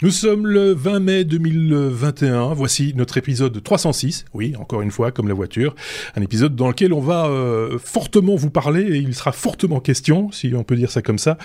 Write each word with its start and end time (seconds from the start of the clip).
Nous 0.00 0.12
sommes 0.12 0.46
le 0.46 0.74
20 0.74 1.00
mai 1.00 1.24
2021. 1.24 2.54
Voici 2.54 2.92
notre 2.94 3.18
épisode 3.18 3.60
306. 3.60 4.26
Oui, 4.32 4.54
encore 4.56 4.80
une 4.80 4.92
fois, 4.92 5.10
comme 5.10 5.26
la 5.26 5.34
voiture. 5.34 5.74
Un 6.14 6.22
épisode 6.22 6.54
dans 6.54 6.68
lequel 6.68 6.92
on 6.92 7.00
va 7.00 7.26
euh, 7.26 7.80
fortement 7.80 8.36
vous 8.36 8.50
parler, 8.50 8.82
et 8.82 8.98
il 8.98 9.12
sera 9.12 9.32
fortement 9.32 9.80
question, 9.80 10.30
si 10.30 10.52
on 10.54 10.62
peut 10.62 10.76
dire 10.76 10.92
ça 10.92 11.02
comme 11.02 11.18
ça, 11.18 11.36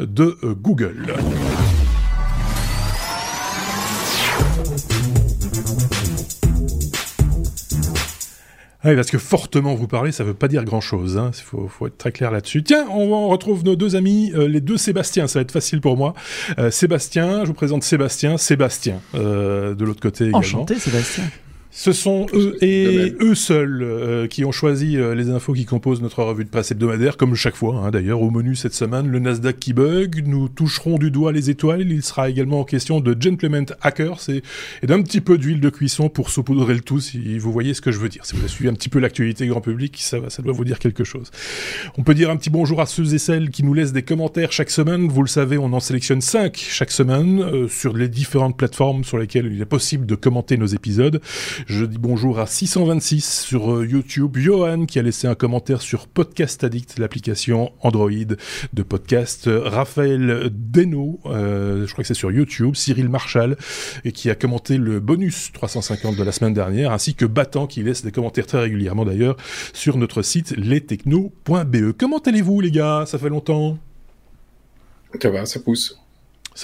de 0.00 0.36
euh, 0.42 0.54
Google. 0.54 1.14
Oui, 8.84 8.94
parce 8.94 9.10
que 9.10 9.18
fortement 9.18 9.74
vous 9.74 9.86
parler, 9.86 10.10
ça 10.10 10.24
veut 10.24 10.34
pas 10.34 10.48
dire 10.48 10.64
grand-chose. 10.64 11.14
Il 11.14 11.18
hein. 11.18 11.30
faut, 11.32 11.68
faut, 11.68 11.86
être 11.86 11.98
très 11.98 12.12
clair 12.12 12.30
là-dessus. 12.30 12.62
Tiens, 12.62 12.86
on, 12.88 13.28
retrouve 13.28 13.62
nos 13.62 13.76
deux 13.76 13.94
amis, 13.94 14.32
euh, 14.34 14.48
les 14.48 14.60
deux 14.60 14.78
Sébastien. 14.78 15.26
Ça 15.26 15.38
va 15.38 15.42
être 15.42 15.52
facile 15.52 15.82
pour 15.82 15.96
moi. 15.96 16.14
Euh, 16.58 16.70
Sébastien, 16.70 17.42
je 17.42 17.48
vous 17.48 17.54
présente 17.54 17.82
Sébastien. 17.82 18.38
Sébastien, 18.38 19.00
euh, 19.14 19.74
de 19.74 19.84
l'autre 19.84 20.00
côté 20.00 20.24
également. 20.24 20.38
Enchanté, 20.38 20.76
Sébastien. 20.76 21.24
Ce 21.80 21.92
sont 21.92 22.26
eux 22.34 22.58
et 22.60 23.14
eux 23.22 23.34
seuls 23.34 23.80
euh, 23.82 24.26
qui 24.26 24.44
ont 24.44 24.52
choisi 24.52 24.98
euh, 24.98 25.14
les 25.14 25.30
infos 25.30 25.54
qui 25.54 25.64
composent 25.64 26.02
notre 26.02 26.22
revue 26.22 26.44
de 26.44 26.50
presse 26.50 26.70
hebdomadaire, 26.70 27.16
comme 27.16 27.34
chaque 27.34 27.56
fois. 27.56 27.76
Hein, 27.76 27.90
D'ailleurs, 27.90 28.20
au 28.20 28.30
menu 28.30 28.54
cette 28.54 28.74
semaine, 28.74 29.08
le 29.08 29.18
Nasdaq 29.18 29.58
qui 29.58 29.72
bug. 29.72 30.22
Nous 30.26 30.50
toucherons 30.50 30.98
du 30.98 31.10
doigt 31.10 31.32
les 31.32 31.48
étoiles. 31.48 31.90
Il 31.90 32.02
sera 32.02 32.28
également 32.28 32.60
en 32.60 32.64
question 32.64 33.00
de 33.00 33.16
Gentleman 33.18 33.64
Hackers 33.80 34.28
et, 34.28 34.42
et 34.82 34.86
d'un 34.86 35.00
petit 35.00 35.22
peu 35.22 35.38
d'huile 35.38 35.62
de 35.62 35.70
cuisson 35.70 36.10
pour 36.10 36.28
saupoudrer 36.28 36.74
le 36.74 36.82
tout, 36.82 37.00
si 37.00 37.38
vous 37.38 37.50
voyez 37.50 37.72
ce 37.72 37.80
que 37.80 37.90
je 37.90 37.98
veux 37.98 38.10
dire. 38.10 38.26
Si 38.26 38.34
vous 38.34 38.40
avez 38.40 38.50
suivi 38.50 38.68
un 38.68 38.74
petit 38.74 38.90
peu 38.90 38.98
l'actualité 38.98 39.46
grand 39.46 39.62
public, 39.62 39.96
ça, 40.02 40.18
ça 40.28 40.42
doit 40.42 40.52
vous 40.52 40.66
dire 40.66 40.80
quelque 40.80 41.04
chose. 41.04 41.30
On 41.96 42.02
peut 42.02 42.12
dire 42.12 42.28
un 42.28 42.36
petit 42.36 42.50
bonjour 42.50 42.82
à 42.82 42.84
ceux 42.84 43.14
et 43.14 43.18
celles 43.18 43.48
qui 43.48 43.62
nous 43.62 43.72
laissent 43.72 43.94
des 43.94 44.02
commentaires 44.02 44.52
chaque 44.52 44.70
semaine. 44.70 45.08
Vous 45.08 45.22
le 45.22 45.28
savez, 45.28 45.56
on 45.56 45.72
en 45.72 45.80
sélectionne 45.80 46.20
5 46.20 46.58
chaque 46.58 46.90
semaine 46.90 47.40
euh, 47.40 47.68
sur 47.68 47.96
les 47.96 48.10
différentes 48.10 48.58
plateformes 48.58 49.02
sur 49.02 49.16
lesquelles 49.16 49.50
il 49.50 49.62
est 49.62 49.64
possible 49.64 50.04
de 50.04 50.14
commenter 50.14 50.58
nos 50.58 50.66
épisodes. 50.66 51.22
Je 51.70 51.84
dis 51.84 51.98
bonjour 51.98 52.40
à 52.40 52.48
626 52.48 53.42
sur 53.42 53.72
euh, 53.72 53.86
YouTube. 53.86 54.36
Johan 54.38 54.86
qui 54.86 54.98
a 54.98 55.02
laissé 55.02 55.28
un 55.28 55.36
commentaire 55.36 55.82
sur 55.82 56.08
Podcast 56.08 56.64
Addict, 56.64 56.98
l'application 56.98 57.70
Android 57.80 58.10
de 58.10 58.82
podcast. 58.82 59.48
Raphaël 59.48 60.50
Deno, 60.52 61.20
euh, 61.26 61.86
je 61.86 61.92
crois 61.92 62.02
que 62.02 62.08
c'est 62.08 62.14
sur 62.14 62.32
YouTube. 62.32 62.74
Cyril 62.74 63.08
Marshall 63.08 63.56
et 64.04 64.10
qui 64.10 64.30
a 64.30 64.34
commenté 64.34 64.78
le 64.78 64.98
bonus 64.98 65.52
350 65.52 66.16
de 66.16 66.24
la 66.24 66.32
semaine 66.32 66.54
dernière, 66.54 66.90
ainsi 66.90 67.14
que 67.14 67.24
Battant 67.24 67.68
qui 67.68 67.84
laisse 67.84 68.02
des 68.02 68.10
commentaires 68.10 68.46
très 68.48 68.62
régulièrement 68.62 69.04
d'ailleurs 69.04 69.36
sur 69.72 69.96
notre 69.96 70.22
site 70.22 70.50
lestechno.be. 70.56 71.92
Comment 71.96 72.18
allez-vous 72.18 72.60
les 72.60 72.72
gars? 72.72 73.04
Ça 73.06 73.16
fait 73.16 73.28
longtemps? 73.28 73.78
Ça 75.22 75.30
va, 75.30 75.46
ça 75.46 75.60
pousse 75.60 76.00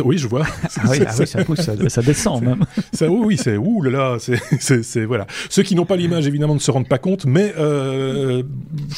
oui, 0.05 0.19
je 0.19 0.29
vois. 0.29 0.45
Ah 0.77 0.83
oui, 0.91 0.99
ah 1.07 1.13
ça 1.13 1.45
pousse, 1.45 1.61
ça, 1.61 2.03
descend 2.03 2.43
même. 2.43 2.65
Ça, 2.93 3.09
oui, 3.09 3.21
oui, 3.25 3.37
c'est 3.37 3.57
ouh 3.57 3.83
là 3.83 3.91
là, 3.91 4.17
c'est 4.19 5.05
voilà. 5.05 5.27
Ceux 5.49 5.63
qui 5.63 5.75
n'ont 5.75 5.85
pas 5.85 5.97
l'image 5.97 6.27
évidemment 6.27 6.55
ne 6.55 6.61
se 6.61 6.71
rendent 6.71 6.89
pas 6.89 6.99
compte, 6.99 7.27
mais 7.27 7.53
euh, 7.59 8.43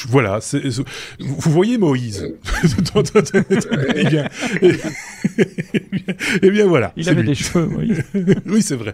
voilà, 0.08 0.38
vous 1.18 1.50
voyez 1.50 1.78
Moïse. 1.78 2.34
eh, 3.94 4.04
bien, 4.04 4.28
eh, 6.42 6.50
bien, 6.50 6.66
voilà. 6.66 6.92
Il 6.96 7.08
avait 7.08 7.22
des 7.22 7.34
cheveux, 7.34 7.66
Moïse. 7.66 8.02
oui, 8.46 8.62
c'est 8.62 8.76
vrai. 8.76 8.92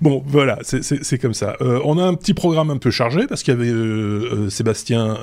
bon, 0.00 0.22
voilà, 0.26 0.58
c'est 0.62 1.18
comme 1.18 1.34
ça. 1.34 1.56
Euh, 1.60 1.80
on 1.84 1.98
a 1.98 2.04
un 2.04 2.14
petit 2.14 2.34
programme 2.34 2.70
un 2.70 2.78
peu 2.78 2.90
chargé 2.90 3.26
parce 3.26 3.42
qu'il 3.42 3.54
y 3.54 3.56
avait 3.56 3.70
euh, 3.70 4.50
Sébastien 4.50 5.16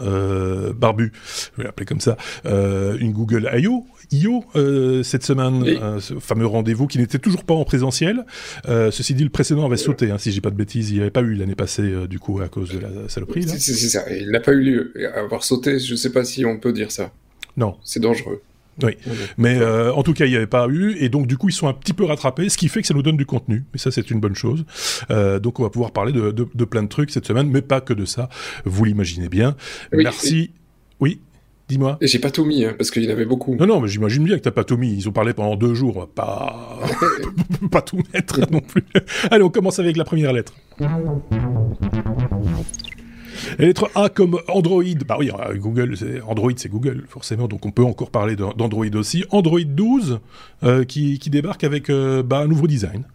Barbu, 0.76 1.12
je 1.56 1.62
vais 1.62 1.68
l'appeler 1.68 1.86
comme 1.86 2.02
ça, 2.02 2.18
une 2.46 3.12
Google 3.12 3.50
I.O. 3.54 3.86
IO 4.12 4.44
euh, 4.56 5.04
cette 5.04 5.24
semaine, 5.24 5.64
euh, 5.66 6.00
ce 6.00 6.16
fameux 6.20 6.46
rendez-vous 6.46 6.88
qui 6.88 6.98
n'était 6.98 7.20
toujours 7.20 7.44
pas 7.44 7.54
en 7.54 7.64
présentiel. 7.64 8.26
Euh, 8.68 8.92
ceci 8.92 9.14
dit, 9.14 9.24
le 9.24 9.30
précédent 9.30 9.66
avait 9.66 9.78
sauté, 9.78 10.12
hein, 10.12 10.18
si 10.18 10.32
j'ai 10.32 10.42
pas 10.42 10.50
de 10.50 10.56
bêtises, 10.56 10.92
il 10.92 10.96
n'y 10.96 11.02
avait 11.02 11.12
pas 11.12 11.22
eu 11.22 11.34
l'année 11.34 11.56
passée 11.56 12.08
du 12.08 12.20
coup 12.20 12.42
à 12.42 12.50
cause 12.50 12.72
de 12.72 12.80
la 12.80 12.90
saloperie. 13.08 13.44
C'est 13.48 13.74
ça, 13.74 14.04
il 14.12 14.32
n'a 14.32 14.40
pas 14.40 14.52
eu 14.52 14.62
lieu. 14.62 14.94
Avoir 15.16 15.44
sauté, 15.44 15.80
je 15.80 15.92
ne 15.92 15.98
sais 15.98 16.12
pas 16.12 16.24
si 16.24 16.46
on 16.46 16.58
peut 16.58 16.74
dire 16.74 16.92
ça. 16.92 17.12
Non. 17.58 17.76
C'est 17.84 18.00
dangereux. 18.00 18.42
Oui, 18.84 18.98
mais 19.38 19.64
en 19.64 20.02
tout 20.04 20.14
cas, 20.14 20.26
il 20.26 20.32
n'y 20.32 20.38
avait 20.38 20.48
pas 20.48 20.68
eu, 20.68 20.96
et 20.98 21.10
donc 21.10 21.28
du 21.28 21.38
coup, 21.38 21.50
ils 21.50 21.54
sont 21.54 21.68
un 21.68 21.74
petit 21.74 21.94
peu 21.94 22.04
rattrapés, 22.04 22.50
ce 22.50 22.58
qui 22.58 22.68
fait 22.68 22.82
que 22.82 22.88
ça 22.88 22.94
nous 22.94 23.04
donne 23.04 23.18
du 23.18 23.26
contenu, 23.26 23.64
et 23.74 23.78
ça, 23.78 23.92
c'est 23.92 24.10
une 24.12 24.20
bonne 24.20 24.36
chose. 24.36 24.66
donc, 25.10 25.60
on 25.60 25.64
va 25.64 25.70
pouvoir 25.70 25.92
parler 25.92 26.12
de, 26.12 26.32
de, 26.32 26.66
plein 26.66 26.84
de 26.84 26.90
trucs 26.90 27.12
cette 27.12 27.26
semaine, 27.26 27.50
mais 27.50 27.62
pas 27.62 27.80
que 27.82 27.94
de 27.94 28.06
ça, 28.06 28.30
vous 28.66 28.84
l'imaginez 28.86 29.30
bien. 29.30 29.56
Merci. 29.94 30.52
Oui. 31.00 31.20
Dis-moi. 31.72 31.98
Et 32.02 32.08
j'ai 32.08 32.20
pas 32.20 32.32
tout 32.32 32.44
mis, 32.44 32.66
hein, 32.66 32.74
parce 32.78 32.92
qu'il 32.92 33.02
y 33.02 33.08
en 33.08 33.12
avait 33.12 33.24
beaucoup. 33.24 33.56
Non, 33.56 33.66
non, 33.66 33.80
mais 33.80 33.88
j'imagine 33.88 34.26
bien 34.26 34.36
que 34.38 34.42
t'as 34.42 34.52
pas 34.52 34.66
tout 34.66 34.76
mis. 34.76 34.94
Ils 34.94 35.08
ont 35.08 35.14
parlé 35.14 35.32
pendant 35.32 35.56
deux 35.56 35.74
jours. 35.74 36.10
Pas, 36.14 36.82
pas 37.72 37.82
tout 37.82 38.00
mettre 38.14 38.42
non 38.52 38.60
plus. 38.60 38.84
Allez, 39.30 39.42
on 39.42 39.50
commence 39.50 39.80
avec 39.80 39.96
la 39.96 40.04
première 40.04 40.34
lettre. 40.34 40.54
La 43.58 43.66
lettre 43.66 43.90
A 43.96 44.10
comme 44.10 44.38
Android. 44.50 44.84
Bah 45.08 45.16
oui, 45.18 45.32
euh, 45.32 45.56
Google, 45.56 45.96
Android, 46.28 46.52
c'est 46.58 46.68
Google, 46.68 47.06
forcément. 47.08 47.48
Donc 47.48 47.66
on 47.66 47.72
peut 47.72 47.86
encore 47.86 48.12
parler 48.12 48.36
d'Android 48.36 48.94
aussi. 48.96 49.24
Android 49.30 49.64
12 49.64 50.20
euh, 50.64 50.84
qui, 50.84 51.18
débarque 51.28 51.64
avec 51.64 51.90
euh, 51.90 52.22
bah, 52.22 52.40
un 52.40 52.48
nouveau 52.48 52.68
design. 52.68 53.06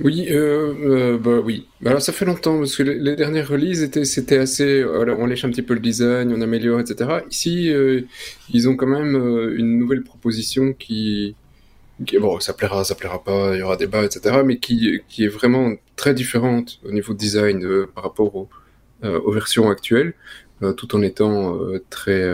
Oui, 0.00 0.26
euh, 0.30 0.74
euh, 0.84 1.18
bah 1.18 1.40
oui. 1.44 1.66
Alors 1.84 2.00
ça 2.00 2.12
fait 2.12 2.24
longtemps 2.24 2.58
parce 2.58 2.76
que 2.76 2.82
les, 2.82 3.16
dernières 3.16 3.48
releases 3.48 3.82
étaient 3.82 4.04
c'était 4.04 4.38
assez. 4.38 4.84
on 4.84 5.26
lèche 5.26 5.44
un 5.44 5.50
petit 5.50 5.62
peu 5.62 5.74
le 5.74 5.80
design, 5.80 6.32
on 6.32 6.40
améliore, 6.40 6.80
etc. 6.80 7.20
Ici, 7.30 7.72
euh, 7.72 8.02
ils 8.52 8.68
ont 8.68 8.76
quand 8.76 8.86
même 8.86 9.16
une 9.56 9.78
nouvelle 9.78 10.02
proposition 10.02 10.72
qui, 10.72 11.34
bon, 12.20 12.40
ça 12.40 12.52
plaira, 12.52 12.84
ça 12.84 12.94
plaira 12.94 13.22
pas, 13.22 13.54
il 13.54 13.60
y 13.60 13.62
aura 13.62 13.76
débat, 13.76 14.04
etc. 14.04 14.42
Mais 14.44 14.58
qui 14.58 15.00
qui 15.08 15.24
est 15.24 15.28
vraiment 15.28 15.74
très 15.96 16.14
différente 16.14 16.80
au 16.84 16.92
niveau 16.92 17.14
design 17.14 17.86
par 17.94 18.04
rapport 18.04 18.48
aux 19.02 19.32
versions 19.32 19.70
actuelles, 19.70 20.14
tout 20.76 20.94
en 20.96 21.02
étant 21.02 21.58
très, 21.90 22.24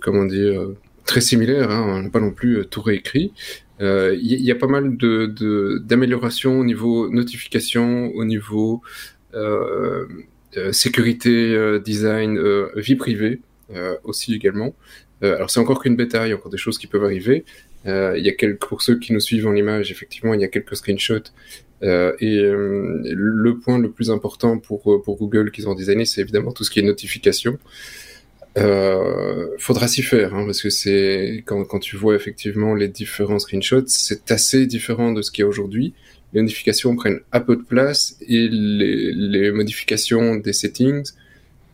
comment 0.00 0.24
dire, 0.24 0.68
très 1.04 1.20
similaire. 1.20 1.70
Hein, 1.70 1.84
on 1.86 2.02
n'a 2.02 2.10
pas 2.10 2.20
non 2.20 2.32
plus 2.32 2.66
tout 2.66 2.82
réécrit. 2.82 3.32
Il 3.80 3.86
euh, 3.86 4.16
y, 4.20 4.50
a 4.52 4.54
pas 4.54 4.68
mal 4.68 4.96
d'améliorations 4.96 6.60
au 6.60 6.64
niveau 6.64 7.08
notification, 7.10 8.12
au 8.14 8.24
niveau 8.24 8.82
euh, 9.34 10.06
euh 10.56 10.72
sécurité, 10.72 11.80
design, 11.84 12.38
vie 12.76 12.94
privée 12.94 13.40
aussi 14.04 14.34
également. 14.34 14.74
alors 15.22 15.50
c'est 15.50 15.58
encore 15.58 15.82
qu'une 15.82 15.96
bêta, 15.96 16.26
il 16.26 16.30
y 16.30 16.32
a 16.32 16.36
encore 16.36 16.52
des 16.52 16.58
choses 16.58 16.78
qui 16.78 16.86
peuvent 16.86 17.04
arriver. 17.04 17.44
Il 17.84 18.22
y 18.22 18.28
a 18.28 18.54
pour 18.60 18.82
ceux 18.82 18.98
qui 18.98 19.12
nous 19.12 19.20
suivent 19.20 19.48
en 19.48 19.54
image, 19.54 19.90
effectivement, 19.90 20.34
il 20.34 20.40
y 20.40 20.44
a 20.44 20.48
quelques 20.48 20.76
screenshots. 20.76 21.32
et 21.82 22.40
le 22.40 23.58
point 23.58 23.78
le 23.80 23.90
plus 23.90 24.12
important 24.12 24.58
pour, 24.58 25.02
pour 25.02 25.16
Google 25.16 25.50
qu'ils 25.50 25.68
ont 25.68 25.74
designé, 25.74 26.04
c'est 26.04 26.20
évidemment 26.20 26.52
tout 26.52 26.62
ce 26.62 26.70
qui 26.70 26.78
est 26.78 26.82
notification. 26.82 27.58
Euh, 28.56 29.48
faudra 29.58 29.88
s'y 29.88 30.02
faire, 30.02 30.34
hein, 30.34 30.44
parce 30.46 30.62
que 30.62 30.70
c'est 30.70 31.42
quand, 31.44 31.64
quand 31.64 31.80
tu 31.80 31.96
vois 31.96 32.14
effectivement 32.14 32.74
les 32.74 32.88
différents 32.88 33.40
screenshots, 33.40 33.86
c'est 33.86 34.30
assez 34.30 34.66
différent 34.66 35.12
de 35.12 35.22
ce 35.22 35.30
qu'il 35.30 35.42
y 35.42 35.44
a 35.44 35.48
aujourd'hui. 35.48 35.92
Les 36.32 36.42
notifications 36.42 36.94
prennent 36.94 37.20
un 37.32 37.40
peu 37.40 37.56
de 37.56 37.62
place 37.62 38.16
et 38.20 38.48
les, 38.48 39.12
les 39.12 39.50
modifications 39.50 40.36
des 40.36 40.52
settings 40.52 41.12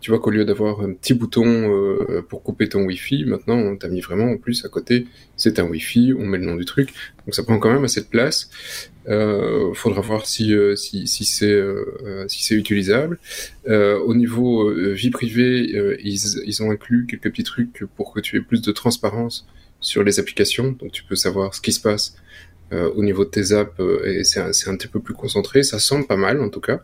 tu 0.01 0.11
vois 0.11 0.19
qu'au 0.19 0.31
lieu 0.31 0.45
d'avoir 0.45 0.81
un 0.81 0.93
petit 0.95 1.13
bouton 1.13 1.45
euh, 1.47 2.25
pour 2.27 2.43
couper 2.43 2.69
ton 2.69 2.85
Wi-Fi, 2.85 3.25
maintenant 3.25 3.57
on 3.57 3.77
t'a 3.77 3.89
mis 3.89 4.01
vraiment 4.01 4.31
en 4.31 4.39
plus 4.39 4.65
à 4.65 4.69
côté, 4.69 5.07
c'est 5.37 5.59
un 5.59 5.65
Wi-Fi, 5.65 6.15
on 6.19 6.25
met 6.25 6.39
le 6.39 6.47
nom 6.47 6.57
du 6.57 6.65
truc, 6.65 6.89
donc 7.27 7.35
ça 7.35 7.43
prend 7.43 7.59
quand 7.59 7.73
même 7.73 7.85
assez 7.85 8.01
de 8.01 8.07
place. 8.07 8.51
Euh, 9.09 9.73
faudra 9.73 10.03
voir 10.03 10.27
si 10.27 10.53
euh, 10.53 10.75
euh, 10.75 12.25
si 12.29 12.45
c'est 12.45 12.55
utilisable. 12.55 13.19
au 13.67 14.15
niveau 14.15 14.71
vie 14.93 15.11
privée, 15.11 15.99
ils, 16.03 16.63
ont 16.63 16.71
inclus 16.71 17.07
quelques 17.07 17.31
petits 17.31 17.45
trucs 17.45 17.85
pour 17.97 18.13
que 18.13 18.21
tu 18.21 18.37
aies 18.37 18.43
plus 18.43 18.63
de 18.63 18.73
transparence 18.73 19.47
sur 19.81 20.03
les 20.05 20.21
applications, 20.21 20.73
donc 20.73 20.93
tu 20.93 21.05
peux 21.05 21.17
savoir 21.17 21.55
ce 21.55 21.61
qui 21.61 21.73
se 21.73 21.81
passe 21.81 22.15
au 22.73 23.03
niveau 23.03 23.25
de 23.25 23.31
tes 23.31 23.53
apps 23.53 23.81
et 24.05 24.23
c'est 24.23 24.41
un, 24.41 24.77
petit 24.77 24.87
peu 24.89 25.01
plus 25.01 25.15
concentré. 25.15 25.63
Ça 25.63 25.79
semble 25.79 26.07
pas 26.07 26.17
mal 26.17 26.41
en 26.41 26.51
tout 26.51 26.61
cas. 26.61 26.81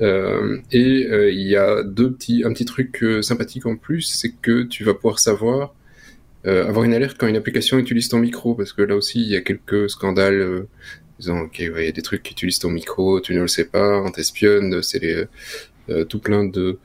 Euh, 0.00 0.58
et 0.72 1.06
euh, 1.06 1.30
il 1.30 1.46
y 1.46 1.56
a 1.56 1.78
un 1.78 2.52
petit 2.52 2.64
truc 2.66 3.02
euh, 3.02 3.22
sympathique 3.22 3.66
en 3.66 3.76
plus, 3.76 4.02
c'est 4.02 4.30
que 4.30 4.62
tu 4.64 4.84
vas 4.84 4.94
pouvoir 4.94 5.18
savoir 5.18 5.74
avoir 6.48 6.84
une 6.84 6.94
alerte 6.94 7.16
quand 7.18 7.26
une 7.26 7.34
application 7.34 7.76
utilise 7.76 8.08
ton 8.08 8.18
micro, 8.18 8.54
parce 8.54 8.72
que 8.72 8.80
là 8.80 8.94
aussi 8.94 9.20
il 9.20 9.28
y 9.28 9.34
a 9.34 9.40
quelques 9.40 9.90
scandales 9.90 10.68
disant 11.18 11.40
ok 11.40 11.58
il 11.58 11.84
y 11.84 11.88
a 11.88 11.92
des 11.92 12.02
trucs 12.02 12.22
qui 12.22 12.32
utilisent 12.32 12.58
ton 12.58 12.70
micro, 12.70 13.20
tu 13.20 13.34
ne 13.34 13.40
le 13.40 13.48
sais 13.48 13.64
pas, 13.64 14.00
on 14.02 14.10
t'espionne, 14.10 14.82
c'est 14.82 15.28
tout 16.08 16.18
plein 16.18 16.44
de 16.44 16.78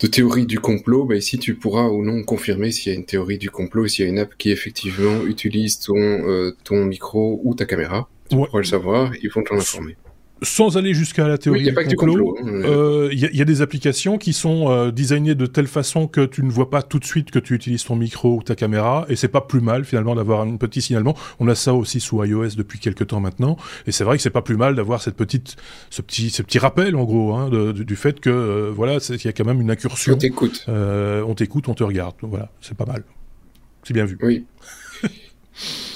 de 0.00 0.06
théories 0.06 0.46
du 0.46 0.60
complot, 0.60 1.04
bah 1.04 1.16
ici 1.16 1.38
tu 1.38 1.54
pourras 1.54 1.88
ou 1.88 2.02
non 2.02 2.22
confirmer 2.22 2.70
s'il 2.70 2.92
y 2.92 2.94
a 2.94 2.98
une 2.98 3.04
théorie 3.04 3.36
du 3.36 3.50
complot, 3.50 3.86
s'il 3.86 4.06
y 4.06 4.08
a 4.08 4.10
une 4.10 4.18
app 4.18 4.34
qui 4.38 4.50
effectivement 4.50 5.24
utilise 5.26 5.78
ton, 5.78 6.52
ton 6.64 6.86
micro 6.86 7.40
ou 7.44 7.54
ta 7.54 7.66
caméra. 7.66 8.08
Tu 8.30 8.36
pourras 8.36 8.58
le 8.58 8.64
savoir, 8.64 9.12
ils 9.22 9.28
vont 9.28 9.42
t'en 9.42 9.56
informer. 9.56 9.96
Sans 10.42 10.76
aller 10.76 10.94
jusqu'à 10.94 11.28
la 11.28 11.36
théorie 11.38 11.60
Oui, 11.60 11.64
y 11.66 11.68
a 11.68 11.70
du 11.70 11.74
pas 11.74 11.84
complot, 11.84 12.36
euh, 12.44 13.08
il 13.12 13.18
y, 13.18 13.26
a- 13.26 13.30
il 13.30 13.36
y 13.36 13.42
a 13.42 13.44
des 13.44 13.60
applications 13.62 14.16
qui 14.18 14.32
sont 14.32 14.70
euh, 14.70 14.90
designées 14.90 15.34
de 15.34 15.46
telle 15.46 15.66
façon 15.66 16.06
que 16.06 16.24
tu 16.24 16.42
ne 16.42 16.50
vois 16.50 16.70
pas 16.70 16.82
tout 16.82 16.98
de 16.98 17.04
suite 17.04 17.30
que 17.30 17.38
tu 17.38 17.54
utilises 17.54 17.84
ton 17.84 17.96
micro 17.96 18.36
ou 18.36 18.42
ta 18.42 18.54
caméra, 18.54 19.04
et 19.08 19.16
c'est 19.16 19.28
pas 19.28 19.40
plus 19.42 19.60
mal 19.60 19.84
finalement 19.84 20.14
d'avoir 20.14 20.40
un 20.40 20.56
petit 20.56 20.80
signalement. 20.82 21.14
On 21.40 21.48
a 21.48 21.54
ça 21.54 21.74
aussi 21.74 22.00
sous 22.00 22.24
iOS 22.24 22.50
depuis 22.56 22.78
quelques 22.78 23.06
temps 23.08 23.20
maintenant, 23.20 23.56
et 23.86 23.92
c'est 23.92 24.04
vrai 24.04 24.16
que 24.16 24.22
c'est 24.22 24.30
pas 24.30 24.42
plus 24.42 24.56
mal 24.56 24.74
d'avoir 24.74 25.02
cette 25.02 25.16
petite, 25.16 25.56
ce 25.90 26.00
petit, 26.02 26.30
ce 26.30 26.42
petit 26.42 26.58
rappel 26.58 26.96
en 26.96 27.04
gros 27.04 27.34
hein, 27.34 27.48
de- 27.50 27.72
de- 27.72 27.82
du 27.82 27.96
fait 27.96 28.20
que 28.20 28.30
euh, 28.30 28.70
voilà, 28.74 28.98
qu'il 29.00 29.24
y 29.24 29.28
a 29.28 29.32
quand 29.32 29.44
même 29.44 29.60
une 29.60 29.70
incursion. 29.70 30.14
On 30.14 30.16
t'écoute. 30.18 30.64
Euh, 30.68 31.22
on 31.26 31.34
t'écoute, 31.34 31.68
on 31.68 31.74
te 31.74 31.82
regarde. 31.84 32.14
Voilà, 32.22 32.50
c'est 32.60 32.76
pas 32.76 32.86
mal. 32.86 33.02
C'est 33.84 33.94
bien 33.94 34.04
vu. 34.04 34.18
Oui. 34.22 34.44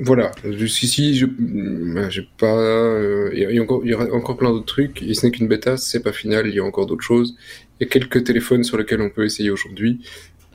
Voilà, 0.00 0.32
jusqu'ici, 0.44 1.16
je 1.16 1.26
euh, 1.26 2.10
j'ai 2.10 2.28
pas. 2.38 2.46
euh, 2.58 3.30
Il 3.32 3.38
y, 3.40 3.44
a- 3.44 3.50
il 3.50 3.56
y 3.56 3.58
a 3.58 3.62
encore- 3.62 3.82
il 3.84 3.90
y 3.90 3.94
aura 3.94 4.06
encore 4.12 4.36
plein 4.36 4.50
d'autres 4.50 4.66
trucs, 4.66 5.02
et 5.02 5.14
ce 5.14 5.24
n'est 5.26 5.32
qu'une 5.32 5.48
bêta, 5.48 5.76
c'est 5.76 6.00
pas 6.02 6.12
final, 6.12 6.46
il 6.48 6.54
y 6.54 6.58
a 6.58 6.64
encore 6.64 6.86
d'autres 6.86 7.04
choses. 7.04 7.36
Il 7.80 7.84
y 7.84 7.86
a 7.86 7.90
quelques 7.90 8.24
téléphones 8.24 8.64
sur 8.64 8.76
lesquels 8.78 9.00
on 9.00 9.10
peut 9.10 9.24
essayer 9.24 9.50
aujourd'hui. 9.50 10.00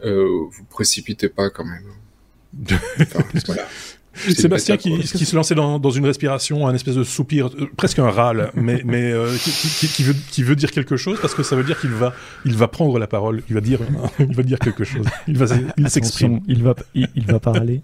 Euh, 0.06 0.26
vous 0.52 0.64
précipitez 0.70 1.30
pas 1.30 1.50
quand 1.50 1.66
même. 1.66 1.86
Enfin, 3.00 3.24
voilà. 3.46 3.68
Sébastien 4.14 4.76
qui, 4.78 4.98
qui 5.00 5.26
se 5.26 5.36
lançait 5.36 5.56
dans, 5.56 5.80
dans 5.80 5.92
une 5.92 6.06
respiration, 6.06 6.68
un 6.68 6.74
espèce 6.74 6.96
de 6.96 7.04
soupir, 7.04 7.48
euh, 7.48 7.70
presque 7.78 8.00
un 8.00 8.10
râle, 8.10 8.52
mais, 8.56 8.82
mais 8.86 9.12
euh, 9.12 9.34
qui, 9.38 9.52
qui- 9.52 9.88
qui 9.88 10.04
veut, 10.04 10.16
qui 10.32 10.44
veut 10.44 10.56
dire 10.56 10.72
quelque 10.72 10.98
chose 10.98 11.20
parce 11.22 11.34
que 11.36 11.44
ça 11.44 11.56
veut 11.56 11.64
dire 11.64 11.80
qu'il 11.80 11.92
va, 11.92 12.14
il 12.46 12.56
va 12.56 12.68
prendre 12.68 12.98
la 13.00 13.08
parole, 13.08 13.44
il 13.50 13.54
va 13.56 13.62
dire, 13.62 13.80
il 14.20 14.36
va 14.36 14.44
dire 14.44 14.60
quelque 14.60 14.84
chose, 14.84 15.06
il 15.28 15.38
va, 15.38 15.46
il 15.78 15.90
s'exprime. 15.90 16.42
Il 16.48 16.64
va, 16.64 16.76
il, 16.96 17.08
il 17.16 17.26
va 17.26 17.40
parler. 17.40 17.82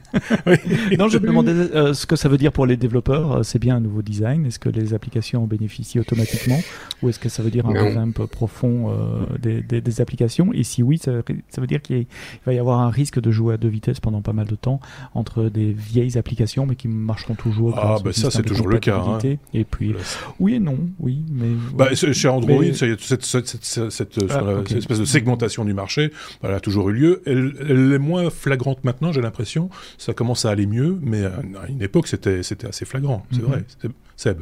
non, 0.98 1.07
je 1.10 1.18
me 1.18 1.27
demandais 1.27 1.51
euh, 1.51 1.94
ce 1.94 2.06
que 2.06 2.16
ça 2.16 2.30
veut 2.30 2.38
dire 2.38 2.51
pour 2.51 2.66
les 2.66 2.77
développeurs. 2.77 3.44
C'est 3.45 3.60
bien 3.60 3.77
un 3.77 3.80
nouveau 3.80 4.01
design. 4.01 4.45
Est-ce 4.45 4.60
que 4.60 4.69
les 4.69 4.94
applications 4.94 5.44
en 5.44 5.48
bénéficient 5.48 6.00
automatiquement 6.00 6.60
ou 7.01 7.10
est-ce 7.10 7.19
que 7.19 7.30
ça 7.30 7.44
veut 7.44 7.51
dire 7.51 7.66
un 7.68 7.74
revamp 7.74 8.12
profond 8.27 8.89
euh, 8.92 9.25
des, 9.39 9.62
des- 9.62 9.81
des 9.81 10.01
applications? 10.01 10.51
Et 10.54 10.63
si 10.63 10.83
oui, 10.83 10.98
ça, 10.98 11.12
ça 11.50 11.62
veut 11.62 11.68
dire 11.68 11.81
qu'il 11.81 12.06
va 12.45 12.54
y 12.54 12.60
avoir 12.60 12.80
un 12.80 12.89
risque 12.89 13.19
de 13.19 13.31
jouer 13.31 13.54
à 13.54 13.57
deux 13.57 13.68
vitesses 13.69 14.00
pendant 14.00 14.22
pas 14.22 14.33
mal 14.33 14.48
de 14.48 14.56
temps 14.56 14.80
entre 15.13 15.44
des 15.50 15.72
vieilles 15.72 16.15
applications 16.18 16.66
mais 16.66 16.76
qui 16.76 16.88
marcheront 16.88 17.36
toujours. 17.36 17.78
Ah, 17.78 17.98
bah 18.04 18.12
ça, 18.14 18.32
c'est 18.32 18.44
toujours 18.44 18.68
le 18.68 18.80
cas, 18.80 18.98
hein. 18.98 19.20
Et 19.54 19.64
puis, 19.64 19.94
oui 20.40 20.56
et 20.56 20.60
non, 20.60 20.78
oui, 21.00 21.20
mais. 21.32 21.48
Bah, 21.76 21.90
chez 21.94 22.28
Android, 22.28 22.60
Mais- 22.62 22.74
ça 22.74 22.86
y 22.88 22.92
est, 22.92 23.02
cette, 23.02 23.24
cette, 23.24 23.46
cette, 23.48 23.64
cette- 23.64 23.90
cette- 23.92 24.14
ce 24.14 24.26
Ah, 24.30 24.40
a- 24.40 24.64
cette 24.68 24.78
espèce 24.78 25.00
de 25.00 25.06
segmentation 25.06 25.66
du 25.66 25.74
marché, 25.74 26.12
bah, 26.42 26.50
elle 26.50 26.56
a 26.56 26.60
toujours 26.60 26.90
eu 26.90 26.94
lieu. 26.94 27.22
Elle, 27.26 27.54
elle 27.62 27.94
est 27.94 28.00
moins 28.00 28.30
flagrante 28.30 28.84
maintenant, 28.84 29.12
j'ai 29.12 29.22
l'impression. 29.22 29.70
Ça 29.98 30.14
commence 30.14 30.46
à 30.46 30.50
aller 30.52 30.66
mieux, 30.66 30.98
mais 31.02 31.24
à 31.26 31.42
une 31.70 31.82
époque, 31.82 32.08
c'était 32.08 32.44
c'était 32.44 32.68
assez 32.68 32.86
flagrant. 32.86 33.26
C'est 33.32 33.40
Mhm. 33.42 33.46
vrai. 33.46 33.64
C'est- 33.82 33.90
Seb, 34.18 34.40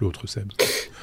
l'autre 0.00 0.26
Seb. 0.26 0.46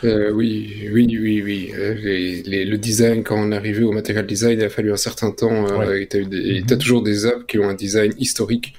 Euh, 0.06 0.32
oui, 0.32 0.74
oui, 0.94 1.18
oui, 1.20 1.42
oui. 1.44 1.72
Euh, 1.78 1.94
les- 1.94 2.42
les- 2.44 2.66
le 2.66 2.78
design, 2.78 3.22
quand 3.24 3.36
on 3.38 3.52
est 3.52 3.56
arrivé 3.56 3.84
au 3.84 3.92
material 3.92 4.26
design, 4.26 4.58
il 4.60 4.64
a 4.64 4.70
fallu 4.70 4.92
un 4.94 4.98
certain 4.98 5.32
temps. 5.32 5.68
Euh, 5.68 5.78
Ouais. 5.78 6.04
et 6.04 6.08
t'as 6.08 6.20
eu 6.20 6.26
des- 6.26 6.38
et 6.38 6.62
Mhm. 6.62 6.78
toujours 6.78 7.04
des 7.04 7.26
apps 7.26 7.44
qui 7.48 7.60
ont 7.60 7.68
un 7.68 7.74
design 7.74 8.14
historique. 8.18 8.74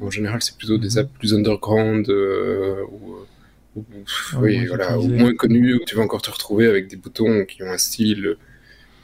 En 0.00 0.10
général, 0.10 0.42
c'est 0.42 0.56
plutôt 0.56 0.78
des 0.78 0.98
apps 0.98 1.10
plus 1.18 1.34
underground 1.34 2.08
euh, 2.08 2.82
ou, 2.90 3.14
ou- 3.76 3.80
ou- 3.80 4.40
oui, 4.40 4.58
moins 4.58 4.66
voilà, 4.68 4.96
utilisées. 4.96 5.16
moins 5.22 5.34
connues, 5.34 5.74
où 5.74 5.84
tu 5.84 5.94
vas 5.96 6.02
encore 6.02 6.22
te 6.22 6.30
retrouver 6.30 6.66
avec 6.66 6.88
des 6.88 6.96
boutons 6.96 7.44
qui 7.44 7.62
ont 7.62 7.70
un 7.70 7.78
style 7.78 8.36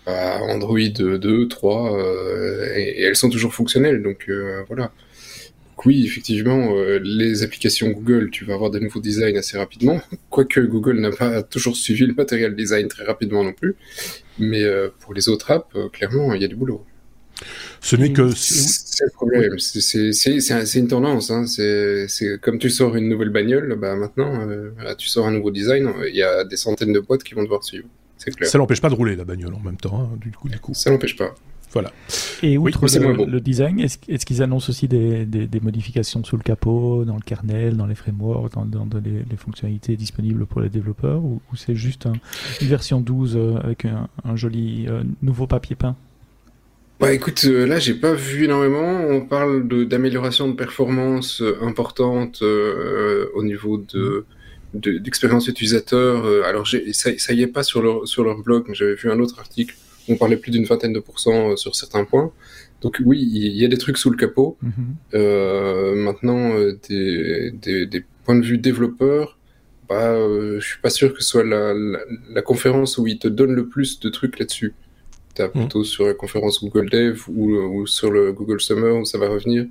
euh, 0.09 0.39
Android 0.39 0.79
2, 0.79 1.49
3, 1.49 1.99
euh, 1.99 2.73
et, 2.77 3.01
et 3.01 3.03
elles 3.03 3.17
sont 3.17 3.31
toujours 3.31 3.55
fonctionnelles. 3.55 4.03
Donc 4.03 4.27
euh, 4.29 4.63
voilà. 4.67 4.85
Donc 5.77 5.87
oui, 5.87 6.05
effectivement, 6.05 6.75
euh, 6.75 6.99
les 7.03 7.45
applications 7.45 7.91
Google, 7.91 8.31
tu 8.31 8.45
vas 8.45 8.55
avoir 8.55 8.71
des 8.71 8.81
nouveaux 8.81 9.01
designs 9.01 9.37
assez 9.37 9.57
rapidement. 9.57 10.01
Quoique 10.31 10.59
Google 10.61 10.99
n'a 11.01 11.11
pas 11.13 11.43
toujours 11.45 11.77
suivi 11.77 12.05
le 12.07 12.15
matériel 12.15 12.57
design 12.57 12.89
très 12.89 13.05
rapidement 13.05 13.45
non 13.45 13.53
plus. 13.53 13.77
Mais 14.41 14.63
euh, 14.65 14.89
pour 15.01 15.15
les 15.15 15.29
autres 15.29 15.51
apps, 15.53 15.69
euh, 15.77 15.89
clairement, 15.89 16.33
il 16.35 16.43
y 16.43 16.45
a 16.45 16.49
du 16.49 16.57
boulot. 16.57 16.85
Ce 17.81 17.97
n'est 17.97 18.13
que. 18.13 18.31
C'est 18.35 19.05
le 19.05 19.11
problème. 19.13 19.59
C'est- 19.59 19.81
C'est 19.81 20.13
c'est- 20.13 20.41
c'est 20.41 20.55
un- 20.55 20.65
c'est 20.67 20.79
une 20.81 20.89
tendance. 20.89 21.31
Hein. 21.31 21.47
C'est 21.47 22.07
comme 22.41 22.59
tu 22.59 22.71
sors 22.71 22.97
une 22.97 23.09
nouvelle 23.09 23.31
bagnole, 23.31 23.77
bah 23.81 23.95
maintenant, 23.97 24.47
euh, 24.49 24.71
tu 24.97 25.09
sors 25.09 25.27
un 25.27 25.33
nouveau 25.33 25.51
design, 25.51 25.89
il 26.09 26.17
y 26.17 26.23
a 26.23 26.45
des 26.45 26.57
centaines 26.57 26.93
de 26.93 27.01
boîtes 27.01 27.23
qui 27.23 27.35
vont 27.35 27.43
devoir 27.43 27.63
suivre. 27.65 27.87
C'est 28.17 28.35
clair. 28.35 28.49
Ça 28.51 28.59
l'empêche 28.59 28.81
pas 28.81 28.89
de 28.91 28.95
rouler 28.95 29.15
la 29.15 29.25
bagnole 29.25 29.55
en 29.55 29.61
même 29.61 29.77
temps, 29.77 30.01
hein, 30.13 30.17
du 30.21 30.31
coup. 30.33 30.49
Du 30.49 30.59
coup. 30.59 30.75
Ça 30.75 30.91
n'empêche 30.91 31.17
pas. 31.17 31.35
Voilà. 31.73 31.93
Et 32.43 32.57
Oui, 32.57 32.71
outre 32.73 32.89
c'est 32.89 32.99
le, 32.99 33.27
le 33.27 33.41
design, 33.43 33.79
est-ce 33.79 33.99
qu'ils 34.25 34.43
annoncent 34.43 34.71
aussi 34.71 34.89
des, 34.89 35.27
des, 35.27 35.47
des 35.47 35.61
modifications 35.61 36.25
sous 36.25 36.39
le 36.39 36.43
capot, 36.43 37.05
dans 37.05 37.15
le 37.17 37.21
kernel, 37.21 37.77
dans 37.77 37.87
les 37.87 37.95
frameworks, 37.95 38.55
dans, 38.55 38.65
dans- 38.65 38.87
dans 38.87 38.99
les, 39.01 39.23
les 39.31 39.37
fonctionnalités 39.37 39.95
disponibles 39.95 40.47
pour 40.47 40.63
les 40.63 40.71
développeurs, 40.71 41.23
ou, 41.23 41.43
ou 41.53 41.57
c'est 41.57 41.75
juste 41.75 42.07
un- 42.07 42.15
une 42.63 42.69
version 42.69 43.01
12 43.03 43.37
euh, 43.37 43.57
avec 43.63 43.85
un, 43.85 44.09
un 44.25 44.35
joli 44.35 44.87
euh, 44.89 45.03
nouveau 45.21 45.47
papier 45.47 45.77
peint? 45.77 45.95
Bah 47.01 47.13
écoute, 47.13 47.45
euh, 47.45 47.65
là 47.67 47.79
j'ai 47.79 47.95
pas 47.95 48.13
vu 48.13 48.45
énormément. 48.45 49.07
On 49.09 49.21
parle 49.25 49.69
de- 49.69 49.85
d'amélioration 49.85 50.49
de, 50.49 50.55
performance 50.57 51.41
euh, 51.43 51.57
importante 51.63 52.41
euh, 52.43 53.27
au 53.35 53.43
niveau 53.45 53.79
de 53.79 54.25
de- 54.75 54.99
d'expérience 54.99 55.47
utilisateur. 55.49 56.25
Euh, 56.27 56.43
alors 56.45 56.65
j'ai- 56.65 56.93
ça, 56.93 57.11
ça 57.19 57.33
y 57.33 57.43
est 57.43 57.47
pas 57.47 57.63
sur 57.63 57.83
leur 57.83 58.07
sur 58.09 58.25
leur 58.25 58.39
blog, 58.43 58.65
mais 58.69 58.75
j'avais 58.75 58.95
vu 58.97 59.11
un 59.11 59.21
autre 59.21 59.39
article 59.39 59.77
où 60.09 60.13
on 60.15 60.17
parlait 60.17 60.37
plus 60.37 60.51
d'une 60.51 60.65
vingtaine 60.65 60.93
de 60.93 60.99
pourcents 61.01 61.57
sur 61.57 61.77
certains 61.77 62.05
points. 62.05 62.33
Donc 62.83 63.01
oui, 63.05 63.19
il 63.33 63.57
y 63.57 63.65
a 63.65 63.69
des 63.69 63.79
trucs 63.79 63.97
sous 63.99 64.11
le 64.11 64.17
capot. 64.17 64.57
Euh, 65.15 65.95
maintenant, 65.95 66.55
des, 66.89 67.53
des, 67.53 67.87
des 67.87 68.05
points 68.25 68.37
de 68.37 68.45
vue 68.45 68.59
développeurs, 68.59 69.39
bah, 69.89 70.15
je 70.59 70.65
suis 70.65 70.81
pas 70.81 70.91
sûr 70.91 71.13
que 71.15 71.23
ce 71.23 71.29
soit 71.29 71.45
la, 71.45 71.75
la, 71.75 71.99
la 72.31 72.43
conférence 72.43 72.99
où 72.99 73.07
ils 73.07 73.19
te 73.19 73.29
donnent 73.29 73.55
le 73.55 73.67
plus 73.69 74.01
de 74.01 74.09
trucs 74.11 74.39
là-dessus. 74.39 74.75
T'as 75.39 75.49
plutôt 75.49 75.85
sur 75.85 76.05
la 76.07 76.15
conférence 76.15 76.61
Google 76.63 76.91
Dev 76.91 77.21
ou, 77.29 77.55
ou 77.55 77.87
sur 77.87 78.11
le 78.11 78.33
Google 78.33 78.61
Summer 78.61 78.97
où 78.97 79.05
ça 79.05 79.19
va 79.19 79.29
revenir. 79.29 79.67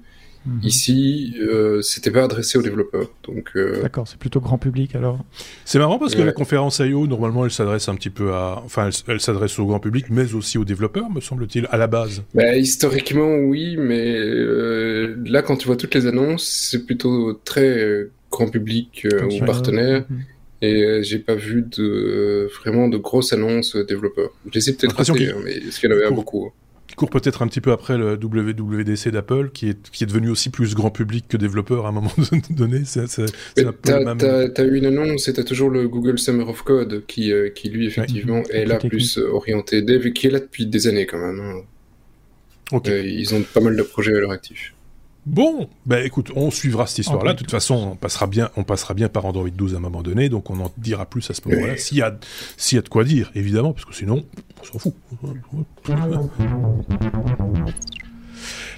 Mhm. 0.46 0.60
Ici, 0.64 1.36
euh, 1.42 1.82
c'était 1.82 2.12
pas 2.12 2.24
adressé 2.24 2.58
aux 2.58 2.62
développeurs. 2.62 3.10
Donc, 3.28 3.50
euh, 3.58 3.82
D'accord, 3.82 4.08
c'est 4.08 4.18
plutôt 4.18 4.40
grand 4.40 4.58
public 4.58 4.96
alors. 4.96 5.20
C'est 5.66 5.78
marrant 5.78 6.00
parce 6.00 6.14
que 6.16 6.20
Ouais. 6.20 6.26
la 6.26 6.32
conférence 6.32 6.80
I.O., 6.80 7.06
normalement, 7.06 7.44
elle 7.44 7.52
s'adresse 7.52 7.90
un 7.90 7.96
petit 7.96 8.10
peu 8.10 8.34
à. 8.34 8.62
Enfin, 8.64 8.90
elle, 9.10 9.20
s'adresse 9.20 9.60
au 9.60 9.66
grand 9.66 9.80
public, 9.82 10.06
mais 10.10 10.34
aussi 10.34 10.58
aux 10.58 10.64
développeurs, 10.64 11.10
me 11.10 11.20
semble-t-il, 11.20 11.68
à 11.70 11.76
la 11.76 11.88
base. 11.88 12.24
bah, 12.34 12.56
historiquement, 12.56 13.36
oui, 13.40 13.76
mais 13.78 14.16
euh, 14.18 15.18
là, 15.26 15.42
quand 15.42 15.58
tu 15.58 15.68
vois 15.68 15.76
toutes 15.76 15.96
les 15.96 16.06
annonces, 16.08 16.48
c'est 16.48 16.86
plutôt 16.86 17.34
très 17.44 17.68
euh, 17.80 18.12
grand 18.32 18.48
public 18.48 19.06
euh, 19.12 19.26
ou 19.26 19.44
Attention. 19.44 20.06
Et 20.62 20.84
euh, 20.84 21.02
j'ai 21.04 21.20
pas 21.20 21.36
vu 21.36 21.64
de 21.78 22.50
vraiment 22.62 22.88
de 22.88 22.98
grosses 22.98 23.32
annonces 23.34 23.76
euh, 23.76 23.84
développeurs. 23.86 24.32
Je 24.52 24.58
les 24.58 24.70
ai 24.70 24.74
peut-être 24.74 24.96
ratées, 24.96 25.30
hein, 25.30 25.36
mais 25.44 25.52
est-ce 25.54 25.80
qu'il 25.80 25.90
y 25.90 25.94
en 25.94 25.96
avait 25.98 26.10
beaucoup 26.10 26.52
Qui 26.88 26.96
court 26.96 27.12
peut-être 27.12 27.44
un 27.44 27.48
petit 27.48 27.62
peu 27.62 27.72
après 27.72 27.96
le 27.98 28.14
WWDC 28.14 29.10
d'Apple, 29.10 29.52
qui 29.54 29.70
est, 29.70 29.90
qui 29.92 30.04
est 30.04 30.08
devenu 30.08 30.30
aussi 30.32 30.50
plus 30.50 30.74
grand 30.74 30.90
public 30.90 31.26
que 31.28 31.38
développeur 31.38 31.86
à 31.86 31.90
un 31.90 31.92
moment 31.92 32.12
donné. 32.50 32.82
T'as 33.56 34.64
eu 34.66 34.76
une 34.78 34.86
annonce 34.86 35.28
et 35.28 35.34
t'as 35.34 35.44
toujours 35.44 35.70
le 35.70 35.88
Google 35.88 36.18
Summer 36.18 36.48
of 36.50 36.64
Code 36.64 37.04
qui, 37.08 37.32
euh, 37.32 37.50
qui 37.50 37.70
lui, 37.70 37.86
effectivement, 37.88 38.40
Ouais. 38.40 38.62
est 38.62 38.66
là 38.66 38.78
Plus 38.78 38.90
plus 38.90 39.18
orienté 39.20 39.82
dev 39.82 40.12
qui 40.12 40.28
est 40.28 40.32
là 40.32 40.40
depuis 40.40 40.66
des 40.66 40.88
années 40.88 41.06
quand 41.06 41.20
même. 41.20 41.40
hein. 41.40 41.62
Euh, 42.88 43.02
ils 43.06 43.34
ont 43.34 43.42
pas 43.44 43.62
mal 43.62 43.76
de 43.78 43.84
projets 43.84 44.16
à 44.16 44.20
leur 44.20 44.32
actif. 44.32 44.74
Bon, 45.28 45.68
bah 45.86 46.06
écoute, 46.06 46.32
on 46.38 46.50
suivra 46.52 46.88
cette 46.88 47.00
histoire-là. 47.00 47.34
De 47.34 47.40
toute 47.40 47.52
façon, 47.52 47.90
on 47.92 47.96
passera 47.98 48.28
bien, 48.28 48.50
on 48.56 48.64
passera 48.64 48.94
bien 48.94 49.10
par 49.10 49.26
Android 49.26 49.50
12 49.50 49.74
à 49.74 49.78
un 49.78 49.82
moment 49.82 50.02
donné, 50.02 50.30
donc 50.30 50.50
on 50.50 50.58
en 50.62 50.72
dira 50.78 51.06
plus 51.06 51.30
à 51.30 51.34
ce 51.34 51.42
moment-là. 51.50 51.76
S'il 51.76 51.98
y 51.98 52.02
a, 52.02 52.18
s'il 52.56 52.78
y 52.78 52.80
a 52.80 52.82
de 52.82 52.88
quoi 52.88 53.04
dire, 53.04 53.30
évidemment, 53.36 53.74
parce 53.74 53.84
que 53.84 53.94
sinon, 53.94 54.24
on 54.62 54.64
s'en 54.64 54.80
fout. 54.80 54.94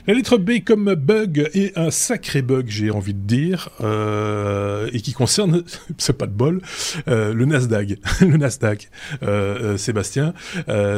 La 0.10 0.16
lettre 0.16 0.39
B 0.39 0.63
comme 0.66 0.96
bug 0.96 1.51
est 1.54 1.78
un 1.78 1.92
sacré 1.92 2.42
bug, 2.42 2.66
j'ai 2.68 2.89
envie 2.89 3.13
de 3.13 3.28
dire, 3.28 3.70
euh, 3.82 4.89
et 4.92 5.01
qui 5.01 5.13
concerne, 5.13 5.62
c'est 6.00 6.18
pas 6.18 6.25
de 6.25 6.32
bol, 6.32 6.63
euh, 7.08 7.32
le 7.32 7.46
Nasdaq. 7.46 8.00
le 8.22 8.38
Nasdaq, 8.38 8.89
euh, 9.22 9.78
Sébastien. 9.78 10.34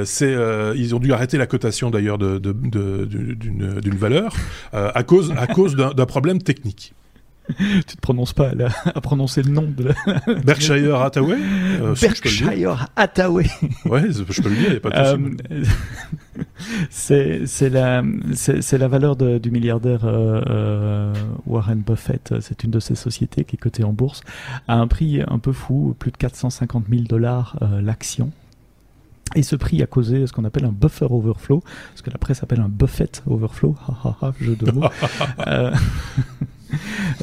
C'est, 0.05 0.33
ils 0.77 0.95
ont 0.95 0.99
dû 0.99 1.11
arrêter 1.11 1.37
la 1.37 1.45
cotation 1.45 1.89
d'ailleurs 1.89 2.17
de, 2.17 2.37
d'une, 2.39 3.95
valeur 3.97 4.33
à 4.71 5.03
cause, 5.03 5.33
à 5.37 5.45
cause 5.45 5.75
d'un, 5.75 6.05
problème 6.05 6.41
technique. 6.41 6.93
Tu 7.57 7.95
te 7.95 8.01
prononces 8.01 8.33
pas 8.33 8.51
à 8.85 9.01
prononcer 9.01 9.41
le 9.41 9.51
nom 9.51 9.63
de 9.63 9.89
la. 9.89 10.35
Berkshire 10.41 11.01
Hathaway 11.01 11.37
euh. 11.81 11.95
Berkshire 11.99 12.87
Hathaway. 12.95 13.45
Ouais, 13.85 14.03
je 14.11 14.41
peux 14.41 14.49
le 14.49 14.55
dire, 14.55 14.67
il 14.67 14.71
n'y 14.71 14.77
a 14.77 14.79
pas 14.79 14.89
de 14.89 15.23
souci. 15.23 15.37
Euh, 15.51 16.43
c'est 16.89 17.45
c'est 17.45 17.69
la 17.69 18.03
c'est 18.33 18.61
c'est 18.61 18.77
la 18.77 18.87
valeur 18.87 19.15
de- 19.15 19.37
du 19.37 19.51
milliardaire 19.51 20.05
euh, 20.05 20.41
euh, 20.49 21.13
Warren 21.45 21.79
Buffett. 21.81 22.33
C'est 22.41 22.63
une 22.63 22.71
de 22.71 22.79
ses 22.79 22.95
sociétés 22.95 23.43
qui 23.43 23.55
est 23.55 23.59
cotée 23.59 23.83
en 23.83 23.93
bourse 23.93 24.21
à 24.67 24.75
un 24.75 24.87
prix 24.87 25.21
un 25.27 25.39
peu 25.39 25.51
fou, 25.51 25.95
plus 25.99 26.11
de 26.11 26.17
450 26.17 26.85
000 26.89 27.03
dollars 27.03 27.57
euh, 27.61 27.81
l'action. 27.81 28.31
Et 29.35 29.43
ce 29.43 29.55
prix 29.55 29.81
a 29.81 29.85
causé 29.85 30.27
ce 30.27 30.33
qu'on 30.33 30.43
appelle 30.43 30.65
un 30.65 30.73
buffer 30.73 31.07
overflow, 31.09 31.63
ce 31.95 32.01
que 32.01 32.09
la 32.09 32.17
presse 32.17 32.43
appelle 32.43 32.59
un 32.59 32.67
Buffett 32.67 33.23
overflow, 33.27 33.77
ha 33.87 33.97
ha 34.03 34.17
ha, 34.21 34.33
jeu 34.41 34.57
de 34.57 34.71
mots. 34.71 34.89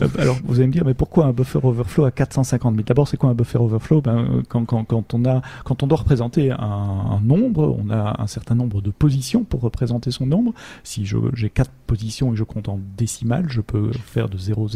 Euh, 0.03 0.09
Euh, 0.09 0.21
alors, 0.23 0.37
vous 0.45 0.57
allez 0.59 0.67
me 0.67 0.73
dire, 0.73 0.85
mais 0.85 0.95
pourquoi 0.95 1.27
un 1.27 1.33
buffer 1.33 1.61
overflow 1.63 2.05
à 2.05 2.11
450 2.11 2.75
000 2.75 2.85
D'abord, 2.87 3.09
c'est 3.09 3.17
quoi 3.17 3.31
un 3.31 3.35
buffer 3.35 3.59
overflow? 3.59 4.01
Ben, 4.01 4.43
quand, 4.49 4.65
quand, 4.65 5.15
on 5.15 5.25
a, 5.25 5.43
quand 5.65 5.83
on 5.83 5.87
doit 5.87 5.99
représenter 5.99 6.51
un, 6.51 7.21
nombre, 7.23 7.77
on 7.79 7.91
a 7.91 8.21
un 8.21 8.27
certain 8.27 8.55
nombre 8.55 8.81
de 8.81 8.91
positions 8.91 9.45
pour 9.45 9.61
représenter 9.61 10.11
son 10.11 10.27
nombre. 10.27 10.53
Si 10.85 11.07
j'ai 11.35 11.51
quatre 11.51 11.71
positions 11.87 12.33
et 12.33 12.37
je 12.37 12.45
compte 12.45 12.69
en 12.69 12.79
décimales, 12.97 13.47
je 13.49 13.61
peux 13.61 13.93
faire 13.93 14.29
de 14.29 14.39
000 14.39 14.69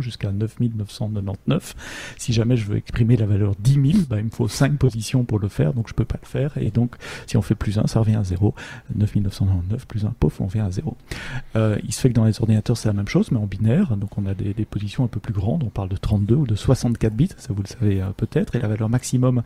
jusqu'à 0.00 0.32
9999. 0.32 1.74
Si 2.16 2.32
jamais 2.32 2.56
je 2.56 2.66
veux 2.66 2.76
exprimer 2.76 3.16
la 3.16 3.26
valeur 3.26 3.54
10 3.58 3.72
000, 3.72 4.04
ben, 4.08 4.18
il 4.18 4.24
me 4.24 4.30
faut 4.30 4.48
5 4.48 4.76
positions 4.78 5.24
pour 5.24 5.38
le 5.38 5.48
faire, 5.48 5.72
donc 5.72 5.88
je 5.88 5.94
peux 5.94 6.04
pas 6.04 6.18
le 6.20 6.26
faire. 6.26 6.56
Et 6.56 6.70
donc, 6.70 6.94
si 7.26 7.36
on 7.36 7.42
fait 7.42 7.54
plus 7.54 7.78
1, 7.78 7.86
ça 7.86 8.00
revient 8.00 8.16
à 8.16 8.24
0. 8.24 8.54
9999 8.94 9.86
plus 9.86 10.04
1, 10.04 10.14
pof, 10.18 10.40
on 10.40 10.46
revient 10.46 10.60
à 10.60 10.70
0. 10.70 10.96
Euh, 11.56 11.78
il 11.84 11.92
se 11.92 12.00
fait 12.00 12.08
que 12.08 12.14
dans 12.14 12.24
les 12.24 12.40
ordinateurs, 12.40 12.76
c'est 12.76 12.88
la 12.88 12.94
même 12.94 13.08
chose, 13.08 13.30
mais 13.30 13.38
en 13.38 13.46
binaire. 13.46 13.96
On 14.16 14.26
a 14.26 14.34
des, 14.34 14.52
positions 14.64 15.04
un 15.04 15.08
peu 15.08 15.20
plus 15.20 15.32
grandes. 15.32 15.62
On 15.62 15.70
parle 15.70 15.88
de 15.88 15.96
32 15.96 16.34
ou 16.34 16.46
de 16.46 16.54
64 16.54 17.14
bits, 17.14 17.28
ça 17.36 17.52
vous 17.52 17.62
le 17.62 17.68
savez 17.68 18.00
euh, 18.00 18.06
peut-être. 18.16 18.56
Et 18.56 18.60
la 18.60 18.68
valeur 18.68 18.88
maximum 18.88 19.42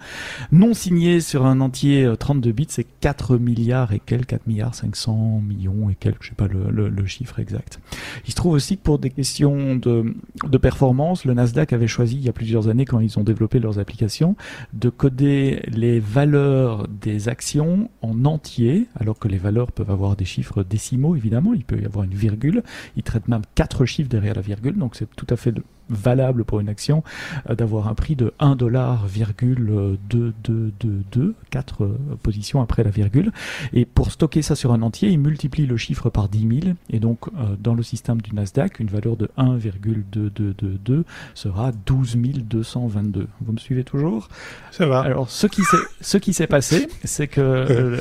non 0.53 0.75
signée 0.75 1.21
sur 1.21 1.47
un 1.47 1.61
entier 1.61 2.11
32 2.19 2.49
euh, 2.49 2.53
bits, 2.53 2.67
c'est 2.69 2.87
4 3.01 3.37
milliards 3.37 3.93
et 3.93 4.01
quelques, 4.01 4.29
4 4.29 4.47
milliards 4.47 4.75
500 4.75 5.43
millions 5.47 5.91
et 5.91 5.95
quelques, 5.95 6.23
je 6.23 6.29
sais 6.31 6.35
pas 6.35 6.49
le, 6.49 7.07
chiffre 7.07 7.39
exact. 7.39 7.81
Il 8.27 8.31
se 8.31 8.37
trouve 8.37 8.53
aussi 8.53 8.77
que 8.77 8.83
pour 8.83 8.99
des 8.99 9.11
questions 9.11 9.77
de, 9.77 10.15
performance, 10.59 11.25
le 11.25 11.33
Nasdaq 11.33 11.73
avait 11.73 11.87
choisi 11.87 12.17
il 12.17 12.23
y 12.23 12.29
a 12.29 12.33
plusieurs 12.33 12.69
années, 12.69 12.85
quand 12.85 13.01
ils 13.01 13.19
ont 13.19 13.25
développé 13.25 13.59
leurs 13.59 13.79
applications, 13.79 14.37
de 14.75 14.91
coder 14.91 15.63
les 15.69 16.01
valeurs 16.01 16.87
des 16.89 17.29
actions 17.29 17.91
en 18.03 18.25
entier, 18.25 18.87
alors 18.99 19.19
que 19.19 19.29
les 19.29 19.39
valeurs 19.39 19.73
peuvent 19.73 19.91
avoir 19.91 20.17
des 20.17 20.25
chiffres 20.25 20.63
décimaux, 20.63 21.17
évidemment, 21.17 21.55
il 21.55 21.65
peut 21.65 21.81
y 21.81 21.87
avoir 21.87 22.05
une 22.05 22.15
virgule, 22.15 22.63
ils 22.97 23.03
traitent 23.03 23.29
même 23.29 23.43
quatre 23.55 23.87
chiffres 23.87 24.09
derrière 24.09 24.35
la 24.35 24.43
virgule, 24.49 24.77
donc 24.77 24.97
c'est 24.97 25.09
tout 25.15 25.27
à 25.31 25.37
fait 25.37 25.55
valable 25.89 26.45
pour 26.45 26.61
une 26.61 26.69
action 26.69 27.03
euh, 27.49 27.55
d'avoir 27.55 27.89
un 27.89 27.95
prix 27.95 28.15
de 28.17 28.35
1,2222, 28.41 31.33
4 31.51 31.85
euh, 31.85 31.97
positions 32.23 32.61
après 32.61 32.85
la 32.85 32.91
virgule. 32.91 33.33
Et 33.73 33.87
pour 33.87 34.13
stocker 34.13 34.43
ça 34.43 34.55
sur 34.55 34.73
un 34.73 34.83
entier, 34.83 35.09
il 35.11 35.19
multiplie 35.19 35.67
le 35.67 35.77
chiffre 35.77 36.11
par 36.11 36.29
10 36.29 36.61
000. 36.63 36.75
Et 36.91 37.01
donc, 37.01 37.27
euh, 37.29 37.57
dans 37.59 37.75
le 37.75 37.83
système 37.83 38.21
du 38.21 38.35
Nasdaq, 38.35 38.79
une 38.81 38.89
valeur 38.89 39.17
de 39.17 39.31
1,2222 39.39 41.05
sera 41.35 41.73
12 41.73 42.17
222. 42.45 43.29
Vous 43.41 43.53
me 43.53 43.59
suivez 43.59 43.85
toujours? 43.85 44.29
Ça 44.71 44.87
va. 44.87 45.01
Alors, 45.01 45.31
ce 45.31 45.47
qui 45.47 45.63
s'est, 45.63 45.77
ce 46.01 46.19
qui 46.19 46.33
s'est 46.33 46.47
passé, 46.47 46.89
c'est 47.05 47.29
que 47.29 48.01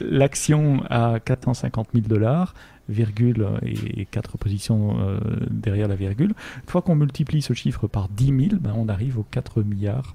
l'action 0.00 0.82
à 0.88 1.20
450 1.20 1.88
000 1.94 2.06
dollars 2.06 2.54
virgule 2.88 3.46
et 3.62 4.04
quatre 4.06 4.38
positions 4.38 4.98
euh, 5.00 5.18
derrière 5.50 5.88
la 5.88 5.96
virgule. 5.96 6.34
Une 6.62 6.70
fois 6.70 6.82
qu'on 6.82 6.96
multiplie 6.96 7.42
ce 7.42 7.52
chiffre 7.52 7.86
par 7.86 8.08
10 8.08 8.26
000, 8.26 8.60
ben 8.60 8.74
on 8.76 8.88
arrive 8.88 9.18
aux 9.18 9.26
4 9.30 9.62
milliards 9.62 10.14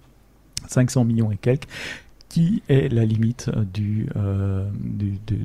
500 0.67 1.05
millions 1.05 1.31
et 1.31 1.37
quelques 1.37 1.67
qui 2.29 2.61
est 2.69 2.91
la 2.93 3.05
limite 3.05 3.49
euh, 3.55 3.63
du, 3.65 4.07
euh, 4.15 4.69
du 4.79 5.19
de, 5.27 5.37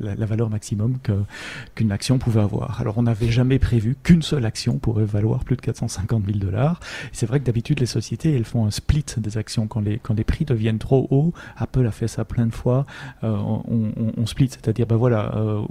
la, 0.00 0.14
la, 0.14 0.26
valeur 0.26 0.50
maximum 0.50 0.98
que 1.02 1.12
qu'une 1.74 1.92
action 1.92 2.18
pouvait 2.18 2.40
avoir. 2.40 2.80
Alors 2.80 2.98
on 2.98 3.02
n'avait 3.02 3.30
jamais 3.30 3.58
prévu 3.58 3.96
qu'une 4.02 4.22
seule 4.22 4.46
action 4.46 4.78
pourrait 4.78 5.04
valoir 5.04 5.44
plus 5.44 5.56
de 5.56 5.60
450 5.60 6.24
000 6.24 6.38
dollars. 6.38 6.80
C'est 7.12 7.26
vrai 7.26 7.38
que 7.38 7.44
d'habitude 7.44 7.80
les 7.80 7.86
sociétés 7.86 8.34
elles 8.34 8.44
font 8.44 8.66
un 8.66 8.70
split 8.70 9.04
des 9.18 9.36
actions 9.38 9.66
quand 9.66 9.80
les 9.80 9.98
quand 9.98 10.14
les 10.14 10.24
prix 10.24 10.44
deviennent 10.44 10.78
trop 10.78 11.06
hauts. 11.10 11.32
Apple 11.56 11.86
a 11.86 11.90
fait 11.90 12.08
ça 12.08 12.24
plein 12.24 12.46
de 12.46 12.54
fois. 12.54 12.86
Euh, 13.22 13.36
on, 13.36 13.62
on, 13.68 14.12
on, 14.16 14.26
split, 14.26 14.48
c'est-à-dire 14.48 14.86
ben 14.86 14.96
voilà, 14.96 15.34
euh, 15.36 15.62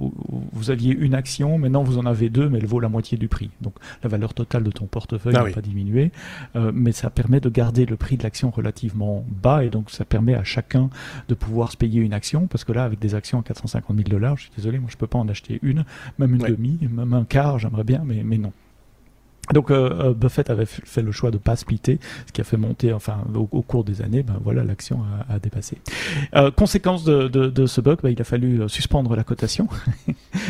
vous 0.52 0.70
aviez 0.70 0.94
une 0.94 1.14
action, 1.14 1.58
maintenant 1.58 1.82
vous 1.82 1.98
en 1.98 2.06
avez 2.06 2.28
deux, 2.28 2.48
mais 2.48 2.58
elle 2.58 2.66
vaut 2.66 2.80
la 2.80 2.88
moitié 2.88 3.18
du 3.18 3.28
prix. 3.28 3.50
Donc 3.60 3.74
la 4.02 4.08
valeur 4.08 4.34
totale 4.34 4.62
de 4.62 4.70
ton 4.70 4.86
portefeuille 4.86 5.34
ah 5.36 5.44
n'a 5.44 5.50
pas 5.50 5.60
diminué, 5.60 6.12
euh, 6.56 6.70
mais 6.74 6.92
ça 6.92 7.10
permet 7.10 7.40
de 7.40 7.48
garder 7.48 7.86
le 7.86 7.96
prix 7.96 8.16
de 8.16 8.22
l'action 8.22 8.50
relativement 8.50 9.24
bas 9.42 9.64
et 9.64 9.70
donc 9.70 9.90
ça 9.90 10.04
permet 10.04 10.19
permet 10.20 10.34
à 10.34 10.44
chacun 10.44 10.90
de 11.28 11.34
pouvoir 11.34 11.72
se 11.72 11.76
payer 11.76 12.00
une 12.00 12.12
action, 12.12 12.46
parce 12.46 12.64
que 12.64 12.72
là, 12.72 12.84
avec 12.84 12.98
des 12.98 13.14
actions 13.14 13.40
à 13.40 13.42
450 13.42 13.96
000 13.96 14.08
dollars, 14.08 14.36
je 14.36 14.42
suis 14.42 14.52
désolé, 14.56 14.78
moi 14.78 14.88
je 14.90 14.96
peux 14.96 15.06
pas 15.06 15.18
en 15.18 15.28
acheter 15.28 15.58
une, 15.62 15.84
même 16.18 16.34
une 16.34 16.42
demi, 16.42 16.78
même 16.82 17.12
un 17.12 17.24
quart, 17.24 17.58
j'aimerais 17.58 17.84
bien, 17.84 18.02
mais, 18.04 18.22
mais 18.24 18.38
non. 18.38 18.52
Donc 19.52 19.70
euh, 19.70 19.90
euh, 20.10 20.14
Buffett 20.14 20.50
avait 20.50 20.66
fait 20.66 21.02
le 21.02 21.12
choix 21.12 21.30
de 21.30 21.38
pas 21.38 21.56
splitter, 21.56 21.98
ce 22.26 22.32
qui 22.32 22.40
a 22.40 22.44
fait 22.44 22.56
monter, 22.56 22.92
enfin 22.92 23.18
au, 23.34 23.62
cours 23.62 23.84
des 23.84 24.02
années, 24.02 24.22
ben 24.22 24.38
voilà, 24.42 24.64
l'action 24.64 25.02
a, 25.28 25.38
dépassé. 25.38 25.78
Euh, 26.34 26.50
conséquence 26.50 27.04
de, 27.04 27.66
ce 27.66 27.80
bug, 27.80 27.98
ben, 28.02 28.10
il 28.10 28.20
a 28.20 28.24
fallu 28.24 28.68
suspendre 28.68 29.14
la 29.16 29.24
cotation, 29.24 29.68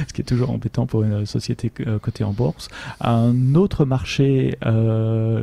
ce 0.09 0.13
qui 0.13 0.21
est 0.21 0.25
toujours 0.25 0.51
embêtant 0.51 0.87
pour 0.87 1.03
une 1.03 1.27
société 1.27 1.71
cotée 1.71 2.25
en 2.25 2.33
bourse. 2.33 2.69
Un 3.01 3.55
autre 3.55 3.85
marché, 3.85 4.57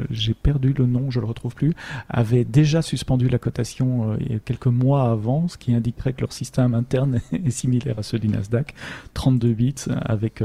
j'ai 0.10 0.34
perdu 0.34 0.74
le 0.74 0.86
nom, 0.86 1.10
je 1.12 1.20
le 1.20 1.26
retrouve 1.26 1.56
plus, 1.56 1.74
avait 2.10 2.44
déjà 2.44 2.82
suspendu 2.82 3.30
la 3.30 3.40
cotation 3.40 4.18
quelques 4.46 4.68
mois 4.68 5.10
avant, 5.10 5.48
ce 5.48 5.58
qui 5.58 5.74
indiquerait 5.74 6.14
que 6.14 6.22
leur 6.22 6.34
système 6.34 6.74
interne 6.74 7.20
est 7.32 7.52
similaire 7.52 8.00
à 8.00 8.04
ceux 8.04 8.20
du 8.20 8.28
Nasdaq, 8.28 8.74
32 9.14 9.54
bits 9.54 9.76
avec 10.06 10.44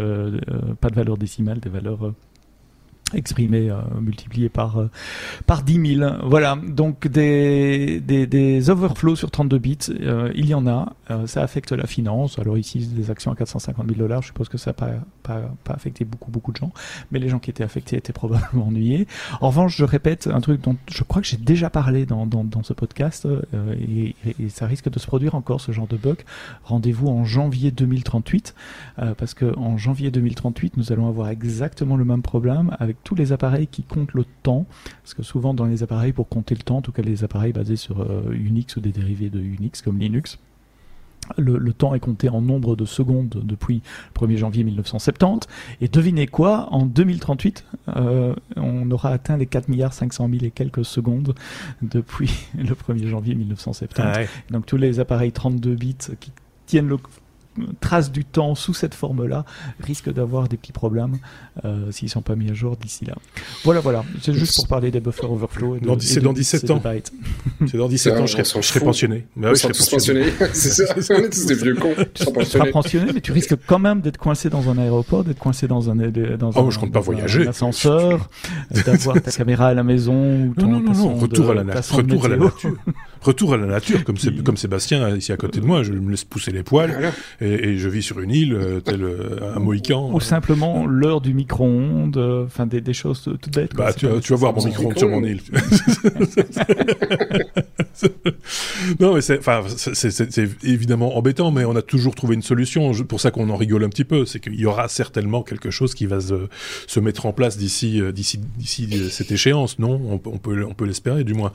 pas 0.80 0.90
de 0.90 0.94
valeur 0.94 1.16
décimale, 1.16 1.60
des 1.60 1.70
valeurs 1.70 2.12
exprimé 3.14 3.70
euh, 3.70 3.76
multiplié 4.00 4.48
par 4.48 4.80
euh, 4.80 4.90
par 5.46 5.62
10 5.62 5.96
000 5.98 6.12
voilà. 6.24 6.56
Donc 6.66 7.08
des, 7.08 8.00
des, 8.00 8.70
overflows 8.70 9.16
sur 9.16 9.30
32 9.30 9.58
bits 9.58 9.78
euh, 9.90 10.30
il 10.34 10.46
y 10.46 10.54
en 10.54 10.66
a. 10.66 10.94
Ça 11.26 11.42
affecte 11.42 11.72
la 11.72 11.86
finance. 11.86 12.38
Alors 12.38 12.56
ici 12.56 12.86
des 12.86 13.10
actions 13.10 13.30
à 13.32 13.36
450 13.36 13.86
000 13.86 13.98
dollars. 13.98 14.22
Je 14.22 14.28
suppose 14.28 14.48
que 14.48 14.56
ça 14.56 14.70
n'a 14.70 14.74
pas, 14.74 14.90
pas, 15.62 15.74
affecté 15.74 16.04
beaucoup 16.04 16.30
beaucoup 16.30 16.52
de 16.52 16.56
gens. 16.56 16.72
Mais 17.10 17.18
les 17.18 17.28
gens 17.28 17.38
qui 17.38 17.50
étaient 17.50 17.64
affectés 17.64 17.96
étaient 17.96 18.12
probablement 18.22 18.68
ennuyés. 18.68 19.06
En 19.40 19.48
revanche 19.48 19.76
je 19.76 19.84
répète 19.84 20.28
un 20.32 20.40
truc 20.40 20.62
dont 20.62 20.76
je 20.90 21.02
crois 21.02 21.20
que 21.20 21.28
j'ai 21.28 21.36
déjà 21.36 21.70
parlé 21.70 22.06
dans, 22.06 22.26
dans, 22.26 22.44
dans 22.44 22.62
ce 22.62 22.72
podcast 22.72 23.28
et, 23.78 24.14
et, 24.26 24.48
ça 24.48 24.66
risque 24.66 24.90
de 24.90 24.98
se 24.98 25.06
produire 25.06 25.34
encore 25.34 25.60
ce 25.60 25.72
genre 25.72 25.86
de 25.86 25.96
bug. 25.96 26.18
Rendez-vous 26.64 27.08
en 27.08 27.24
janvier 27.24 27.70
2038 27.70 28.54
parce 29.18 29.34
que 29.34 29.56
en 29.58 29.76
janvier 29.76 30.10
2038 30.10 30.76
nous 30.76 30.92
allons 30.92 31.08
avoir 31.08 31.28
exactement 31.28 31.96
le 31.96 32.04
même 32.04 32.22
problème 32.22 32.74
avec 32.78 33.01
tous 33.04 33.14
les 33.14 33.32
appareils 33.32 33.66
qui 33.66 33.82
comptent 33.82 34.14
le 34.14 34.24
temps, 34.42 34.66
parce 35.02 35.14
que 35.14 35.22
souvent 35.22 35.54
dans 35.54 35.66
les 35.66 35.82
appareils 35.82 36.12
pour 36.12 36.28
compter 36.28 36.54
le 36.54 36.62
temps, 36.62 36.78
en 36.78 36.82
tout 36.82 36.92
cas 36.92 37.02
les 37.02 37.24
appareils 37.24 37.52
basés 37.52 37.76
sur 37.76 38.00
euh, 38.00 38.32
Unix 38.32 38.76
ou 38.76 38.80
des 38.80 38.92
dérivés 38.92 39.30
de 39.30 39.40
Unix 39.40 39.82
comme 39.82 39.98
Linux, 39.98 40.38
le, 41.38 41.56
le, 41.56 41.72
temps 41.72 41.94
est 41.94 42.00
compté 42.00 42.28
en 42.28 42.40
nombre 42.40 42.76
de 42.76 42.84
secondes 42.84 43.42
depuis 43.44 43.82
le 44.20 44.26
1er 44.26 44.36
janvier 44.36 44.64
1970. 44.64 45.48
Et 45.80 45.88
devinez 45.88 46.26
quoi, 46.26 46.68
en 46.72 46.84
2038, 46.84 47.64
euh, 47.96 48.34
on 48.56 48.90
aura 48.90 49.10
atteint 49.10 49.36
les 49.36 49.46
4 49.46 49.68
milliards 49.68 49.92
500 49.92 50.28
000 50.28 50.44
et 50.44 50.50
quelques 50.50 50.84
secondes 50.84 51.34
depuis 51.80 52.32
le 52.58 52.74
1er 52.74 53.06
janvier 53.06 53.34
1970. 53.34 54.02
Ah 54.02 54.18
ouais. 54.18 54.28
Donc 54.50 54.66
tous 54.66 54.76
les 54.76 55.00
appareils 55.00 55.32
32 55.32 55.74
bits 55.74 55.96
qui 56.18 56.32
tiennent 56.66 56.88
le 56.88 56.98
trace 57.80 58.10
du 58.10 58.24
temps 58.24 58.54
sous 58.54 58.74
cette 58.74 58.94
forme-là 58.94 59.44
risque 59.80 60.12
d'avoir 60.12 60.48
des 60.48 60.56
petits 60.56 60.72
problèmes 60.72 61.18
euh, 61.64 61.90
s'ils 61.90 62.08
sont 62.08 62.22
pas 62.22 62.34
mis 62.34 62.50
à 62.50 62.54
jour 62.54 62.76
d'ici 62.76 63.04
là. 63.04 63.14
Voilà, 63.64 63.80
voilà. 63.80 64.04
C'est 64.20 64.32
juste 64.32 64.56
pour 64.56 64.68
parler 64.68 64.90
des 64.90 65.00
buffer 65.00 65.26
overflow. 65.26 65.76
C'est 66.00 66.20
dans, 66.20 66.32
17 66.32 66.70
ans. 66.70 66.82
C'est 67.66 67.76
dans 67.76 67.88
17 67.88 68.14
ans, 68.14 68.26
je 68.26 68.32
serai, 68.32 68.44
je 68.44 68.66
serai 68.66 68.80
pensionné. 68.80 69.26
Mais 69.36 69.48
oui, 69.48 69.54
je 69.54 69.60
serai 69.72 69.90
pensionné. 69.90 70.24
c'est 70.52 70.70
ça. 70.70 70.94
On 71.14 71.18
est 71.18 71.30
tous 71.30 71.46
des 71.46 71.54
vieux 71.54 71.74
cons. 71.74 71.94
Tu 72.14 72.24
seras 72.44 72.70
pensionné, 72.70 73.12
mais 73.12 73.20
tu 73.20 73.32
risques 73.32 73.56
quand 73.66 73.78
même 73.78 74.00
d'être 74.00 74.18
coincé 74.18 74.48
dans 74.48 74.70
un 74.70 74.78
aéroport, 74.78 75.24
d'être 75.24 75.38
coincé 75.38 75.68
dans 75.68 75.90
un, 75.90 75.94
dans 75.94 76.50
oh, 76.54 76.66
un, 76.66 76.70
je 76.70 76.78
compte 76.78 76.92
pas 76.92 77.00
voyager. 77.00 77.46
Un 77.46 77.50
ascenseur, 77.50 78.28
d'avoir 78.86 79.20
ta 79.20 79.30
caméra 79.30 79.68
à 79.68 79.74
la 79.74 79.82
maison 79.82 80.46
ou 80.46 80.54
ton 80.54 80.68
non, 80.68 80.80
non, 80.80 80.92
non, 80.92 81.14
retour 81.14 81.50
à 81.50 81.54
la, 81.54 81.62
retour 81.62 82.24
à 82.24 82.28
la 82.28 82.36
nature. 82.36 82.76
Retour 83.22 83.54
à 83.54 83.56
la 83.56 83.66
nature, 83.66 84.02
comme, 84.02 84.16
comme 84.44 84.56
Sébastien 84.56 85.16
ici 85.16 85.32
à 85.32 85.36
côté 85.36 85.60
de 85.60 85.64
moi, 85.64 85.84
je 85.84 85.92
me 85.92 86.10
laisse 86.10 86.24
pousser 86.24 86.50
les 86.50 86.64
poils 86.64 87.12
et, 87.40 87.52
et 87.52 87.78
je 87.78 87.88
vis 87.88 88.02
sur 88.02 88.18
une 88.18 88.32
île, 88.32 88.54
euh, 88.54 88.80
tel 88.80 89.04
euh, 89.04 89.54
un 89.54 89.60
Mohican. 89.60 90.10
Ou 90.12 90.20
simplement 90.20 90.86
l'heure 90.86 91.20
du 91.20 91.32
micro-ondes, 91.32 92.16
euh, 92.16 92.46
enfin 92.46 92.66
des, 92.66 92.80
des, 92.80 92.92
choses 92.92 93.22
toutes 93.22 93.54
bêtes. 93.54 93.76
Bah, 93.76 93.92
tu, 93.92 94.08
tu, 94.20 94.32
vas 94.32 94.38
voir 94.38 94.54
mon 94.54 94.64
micro-ondes 94.64 94.98
sur 94.98 95.08
mon 95.08 95.22
île. 95.22 95.40
non, 98.98 99.14
mais 99.14 99.20
c'est, 99.20 99.40
évidemment 100.64 101.16
embêtant, 101.16 101.52
mais 101.52 101.64
on 101.64 101.76
a 101.76 101.82
toujours 101.82 102.16
trouvé 102.16 102.34
une 102.34 102.42
solution. 102.42 102.90
Pour 103.04 103.20
ça 103.20 103.30
qu'on 103.30 103.50
en 103.50 103.56
rigole 103.56 103.84
un 103.84 103.88
petit 103.88 104.04
peu, 104.04 104.26
c'est 104.26 104.40
qu'il 104.40 104.58
y 104.58 104.66
aura 104.66 104.88
certainement 104.88 105.44
quelque 105.44 105.70
chose 105.70 105.94
qui 105.94 106.06
va 106.06 106.20
se, 106.20 106.48
se 106.88 106.98
mettre 106.98 107.26
en 107.26 107.32
place 107.32 107.56
d'ici, 107.56 108.02
d'ici, 108.12 108.38
d'ici 108.38 109.08
cette 109.10 109.30
échéance. 109.30 109.78
Non, 109.78 110.00
on, 110.08 110.14
on 110.14 110.38
peut, 110.38 110.64
on 110.68 110.74
peut 110.74 110.86
l'espérer, 110.86 111.22
du 111.22 111.34
moins. 111.34 111.52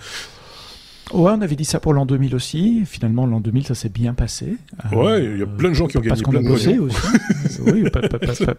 Ouais, 1.14 1.32
on 1.32 1.42
avait 1.42 1.56
dit 1.56 1.66
ça 1.66 1.80
pour 1.80 1.94
l'an 1.94 2.06
2000 2.06 2.36
aussi. 2.36 2.84
Finalement, 2.86 3.26
l'an 3.26 3.40
2000, 3.40 3.66
ça 3.68 3.76
s'est 3.76 3.90
bien 3.90 4.14
passé. 4.14 4.58
Ouais, 4.92 5.24
il 5.24 5.40
y 5.40 5.42
a 5.42 5.48
plein 5.48 5.70
de 5.70 5.74
gens 5.74 5.88
qui 5.88 5.98
ont 5.98 6.02
gagné 6.02 6.10
Parce 6.10 6.22
qu'on 6.22 6.36
a 6.36 6.42
bossé 6.42 6.80
aussi. 6.80 6.98
oui, 7.66 7.86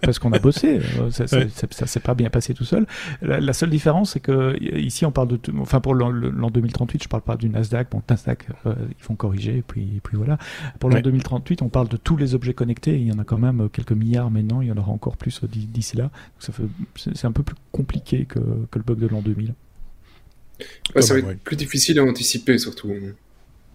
parce 0.01 0.19
qu'on 0.19 0.33
a 0.33 0.39
bossé. 0.39 0.81
Ça, 1.11 1.27
ça, 1.27 1.87
s'est 1.87 2.01
pas 2.01 2.15
bien 2.15 2.31
passé 2.31 2.55
tout 2.55 2.65
seul. 2.65 2.87
La, 3.21 3.53
seule 3.53 3.71
différence, 3.71 4.13
c'est 4.13 4.21
que 4.21 4.57
ici, 4.63 5.05
on 5.05 5.13
parle 5.13 5.29
de. 5.29 5.39
Enfin, 5.61 5.81
pour 5.81 5.95
l'an 5.95 6.51
2038, 6.51 7.03
je 7.03 7.09
parle 7.09 7.23
pas 7.23 7.37
du 7.37 7.49
Nasdaq. 7.51 7.91
Bon, 7.91 8.03
Nasdaq, 8.09 8.47
euh, 8.67 8.75
ils 8.89 9.03
font 9.03 9.15
corriger, 9.15 9.59
et 9.59 9.63
puis, 9.63 10.01
puis 10.03 10.17
voilà. 10.17 10.39
Pour 10.79 10.91
l'an 10.91 11.01
2038, 11.01 11.63
on 11.63 11.69
parle 11.69 11.89
de 11.89 11.97
tous 11.97 12.17
les 12.17 12.35
objets 12.35 12.55
connectés. 12.55 12.99
Il 12.99 13.07
y 13.07 13.13
en 13.13 13.19
a 13.19 13.25
quand 13.25 13.39
même 13.39 13.69
quelques 13.71 13.93
milliards 13.93 14.31
maintenant. 14.31 14.63
Il 14.63 14.69
y 14.69 14.73
en 14.73 14.77
aura 14.77 14.93
encore 14.93 15.17
plus 15.17 15.41
d'ici 15.45 15.97
là. 15.97 16.11
C'est 16.39 17.25
un 17.25 17.33
peu 17.33 17.43
plus 17.43 17.57
compliqué 17.73 18.25
que, 18.25 18.39
que 18.71 18.79
le 18.79 18.85
bug 18.85 18.99
de 18.99 19.07
l'an 19.07 19.21
2000 19.21 19.55
ça 21.01 21.15
va 21.15 21.21
être 21.21 21.39
plus 21.41 21.57
difficile 21.57 21.99
à 21.99 22.05
anticiper, 22.05 22.59
surtout. 22.59 22.93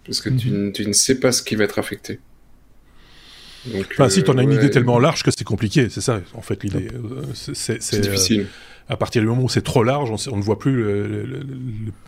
Parce 0.04 0.20
que 0.20 0.28
tu, 0.28 0.50
mhm. 0.50 0.72
tu, 0.72 0.86
ne 0.86 0.92
sais 0.92 1.18
pas 1.18 1.32
ce 1.32 1.42
qui 1.42 1.56
va 1.56 1.64
être 1.64 1.78
affecté. 1.78 2.20
Donc, 3.66 3.86
enfin, 3.92 4.08
si 4.10 4.22
tu 4.22 4.30
en 4.30 4.36
as 4.36 4.42
une 4.42 4.52
idée 4.52 4.70
tellement 4.70 4.98
large 4.98 5.22
que 5.22 5.30
c'est 5.30 5.44
compliqué, 5.44 5.88
c'est 5.88 6.02
ça, 6.02 6.20
en 6.34 6.42
fait, 6.42 6.62
l'idée. 6.62 6.88
Euh, 6.92 7.22
c'est 7.34 8.00
difficile. 8.00 8.42
Euh, 8.42 8.44
à 8.86 8.98
partir 8.98 9.22
du 9.22 9.28
moment 9.28 9.44
où 9.44 9.48
c'est 9.48 9.62
trop 9.62 9.82
large, 9.82 10.10
on, 10.30 10.36
ne 10.36 10.42
voit 10.42 10.58
plus 10.58 10.84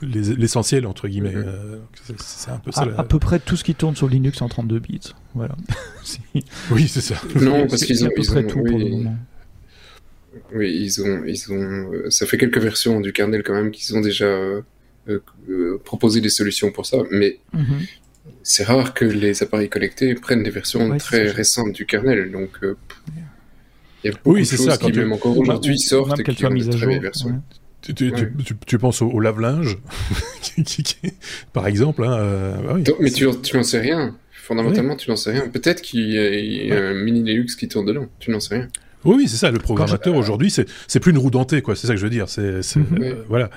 l'essentiel, 0.02 0.86
entre 0.86 1.08
guillemets. 1.08 1.34
Mhm. 1.34 1.44
Euh, 1.46 1.78
c'est 2.18 2.50
un 2.50 2.58
peu 2.58 2.72
ça. 2.72 2.86
À, 2.98 3.04
peu 3.04 3.18
près 3.18 3.38
tout 3.38 3.56
ce 3.56 3.64
qui 3.64 3.74
tourne 3.74 3.96
sur 3.96 4.08
Linux 4.08 4.42
en 4.42 4.48
32 4.48 4.78
bits. 4.80 5.00
Voilà. 5.34 5.56
oui, 6.70 6.88
c'est 6.88 7.00
ça. 7.00 7.14
Non, 7.40 7.66
parce 7.66 7.84
qu'ils 7.84 8.04
ont. 8.04 8.08
à 8.08 8.10
peu 8.10 8.22
près 8.22 8.46
tout 8.46 8.62
pour 8.62 8.78
le 8.78 8.88
moment. 8.90 9.16
Oui, 10.54 10.74
ils 10.74 11.02
ont, 11.02 11.24
ils 11.24 11.52
ont, 11.52 11.92
euh, 11.92 12.10
ça 12.10 12.26
fait 12.26 12.38
quelques 12.38 12.58
versions 12.58 13.00
du 13.00 13.12
kernel 13.12 13.42
quand 13.42 13.54
même 13.54 13.70
qu'ils 13.70 13.96
ont 13.96 14.00
déjà 14.00 14.26
euh, 14.26 14.62
euh, 15.08 15.80
proposé 15.84 16.20
des 16.20 16.28
solutions 16.28 16.72
pour 16.72 16.86
ça, 16.86 16.98
mais 17.10 17.38
mhm. 17.52 17.80
c'est 18.42 18.64
rare 18.64 18.94
que 18.94 19.04
les 19.04 19.42
appareils 19.42 19.68
connectés 19.68 20.14
prennent 20.14 20.42
des 20.42 20.50
versions 20.50 20.96
très 20.98 21.30
récentes 21.30 21.72
du 21.72 21.86
kernel, 21.86 22.30
donc 22.30 22.50
il 22.62 22.68
y 24.04 24.08
a 24.08 24.12
beaucoup 24.12 24.34
oui, 24.34 24.42
de 24.42 24.56
choses 24.56 24.78
qui 24.78 24.92
même 24.92 25.12
encore 25.12 25.36
aujourd'hui 25.36 25.78
sortent 25.78 26.20
et 26.20 26.22
qui 26.22 26.44
ont 26.44 26.50
des 26.50 26.68
très 26.68 26.98
versions. 26.98 27.42
Tu, 27.82 27.94
tu, 27.94 28.12
tu, 28.66 28.78
penses 28.78 29.00
au, 29.00 29.20
lave-linge, 29.20 29.78
par 31.52 31.68
exemple. 31.68 32.02
Hein, 32.02 32.58
bah 32.64 32.72
oui. 32.74 32.82
Mais 32.98 33.10
tu, 33.12 33.28
tu 33.42 33.56
n'en 33.56 33.62
sais 33.62 33.78
rien. 33.78 34.16
Fondamentalement, 34.32 34.96
tu 34.96 35.08
n'en 35.08 35.14
sais 35.14 35.30
rien. 35.30 35.48
Peut-être 35.48 35.82
qu'il 35.82 36.10
y 36.10 36.72
a, 36.72 36.88
un 36.88 36.94
mini 36.94 37.22
Linux 37.22 37.54
qui 37.54 37.68
tourne 37.68 37.86
dedans. 37.86 38.08
Tu 38.18 38.32
n'en 38.32 38.40
sais 38.40 38.56
rien. 38.56 38.68
Oui, 39.06 39.28
c'est 39.28 39.36
ça. 39.36 39.50
Le 39.50 39.58
programmateur 39.58 40.14
aujourd'hui, 40.14 40.50
c'est 40.50 41.00
plus 41.00 41.12
une 41.12 41.18
roue 41.18 41.30
dentée, 41.30 41.62
quoi. 41.62 41.76
C'est 41.76 41.86
ça 41.86 41.94
que 41.94 41.98
je 41.98 42.04
veux 42.04 42.10
dire. 42.10 42.28
C'est 42.28 42.60
mhm. 42.76 42.86
euh, 43.00 43.14
voilà. 43.28 43.50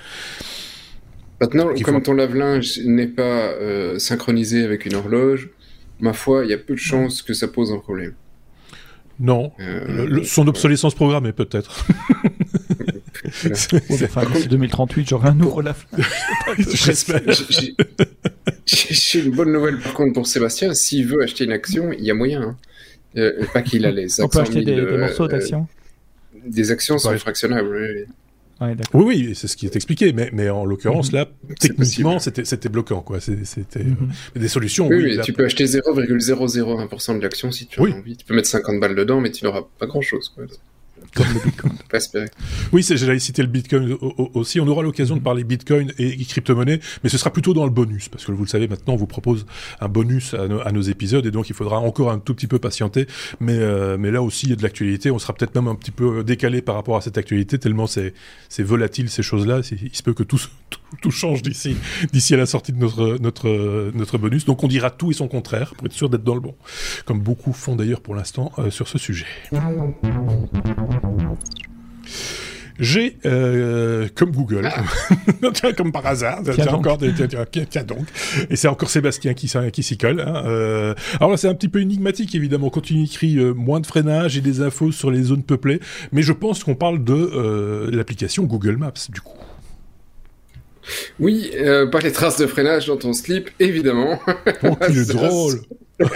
Maintenant, 1.41 1.69
comme 1.83 2.01
ton 2.03 2.13
lave-linge 2.13 2.79
n'est 2.85 3.07
pas 3.07 3.23
euh, 3.23 3.97
synchronisé 3.97 4.63
avec 4.63 4.85
une 4.85 4.95
horloge, 4.95 5.49
ma 5.99 6.13
foi, 6.13 6.43
il 6.43 6.51
y 6.51 6.53
a 6.53 6.57
peu 6.57 6.73
de 6.73 6.79
chances 6.79 7.21
que 7.21 7.33
ça 7.33 7.47
pose 7.47 7.71
un 7.71 7.77
problème. 7.77 8.13
Non. 9.19 9.51
Euh, 9.59 10.23
son 10.23 10.47
obsolescence 10.47 10.95
programmée, 10.95 11.33
peut-être. 11.33 11.85
enfin, 14.01 14.23
2038, 14.49 15.09
j'aurai 15.09 15.29
un 15.29 15.33
nouveau 15.33 15.61
lave-linge. 15.61 16.05
J'ai 18.65 19.19
une 19.19 19.31
bonne 19.31 19.51
nouvelle, 19.51 19.79
par 19.79 19.93
contre, 19.93 20.13
pour 20.13 20.27
Sébastien. 20.27 20.73
S'il 20.73 21.07
veut 21.07 21.23
acheter 21.23 21.43
une 21.45 21.51
action, 21.51 21.91
il 21.91 22.03
y 22.03 22.11
a 22.11 22.13
moyen. 22.13 22.41
Hein. 22.41 22.57
Euh, 23.17 23.45
pas 23.53 23.61
qu'il 23.61 23.85
a 23.85 23.91
les 23.91 24.03
actions. 24.03 24.25
On 24.25 24.29
peut 24.29 24.39
acheter 24.39 24.63
des, 24.63 24.81
morceaux 24.81 25.27
d'actions 25.27 25.67
Des 26.45 26.71
actions 26.71 26.97
sont 26.97 27.17
fractionnables, 27.17 27.69
oui. 27.69 28.05
oui, 28.93 29.03
oui, 29.05 29.35
c'est 29.35 29.47
ce 29.47 29.57
qui 29.57 29.65
est 29.65 29.75
expliqué, 29.75 30.13
mais, 30.13 30.29
mais 30.33 30.49
en 30.49 30.65
l'occurrence, 30.65 31.11
mhm. 31.11 31.19
là, 31.19 31.29
techniquement, 31.59 32.19
c'était 32.19 32.69
bloquant, 32.69 33.01
quoi. 33.01 33.19
C'était 33.19 33.83
mhm. 33.83 34.11
des 34.35 34.47
solutions. 34.47 34.87
Oui, 34.87 35.03
oui 35.03 35.19
tu 35.23 35.33
peux 35.33 35.45
acheter 35.45 35.65
0,001% 35.65 37.17
de 37.17 37.23
l'action 37.23 37.51
si 37.51 37.67
tu 37.67 37.79
as 37.79 37.83
envie. 37.83 38.17
Tu 38.17 38.25
peux 38.25 38.35
mettre 38.35 38.49
50 38.49 38.79
balles 38.79 38.95
dedans, 38.95 39.21
mais 39.21 39.31
tu 39.31 39.43
n'auras 39.45 39.63
pas 39.77 39.87
grand-chose. 39.87 40.33
Comme 41.13 41.27
le 41.33 41.39
Bitcoin. 41.43 41.73
Oui, 42.71 42.83
j'allais 42.87 43.19
citer 43.19 43.41
le 43.41 43.47
Bitcoin 43.47 43.97
aussi. 44.33 44.59
On 44.59 44.67
aura 44.67 44.83
l'occasion 44.83 45.15
de 45.15 45.21
parler 45.21 45.43
Bitcoin 45.43 45.91
et 45.97 46.23
crypto-monnaie, 46.23 46.79
mais 47.03 47.09
ce 47.09 47.17
sera 47.17 47.31
plutôt 47.31 47.53
dans 47.53 47.65
le 47.65 47.71
bonus, 47.71 48.09
parce 48.09 48.25
que 48.25 48.31
vous 48.31 48.43
le 48.43 48.49
savez 48.49 48.67
maintenant, 48.67 48.93
on 48.93 48.97
vous 48.97 49.07
propose 49.07 49.45
un 49.79 49.87
bonus 49.87 50.33
à, 50.33 50.71
nos 50.71 50.81
épisodes, 50.81 51.25
et 51.25 51.31
donc 51.31 51.49
il 51.49 51.55
faudra 51.55 51.79
encore 51.79 52.11
un 52.11 52.19
tout 52.19 52.35
petit 52.35 52.47
peu 52.47 52.59
patienter. 52.59 53.07
Mais, 53.39 53.57
euh, 53.57 53.97
mais 53.97 54.11
là 54.11 54.21
aussi, 54.21 54.45
il 54.45 54.49
y 54.49 54.53
a 54.53 54.55
de 54.55 54.63
l'actualité. 54.63 55.11
On 55.11 55.19
sera 55.19 55.33
peut-être 55.33 55.55
même 55.55 55.67
un 55.67 55.75
petit 55.75 55.91
peu 55.91 56.23
décalé 56.23 56.61
par 56.61 56.75
rapport 56.75 56.97
à 56.97 57.01
cette 57.01 57.17
actualité, 57.17 57.57
tellement 57.57 57.87
c'est 57.87 58.13
volatile 58.59 59.09
ces 59.09 59.23
choses-là. 59.23 59.61
Il 59.71 59.95
se 59.95 60.03
peut 60.03 60.13
que 60.13 60.23
tout, 60.23 60.39
tout, 60.69 60.78
change 61.09 61.41
d'ici 61.41 61.75
d'ici 62.11 62.33
à 62.33 62.37
la 62.37 62.45
sortie 62.45 62.71
de 62.71 62.77
notre, 62.77 63.17
notre, 63.19 63.91
notre 63.93 64.17
bonus. 64.17 64.45
Donc 64.45 64.63
on 64.63 64.67
dira 64.67 64.89
tout 64.89 65.11
et 65.11 65.13
son 65.13 65.27
contraire 65.27 65.73
pour 65.75 65.87
être 65.87 65.93
sûr 65.93 66.09
d'être 66.09 66.23
dans 66.23 66.35
le 66.35 66.41
bon, 66.41 66.55
comme 67.05 67.19
beaucoup 67.19 67.53
font 67.53 67.75
d'ailleurs 67.75 68.01
pour 68.01 68.15
l'instant 68.15 68.51
euh, 68.57 68.69
sur 68.69 68.87
ce 68.87 68.97
sujet. 68.97 69.25
J'ai, 72.79 73.17
euh, 73.25 74.07
comme 74.15 74.31
Google, 74.31 74.69
ah. 74.71 75.71
comme 75.77 75.91
par 75.91 76.05
hasard, 76.05 76.41
tiens, 76.43 76.67
encore, 76.67 76.97
tiens, 77.51 77.83
donc, 77.83 78.07
et 78.49 78.55
c'est 78.55 78.69
encore 78.69 78.89
Sébastien 78.89 79.33
qui, 79.33 79.51
qui 79.73 79.83
s'y 79.83 79.97
colle. 79.97 80.21
Hein, 80.21 80.43
euh. 80.45 80.95
alors 81.17 81.31
là, 81.31 81.37
c'est 81.37 81.49
un 81.49 81.55
petit 81.55 81.67
peu 81.67 81.81
énigmatique, 81.81 82.33
évidemment, 82.35 82.69
quand 82.69 82.89
il 82.89 83.03
écrit 83.03 83.37
euh, 83.37 83.53
moins 83.53 83.81
de 83.81 83.85
freinage 83.85 84.37
et 84.37 84.41
des 84.41 84.61
infos 84.61 84.93
sur 84.93 85.11
les 85.11 85.23
zones 85.23 85.43
peuplées, 85.43 85.81
mais 86.13 86.21
je 86.21 86.31
pense 86.31 86.63
qu'on 86.63 86.75
parle 86.75 87.03
de 87.03 87.89
l'application 87.91 88.43
Google 88.43 88.77
Maps, 88.77 88.93
du 89.09 89.19
coup. 89.19 89.37
Oui, 91.19 91.51
pas 91.91 91.99
les 91.99 92.11
traces 92.11 92.37
de 92.37 92.47
freinage 92.47 92.87
dans 92.87 92.97
ton 92.97 93.13
slip, 93.13 93.49
évidemment. 93.59 94.19
Oh, 94.63 94.75
qu'il 94.75 94.97
est 94.97 95.09
drôle 95.13 95.61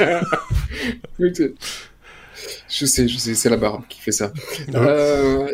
Je 2.69 2.85
sais, 2.85 3.07
je 3.07 3.17
sais, 3.17 3.35
c'est 3.35 3.49
la 3.49 3.57
barbe 3.57 3.83
qui 3.87 4.01
fait 4.01 4.11
ça. 4.11 4.31
Ah 4.73 4.77
euh... 4.77 5.47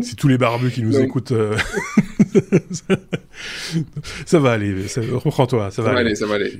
C'est 0.00 0.16
tous 0.16 0.28
les 0.28 0.38
barbus 0.38 0.70
qui 0.70 0.82
nous 0.82 0.98
écoutent. 0.98 1.32
Euh, 1.32 1.54
ça 4.24 4.38
va 4.38 4.52
aller, 4.52 4.74
reprends-toi, 5.12 5.70
ça, 5.70 5.82
va 5.82 5.90
aller. 5.90 6.14
Ça 6.14 6.26
va 6.26 6.36
aller, 6.36 6.52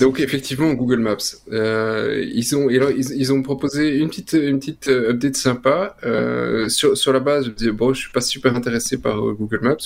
Donc 0.00 0.20
effectivement, 0.20 0.72
Google 0.74 1.00
Maps, 1.00 1.16
euh, 1.50 2.24
ils 2.32 2.54
ont 2.54 2.70
ils, 2.70 3.32
ont 3.32 3.42
proposé 3.42 3.96
une 3.96 4.08
petite 4.08 4.34
une 4.34 4.60
petite 4.60 4.88
euh, 4.88 5.10
update 5.10 5.34
sympa 5.34 5.96
euh, 6.04 6.68
sur 6.68 6.96
sur 6.96 7.12
la 7.12 7.18
base. 7.18 7.46
Je 7.46 7.50
me 7.50 7.54
disais 7.56 7.72
bon, 7.72 7.92
je 7.92 8.00
suis 8.00 8.12
pas 8.12 8.20
super 8.20 8.54
intéressé 8.54 8.98
par 8.98 9.20
Google 9.20 9.60
Maps. 9.62 9.76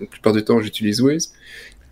La 0.00 0.06
plupart 0.06 0.32
du 0.32 0.44
temps, 0.44 0.60
j'utilise 0.60 1.00
Waze. 1.00 1.32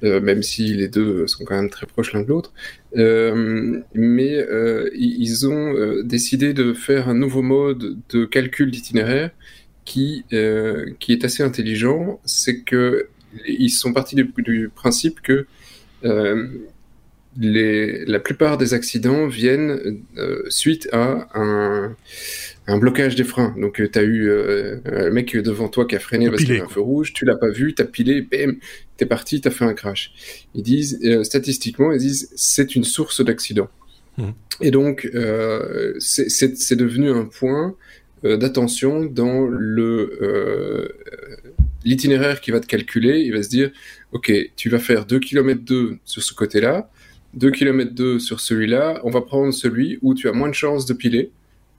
Euh, 0.05 0.21
même 0.21 0.43
si 0.43 0.75
les 0.75 0.89
deux 0.89 1.27
sont 1.27 1.45
quand 1.45 1.55
même 1.55 1.71
très 1.71 1.87
proches 1.87 2.13
l'un 2.13 2.23
de 2.23 2.29
l'autre. 2.29 2.53
Euh, 2.97 3.81
mais 3.95 4.37
euh, 4.37 4.91
ils 4.95 5.49
ont 5.49 6.03
décidé 6.03 6.53
de 6.53 6.75
faire 6.75 7.09
un 7.09 7.15
nouveau 7.15 7.43
mode 7.43 7.97
de 8.11 8.25
calcul 8.25 8.71
d'itinéraire 8.71 9.31
qui, 9.85 10.25
qui 10.99 11.13
est 11.13 11.25
assez 11.25 11.43
intelligent. 11.43 12.21
C'est 12.25 12.61
que 12.61 13.09
ils 13.47 13.71
sont 13.71 13.93
partis 13.93 14.15
du, 14.15 14.33
du 14.39 14.71
principe 14.75 15.21
que 15.21 15.47
les, 17.37 18.05
la 18.05 18.21
plupart 18.21 18.59
des 18.59 18.75
accidents 18.75 19.27
viennent 19.27 20.01
suite 20.49 20.89
à 20.93 21.29
un, 21.35 21.97
un 22.67 22.79
blocage 22.79 23.15
des 23.15 23.25
freins. 23.25 23.55
Donc, 23.59 23.83
tu 23.91 23.99
as 23.99 24.03
eu 24.03 24.29
euh, 24.29 24.79
un 24.87 25.11
mec 25.11 25.37
devant 25.37 25.69
toi 25.69 25.87
qui 25.87 25.97
a 25.97 25.99
freiné 25.99 26.31
parce 26.31 26.43
qu'il 26.43 26.55
y 26.55 26.57
avait 26.57 26.65
un 26.65 26.69
feu 26.69 26.81
rouge, 26.81 27.13
tu 27.13 27.25
l'as 27.25 27.37
pas 27.37 27.51
vu, 27.51 27.75
tu 27.75 27.83
as 27.83 27.85
pilé, 27.85 28.23
bam, 28.23 28.57
t'es 28.97 29.07
parti, 29.07 29.41
t'as 29.41 29.51
fait 29.51 29.65
un 29.65 29.75
crash. 29.75 30.13
Ils 30.55 30.63
disent, 30.63 30.99
euh, 31.05 31.25
statistiquement, 31.25 31.93
ils 31.93 31.99
disent, 31.99 32.31
c'est 32.37 32.75
une 32.75 32.85
source 32.85 33.23
d'accident. 33.23 33.69
Mmh. 34.17 34.31
Et 34.61 34.71
donc, 34.71 35.11
euh, 35.15 35.95
c'est 35.99 36.77
devenu 36.77 37.11
un 37.11 37.25
point 37.25 37.75
d'attention 38.25 39.05
dans 39.05 39.47
le 39.47 40.89
l'itinéraire 41.85 42.41
qui 42.41 42.51
va 42.51 42.61
te 42.61 42.67
calculer. 42.67 43.21
Il 43.21 43.33
va 43.33 43.43
se 43.43 43.49
dire, 43.49 43.71
OK, 44.13 44.33
tu 44.57 44.69
vas 44.69 44.79
faire 44.79 45.07
2 45.07 45.19
km 45.19 45.61
2 45.63 45.99
sur 46.05 46.23
ce 46.23 46.33
côté-là, 46.33 46.91
2 47.35 47.51
km 47.51 47.93
2 47.93 48.19
sur 48.19 48.41
celui-là, 48.41 49.01
on 49.05 49.11
va 49.11 49.21
prendre 49.21 49.53
celui 49.53 49.99
où 50.03 50.15
tu 50.15 50.29
as 50.29 50.33
moins 50.33 50.49
de 50.49 50.55
chances 50.55 50.87
de 50.87 50.95
piler 50.95 51.31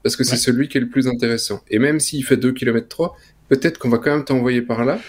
parce 0.03 0.15
que 0.15 0.23
c'est 0.23 0.37
celui 0.37 0.67
qui 0.67 0.77
est 0.77 0.81
le 0.81 0.89
plus 0.89 1.07
intéressant. 1.07 1.63
Et 1.67 1.79
même 1.79 1.99
s'il 1.99 2.23
fait 2.23 2.37
2 2.37 2.51
km 2.51 2.87
3, 2.87 3.17
peut-être 3.49 3.79
qu'on 3.79 3.89
va 3.89 3.97
quand 3.97 4.11
même 4.11 4.23
t'envoyer 4.23 4.61
par 4.61 4.85
là, 4.85 4.99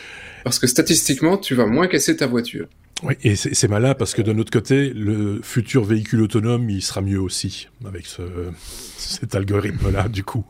parce 0.43 0.59
que 0.59 0.67
statistiquement, 0.67 1.37
tu 1.37 1.55
vas 1.55 1.67
moins 1.67 1.87
casser 1.87 2.17
ta 2.17 2.27
voiture. 2.27 2.67
Oui, 3.03 3.13
et 3.23 3.37
c'est 3.37 3.69
malin 3.69 3.93
parce 3.93 4.15
que 4.15 4.23
d'un 4.23 4.39
autre 4.39 4.51
côté, 4.51 4.89
le 4.95 5.41
futur 5.43 5.85
véhicule 5.85 6.23
autonome, 6.23 6.71
il 6.71 6.81
sera 6.81 7.03
mieux 7.03 7.21
aussi, 7.21 7.69
avec 7.85 8.07
ce, 8.07 8.23
cet 8.97 9.35
algorithme-là, 9.35 10.09
du 10.09 10.25
coup. 10.25 10.47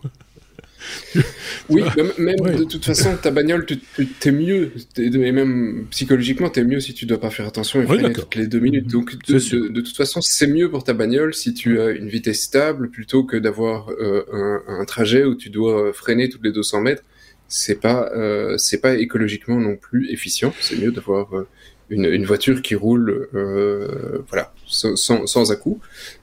oui, 1.69 1.83
même 2.19 2.37
de 2.37 2.65
toute 2.65 2.85
façon, 2.85 3.17
ta 3.17 3.31
bagnole, 3.31 3.67
tu 3.67 3.79
es 4.25 4.31
mieux, 4.31 4.73
et 4.97 5.33
même 5.33 5.87
psychologiquement, 5.91 6.51
tu 6.51 6.61
es 6.61 6.65
mieux 6.65 6.81
si 6.81 6.95
tu 6.95 7.07
dois 7.07 7.21
pas 7.21 7.31
faire 7.31 7.47
attention 7.47 7.81
et 7.83 7.87
freiner 7.87 8.13
toutes 8.13 8.35
les 8.35 8.47
deux 8.47 8.61
minutes. 8.61 8.89
Donc, 8.89 9.17
de, 9.27 9.81
toute 9.81 9.97
façon, 9.97 10.21
c'est 10.21 10.47
mieux 10.47 10.71
pour 10.71 10.85
ta 10.85 10.93
bagnole 10.93 11.35
si 11.35 11.55
tu 11.55 11.81
as 11.81 11.91
une 11.91 12.09
vitesse 12.09 12.43
stable 12.43 12.91
plutôt 12.91 13.25
que 13.25 13.37
d'avoir 13.37 13.91
euh, 13.91 14.61
un, 14.69 14.85
trajet 14.85 15.25
où 15.25 15.35
tu 15.35 15.51
dois 15.51 15.93
freiner 15.93 16.29
toutes 16.29 16.45
les 16.45 16.53
200 16.53 16.81
mètres. 16.81 17.03
C'est 17.49 17.81
pas, 17.81 18.11
euh, 18.17 18.59
c'est 18.59 18.81
pas 18.81 18.97
écologiquement 18.97 19.61
non 19.61 19.77
plus 19.77 20.11
efficient. 20.11 20.53
C'est 20.61 20.77
mieux 20.77 20.91
d'avoir 20.91 21.37
euh, 21.37 21.47
une, 21.89 22.25
voiture 22.25 22.63
qui 22.63 22.75
roule, 22.75 23.29
voilà, 24.29 24.53
sans, 24.67 25.27
sans, 25.27 25.51
à 25.51 25.57
coup. 25.57 25.81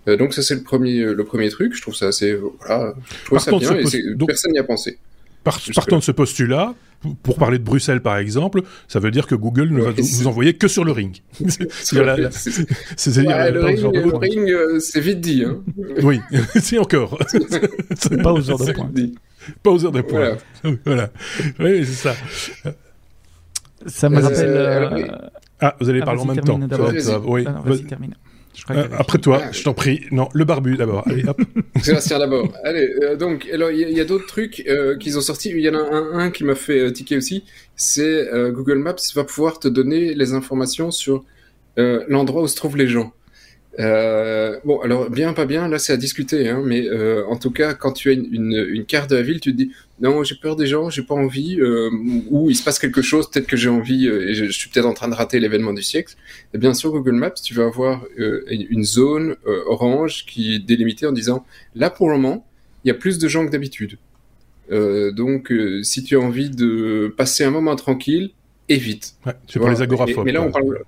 donc 0.07 0.33
ça 0.33 0.41
c'est 0.41 0.55
le 0.55 0.63
premier, 0.63 1.03
le 1.03 1.23
premier 1.23 1.49
truc. 1.49 1.75
Je 1.75 1.81
trouve 1.81 1.95
ça 1.95 2.07
assez, 2.07 2.37
voilà, 2.59 2.93
je 3.21 3.25
trouve 3.25 3.39
ça 3.39 3.51
bien 3.57 3.77
et 3.77 4.15
personne 4.25 4.51
n'y 4.51 4.59
a 4.59 4.63
pensé. 4.63 4.97
partant 5.43 5.97
de 5.97 6.03
ce 6.03 6.11
postulat, 6.11 6.73
pour 7.21 7.37
parler 7.37 7.57
de 7.59 7.63
Bruxelles 7.63 8.01
par 8.01 8.17
exemple, 8.17 8.61
ça 8.87 8.99
veut 8.99 9.11
dire 9.11 9.27
que 9.27 9.35
Google 9.35 9.69
ne 9.69 9.81
va 9.81 9.91
vous 9.91 10.27
envoyer 10.27 10.53
que 10.53 10.67
sur 10.67 10.83
le 10.83 10.91
ring. 10.91 11.17
c'est 11.83 11.95
le 11.95 12.01
ring, 14.17 14.49
euh, 14.49 14.79
c'est 14.79 14.99
vite 14.99 15.21
dit. 15.21 15.43
Hein. 15.43 15.61
oui, 16.03 16.19
c'est 16.61 16.77
encore. 16.77 17.17
pas 18.21 18.33
aux 18.33 18.49
heures 18.49 18.57
de 18.57 18.71
pointe. 18.71 18.91
Pas 19.61 19.71
aux 19.71 19.85
heures 19.85 19.91
de 19.91 20.01
pointe. 20.01 20.45
Voilà. 20.85 21.09
Oui, 21.59 21.85
c'est 21.85 22.09
ça. 22.09 22.15
Ça 23.85 24.09
me 24.09 24.21
rappelle. 24.21 24.47
Euh, 24.47 25.07
ah, 25.63 25.75
vous 25.79 25.89
allez 25.89 26.01
ah, 26.01 26.05
parler 26.05 26.21
en 26.21 26.25
même 26.25 26.41
temps. 26.41 26.59
Oui, 27.25 27.45
vas-y, 27.63 27.85
termine. 27.85 28.15
Euh, 28.69 28.87
après 28.97 29.17
toi, 29.17 29.41
ah, 29.43 29.51
je 29.51 29.63
t'en 29.63 29.73
prie. 29.73 30.01
Non, 30.11 30.29
le 30.33 30.45
barbu 30.45 30.77
d'abord. 30.77 31.07
Allez, 31.07 31.23
hop. 31.27 31.41
Sébastien 31.81 32.19
d'abord. 32.19 32.53
Allez, 32.63 32.87
euh, 33.01 33.15
donc, 33.15 33.49
alors 33.51 33.71
il 33.71 33.89
y, 33.89 33.99
a, 33.99 34.05
d'autres 34.05 34.27
trucs 34.27 34.63
euh, 34.67 34.97
qu'ils 34.97 35.17
ont 35.17 35.21
sortis. 35.21 35.49
Il 35.49 35.61
y 35.61 35.69
en 35.69 35.73
a 35.73 35.79
un, 35.79 36.19
un 36.19 36.31
qui 36.31 36.43
m'a 36.43 36.55
fait 36.55 36.91
tiquer 36.91 37.17
aussi. 37.17 37.45
C'est 37.75 38.29
Google 38.51 38.77
Maps 38.77 38.95
va 39.15 39.23
pouvoir 39.23 39.59
te 39.59 39.67
donner 39.67 40.13
les 40.13 40.33
informations 40.33 40.91
sur 40.91 41.23
l'endroit 41.77 42.43
où 42.43 42.47
se 42.47 42.55
trouvent 42.55 42.77
les 42.77 42.87
gens. 42.87 43.13
Euh, 43.79 44.59
bon, 44.65 44.79
alors 44.81 45.09
bien, 45.09 45.33
pas 45.33 45.45
bien, 45.45 45.67
là 45.67 45.79
c'est 45.79 45.93
à 45.93 45.97
discuter, 45.97 46.47
hein, 46.47 46.61
mais 46.63 46.87
euh, 46.87 47.25
en 47.25 47.37
tout 47.37 47.49
cas, 47.49 47.73
quand 47.73 47.91
tu 47.91 48.09
as 48.09 48.13
une, 48.13 48.27
une, 48.31 48.67
une, 48.69 48.85
carte 48.85 49.09
de 49.09 49.15
la 49.15 49.23
ville, 49.23 49.39
tu 49.39 49.51
te 49.51 49.57
dis 49.57 49.71
non, 49.99 50.23
j'ai 50.23 50.35
peur 50.35 50.55
des 50.55 50.67
gens, 50.67 50.89
j'ai 50.89 51.01
pas 51.01 51.15
envie, 51.15 51.59
euh, 51.59 51.89
ou 52.29 52.49
il 52.49 52.55
se 52.55 52.63
passe 52.63 52.77
quelque 52.77 53.01
chose, 53.01 53.31
peut-être 53.31 53.47
que 53.47 53.57
j'ai 53.57 53.69
envie 53.69 54.07
euh, 54.07 54.29
et 54.29 54.33
je, 54.33 54.51
suis 54.51 54.69
peut-être 54.69 54.85
en 54.85 54.93
train 54.93 55.07
de 55.07 55.15
rater 55.15 55.39
l'événement 55.39 55.73
du 55.73 55.81
siècle. 55.81 56.15
Et 56.53 56.57
bien 56.57 56.73
sûr, 56.73 56.91
Google 56.91 57.13
Maps, 57.13 57.31
tu 57.31 57.53
vas 57.53 57.65
avoir 57.65 58.03
euh, 58.19 58.43
une 58.49 58.83
zone 58.83 59.35
orange 59.45 60.25
qui 60.25 60.55
est 60.55 60.59
délimitée 60.59 61.05
en 61.05 61.11
disant 61.11 61.45
là 61.73 61.89
pour 61.89 62.09
le 62.09 62.17
moment, 62.17 62.45
il 62.83 62.89
y 62.89 62.91
a 62.91 62.95
plus 62.95 63.17
de 63.17 63.27
gens 63.27 63.45
que 63.45 63.51
d'habitude. 63.51 63.97
donc, 64.69 65.53
si 65.83 66.03
tu 66.03 66.15
as 66.17 66.19
envie 66.19 66.49
de 66.49 67.13
passer 67.15 67.43
un 67.43 67.51
moment 67.51 67.75
tranquille, 67.75 68.31
évite. 68.69 69.15
Ouais, 69.25 69.33
c'est 69.47 69.59
pour 69.59 69.69
les 69.69 69.81
agoraphobes. 69.81 70.25
Mais, 70.25 70.31
là, 70.31 70.41
on 70.41 70.51
parle. 70.51 70.79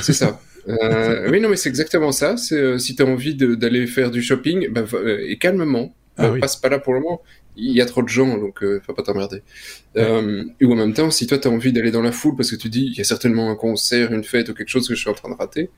C'est 0.00 0.12
ça. 0.12 0.40
Euh, 0.68 1.28
oui, 1.30 1.40
non, 1.40 1.48
mais 1.48 1.56
c'est 1.56 1.68
exactement 1.68 2.12
ça. 2.12 2.36
C'est 2.36 2.58
euh, 2.58 2.78
si 2.78 2.94
tu 2.94 3.02
as 3.02 3.06
envie 3.06 3.34
d'aller 3.34 3.86
faire 3.86 4.10
du 4.10 4.22
shopping, 4.22 4.68
bah, 4.70 4.84
euh, 4.94 5.24
et 5.26 5.36
calmement, 5.38 5.94
ah 6.18 6.30
passe 6.40 6.56
pas 6.56 6.68
là 6.68 6.78
pour 6.78 6.94
le 6.94 7.00
moment. 7.00 7.22
Il 7.56 7.72
y 7.72 7.82
a 7.82 7.86
trop 7.86 8.02
de 8.02 8.08
gens, 8.08 8.38
donc 8.38 8.64
faut 8.86 8.94
pas 8.94 9.02
t'emmerder. 9.02 9.42
ou 9.96 10.72
en 10.72 10.76
même 10.76 10.94
temps, 10.94 11.10
si 11.10 11.26
toi 11.26 11.38
tu 11.38 11.48
as 11.48 11.50
envie 11.50 11.72
d'aller 11.72 11.90
dans 11.90 12.02
la 12.02 12.12
foule 12.12 12.34
parce 12.34 12.50
que 12.50 12.56
tu 12.56 12.70
dis 12.70 12.86
il 12.86 12.96
y 12.96 13.00
a 13.00 13.04
certainement 13.04 13.50
un 13.50 13.56
concert, 13.56 14.12
une 14.12 14.24
fête 14.24 14.48
ou 14.48 14.54
quelque 14.54 14.70
chose 14.70 14.88
que 14.88 14.94
je 14.94 15.00
suis 15.00 15.10
en 15.10 15.14
train 15.14 15.28
de 15.28 15.34
rater, 15.34 15.68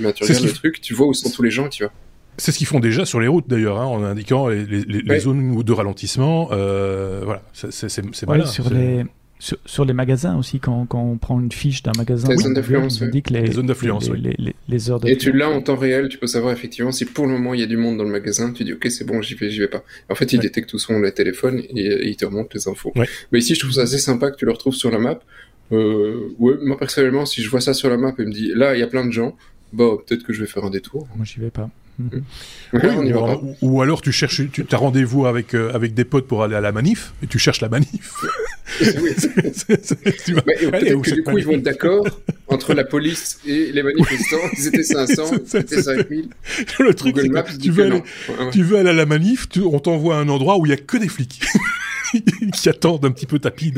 ben, 0.00 0.12
tu 0.12 0.24
regardes 0.24 0.44
le 0.44 0.52
truc, 0.52 0.80
tu 0.80 0.94
vois 0.94 1.06
où 1.06 1.14
sont 1.14 1.30
tous 1.30 1.42
les 1.42 1.52
gens 1.52 1.66
et 1.66 1.70
tu 1.70 1.84
vois. 1.84 1.92
C'est 2.36 2.50
ce 2.52 2.58
qu'ils 2.58 2.66
font 2.66 2.80
déjà 2.80 3.04
sur 3.04 3.20
les 3.20 3.28
routes 3.28 3.48
d'ailleurs, 3.48 3.78
hein, 3.78 3.84
en 3.84 4.02
indiquant 4.02 4.48
les, 4.48 4.64
les, 4.64 5.20
zones 5.20 5.62
de 5.62 5.72
ralentissement. 5.72 6.46
voilà, 6.46 7.42
c'est 7.52 8.26
ouais, 8.26 8.46
sur 8.46 8.70
les 8.70 9.04
sur, 9.40 9.84
les 9.86 9.94
magasins 9.94 10.36
aussi, 10.36 10.60
quand, 10.60 10.84
quand, 10.84 11.02
on 11.02 11.16
prend 11.16 11.40
une 11.40 11.50
fiche 11.50 11.82
d'un 11.82 11.92
magasin, 11.96 12.28
les 12.28 12.36
zones 12.36 12.52
d'influence, 12.52 13.00
les, 13.00 13.52
zones 13.52 13.66
d'influence, 13.66 14.10
les, 14.10 14.54
les, 14.68 14.90
heures 14.90 15.00
Et 15.06 15.16
tu 15.16 15.32
l'as 15.32 15.48
en 15.48 15.62
temps 15.62 15.76
réel, 15.76 16.08
tu 16.10 16.18
peux 16.18 16.26
savoir 16.26 16.52
effectivement 16.52 16.92
si 16.92 17.06
pour 17.06 17.26
le 17.26 17.32
moment 17.32 17.54
il 17.54 17.60
y 17.60 17.62
a 17.62 17.66
du 17.66 17.78
monde 17.78 17.96
dans 17.96 18.04
le 18.04 18.10
magasin, 18.10 18.52
tu 18.52 18.64
dis 18.64 18.74
ok 18.74 18.90
c'est 18.90 19.06
bon 19.06 19.22
j'y 19.22 19.34
vais, 19.34 19.50
j'y 19.50 19.60
vais 19.60 19.68
pas. 19.68 19.82
En 20.10 20.14
fait 20.14 20.32
il 20.34 20.40
détecte 20.40 20.68
tout 20.68 20.78
son 20.78 20.98
le 20.98 21.10
téléphone 21.10 21.62
et, 21.74 22.08
il 22.08 22.16
te 22.16 22.26
remonte 22.26 22.52
les 22.54 22.68
infos. 22.68 22.92
Mais 23.32 23.38
ici 23.38 23.54
je 23.54 23.60
trouve 23.60 23.72
ça 23.72 23.82
assez 23.82 23.98
sympa 23.98 24.30
que 24.30 24.36
tu 24.36 24.44
le 24.44 24.52
retrouves 24.52 24.74
sur 24.74 24.90
la 24.90 24.98
map. 24.98 25.18
Euh, 25.72 26.34
ouais, 26.38 26.54
moi 26.62 26.76
personnellement 26.78 27.24
si 27.24 27.42
je 27.42 27.48
vois 27.48 27.60
ça 27.60 27.72
sur 27.72 27.88
la 27.88 27.96
map 27.96 28.12
et 28.18 28.24
me 28.24 28.32
dit 28.32 28.52
là 28.54 28.76
il 28.76 28.80
y 28.80 28.82
a 28.82 28.88
plein 28.88 29.06
de 29.06 29.12
gens, 29.12 29.36
bah 29.72 29.96
peut-être 30.06 30.22
que 30.22 30.34
je 30.34 30.40
vais 30.40 30.48
faire 30.48 30.64
un 30.64 30.70
détour. 30.70 31.08
Moi 31.16 31.24
j'y 31.24 31.40
vais 31.40 31.50
pas. 31.50 31.70
Ou, 33.62 33.82
alors 33.82 34.00
tu 34.00 34.12
cherches, 34.12 34.42
tu 34.50 34.64
as 34.70 34.76
rendez-vous 34.76 35.26
avec 35.26 35.54
euh, 35.54 35.72
avec 35.74 35.94
des 35.94 36.04
potes 36.04 36.26
pour 36.26 36.42
aller 36.42 36.54
à 36.54 36.60
la 36.60 36.72
manif 36.72 37.12
et 37.22 37.26
tu 37.26 37.38
cherches 37.38 37.60
la 37.60 37.68
manif. 37.68 38.24
oui, 38.80 38.86
du 41.02 41.22
coup 41.22 41.38
ils 41.38 41.44
vont 41.44 41.52
être 41.52 41.62
d'accord 41.62 42.06
entre 42.48 42.74
la 42.74 42.84
police 42.84 43.40
et 43.46 43.72
les 43.72 43.82
manifestants. 43.82 44.36
Ils 44.56 44.68
étaient 44.68 44.82
500, 44.82 45.30
c'était 45.44 45.82
5000. 45.82 46.28
Le 46.78 46.94
truc, 46.94 47.16
tu, 47.60 47.70
veux 47.70 47.84
aller, 47.84 48.02
tu 48.52 48.62
veux 48.62 48.78
aller 48.78 48.90
à 48.90 48.94
la 48.94 49.06
manif, 49.06 49.48
on 49.56 49.78
t'envoie 49.78 50.16
à 50.16 50.20
un 50.20 50.28
endroit 50.28 50.58
où 50.58 50.66
il 50.66 50.70
y 50.70 50.74
a 50.74 50.78
que 50.78 50.96
des 50.96 51.08
flics. 51.08 51.40
qui 52.54 52.68
attendent 52.68 53.04
un 53.04 53.10
petit 53.10 53.26
peu 53.26 53.38
tapis. 53.38 53.72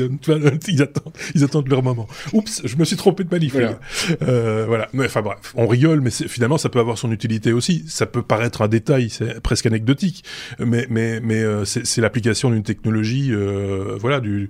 Ils 0.67 0.81
attendent, 0.81 1.13
ils 1.35 1.43
attendent 1.43 1.67
leur 1.67 1.83
moment. 1.83 2.07
Oups, 2.33 2.61
je 2.65 2.75
me 2.77 2.85
suis 2.85 2.95
trompé 2.95 3.23
de 3.23 3.29
manif. 3.29 3.53
Voilà. 3.53 3.79
Euh, 4.23 4.65
voilà. 4.67 4.89
Mais 4.93 5.05
enfin 5.05 5.21
bref, 5.21 5.53
on 5.55 5.67
rigole, 5.67 6.01
mais 6.01 6.11
finalement 6.11 6.57
ça 6.57 6.69
peut 6.69 6.79
avoir 6.79 6.97
son 6.97 7.11
utilité 7.11 7.51
aussi. 7.51 7.83
Ça 7.87 8.02
peut 8.05 8.21
paraître 8.21 8.61
un 8.61 8.67
détail, 8.67 9.09
c'est 9.09 9.41
presque 9.41 9.65
anecdotique, 9.65 10.23
mais 10.59 10.87
mais 10.89 11.19
mais 11.21 11.41
euh, 11.41 11.65
c'est 11.65 12.01
l'application 12.01 12.49
d'une 12.49 12.63
technologie, 12.63 13.29
euh, 13.31 13.97
voilà, 13.99 14.19
du, 14.19 14.49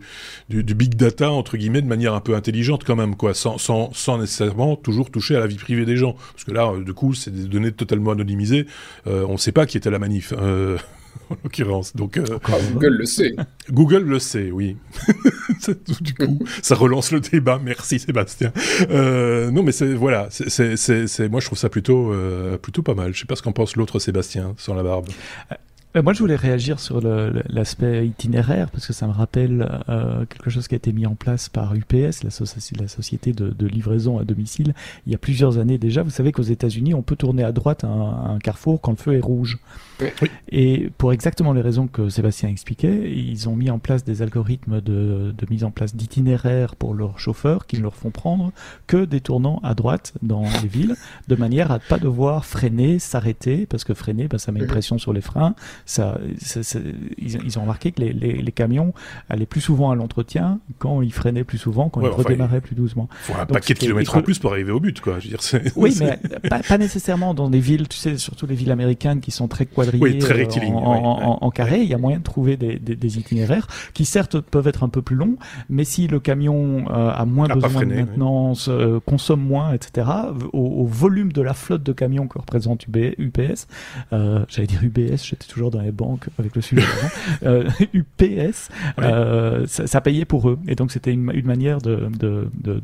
du, 0.50 0.76
big 0.76 0.96
data 0.96 1.32
entre 1.32 1.58
guillemets 1.58 1.82
de 1.82 1.88
manière 1.88 2.14
un 2.14 2.20
peu 2.20 2.36
intelligente 2.36 2.84
quand 2.86 2.96
même, 2.96 3.16
quoi, 3.16 3.34
sans 3.34 3.58
sans 3.58 3.92
sans 3.94 4.18
nécessairement 4.18 4.76
toujours 4.76 5.12
toucher 5.12 5.36
à 5.36 5.40
la 5.40 5.48
vie 5.48 5.58
privée 5.58 5.86
des 5.86 5.98
gens, 5.98 6.16
parce 6.34 6.44
que 6.44 6.52
là, 6.52 6.72
euh, 6.72 6.84
du 6.84 6.94
coup, 6.94 7.14
c'est 7.14 7.32
des 7.32 7.48
données 7.48 7.72
totalement 7.72 8.12
anonymisées. 8.12 8.66
On 9.06 9.34
ne 9.34 9.38
sait 9.38 9.52
pas 9.52 9.66
qui 9.66 9.78
était 9.78 9.88
à 9.88 9.92
la 9.92 10.00
manif. 10.00 10.34
en 11.30 11.36
l'occurrence. 11.44 11.96
Donc 11.96 12.18
euh, 12.18 12.26
Google 12.74 12.96
le 12.98 13.06
sait. 13.06 13.36
Google 13.72 14.04
le 14.04 14.20
sait, 14.20 14.52
oui. 14.52 14.78
du 16.02 16.14
coup, 16.14 16.40
ça 16.62 16.76
relance 16.76 17.12
le 17.12 17.20
débat. 17.20 17.60
Merci 17.64 18.00
Sébastien. 18.00 18.52
Euh, 18.90 19.52
non, 19.52 19.64
mais 19.64 19.72
c'est 19.72 19.94
voilà, 19.94 20.28
c'est 20.30 21.30
moi 21.30 21.40
je 21.40 21.46
trouve 21.46 21.58
ça 21.58 21.70
plutôt 21.70 22.12
euh, 22.12 22.58
plutôt 22.58 22.82
pas 22.82 22.94
mal. 22.94 23.14
Je 23.14 23.20
sais 23.20 23.26
pas 23.26 23.36
ce 23.36 23.42
qu'en 23.42 23.52
pense 23.52 23.76
l'autre 23.76 24.00
Sébastien 24.00 24.56
sans 24.58 24.74
la 24.74 24.84
barbe. 24.84 25.08
Euh, 25.96 26.02
moi, 26.02 26.14
je 26.14 26.20
voulais 26.20 26.36
réagir 26.36 26.80
sur 26.80 27.02
l'aspect 27.02 28.08
itinéraire 28.08 28.72
parce 28.72 28.88
que 28.88 28.94
ça 28.94 29.06
me 29.06 29.12
rappelle 29.12 29.82
euh, 29.90 30.26
quelque 30.26 30.50
chose 30.50 30.68
qui 30.68 30.74
a 30.74 30.78
été 30.78 30.92
mis 30.92 31.06
en 31.06 31.14
place 31.14 31.50
par 31.50 31.76
UPS, 31.76 32.24
la, 32.24 32.30
la 32.80 32.88
société 32.88 33.32
de, 33.32 33.50
de, 33.50 33.68
livraison 33.68 34.18
à 34.18 34.24
domicile, 34.24 34.74
il 35.06 35.12
y 35.12 35.16
a 35.16 35.20
plusieurs 35.20 35.60
années 35.60 35.78
déjà. 35.78 36.02
Vous 36.02 36.10
savez 36.10 36.32
qu'aux 36.32 36.42
États-Unis, 36.42 36.96
on 36.96 37.04
peut 37.04 37.16
tourner 37.16 37.44
à 37.44 37.52
droite 37.52 37.84
à 37.84 37.88
un, 37.88 38.36
un, 38.36 38.40
carrefour 38.40 38.82
quand 38.82 38.92
le 38.92 38.98
feu 38.98 39.14
est 39.14 39.22
rouge. 39.22 39.60
Et 40.52 40.90
pour 40.98 41.14
exactement 41.14 41.54
les 41.54 41.62
raisons 41.62 41.88
que 41.88 42.10
Sébastien 42.10 42.50
expliquait, 42.50 43.12
ils 43.12 43.48
ont 43.48 43.56
mis 43.56 43.70
en 43.70 43.80
place 43.80 44.04
des 44.04 44.22
algorithmes 44.22 44.82
de, 44.82 45.34
de 45.38 45.48
mise 45.50 45.64
en 45.64 45.72
place 45.72 45.96
d'itinéraires 45.96 46.76
pour 46.76 46.94
leurs 46.94 47.20
chauffeurs 47.20 47.68
qui 47.68 47.78
ne 47.78 47.84
leur 47.84 47.96
font 47.96 48.10
prendre 48.10 48.52
que 48.88 49.06
des 49.06 49.22
tournants 49.22 49.60
à 49.64 49.76
droite 49.76 50.14
dans 50.22 50.44
les 50.62 50.68
villes, 50.68 50.96
de 51.28 51.36
manière 51.36 51.72
à 51.72 51.76
ne 51.76 51.84
pas 51.88 52.00
devoir 52.00 52.46
freiner, 52.46 53.00
s'arrêter, 53.00 53.66
parce 53.66 53.84
que 53.84 53.94
freiner, 53.94 54.28
ben, 54.28 54.38
ça 54.38 54.52
met 54.52 54.60
une 54.60 54.68
pression 54.68 54.98
sur 54.98 55.14
les 55.14 55.22
freins. 55.22 55.56
Ça, 55.86 56.18
ils, 57.18 57.60
ont 57.60 57.62
remarqué 57.62 57.92
que 57.92 58.02
les, 58.02 58.14
les, 58.14 58.42
les, 58.42 58.52
camions 58.52 58.94
allaient 59.30 59.46
plus 59.46 59.62
souvent 59.62 59.92
à 59.92 59.96
l'entretien 59.96 60.60
quand 60.80 61.02
ils 61.02 61.12
freinaient 61.12 61.44
plus 61.44 61.58
souvent, 61.58 61.90
quand 61.90 62.02
ils 62.02 62.08
redémarraient 62.08 62.62
plus 62.62 62.76
doucement. 62.76 63.10
Il 63.12 63.34
faut 63.34 63.42
un 63.42 63.46
paquet 63.46 63.74
de 63.74 63.80
kilomètres 63.80 64.16
en 64.16 64.22
plus 64.22 64.40
pour 64.40 64.52
arriver 64.52 64.72
au 64.72 64.80
but, 64.80 65.02
quoi. 65.02 65.20
Je 65.20 65.30
veux 65.30 65.38
dire, 65.38 65.72
oui, 65.76 65.96
mais 66.00 66.20
pas, 66.50 66.60
pas, 66.60 66.78
nécessairement 66.78 67.34
dans 67.34 67.50
des 67.50 67.60
villes, 67.60 67.88
tu 67.88 67.98
sais, 67.98 68.18
surtout 68.18 68.46
les 68.46 68.56
villes 68.56 68.72
américaines 68.72 69.20
qui 69.20 69.32
sont 69.32 69.48
très 69.48 69.66
quadrillées 69.66 70.20
très 70.20 70.44
euh, 70.44 70.70
en, 70.70 71.40
en, 71.42 71.52
carré. 71.52 71.82
Il 71.82 71.88
y 71.88 71.94
a 71.94 71.98
moyen 71.98 72.20
de 72.20 72.24
trouver 72.24 72.58
des, 72.58 72.80
des, 72.80 72.96
des, 72.96 73.20
itinéraires 73.20 73.68
qui 73.94 74.06
certes 74.06 74.40
peuvent 74.40 74.68
être 74.68 74.84
un 74.84 74.90
peu 74.90 75.02
plus 75.02 75.16
longs, 75.16 75.36
mais 75.70 75.84
si 75.84 76.08
le 76.08 76.20
camion 76.20 76.86
euh, 76.90 77.12
a 77.12 77.26
moins 77.26 77.48
besoin 77.48 77.86
de 77.86 77.94
maintenance, 77.94 78.68
euh, 78.70 79.00
consomme 79.06 79.42
moins, 79.42 79.74
etc., 79.74 80.08
au, 80.54 80.60
au, 80.60 80.86
volume 80.86 81.32
de 81.32 81.42
la 81.42 81.54
flotte 81.54 81.84
de 81.84 81.94
camions 81.94 82.28
que 82.28 82.40
représente 82.40 82.86
UPS, 82.88 83.68
j'allais 84.12 84.68
dire 84.68 84.84
UBS, 84.84 85.24
j'étais 85.24 85.48
toujours 85.48 85.72
dans 85.74 85.82
les 85.82 85.92
banques 85.92 86.28
avec 86.40 86.56
le 86.56 86.62
sujet. 86.62 86.84
UPS, 87.94 88.70
ça, 89.68 89.88
ça, 89.88 90.02
payait 90.02 90.26
pour 90.26 90.50
eux, 90.50 90.60
et 90.68 90.76
donc 90.76 90.92
c'était 90.92 91.12
une, 91.12 91.32
une, 91.34 91.46
manière 91.46 91.80
de 91.80 92.10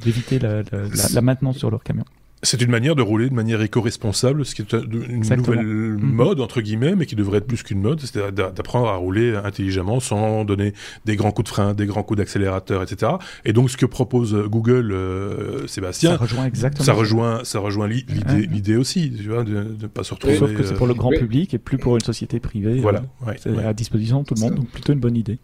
d'éviter 0.03 0.39
de, 0.39 0.47
la, 0.47 0.63
la, 0.71 0.87
la 1.13 1.21
maintenance 1.21 1.57
sur 1.57 1.71
leurs 1.71 1.83
camions. 1.83 2.05
C'est 2.41 2.61
une 2.61 2.71
manière 2.71 2.95
de 2.95 3.01
rouler 3.01 3.29
de 3.29 3.33
manière 3.33 3.61
éco-responsable, 3.61 4.45
ce 4.45 4.55
qui 4.55 4.61
est 4.61 4.73
une 4.73 5.19
nouvelle 5.19 5.61
mhm. 5.61 5.97
mode, 5.99 6.39
entre 6.39 6.61
guillemets, 6.61 6.95
mais 6.95 7.05
qui 7.05 7.15
devrait 7.15 7.39
être 7.39 7.47
plus 7.47 7.63
qu'une 7.63 7.81
mode, 7.81 7.99
c'est 7.99 8.33
d'apprendre 8.33 8.87
à 8.87 8.95
rouler 8.95 9.35
intelligemment 9.35 9.99
sans 9.99 10.45
donner 10.45 10.73
des 11.03 11.17
grands 11.17 11.31
coups 11.31 11.49
de 11.49 11.53
frein, 11.53 11.73
des 11.73 11.85
grands 11.85 12.03
coups 12.03 12.17
d'accélérateur, 12.17 12.81
etc. 12.81 13.13
Et 13.43 13.51
donc, 13.51 13.69
ce 13.69 13.75
que 13.75 13.85
propose 13.85 14.33
Google, 14.47 14.91
euh, 14.93 15.67
Sébastien, 15.67 16.11
ça 16.11 16.17
rejoint 16.17 16.45
exactement. 16.45 16.85
Ça 16.85 16.93
rejoint, 16.93 17.43
ça 17.43 17.59
rejoint 17.59 17.87
l'idée 17.87 18.77
aussi, 18.77 19.11
tu 19.11 19.27
vois, 19.27 19.43
de 19.43 19.75
ne 19.81 19.87
pas 19.87 20.03
se 20.03 20.13
retrouver. 20.13 20.37
Sauf 20.37 20.53
que 20.53 20.63
c'est 20.63 20.75
pour 20.75 20.87
le 20.87 20.93
grand 20.93 21.09
public 21.09 21.53
et 21.53 21.57
plus 21.57 21.77
pour 21.77 21.95
une 21.95 22.03
société 22.03 22.39
privée. 22.39 22.79
Voilà. 22.79 23.03
Euh, 23.27 23.33
c'est 23.37 23.57
à 23.57 23.73
disposition 23.73 24.21
de 24.21 24.25
tout 24.25 24.35
le 24.35 24.41
monde, 24.41 24.55
donc 24.55 24.69
plutôt 24.69 24.93
une 24.93 24.99
bonne 24.99 25.17
idée. 25.17 25.39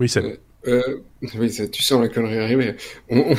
Oui, 0.00 0.08
c'est 0.08 0.40
Euh, 0.66 1.02
oui, 1.38 1.50
tu 1.72 1.82
sens 1.82 2.02
la 2.02 2.08
connerie 2.08 2.38
arriver. 2.38 2.74
On, 3.08 3.34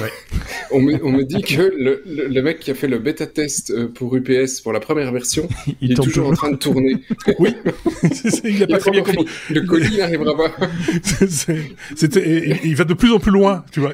on, 0.72 0.82
me, 1.12 1.24
dit 1.24 1.42
que 1.42 1.62
le, 1.78 2.04
le, 2.06 2.42
mec 2.42 2.60
qui 2.60 2.72
a 2.72 2.76
fait 2.76 2.88
le 2.88 3.00
bêta 3.00 3.28
test 3.28 3.72
euh, 3.72 3.88
pour 3.88 4.16
UPS 4.16 4.62
pour 4.62 4.74
la 4.74 4.80
première 4.80 5.12
version, 5.12 5.48
il, 5.82 5.92
est 5.92 5.96
toujours 5.96 6.30
en 6.30 6.34
train 6.34 6.52
de 6.52 6.58
tourner. 6.58 6.96
Oui, 7.40 7.54
il 8.44 8.60
n'a 8.60 8.68
pas 8.68 8.78
très 8.78 8.92
bien 8.92 9.02
compris. 9.02 9.26
Le 9.50 9.62
colis 9.62 9.98
n'arrivera 9.98 10.36
pas. 10.36 10.70
C'était, 11.96 12.60
il 12.64 12.76
va 12.76 12.84
de 12.84 12.94
plus 12.94 13.12
en 13.12 13.20
plus 13.20 13.32
loin, 13.32 13.66
tu 13.72 13.80
vois. 13.80 13.94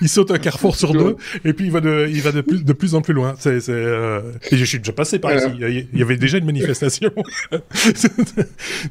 Il, 0.00 0.08
saute 0.08 0.30
un 0.30 0.38
carrefour 0.38 0.76
sur 0.76 0.92
deux, 0.92 1.16
et 1.44 1.52
puis 1.52 1.66
il 1.66 1.70
va 1.70 1.80
de, 1.80 2.08
il 2.10 2.22
va 2.22 2.32
de 2.32 2.40
plus, 2.40 2.64
de 2.64 2.72
plus 2.72 2.94
en 2.94 3.02
plus 3.02 3.12
loin. 3.12 3.34
C'est, 3.38 3.68
euh... 3.68 4.32
Et 4.50 4.56
je 4.56 4.64
suis 4.64 4.78
déjà 4.78 4.92
passé 4.92 5.18
par 5.18 5.36
ici. 5.36 5.46
Il 5.60 5.98
y 5.98 6.02
avait 6.02 6.16
déjà 6.16 6.38
une 6.38 6.46
manifestation. 6.46 7.12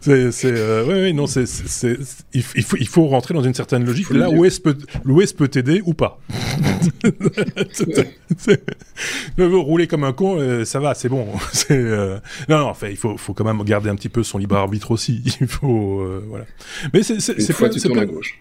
c'est, 0.01 0.45
euh... 0.45 0.85
ouais, 0.85 0.93
ouais, 0.93 1.13
non, 1.13 1.25
c'est, 1.27 1.45
il, 2.33 2.43
faut, 2.43 2.77
il 2.77 2.87
faut 2.87 3.07
rentrer 3.07 3.33
dans 3.33 3.41
une 3.47 3.53
certaine 3.53 3.85
logique. 3.85 4.09
Là, 4.11 4.29
l'OS 4.29 4.59
peut, 4.59 4.77
peut 5.37 5.47
t'aider 5.47 5.81
ou 5.85 5.93
pas. 5.93 6.19
rouler 9.57 9.87
comme 9.87 10.03
un 10.03 10.13
con, 10.13 10.37
euh, 10.39 10.65
ça 10.65 10.79
va, 10.79 10.93
c'est 10.93 11.09
bon. 11.09 11.27
Euh, 11.69 12.19
non, 12.47 12.59
non, 12.59 12.73
fait, 12.73 12.91
il 12.91 12.97
faut, 12.97 13.17
faut 13.17 13.33
quand 13.33 13.43
même 13.43 13.61
garder 13.63 13.89
un 13.89 13.95
petit 13.95 14.07
peu 14.07 14.23
son 14.23 14.37
libre 14.37 14.55
arbitre 14.55 14.91
aussi. 14.91 15.21
Il 15.41 15.47
faut, 15.47 15.99
euh, 15.99 16.23
voilà. 16.27 16.45
Mais 16.93 17.03
c'est, 17.03 17.19
c'est, 17.19 17.41
c'est 17.41 17.53
pas, 17.53 17.69
c'est 17.71 17.93
pas, 17.93 18.05
gauche. 18.05 18.39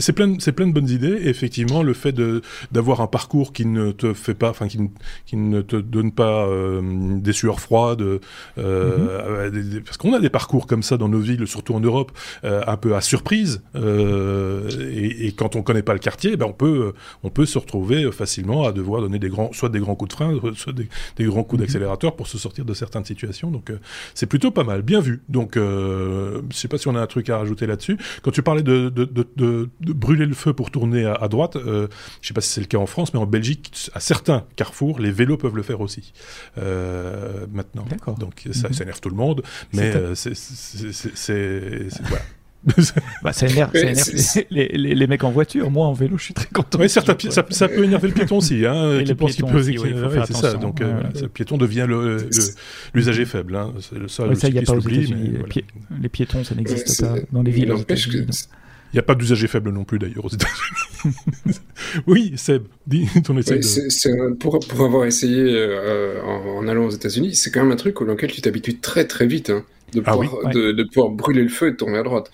C'est 0.00 0.12
plein, 0.12 0.34
c'est 0.40 0.52
plein 0.52 0.66
de 0.66 0.72
bonnes 0.72 0.88
idées. 0.88 1.16
effectivement, 1.24 1.82
le 1.82 1.94
fait 1.94 2.12
de 2.12 2.42
d'avoir 2.72 3.00
un 3.00 3.06
parcours 3.06 3.52
qui 3.52 3.66
ne 3.66 3.92
te 3.92 4.14
fait 4.14 4.34
pas, 4.34 4.50
enfin 4.50 4.66
qui, 4.66 4.78
qui 5.26 5.36
ne 5.36 5.60
te 5.62 5.76
donne 5.76 6.12
pas 6.12 6.46
euh, 6.46 7.18
des 7.20 7.32
sueurs 7.32 7.60
froides, 7.60 8.02
euh, 8.02 8.18
euh 8.58 9.80
parce 9.84 9.96
qu'on 9.96 10.12
a 10.12 10.20
des 10.20 10.30
parcours 10.30 10.66
comme 10.66 10.82
ça 10.82 10.96
dans 10.96 11.08
nos 11.08 11.20
villes, 11.20 11.46
surtout 11.46 11.74
en 11.74 11.80
Europe, 11.80 12.12
euh, 12.44 12.62
un 12.66 12.76
peu 12.76 12.96
à 12.96 13.00
surprise. 13.00 13.62
Euh, 13.76 14.68
et, 14.92 15.28
et, 15.28 15.32
quand 15.32 15.56
on 15.56 15.62
connaît 15.62 15.82
pas 15.82 15.92
le 15.92 15.98
quartier, 15.98 16.36
ben 16.36 16.46
on 16.46 16.52
peut 16.52 16.92
on 17.22 17.30
peut 17.30 17.46
se 17.46 17.58
retrouver 17.58 18.10
facilement 18.12 18.64
à 18.64 18.72
devoir 18.72 19.02
donner 19.02 19.18
des 19.18 19.28
grands, 19.28 19.52
soit 19.52 19.68
des 19.68 19.80
grands 19.80 19.94
coups 19.94 20.10
de 20.10 20.14
frein, 20.14 20.40
soit 20.54 20.72
des, 20.72 20.88
des 21.16 21.24
grands 21.24 21.44
coups 21.44 21.60
mhm. 21.60 21.66
d'accélérateur 21.66 22.16
pour 22.16 22.26
se 22.26 22.38
sortir 22.38 22.64
de 22.64 22.74
certaines 22.74 23.04
situations. 23.04 23.50
Donc 23.50 23.72
c'est 24.14 24.26
plutôt 24.26 24.50
pas 24.50 24.64
mal, 24.64 24.82
bien 24.82 25.00
vu. 25.00 25.22
Donc 25.28 25.54
je 25.56 26.40
sais 26.50 26.68
pas 26.68 26.78
si 26.78 26.88
on 26.88 26.96
a 26.96 27.00
un 27.00 27.06
truc 27.06 27.30
à 27.30 27.38
rajouter 27.38 27.66
là-dessus. 27.66 27.98
Quand 28.22 28.30
tu 28.30 28.42
parlais 28.42 28.62
de, 28.62 28.88
de, 28.88 29.04
de, 29.04 29.26
de 29.36 29.68
de 29.80 29.92
brûler 29.92 30.26
le 30.26 30.34
feu 30.34 30.52
pour 30.52 30.70
tourner 30.70 31.04
à, 31.04 31.28
droite. 31.28 31.56
Euh, 31.56 31.88
je 32.20 32.28
sais 32.28 32.34
pas 32.34 32.40
si 32.40 32.50
c'est 32.50 32.60
le 32.60 32.66
cas 32.66 32.78
en 32.78 32.86
France, 32.86 33.12
mais 33.14 33.20
en 33.20 33.26
Belgique, 33.26 33.90
à 33.94 34.00
certains 34.00 34.44
carrefours, 34.56 35.00
les 35.00 35.10
vélos 35.10 35.36
peuvent 35.36 35.56
le 35.56 35.62
faire 35.62 35.80
aussi. 35.80 36.12
Euh, 36.58 37.46
maintenant. 37.52 37.86
Donc 38.18 38.44
ça, 38.52 38.72
ça, 38.72 38.84
énerve 38.84 39.00
tout 39.00 39.10
le 39.10 39.16
monde, 39.16 39.42
mais 39.72 39.92
c'est 40.14 41.88
voilà. 42.02 42.22
bah, 43.22 43.32
ça 43.32 43.46
énerve, 43.46 43.70
ça 43.72 43.80
énerve 43.80 44.10
les, 44.50 44.68
les, 44.68 44.94
les, 44.94 45.06
mecs 45.06 45.22
en 45.22 45.30
voiture. 45.30 45.70
Moi, 45.70 45.86
en 45.86 45.92
vélo, 45.92 46.18
je 46.18 46.24
suis 46.24 46.34
très 46.34 46.48
content. 46.52 46.78
Oui, 46.80 46.88
certes, 46.88 47.30
ça, 47.30 47.44
ça, 47.48 47.68
peut 47.68 47.84
énerver 47.84 48.08
le 48.08 48.14
piéton 48.14 48.38
aussi. 48.38 48.66
Hein, 48.66 49.02
qui 49.04 49.14
pense 49.14 49.34
qu'il 49.34 49.44
peut. 49.44 49.58
Aussi, 49.58 49.78
c'est 50.26 50.34
ça. 50.34 50.54
Donc, 50.54 50.80
euh, 50.80 51.02
le 51.20 51.28
piéton 51.28 51.58
devient 51.58 51.86
l'usager 52.92 53.20
le, 53.20 53.26
faible. 53.26 53.56
Hein. 53.56 53.72
Le 53.92 54.08
ça, 54.08 54.24
il 54.48 54.52
n'y 54.52 54.58
a 54.58 54.62
pas 54.62 54.72
aux 54.72 54.80
États-Unis. 54.80 55.34
Les 56.00 56.08
piétons, 56.08 56.42
ça 56.42 56.54
n'existe 56.54 57.02
pas 57.02 57.14
dans 57.32 57.42
les 57.42 57.52
villes. 57.52 57.72
Il 58.96 59.00
n'y 59.00 59.04
a 59.04 59.08
pas 59.08 59.14
d'usager 59.14 59.46
faible 59.46 59.72
non 59.72 59.84
plus 59.84 59.98
d'ailleurs 59.98 60.24
aux 60.24 60.30
États-Unis. 60.30 61.14
oui, 62.06 62.32
Seb, 62.36 62.62
dis 62.86 63.06
ton 63.22 63.36
essai. 63.36 63.60
pour, 64.40 64.58
pour, 64.58 64.80
avoir 64.86 65.04
essayé 65.04 65.36
euh, 65.38 66.22
en, 66.22 66.66
allant 66.66 66.86
aux 66.86 66.90
États-Unis, 66.90 67.34
c'est 67.34 67.50
quand 67.50 67.62
même 67.62 67.72
un 67.72 67.76
truc 67.76 68.00
auquel 68.00 68.32
tu 68.32 68.40
t'habitues 68.40 68.78
très 68.78 69.04
très 69.06 69.26
vite. 69.26 69.50
Hein, 69.50 69.66
de, 69.92 70.02
ah 70.06 70.12
pouvoir, 70.16 70.48
de, 70.50 70.82
pouvoir 70.84 71.10
brûler 71.10 71.42
le 71.42 71.50
feu 71.50 71.68
et 71.68 71.70
de 71.72 71.76
tourner 71.76 71.98
à 71.98 72.02
droite. 72.04 72.30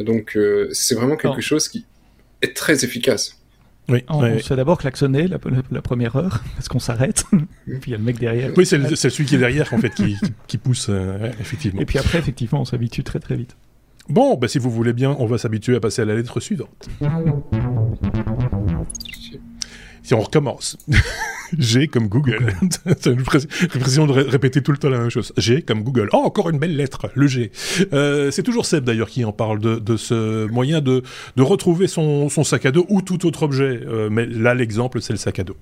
donc 0.00 0.38
euh, 0.38 0.70
c'est 0.72 0.94
vraiment 0.94 1.16
quelque 1.16 1.42
chose 1.42 1.68
qui 1.68 1.84
est 2.40 2.56
très 2.56 2.82
efficace. 2.82 3.38
Oui, 3.90 4.02
on, 4.08 4.22
se 4.22 4.42
fait 4.42 4.56
d'abord 4.56 4.78
klaxonner 4.78 5.28
la, 5.28 5.38
la, 5.70 5.82
première 5.82 6.16
heure 6.16 6.42
parce 6.56 6.68
qu'on 6.68 6.78
s'arrête. 6.78 7.24
puis 7.66 7.78
il 7.88 7.90
y 7.90 7.94
a 7.94 7.98
le 7.98 8.04
mec 8.04 8.18
derrière. 8.18 8.52
Oui, 8.56 8.64
c'est 8.64 8.80
celui 8.96 9.26
qui 9.26 9.34
est 9.34 9.38
derrière 9.38 9.70
en 9.74 9.78
fait 9.78 9.90
qui, 9.90 10.16
qui, 10.46 10.56
pousse 10.56 10.86
euh, 10.88 11.30
effectivement. 11.40 11.82
Et 11.82 11.84
puis 11.84 11.98
après, 11.98 12.18
effectivement, 12.18 12.62
on 12.62 12.64
s'habitue 12.64 13.04
très 13.04 13.20
très 13.20 13.36
vite. 13.36 13.54
Bon, 14.08 14.36
bah, 14.36 14.48
si 14.48 14.58
vous 14.58 14.70
voulez 14.70 14.92
bien, 14.92 15.16
on 15.18 15.26
va 15.26 15.38
s'habituer 15.38 15.76
à 15.76 15.80
passer 15.80 16.02
à 16.02 16.04
la 16.04 16.14
lettre 16.14 16.40
suivante. 16.40 16.88
Si 20.02 20.14
on 20.14 20.20
recommence. 20.20 20.78
G 21.58 21.88
comme 21.88 22.08
Google. 22.08 22.54
C'est 23.00 23.06
une 23.10 23.16
de 23.16 24.12
répéter 24.12 24.62
tout 24.62 24.72
le 24.72 24.78
temps 24.78 24.88
la 24.88 24.98
même 24.98 25.10
chose. 25.10 25.32
G 25.36 25.62
comme 25.62 25.82
Google. 25.82 26.08
Oh, 26.12 26.22
encore 26.24 26.50
une 26.50 26.58
belle 26.58 26.76
lettre, 26.76 27.10
le 27.14 27.26
G. 27.26 27.50
Euh, 27.92 28.30
c'est 28.30 28.42
toujours 28.42 28.66
Seb 28.66 28.84
d'ailleurs 28.84 29.08
qui 29.08 29.24
en 29.24 29.32
parle 29.32 29.58
de, 29.60 29.96
ce 29.96 30.46
moyen 30.46 30.80
de, 30.80 31.02
retrouver 31.38 31.86
son, 31.86 32.28
sac 32.28 32.66
à 32.66 32.72
dos 32.72 32.86
ou 32.88 33.02
tout 33.02 33.26
autre 33.26 33.42
objet. 33.42 33.80
Euh, 33.86 34.08
mais 34.10 34.26
là, 34.26 34.54
l'exemple, 34.54 35.00
c'est 35.00 35.12
le 35.12 35.18
sac 35.18 35.38
à 35.38 35.44
dos. 35.44 35.56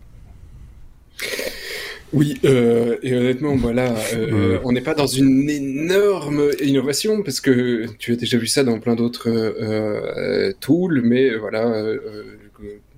Oui, 2.14 2.38
euh, 2.44 2.96
et 3.02 3.12
honnêtement, 3.12 3.56
voilà, 3.56 3.92
euh, 4.14 4.60
on 4.62 4.70
n'est 4.70 4.80
pas 4.80 4.94
dans 4.94 5.08
une 5.08 5.50
énorme 5.50 6.48
innovation 6.62 7.24
parce 7.24 7.40
que 7.40 7.86
tu 7.98 8.12
as 8.12 8.16
déjà 8.16 8.38
vu 8.38 8.46
ça 8.46 8.62
dans 8.62 8.78
plein 8.78 8.94
d'autres 8.94 9.28
euh, 9.28 10.52
tools, 10.60 11.02
mais 11.02 11.34
voilà, 11.34 11.84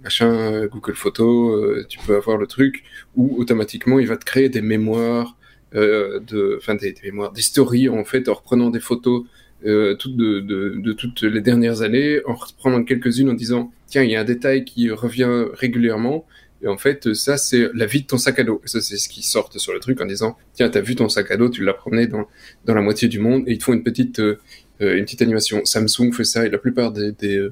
machin, 0.04 0.66
Google 0.66 0.94
Photos, 0.94 1.86
tu 1.88 1.98
peux 2.06 2.14
avoir 2.14 2.36
le 2.36 2.46
truc 2.46 2.84
où 3.16 3.40
automatiquement 3.40 3.98
il 4.00 4.06
va 4.06 4.18
te 4.18 4.26
créer 4.26 4.50
des 4.50 4.60
mémoires, 4.60 5.38
de, 5.72 6.58
enfin 6.58 6.74
des, 6.74 6.94
mémoires 7.02 7.32
d'historie 7.32 7.88
en 7.88 8.04
fait, 8.04 8.28
en 8.28 8.34
reprenant 8.34 8.68
des 8.68 8.80
photos 8.80 9.24
toutes 9.62 10.16
de, 10.16 10.40
de, 10.40 10.92
toutes 10.92 11.22
les 11.22 11.40
dernières 11.40 11.80
années, 11.80 12.20
en 12.26 12.34
reprenant 12.34 12.84
quelques-unes 12.84 13.30
en 13.30 13.34
disant 13.34 13.72
tiens, 13.86 14.02
il 14.02 14.10
y 14.10 14.16
a 14.16 14.20
un 14.20 14.24
détail 14.24 14.66
qui 14.66 14.90
revient 14.90 15.46
régulièrement 15.54 16.26
et 16.66 16.68
en 16.68 16.76
fait, 16.76 17.14
ça, 17.14 17.36
c'est 17.36 17.68
la 17.74 17.86
vie 17.86 18.02
de 18.02 18.06
ton 18.06 18.18
sac 18.18 18.40
à 18.40 18.42
dos. 18.42 18.60
Et 18.64 18.68
ça, 18.68 18.80
c'est 18.80 18.96
ce 18.96 19.08
qui 19.08 19.22
sort 19.22 19.52
sur 19.56 19.72
le 19.72 19.78
truc 19.78 20.00
en 20.00 20.06
disant, 20.06 20.36
tiens, 20.52 20.68
t'as 20.68 20.80
vu 20.80 20.96
ton 20.96 21.08
sac 21.08 21.30
à 21.30 21.36
dos, 21.36 21.48
tu 21.48 21.64
l'as 21.64 21.74
promené 21.74 22.08
dans, 22.08 22.26
dans 22.64 22.74
la 22.74 22.82
moitié 22.82 23.06
du 23.06 23.20
monde, 23.20 23.44
et 23.46 23.52
ils 23.52 23.58
te 23.58 23.64
font 23.64 23.72
une 23.72 23.84
petite, 23.84 24.18
euh, 24.18 24.36
une 24.80 25.04
petite 25.04 25.22
animation. 25.22 25.64
Samsung 25.64 26.12
fait 26.12 26.24
ça, 26.24 26.44
et 26.44 26.50
la 26.50 26.58
plupart 26.58 26.90
des, 26.90 27.12
des 27.12 27.48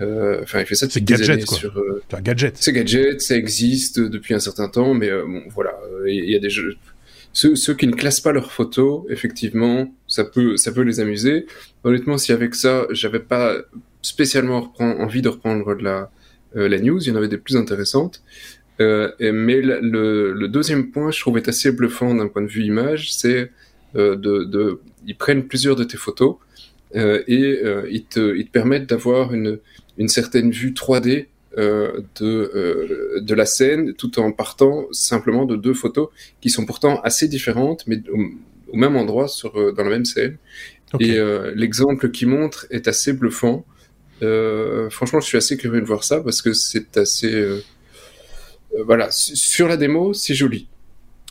euh, 0.00 0.40
enfin, 0.42 0.60
il 0.60 0.66
fait 0.66 0.74
ça 0.74 0.86
depuis 0.86 1.02
des 1.02 1.12
gadget, 1.12 1.30
années 1.30 1.44
quoi. 1.44 1.58
sur. 1.58 1.78
Euh, 1.78 2.02
un 2.14 2.20
gadget. 2.22 2.56
C'est 2.58 2.72
gadget, 2.72 3.20
ça 3.20 3.36
existe 3.36 4.00
depuis 4.00 4.32
un 4.32 4.40
certain 4.40 4.68
temps, 4.68 4.94
mais 4.94 5.10
bon, 5.10 5.42
voilà, 5.50 5.78
il 6.06 6.30
y, 6.30 6.34
a 6.34 6.38
des 6.38 6.50
jeux. 6.50 6.76
Ceux, 7.34 7.56
ceux, 7.56 7.74
qui 7.74 7.86
ne 7.86 7.92
classent 7.92 8.20
pas 8.20 8.32
leurs 8.32 8.52
photos, 8.52 9.04
effectivement, 9.10 9.92
ça 10.08 10.24
peut, 10.24 10.56
ça 10.56 10.72
peut 10.72 10.80
les 10.80 11.00
amuser. 11.00 11.44
Honnêtement, 11.84 12.16
si 12.16 12.32
avec 12.32 12.54
ça, 12.54 12.86
j'avais 12.90 13.20
pas 13.20 13.54
spécialement 14.00 14.72
envie 14.78 15.20
de 15.20 15.28
reprendre 15.28 15.74
de 15.74 15.82
la, 15.82 15.98
euh, 15.98 16.04
la 16.56 16.78
news, 16.78 17.00
il 17.02 17.08
y 17.08 17.10
en 17.10 17.16
avait 17.16 17.28
des 17.28 17.38
plus 17.38 17.56
intéressantes. 17.56 18.22
Euh, 18.80 19.10
mais 19.20 19.60
le, 19.62 20.46
deuxième 20.48 20.90
point, 20.90 21.10
je 21.10 21.20
trouve, 21.20 21.38
est 21.38 21.48
assez 21.48 21.72
bluffant 21.72 22.14
d'un 22.14 22.28
point 22.28 22.42
de 22.42 22.48
vue 22.48 22.64
image, 22.64 23.12
c'est 23.12 23.50
euh, 23.96 24.16
de, 24.16 24.80
ils 25.06 25.16
prennent 25.16 25.44
plusieurs 25.46 25.76
de 25.76 25.84
tes 25.84 25.96
photos 25.96 26.36
et 26.94 27.60
ils 27.90 28.04
te, 28.04 28.42
permettent 28.44 28.88
d'avoir 28.88 29.34
une, 29.34 29.58
certaine 30.06 30.50
vue 30.50 30.72
3D 30.72 31.26
de, 31.56 33.20
de 33.20 33.34
la 33.34 33.46
scène, 33.46 33.94
tout 33.94 34.18
en 34.18 34.32
partant 34.32 34.86
simplement 34.92 35.44
de 35.46 35.56
deux 35.56 35.74
photos 35.74 36.08
qui 36.40 36.48
sont 36.48 36.64
pourtant 36.64 37.00
assez 37.02 37.28
différentes, 37.28 37.86
mais 37.86 38.00
au, 38.72 38.76
même 38.76 38.96
endroit 38.96 39.28
sur, 39.28 39.52
dans 39.74 39.84
la 39.84 39.90
même 39.90 40.04
scène. 40.04 40.36
Et 41.00 41.18
l'exemple 41.54 42.10
qui 42.10 42.24
montre 42.24 42.66
est 42.70 42.88
assez 42.88 43.12
bluffant. 43.12 43.66
Euh, 44.22 44.88
franchement, 44.90 45.20
je 45.20 45.26
suis 45.26 45.38
assez 45.38 45.56
curieux 45.56 45.80
de 45.80 45.86
voir 45.86 46.04
ça 46.04 46.20
parce 46.20 46.42
que 46.42 46.52
c'est 46.52 46.96
assez. 46.96 47.32
Euh, 47.32 47.62
euh, 48.74 48.84
voilà, 48.84 49.08
sur 49.10 49.68
la 49.68 49.76
démo, 49.76 50.14
c'est 50.14 50.34
joli. 50.34 50.68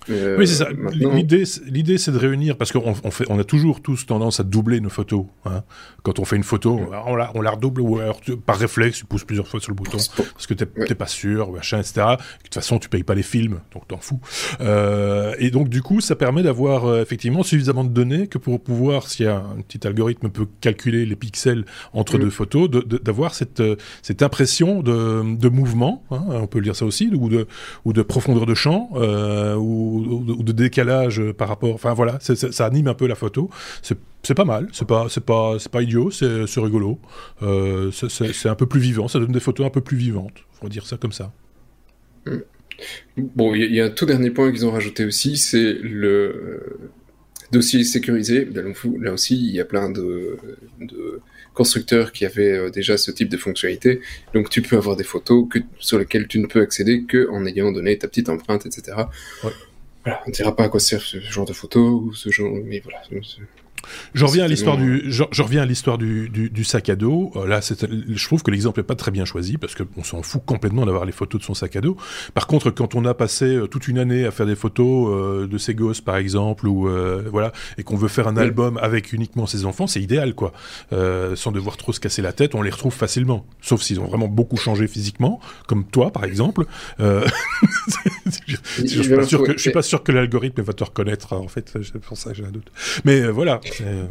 Euh, 0.10 0.38
oui, 0.38 0.48
c'est 0.48 0.56
ça. 0.56 0.70
L'idée, 0.92 1.98
c'est 1.98 2.12
de 2.12 2.18
réunir, 2.18 2.58
parce 2.58 2.72
qu'on 2.72 2.96
on 3.04 3.12
fait, 3.12 3.26
on 3.30 3.40
a 3.40 3.44
toujours 3.44 3.82
tous 3.82 4.06
tendance 4.06 4.40
à 4.40 4.44
doubler 4.44 4.80
nos 4.80 4.90
photos. 4.90 5.26
Hein. 5.46 5.64
Quand 6.04 6.20
on 6.20 6.26
fait 6.26 6.36
une 6.36 6.44
photo, 6.44 6.80
on 7.06 7.16
la, 7.16 7.32
on 7.36 7.42
la 7.42 7.52
redouble, 7.52 7.82
ou 7.82 8.00
alors 8.00 8.20
par 8.46 8.58
réflexe, 8.58 9.00
tu 9.00 9.06
pousses 9.06 9.24
plusieurs 9.24 9.48
fois 9.48 9.60
sur 9.60 9.72
le 9.72 9.76
bouton, 9.76 9.98
parce 10.16 10.48
que 10.48 10.54
t'es 10.54 10.68
ouais. 10.78 10.96
pas 10.96 11.08
sûr, 11.08 11.52
machin, 11.52 11.80
etc. 11.80 11.94
De 11.96 12.44
toute 12.44 12.54
façon, 12.54 12.80
tu 12.80 12.90
payes 12.90 13.04
pas 13.04 13.16
les 13.16 13.24
films, 13.24 13.60
donc 13.74 13.88
t'en 13.88 13.98
fous. 13.98 14.20
Euh, 14.62 15.36
et 15.40 15.52
donc, 15.52 15.70
du 15.70 15.82
coup, 15.82 16.02
ça 16.02 16.16
permet 16.16 16.44
d'avoir 16.44 16.86
euh, 16.86 17.02
effectivement 17.02 17.44
suffisamment 17.44 17.84
de 17.84 17.90
données 17.90 18.28
que 18.28 18.38
pour 18.38 18.62
pouvoir, 18.62 19.08
si 19.08 19.26
un 19.26 19.44
petit 19.68 19.86
algorithme 19.88 20.30
peut 20.30 20.48
calculer 20.62 21.06
les 21.06 21.16
pixels 21.16 21.66
entre 21.94 22.18
mm. 22.18 22.22
deux 22.22 22.30
photos, 22.30 22.70
d'avoir 22.70 23.34
cette, 23.34 23.60
euh, 23.60 23.76
cette 24.02 24.22
impression 24.22 24.82
de, 24.82 25.36
de 25.36 25.50
mouvement, 25.50 26.04
hein, 26.12 26.24
on 26.30 26.48
peut 26.48 26.62
dire 26.62 26.76
ça 26.76 26.86
aussi, 26.86 27.10
ou 27.14 27.30
de, 27.30 27.48
ou 27.86 27.94
de 27.94 28.02
profondeur 28.02 28.46
de 28.46 28.54
champ, 28.54 28.90
euh, 28.96 29.56
ou 29.96 30.34
ou, 30.38 30.44
de 30.44 30.52
décalage 30.52 31.22
par 31.32 31.48
rapport. 31.48 31.74
Enfin 31.74 31.94
voilà, 31.94 32.20
ça 32.20 32.66
anime 32.66 32.88
un 32.88 32.94
peu 32.94 33.08
la 33.08 33.16
photo. 33.16 33.50
C'est 33.82 34.34
pas 34.34 34.46
mal, 34.46 34.68
c'est 34.72 34.88
pas, 34.88 35.08
pas, 35.26 35.58
pas 35.72 35.82
idiot, 35.82 36.10
c'est 36.12 36.58
rigolo. 36.58 37.00
Euh, 37.44 37.92
c'est 37.92 38.50
un 38.50 38.56
peu 38.56 38.66
plus 38.66 38.80
vivant, 38.80 39.08
ça 39.08 39.20
donne 39.20 39.32
des 39.32 39.40
photos 39.40 39.66
un 39.68 39.70
peu 39.70 39.82
plus 39.82 39.98
vivantes. 39.98 40.44
Faut 40.54 40.70
dire 40.70 40.86
ça 40.86 40.98
comme 40.98 41.12
ça. 41.12 41.32
Bon, 43.18 43.54
il 43.54 43.74
y, 43.74 43.80
a 43.80 43.86
un 43.86 43.90
tout 43.90 44.06
dernier 44.06 44.32
point 44.32 44.52
qu'ils 44.52 44.66
ont 44.66 44.72
rajouté 44.72 45.06
aussi, 45.06 45.38
c'est 45.38 45.74
le 45.74 46.90
dossier 47.52 47.84
sécurisé. 47.84 48.48
Là 49.00 49.14
aussi, 49.14 49.36
il 49.36 49.56
y 49.56 49.62
a 49.62 49.66
plein 49.66 49.90
de, 49.90 50.38
de 50.82 51.22
constructeurs 51.54 52.12
qui 52.12 52.26
avaient 52.26 52.58
euh, 52.58 52.70
déjà 52.70 52.98
ce 52.98 53.10
type 53.12 53.30
de 53.30 53.38
fonctionnalité. 53.38 54.02
Donc 54.34 54.50
tu 54.50 54.62
peux 54.62 54.78
avoir 54.78 54.96
des 54.96 55.04
photos 55.04 55.48
que, 55.50 55.60
sur 55.80 55.98
lesquelles 55.98 56.28
tu 56.28 56.40
ne 56.40 56.48
peux 56.48 56.62
accéder 56.62 57.04
que 57.04 57.30
en 57.32 57.46
ayant 57.46 57.72
donné 57.72 57.98
ta 57.98 58.08
petite 58.08 58.30
empreinte, 58.30 58.66
etc. 58.66 58.98
Ouais. 59.44 59.52
Voilà, 60.06 60.22
on 60.26 60.30
ne 60.30 60.34
dira 60.34 60.56
pas 60.56 60.66
à 60.66 60.70
quoi 60.70 60.80
sert 60.80 61.02
ce 61.02 61.20
genre 61.20 61.46
de 61.46 61.54
photos 61.54 62.02
ou 62.04 62.14
ce 62.14 62.30
genre, 62.30 62.54
mais 62.64 62.80
voilà. 62.80 63.02
Je 64.14 64.26
reviens 64.26 64.46
à 64.46 64.48
l'histoire 64.48 64.78
du, 64.78 65.04
je, 65.12 65.42
reviens 65.42 65.62
à 65.62 65.66
l'histoire 65.66 65.98
du, 65.98 66.30
du, 66.30 66.64
sac 66.64 66.90
à 66.90 66.96
dos. 66.96 67.32
Euh, 67.36 67.48
là, 67.48 67.60
je 67.62 68.26
trouve 68.26 68.44
que 68.44 68.52
l'exemple 68.52 68.80
est 68.80 68.84
pas 68.84 68.96
très 68.96 69.12
bien 69.12 69.26
choisi 69.26 69.58
parce 69.58 69.76
qu'on 69.76 70.04
s'en 70.04 70.22
fout 70.22 70.42
complètement 70.46 70.86
d'avoir 70.86 71.06
les 71.06 71.12
photos 71.12 71.42
de 71.42 71.46
son 71.46 71.54
sac 71.54 71.76
à 71.76 71.82
dos. 71.82 71.98
Par 72.34 72.48
contre, 72.48 72.72
quand 72.72 72.96
on 72.96 73.06
a 73.06 73.14
passé 73.14 73.46
euh, 73.46 73.68
toute 73.68 73.88
une 73.88 74.00
année 74.00 74.26
à 74.26 74.32
faire 74.32 74.46
des 74.46 74.56
photos 74.56 75.10
euh, 75.10 75.48
de 75.48 75.58
ses 75.58 75.76
gosses, 75.76 76.02
par 76.02 76.18
exemple, 76.18 76.68
ou 76.68 76.88
voilà, 77.32 77.52
et 77.78 77.84
qu'on 77.84 77.96
veut 77.96 78.08
faire 78.08 78.28
un 78.28 78.38
album 78.38 78.78
avec 78.82 79.14
uniquement 79.14 79.46
ses 79.46 79.66
enfants, 79.66 79.88
c'est 79.88 80.02
idéal, 80.02 80.34
quoi. 80.36 80.54
sans 80.92 81.52
devoir 81.52 81.78
trop 81.78 81.94
se 81.94 82.00
casser 82.00 82.22
la 82.22 82.34
tête, 82.34 82.56
on 82.56 82.62
les 82.62 82.70
retrouve 82.70 82.94
facilement. 82.94 83.46
Sauf 83.62 83.82
s'ils 83.82 84.00
ont 84.00 84.06
vraiment 84.06 84.28
beaucoup 84.28 84.58
changé 84.58 84.88
physiquement, 84.88 85.40
comme 85.68 85.86
toi, 85.86 86.12
par 86.12 86.24
exemple. 86.24 86.66
je, 87.00 88.56
je, 88.80 88.86
suis 88.86 89.16
pas 89.16 89.24
sûr 89.24 89.44
que, 89.44 89.54
je 89.54 89.58
suis 89.58 89.72
pas 89.72 89.82
sûr 89.82 90.04
que 90.04 90.12
l'algorithme 90.12 90.62
va 90.62 90.74
te 90.74 90.84
reconnaître. 90.84 91.34
Hein, 91.34 91.38
en 91.38 91.48
fait, 91.48 91.74
c'est 91.82 92.00
pour 92.00 92.18
ça 92.18 92.32
que 92.32 92.38
j'ai 92.38 92.46
un 92.46 92.52
doute. 92.52 92.72
Mais 93.04 93.28
voilà. 93.28 93.60
Euh, 93.82 94.06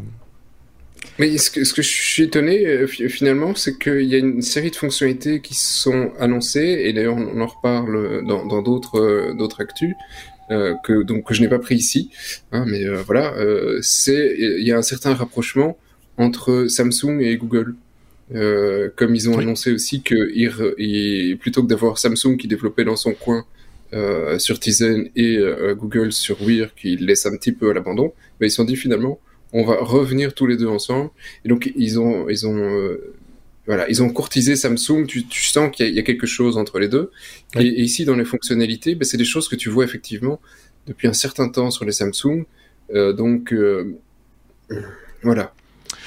Mais 1.18 1.37
ce 1.38 1.50
que, 1.50 1.64
ce 1.64 1.74
que, 1.74 1.83
je 1.83 1.88
suis 1.88 2.22
étonné 2.24 2.66
euh, 2.66 2.87
finalement, 2.87 3.55
c'est 3.55 3.79
qu'il 3.79 4.03
y 4.03 4.14
a 4.14 4.18
une 4.18 4.42
série 4.42 4.70
de 4.70 4.77
fonctionnalités 4.77 5.40
qui 5.40 5.55
sont 5.55 6.12
annoncées, 6.18 6.83
et 6.85 6.92
d'ailleurs 6.92 7.16
on 7.16 7.40
en 7.40 7.46
reparle 7.46 8.24
dans 8.27 8.62
d'autres 8.62 8.98
euh, 8.98 9.35
d'autres 9.35 9.61
actus, 9.61 9.94
euh, 10.50 10.74
que 10.85 11.03
donc 11.03 11.24
que 11.27 11.33
je 11.33 11.40
n'ai 11.40 11.48
pas 11.48 11.59
pris 11.59 11.77
ici, 11.77 12.11
hein, 12.53 12.66
mais 12.68 12.85
euh, 12.85 13.03
voilà, 13.03 13.33
euh, 13.38 13.79
c'est 13.81 14.37
il 14.38 14.66
y 14.66 14.72
a 14.72 14.77
un 14.77 14.83
certain 14.83 15.14
rapprochement 15.14 15.79
entre 16.18 16.66
Samsung 16.68 17.20
et 17.20 17.37
Google. 17.37 17.77
comme 18.96 19.14
ils 19.14 19.29
ont 19.31 19.38
annoncé 19.38 19.72
aussi 19.72 20.03
que 20.03 20.31
ils, 20.35 21.38
plutôt 21.38 21.62
que 21.62 21.68
d'avoir 21.68 21.98
Samsung 21.98 22.37
qui 22.37 22.46
développait 22.48 22.85
dans 22.85 22.96
son 22.96 23.14
coin 23.14 23.44
sur 24.38 24.59
Tizen 24.61 25.09
et 25.16 25.38
Google 25.77 26.12
sur 26.12 26.37
Weir 26.42 26.74
qui 26.74 26.96
laisse 26.96 27.27
un 27.27 27.37
petit 27.37 27.53
peu 27.53 27.70
à 27.70 27.74
l'abandon, 27.74 28.12
mais 28.38 28.48
ils 28.48 28.50
se 28.50 28.57
sont 28.57 28.64
dit 28.64 28.77
finalement 28.77 29.18
on 29.54 29.64
va 29.64 29.76
revenir 29.76 30.34
tous 30.34 30.46
les 30.46 30.56
deux 30.56 30.66
ensemble. 30.66 31.10
Et 31.44 31.48
donc 31.48 31.72
ils 31.76 31.98
ont, 31.98 32.28
ils 32.28 32.46
ont, 32.46 32.56
euh, 32.56 33.14
voilà, 33.66 33.88
ils 33.88 34.02
ont 34.02 34.10
courtisé 34.10 34.56
Samsung. 34.56 35.06
Tu, 35.06 35.24
sens 35.30 35.74
qu'il 35.74 35.94
y, 35.94 35.98
a 35.98 36.02
quelque 36.02 36.26
chose 36.26 36.58
entre 36.58 36.80
les 36.80 36.88
deux. 36.88 37.10
Et, 37.54 37.80
ici, 37.80 38.04
dans 38.04 38.16
les 38.16 38.24
fonctionnalités, 38.24 38.96
ben, 38.96 39.04
c'est 39.04 39.16
des 39.16 39.24
choses 39.24 39.48
que 39.48 39.56
tu 39.56 39.70
vois 39.70 39.84
effectivement 39.84 40.40
depuis 40.86 41.06
un 41.08 41.12
certain 41.12 41.48
temps 41.48 41.70
sur 41.70 41.84
les 41.84 41.92
Samsung. 41.92 42.44
Euh, 42.92 43.12
donc 43.12 43.52
euh, 43.52 43.96
voilà. 45.22 45.54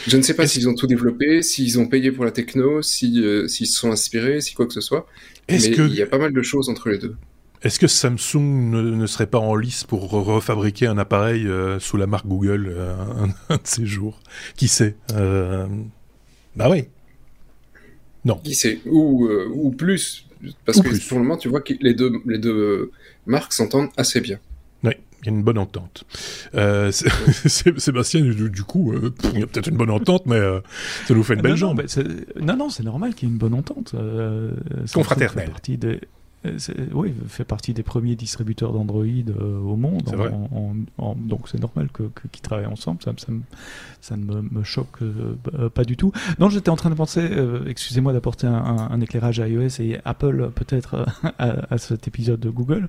Je 0.08 0.18
ne 0.18 0.22
sais 0.22 0.36
pas 0.36 0.46
s'ils 0.46 0.68
ont 0.68 0.76
tout 0.76 0.86
développé, 0.86 1.42
s'ils 1.42 1.80
ont 1.80 1.88
payé 1.88 2.12
pour 2.12 2.26
la 2.26 2.32
techno, 2.32 2.82
s'ils 2.82 3.50
se 3.50 3.66
sont 3.66 3.92
inspirés, 3.92 4.42
si 4.42 4.54
quoi 4.54 4.68
que 4.68 4.74
ce 4.74 4.82
soit. 4.82 5.08
Mais 5.50 5.58
il 5.58 5.96
y 5.96 6.02
a 6.02 6.06
pas 6.06 6.18
mal 6.18 6.34
de 6.34 6.42
choses 6.42 6.68
entre 6.68 6.90
les 6.90 6.98
deux. 6.98 7.16
Est-ce 7.68 7.80
que 7.80 7.88
Samsung 7.88 8.72
ne, 8.72 9.06
serait 9.08 9.28
pas 9.28 9.40
en 9.40 9.54
lice 9.54 9.84
pour 9.84 10.10
refabriquer 10.10 10.88
un 10.88 10.98
appareil 10.98 11.46
euh, 11.46 11.82
sous 11.82 11.98
la 11.98 12.08
marque 12.08 12.26
Google 12.26 12.68
euh, 12.70 12.96
un, 13.50 13.56
de 13.58 13.62
ces 13.66 13.86
jours? 13.86 14.22
Qui 14.56 14.70
sait 14.70 14.96
euh... 15.12 15.68
Bah 16.56 16.70
oui. 16.70 16.86
Non. 18.24 18.36
Qui 18.36 18.56
sait? 18.56 18.80
Ou, 18.86 19.26
euh, 19.26 19.52
ou 19.54 19.72
plus. 19.72 20.28
Parce 20.64 20.80
que 20.80 21.10
pour 21.10 21.18
le 21.18 21.26
moment, 21.26 21.36
tu 21.36 21.50
vois 21.50 21.60
que 21.60 21.74
les 21.82 21.94
deux, 21.94 22.14
les 22.26 22.38
deux 22.38 22.90
marques 23.26 23.52
s'entendent 23.52 23.90
assez 23.98 24.22
bien. 24.22 24.40
Oui, 24.86 24.94
il 25.24 25.26
y 25.26 25.30
a 25.30 25.34
une 25.34 25.44
bonne 25.44 25.58
entente. 25.58 26.06
Sébastien, 26.54 28.22
du, 28.22 28.64
coup, 28.64 28.94
il 29.34 29.40
y 29.42 29.44
a 29.44 29.48
peut-être 29.48 29.68
une 29.68 29.76
bonne 29.76 29.92
entente, 29.92 30.26
mais 30.26 30.40
ça 31.06 31.14
nous 31.14 31.24
fait 31.24 31.34
une 31.34 31.42
belle 31.42 31.52
non, 31.52 31.58
jambe. 31.58 31.84
Non, 32.40 32.56
non, 32.56 32.70
c'est 32.70 32.84
normal 32.84 33.14
qu'il 33.14 33.28
y 33.28 33.30
ait 33.30 33.34
une 33.34 33.40
bonne 33.40 33.56
entente. 33.56 33.94
Confraternelle. 34.94 35.52
des 35.68 36.00
oui, 36.94 37.14
fait 37.28 37.44
partie 37.44 37.74
des 37.74 37.84
premiers 37.84 38.16
distributeurs 38.16 38.72
d'Android 38.72 39.04
euh, 39.06 39.60
au 39.60 39.76
monde. 39.76 40.04
donc 41.18 41.50
c'est 41.50 41.60
normal 41.60 41.90
qu'ils 41.96 42.10
que, 42.10 42.42
travaillent 42.42 42.68
ensemble. 42.68 43.02
Ça, 43.04 43.12
ça, 43.18 43.34
ça 44.02 44.18
ne 44.18 44.42
me, 44.42 44.64
choque 44.64 45.02
euh, 45.02 45.70
pas 45.70 45.84
du 45.84 45.98
tout. 45.98 46.12
Non, 46.40 46.50
j'étais 46.50 46.70
en 46.70 46.76
train 46.76 46.90
de 46.90 46.96
penser, 46.96 47.28
excusez-moi 47.68 48.14
d'apporter 48.14 48.48
un, 48.48 49.02
éclairage 49.02 49.40
à 49.40 49.48
iOS 49.48 49.80
et 49.80 50.00
Apple 50.06 50.52
peut-être 50.56 51.06
à, 51.40 51.78
cet 51.78 52.08
épisode 52.08 52.40
de 52.40 52.50
Google, 52.50 52.88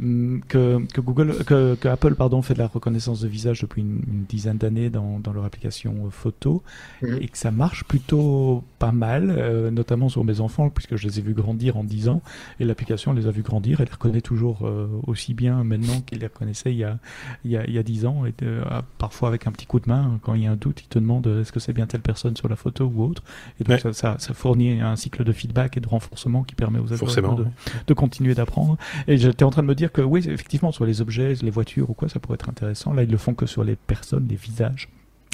hum, 0.00 0.42
que, 0.48 0.78
que 0.92 1.00
Google, 1.00 1.44
que, 1.44 1.74
que, 1.74 1.88
Apple 1.88 2.14
pardon 2.14 2.42
fait 2.42 2.54
de 2.54 2.58
la 2.58 2.66
reconnaissance 2.66 3.20
de 3.20 3.28
visage 3.28 3.62
depuis 3.62 3.82
une, 3.82 4.24
dizaine 4.28 4.58
d'années 4.58 4.90
dans, 4.90 5.18
dans, 5.18 5.32
leur 5.32 5.44
application 5.44 6.10
photo 6.10 6.62
mhm. 7.02 7.18
et 7.20 7.28
que 7.28 7.38
ça 7.38 7.50
marche 7.50 7.84
plutôt 7.84 8.62
pas 8.78 8.92
mal, 8.92 9.70
notamment 9.70 10.08
sur 10.08 10.24
mes 10.24 10.40
enfants 10.40 10.70
puisque 10.70 10.96
je 10.96 11.06
les 11.08 11.18
ai 11.18 11.22
vus 11.22 11.34
grandir 11.34 11.76
en 11.76 11.84
10 11.84 12.08
ans 12.08 12.22
et 12.58 12.64
l'application 12.64 12.99
les 13.12 13.26
a 13.26 13.30
vu 13.30 13.42
grandir, 13.42 13.80
elle 13.80 13.86
les 13.86 13.92
reconnaît 13.92 14.20
toujours 14.20 14.66
euh, 14.66 14.88
aussi 15.06 15.34
bien 15.34 15.64
maintenant 15.64 16.00
qu'il 16.02 16.18
les 16.18 16.26
reconnaissait 16.26 16.72
il 16.72 16.78
y 16.78 16.84
a, 16.84 16.98
il 17.44 17.50
y 17.50 17.56
a, 17.56 17.66
il 17.66 17.72
y 17.72 17.78
a 17.78 17.82
10 17.82 18.06
ans, 18.06 18.26
et 18.26 18.34
ah, 18.68 18.82
parfois 18.98 19.28
avec 19.28 19.46
un 19.46 19.52
petit 19.52 19.66
coup 19.66 19.80
de 19.80 19.88
main, 19.88 20.18
quand 20.22 20.34
il 20.34 20.42
y 20.42 20.46
a 20.46 20.50
un 20.50 20.56
doute, 20.56 20.82
il 20.82 20.88
te 20.88 20.98
demande 20.98 21.26
euh, 21.26 21.42
est-ce 21.42 21.52
que 21.52 21.60
c'est 21.60 21.72
bien 21.72 21.86
telle 21.86 22.00
personne 22.00 22.36
sur 22.36 22.48
la 22.48 22.56
photo 22.56 22.90
ou 22.94 23.04
autre, 23.04 23.22
et 23.60 23.64
donc 23.64 23.80
ça, 23.94 24.16
ça, 24.18 24.34
fournit 24.34 24.80
un 24.80 24.96
cycle 24.96 25.24
de 25.24 25.32
feedback 25.32 25.76
et 25.76 25.80
de 25.80 25.88
renforcement 25.88 26.42
qui 26.44 26.54
permet 26.54 26.78
aux 26.78 26.92
algorithmes 26.92 27.36
de, 27.36 27.46
de, 27.86 27.94
continuer 27.94 28.34
d'apprendre. 28.34 28.76
Et 29.08 29.16
j'étais 29.16 29.44
en 29.44 29.50
train 29.50 29.62
de 29.62 29.68
me 29.68 29.74
dire 29.74 29.92
que 29.92 30.00
oui, 30.00 30.20
effectivement, 30.28 30.72
sur 30.72 30.84
les 30.84 31.00
objets, 31.00 31.34
les 31.42 31.50
voitures 31.50 31.90
ou 31.90 31.94
quoi, 31.94 32.08
ça 32.08 32.20
pourrait 32.20 32.34
être 32.34 32.48
intéressant. 32.48 32.92
Là, 32.92 33.02
ils 33.02 33.10
le 33.10 33.16
font 33.16 33.34
que 33.34 33.46
sur 33.46 33.64
les 33.64 33.76
personnes, 33.76 34.26
les 34.28 34.36
visages. 34.36 34.88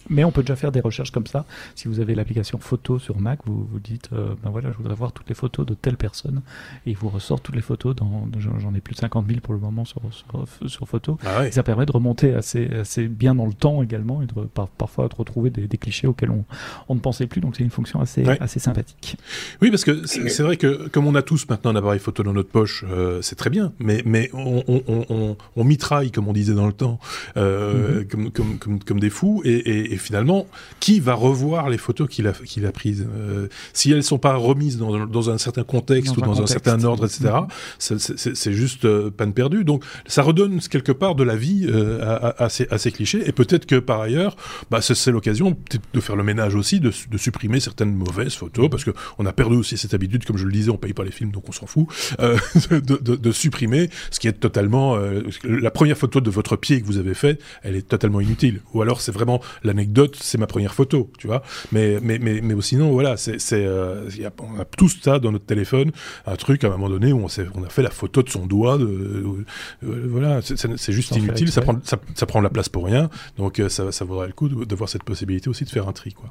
Mais 0.09 0.25
on 0.25 0.31
peut 0.31 0.43
déjà 0.43 0.57
faire 0.57 0.73
des 0.73 0.81
recherches 0.81 1.11
comme 1.11 1.27
ça. 1.27 1.45
Si 1.75 1.89
vous 1.89 2.01
avez 2.01 2.15
l'application 2.15 2.59
photo 2.59 2.99
sur 2.99 3.19
Mac, 3.19 3.41
vous 3.47 3.67
vous 3.71 3.81
dites, 3.81 4.11
euh, 4.13 4.35
ben 4.43 4.51
voilà, 4.51 4.71
je 4.71 4.77
voudrais 4.77 4.95
voir 4.95 5.13
toutes 5.13 5.29
les 5.29 5.35
photos 5.35 5.67
de 5.67 5.75
telle 5.75 5.97
personne, 5.97 6.43
et 6.87 6.91
il 6.91 6.97
vous 6.97 7.09
ressort 7.09 7.41
toutes 7.41 7.55
les 7.57 7.63
photos. 7.63 7.95
Dans, 7.97 8.29
j'en 8.39 8.75
ai 8.75 8.81
plus 8.81 8.95
de 8.95 9.01
50 9.01 9.27
000 9.27 9.41
pour 9.41 9.55
le 9.55 9.61
moment 9.61 9.85
sur 9.85 10.01
sur, 10.11 10.69
sur 10.69 10.89
photo. 10.89 11.19
Ah 11.25 11.51
ça 11.51 11.63
permet 11.63 11.87
de 11.87 11.93
remonter 11.93 12.35
assez 12.35 12.67
assez 12.69 13.09
bien 13.09 13.35
dans 13.35 13.47
le 13.47 13.53
temps 13.53 13.83
également 13.83 14.23
et 14.23 14.27
de 14.27 14.33
parfois 14.79 15.09
de 15.09 15.15
retrouver 15.15 15.51
des, 15.51 15.67
des, 15.67 15.79
clichés 15.79 16.07
auxquels 16.07 16.31
on, 16.31 16.45
on 16.89 16.95
ne 16.95 17.01
pensait 17.01 17.27
plus. 17.27 17.41
Donc 17.41 17.57
c'est 17.57 17.65
une 17.65 17.71
fonction 17.71 18.01
assez 18.01 18.25
assez 18.41 18.61
sympathique. 18.61 19.17
Oui, 19.63 19.71
parce 19.71 19.85
que 19.85 20.07
c'est 20.07 20.43
vrai 20.43 20.57
que 20.57 20.89
comme 20.89 21.07
on 21.07 21.15
a 21.15 21.23
tous 21.23 21.49
maintenant 21.49 21.71
un 21.71 21.77
appareil 21.77 22.01
photo 22.01 22.23
dans 22.23 22.33
notre 22.33 22.51
poche, 22.51 22.85
euh, 22.89 23.23
c'est 23.23 23.37
très 23.37 23.51
bien. 23.51 23.73
Mais 23.79 24.03
mais 24.05 24.31
on, 24.33 24.63
on, 24.69 24.83
on, 24.89 25.37
on, 25.57 25.65
mitraille 25.65 26.11
comme 26.11 26.29
on 26.29 26.33
disait 26.33 26.55
dans 26.55 26.67
le 26.67 26.73
temps, 26.73 26.99
euh, 27.37 28.03
mm-hmm. 28.03 28.09
comme, 28.09 28.31
comme, 28.31 28.59
comme, 28.59 28.79
comme 28.81 29.01
des 29.01 29.11
fous 29.11 29.43
et, 29.45 29.93
et 29.93 29.96
et 29.97 29.99
finalement, 29.99 30.47
qui 30.79 31.01
va 31.01 31.15
revoir 31.15 31.71
les 31.71 31.79
photos 31.79 32.09
qu'il 32.09 32.27
a, 32.29 32.33
qu'il 32.33 32.67
a 32.67 32.73
prises 32.73 33.07
euh, 33.17 33.49
Si 33.73 33.91
elles 33.91 34.05
sont 34.05 34.19
pas 34.19 34.35
remises 34.35 34.77
dans, 34.77 35.07
dans 35.07 35.31
un 35.31 35.39
certain 35.39 35.65
contexte 35.65 36.17
ou 36.17 36.21
dans 36.21 36.43
un, 36.43 36.47
certain 36.47 36.85
ordre, 36.85 37.07
etc., 37.07 37.33
mm-hmm. 37.81 38.35
c'est 38.35 38.53
juste 38.53 38.85
euh, 38.85 39.11
peine 39.11 39.33
perdue. 39.33 39.65
Donc, 39.65 39.85
ça 40.07 40.23
redonne 40.23 40.61
quelque 40.61 40.93
part 40.93 41.15
de 41.15 41.25
la 41.25 41.35
vie 41.35 41.67
euh, 41.69 42.01
à, 42.03 42.45
à, 42.45 42.49
ces, 42.51 42.69
à, 42.71 42.77
ces, 42.77 42.93
clichés. 42.93 43.27
Et 43.27 43.33
peut-être 43.33 43.65
que 43.65 43.77
par 43.77 44.03
ailleurs, 44.03 44.37
bah, 44.71 44.83
c'est 44.83 45.11
l'occasion 45.11 45.57
de 45.95 46.01
faire 46.01 46.17
le 46.17 46.25
ménage 46.25 46.55
aussi, 46.55 46.79
de, 46.79 46.93
de 47.11 47.19
supprimer 47.19 47.59
certaines 47.59 47.95
mauvaises 47.95 48.35
photos, 48.35 48.69
parce 48.69 48.85
que 48.85 48.91
on 49.19 49.25
a 49.25 49.33
perdu 49.33 49.57
aussi 49.57 49.79
cette 49.79 49.95
habitude, 49.95 50.27
comme 50.27 50.37
je 50.37 50.45
le 50.45 50.53
disais, 50.53 50.71
on 50.71 50.77
paye 50.77 50.93
pas 50.93 51.05
les 51.05 51.11
films, 51.11 51.31
donc 51.31 51.49
on 51.49 51.53
s'en 51.53 51.67
fout, 51.67 51.87
euh, 52.21 52.37
de, 52.71 52.81
de, 52.81 53.17
de, 53.17 53.33
supprimer 53.33 53.89
ce 54.11 54.21
qui 54.21 54.29
est 54.29 54.35
totalement 54.35 54.97
la 55.45 55.71
première 55.71 55.97
photo 55.97 56.21
de 56.21 56.31
votre 56.31 56.57
pied 56.57 56.83
que 56.83 56.87
vous 56.87 56.99
avez 56.99 57.15
fait, 57.15 57.41
elle 57.63 57.77
est 57.77 57.89
totalement 57.89 58.21
inutile. 58.21 58.61
Ou 58.75 58.83
alors 58.83 59.01
c'est 59.01 59.13
vraiment 59.13 59.41
l'anecdote 59.63 59.86
c'est 60.15 60.39
ma 60.39 60.47
première 60.47 60.75
photo, 60.75 61.11
tu 61.19 61.27
vois. 61.27 61.43
Mais, 61.73 61.99
mais, 62.03 62.19
mais, 62.19 62.41
mais 62.41 62.55
sinon, 62.61 62.93
voilà, 62.93 63.17
c'est, 63.17 63.41
c'est, 63.41 63.65
euh, 63.65 64.09
on 64.41 64.61
a 64.61 64.65
tout 64.65 64.89
ça 64.89 65.19
dans 65.19 65.33
notre 65.33 65.47
téléphone, 65.47 65.93
un 66.27 66.37
truc 66.37 66.65
à 66.65 66.69
un 66.69 66.71
moment 66.71 66.89
donné 66.89 67.13
où 67.13 67.25
on, 67.25 67.29
on 67.55 67.65
a 67.65 67.69
fait 67.69 67.83
la 67.83 67.91
photo 67.91 68.23
de 68.23 68.29
son 68.29 68.47
doigt, 68.47 68.79
de, 68.79 68.85
euh, 68.85 70.07
voilà, 70.09 70.41
c'est, 70.43 70.93
juste 70.93 71.17
inutile, 71.17 71.51
ça 71.51 71.63
prend, 71.63 71.79
ça, 71.83 71.99
ça, 72.15 72.27
prend 72.27 72.41
la 72.41 72.51
place 72.51 72.69
pour 72.69 72.85
rien, 72.85 73.11
donc 73.37 73.61
euh, 73.61 73.69
ça, 73.69 73.93
ça 73.93 74.05
vaudrait 74.05 74.29
le 74.29 74.33
coup 74.33 74.49
de, 74.49 74.75
voir 74.75 74.89
cette 74.89 75.05
possibilité 75.05 75.49
aussi 75.49 75.65
de 75.65 75.71
faire 75.71 75.89
un 75.89 75.93
tri, 75.93 76.13
quoi. 76.13 76.29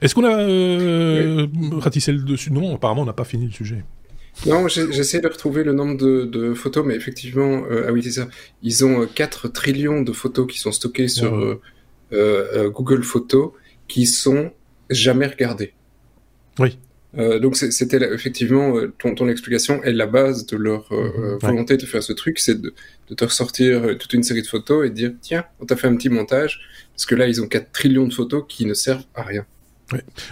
Est-ce 0.00 0.14
qu'on 0.14 0.24
a 0.24 1.80
ratissé 1.80 2.12
le 2.12 2.22
dessus? 2.22 2.50
Non, 2.50 2.74
apparemment, 2.74 3.02
on 3.02 3.06
n'a 3.06 3.12
pas 3.12 3.24
fini 3.24 3.46
le 3.46 3.52
sujet. 3.52 3.84
Non, 4.46 4.66
j'essaie 4.68 5.20
de 5.20 5.28
retrouver 5.28 5.62
le 5.62 5.72
nombre 5.72 5.96
de, 5.96 6.24
de 6.24 6.54
photos, 6.54 6.84
mais 6.84 6.96
effectivement, 6.96 7.62
ah 7.70 7.92
oui, 7.92 8.02
c'est 8.02 8.10
ça. 8.10 8.28
Ils 8.62 8.84
ont 8.84 9.06
4 9.06 9.48
trillions 9.48 10.02
de 10.02 10.12
photos 10.12 10.46
qui 10.50 10.58
sont 10.58 10.72
stockées 10.72 11.08
sur, 11.08 11.34
euh, 11.34 11.44
euh, 11.44 11.60
Google 12.72 13.02
Photos 13.02 13.52
qui 13.88 14.06
sont 14.06 14.50
jamais 14.90 15.26
regardés. 15.26 15.72
Oui. 16.58 16.78
Euh, 17.16 17.38
donc 17.38 17.56
c'était 17.56 18.12
effectivement 18.12 18.74
ton, 18.98 19.14
ton, 19.14 19.28
explication 19.28 19.82
est 19.84 19.92
la 19.92 20.06
base 20.06 20.46
de 20.46 20.56
leur 20.56 20.92
mhm. 20.92 21.38
volonté 21.40 21.76
de 21.76 21.86
faire 21.86 22.02
ce 22.02 22.12
truc, 22.12 22.40
c'est 22.40 22.60
de, 22.60 22.74
de, 23.08 23.14
te 23.14 23.24
ressortir 23.24 23.96
toute 23.98 24.12
une 24.14 24.24
série 24.24 24.42
de 24.42 24.48
photos 24.48 24.84
et 24.84 24.90
de 24.90 24.94
dire 24.94 25.12
tiens, 25.20 25.44
on 25.60 25.66
t'a 25.66 25.76
fait 25.76 25.86
un 25.86 25.94
petit 25.94 26.08
montage 26.08 26.60
parce 26.92 27.06
que 27.06 27.14
là 27.14 27.28
ils 27.28 27.40
ont 27.40 27.46
4 27.46 27.70
trillions 27.70 28.08
de 28.08 28.12
photos 28.12 28.44
qui 28.48 28.66
ne 28.66 28.74
servent 28.74 29.04
à 29.14 29.22
rien. 29.22 29.46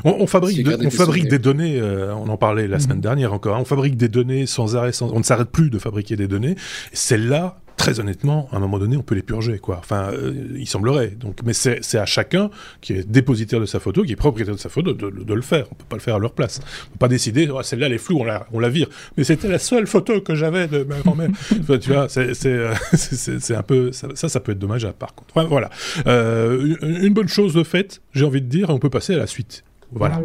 On, 0.03 0.27
fabrique, 0.27 0.67
on 0.67 0.91
fabrique 0.91 1.29
des 1.29 1.39
données, 1.39 1.81
on 1.81 2.29
en 2.29 2.37
parlait 2.37 2.67
la 2.67 2.79
mhm. 2.79 2.83
semaine 2.83 3.01
dernière 3.01 3.33
encore, 3.33 3.55
hein. 3.55 3.61
on 3.61 3.65
fabrique 3.65 3.97
des 3.97 4.09
données 4.09 4.47
sans 4.47 4.75
arrêt, 4.75 4.93
sans, 4.93 5.13
on 5.13 5.19
ne 5.19 5.25
s'arrête 5.25 5.51
plus 5.51 5.71
de 5.71 5.79
fabriquer 5.79 6.17
des 6.17 6.27
données. 6.27 6.57
Celles-là 6.93 7.62
très 7.83 7.99
honnêtement, 7.99 8.49
à 8.53 8.57
un 8.57 8.61
moment 8.61 8.79
donné, 8.79 8.97
on 8.97 9.03
peut 9.03 9.17
les 9.17 9.23
purger, 9.23 9.59
quoi. 9.59 9.79
Enfin, 9.79 10.11
euh, 10.13 10.33
il 10.57 10.69
semblerait. 10.69 11.09
Donc, 11.09 11.39
mais 11.45 11.53
c'est 11.53 11.99
à 11.99 12.07
chacun 12.07 12.49
qui 12.81 12.93
est 12.93 13.09
dépositaire 13.09 13.59
de 13.59 13.67
sa 13.67 13.81
photo, 13.81 14.05
qui 14.05 14.13
est 14.13 14.17
propriétaire 14.17 14.55
de 14.55 14.61
sa 14.61 14.69
photo, 14.69 14.93
de, 14.93 15.11
de, 15.11 15.35
le 15.35 15.43
faire. 15.43 15.67
On 15.73 15.75
peut 15.75 15.85
pas 15.89 15.97
le 15.97 16.03
faire 16.03 16.15
à 16.15 16.19
leur 16.21 16.33
place. 16.33 16.61
On 16.89 16.93
peut 16.93 16.99
pas 16.99 17.09
décider, 17.09 17.49
oh, 17.51 17.61
celle-là, 17.63 17.87
elle 17.87 17.93
est 17.93 17.99
floue, 17.99 18.19
on 18.21 18.25
la, 18.25 18.47
on 18.53 18.61
la 18.61 18.69
vire. 18.69 18.87
Mais 19.17 19.25
c'était 19.25 19.49
la 19.49 19.59
seule 19.59 19.89
photo 19.89 20.21
que 20.21 20.37
j'avais 20.37 20.69
de 20.69 20.85
ma 20.85 21.01
grand-mère. 21.01 21.31
tu 21.81 21.93
vois, 21.93 22.07
euh, 22.17 22.75
c'est 22.93 23.55
un 23.57 23.63
peu 23.65 23.91
ça, 23.91 24.15
ça, 24.15 24.41
peut 24.41 24.53
être 24.53 24.61
dommageable, 24.61 24.95
par 24.95 25.15
contre. 25.17 25.49
voilà. 25.49 25.69
Euh, 26.07 26.77
une 26.83 27.15
bonne 27.15 27.29
chose 27.29 27.53
de 27.53 27.65
fait, 27.65 28.01
j'ai 28.13 28.25
envie 28.25 28.43
de 28.43 28.47
dire, 28.49 28.71
on 28.71 28.79
peut 28.79 28.91
passer 28.91 29.15
à 29.15 29.19
la 29.19 29.27
suite. 29.27 29.65
Voilà. 29.91 30.21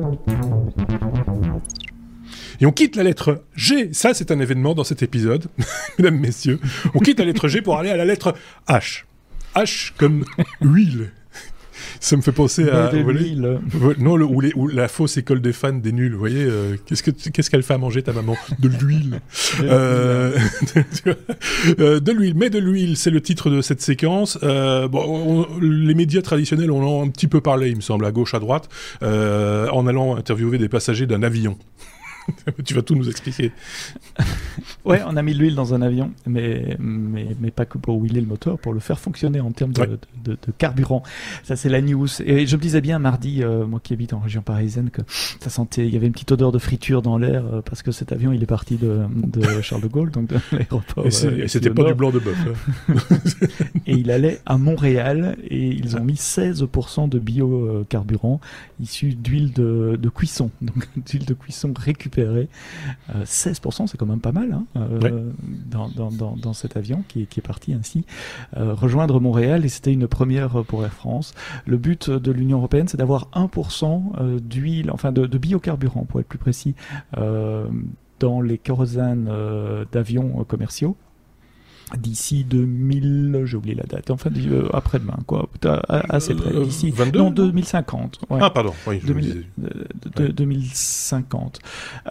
Et 2.60 2.66
on 2.66 2.72
quitte 2.72 2.96
la 2.96 3.04
lettre 3.04 3.44
G. 3.56 3.90
Ça, 3.94 4.14
c'est 4.14 4.32
un 4.32 4.40
événement 4.40 4.74
dans 4.74 4.84
cet 4.84 5.04
épisode, 5.04 5.46
mesdames, 6.00 6.18
messieurs. 6.18 6.60
On 6.94 7.00
quitte 7.00 7.20
la 7.20 7.26
lettre 7.26 7.48
G 7.48 7.62
pour 7.62 7.78
aller 7.78 7.90
à 7.90 7.98
la 7.98 8.06
lettre 8.06 8.34
H. 8.68 9.04
H 9.56 9.92
comme 9.98 10.26
huile. 10.62 11.12
Ça 12.00 12.16
me 12.18 12.22
fait 12.22 12.32
penser 12.32 12.70
à. 12.70 12.92
non, 14.00 14.16
le, 14.16 14.26
ou, 14.26 14.68
la 14.68 14.88
fausse 14.88 15.18
école 15.18 15.42
des 15.42 15.54
fans 15.54 15.74
des 15.74 15.92
nuls. 15.92 16.14
Vous 16.14 16.20
voyez, 16.20 16.44
euh, 16.44 16.76
qu'est-ce 16.86 17.04
que 17.04 17.12
qu'est-ce 17.12 17.50
qu'elle 17.50 17.64
fait 17.64 17.74
à 17.74 17.78
manger 17.78 18.02
ta 18.04 18.14
maman? 18.14 18.36
De 18.60 18.68
l'huile. 18.68 19.22
euh, 19.62 20.38
de 21.78 22.12
l'huile. 22.12 22.34
Mais 22.36 22.50
de 22.50 22.60
l'huile, 22.60 22.98
c'est 22.98 23.10
le 23.10 23.22
titre 23.22 23.50
de 23.50 23.62
cette 23.62 23.82
séquence. 23.82 24.38
Euh, 24.44 24.88
bon, 24.88 25.48
les 25.62 25.94
médias 25.94 26.22
traditionnels 26.22 26.72
en 26.72 26.80
ont 26.80 27.04
un 27.04 27.10
petit 27.10 27.28
peu 27.28 27.42
parlé, 27.42 27.70
il 27.70 27.78
me 27.78 27.82
semble, 27.82 28.06
à 28.06 28.12
gauche, 28.12 28.34
à 28.34 28.40
droite, 28.40 28.70
en 29.02 29.88
allant 29.88 30.16
interviewer 30.16 30.58
des 30.58 30.70
passagers 30.70 31.06
d'un 31.06 31.24
avion. 31.24 31.58
tu 32.66 32.74
vas 32.74 32.82
tout 32.82 32.96
nous 32.96 33.10
expliquer. 33.10 33.52
ouais, 34.86 35.02
on 35.06 35.16
a 35.16 35.22
mis 35.22 35.34
de 35.34 35.40
l'huile 35.40 35.56
dans 35.56 35.74
un 35.74 35.82
avion, 35.82 36.12
mais, 36.26 36.78
mais, 36.80 37.28
mais, 37.40 37.52
pas 37.52 37.66
que 37.66 37.78
pour 37.78 38.02
huiler 38.02 38.22
le 38.22 38.28
moteur, 38.28 38.58
pour 38.60 38.74
le 38.74 38.80
faire 38.80 39.00
fonctionner 39.00 39.40
en 39.40 39.52
termes 39.52 39.74
de, 39.74 40.00
de, 40.24 40.38
carburant. 40.58 41.04
Ça, 41.44 41.56
c'est 41.56 41.70
la 41.70 41.82
news. 41.82 42.08
Et 42.26 42.46
je 42.46 42.56
me 42.56 42.62
disais 42.62 42.82
bien 42.82 43.00
mardi, 43.00 43.44
euh, 43.44 43.66
moi 43.66 43.80
qui 43.82 43.94
habite 43.94 44.14
en 44.14 44.20
région 44.20 44.42
parisienne, 44.42 44.90
que 44.90 45.02
ça 45.40 45.50
sentait, 45.50 45.88
il 45.88 45.94
y 45.94 45.98
avait 45.98 46.08
une 46.08 46.14
petite 46.14 46.32
odeur 46.32 46.52
de 46.52 46.60
friture 46.60 47.02
dans 47.02 47.18
l'air, 47.18 47.44
euh, 47.46 47.62
parce 47.62 47.82
que 47.82 47.92
cet 47.92 48.12
avion, 48.12 48.32
il 48.32 48.44
est 48.44 48.48
parti 48.48 48.76
de, 48.78 49.06
Charles 49.62 49.84
de 49.84 49.88
Gaulle, 49.88 50.12
donc 50.12 50.28
de 50.28 50.38
l'aéroport. 50.52 51.06
Et 51.06 51.26
euh, 51.26 51.48
c'était 51.48 51.70
pas 51.70 51.84
du 51.84 51.94
blanc 51.94 52.12
de 52.12 52.20
bœuf. 52.20 52.38
Hein. 52.90 52.96
et 53.86 53.94
il 53.94 54.12
allait 54.12 54.40
à 54.46 54.58
Montréal, 54.58 55.38
et 55.50 55.68
ils 55.68 55.98
ont 55.98 56.04
mis 56.04 56.16
16% 56.16 57.10
de 57.10 57.20
biocarburant 57.20 58.40
issu 58.80 59.16
d'huile 59.16 59.54
de, 59.54 59.98
de 60.00 60.10
cuisson, 60.10 60.52
donc 60.62 60.88
d'huile 60.98 61.26
de 61.26 61.34
cuisson 61.34 61.74
récupérée 61.78 62.17
16%, 62.18 63.84
euh, 63.84 63.88
c'est 63.88 63.98
quand 63.98 64.06
même 64.06 64.20
pas 64.20 64.32
mal 64.32 64.52
hein, 64.52 64.66
euh, 64.76 65.32
dans, 65.70 65.90
dans, 65.90 66.36
dans, 66.36 66.54
cet 66.54 66.78
avion 66.78 67.04
qui, 67.08 67.28
qui 67.28 67.40
est 67.40 67.46
parti 67.46 67.74
ainsi. 67.74 68.06
Euh, 68.56 68.74
rejoindre 68.74 69.20
Montréal 69.20 69.66
et 69.66 69.70
c'était 69.70 69.94
une 69.94 70.08
première 70.08 70.64
pour 70.66 70.84
Air 70.84 70.94
France. 70.94 71.34
Le 71.66 71.78
but 71.78 72.10
de 72.10 72.32
l'Union 72.32 72.58
européenne, 72.58 72.88
c'est 72.88 72.98
d'avoir 72.98 73.30
1% 73.34 74.40
d'huile, 74.40 74.92
enfin 74.92 75.12
de, 75.12 75.26
de, 75.26 75.38
biocarburant 75.38 76.06
pour 76.06 76.20
être 76.20 76.28
plus 76.28 76.40
précis, 76.40 76.76
dans 78.20 78.42
les 78.42 78.58
kérosanes 78.58 79.30
d'avions 79.92 80.44
commerciaux 80.46 80.98
d'ici 81.96 82.44
2000, 82.44 83.44
j'ai 83.46 83.56
oublié 83.56 83.76
la 83.76 83.84
date, 83.84 84.12
enfin 84.12 84.30
euh, 84.36 84.68
après-demain, 84.74 85.20
quoi, 85.26 85.50
assez 85.90 86.36
près, 86.36 86.54
euh, 86.54 86.66
d'ici, 86.66 86.94
non, 87.14 87.32
2050. 87.32 88.20
Ah, 88.30 88.50
pardon, 88.50 88.74
oui, 88.88 89.00
je 89.02 89.08
2000, 89.08 89.46
de, 90.18 90.28
2050. 90.28 91.60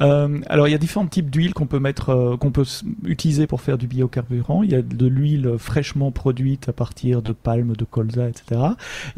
Euh, 0.01 0.41
alors, 0.49 0.67
il 0.67 0.71
y 0.71 0.75
a 0.75 0.79
différents 0.79 1.07
types 1.07 1.29
d'huile 1.29 1.53
qu'on 1.53 1.67
peut 1.67 1.79
mettre, 1.79 2.11
euh, 2.11 2.37
qu'on 2.39 2.53
peut 2.53 2.65
utiliser 3.05 3.47
pour 3.47 3.61
faire 3.61 3.77
du 3.77 3.87
biocarburant. 3.87 4.63
Il 4.63 4.73
y 4.73 4.75
a 4.75 4.81
de 4.81 5.07
l'huile 5.07 5.57
fraîchement 5.59 6.11
produite 6.11 6.71
à 6.71 6.73
partir 6.73 7.21
de 7.21 7.33
palmes, 7.33 7.77
de 7.77 7.85
colza, 7.85 8.29
etc. 8.29 8.61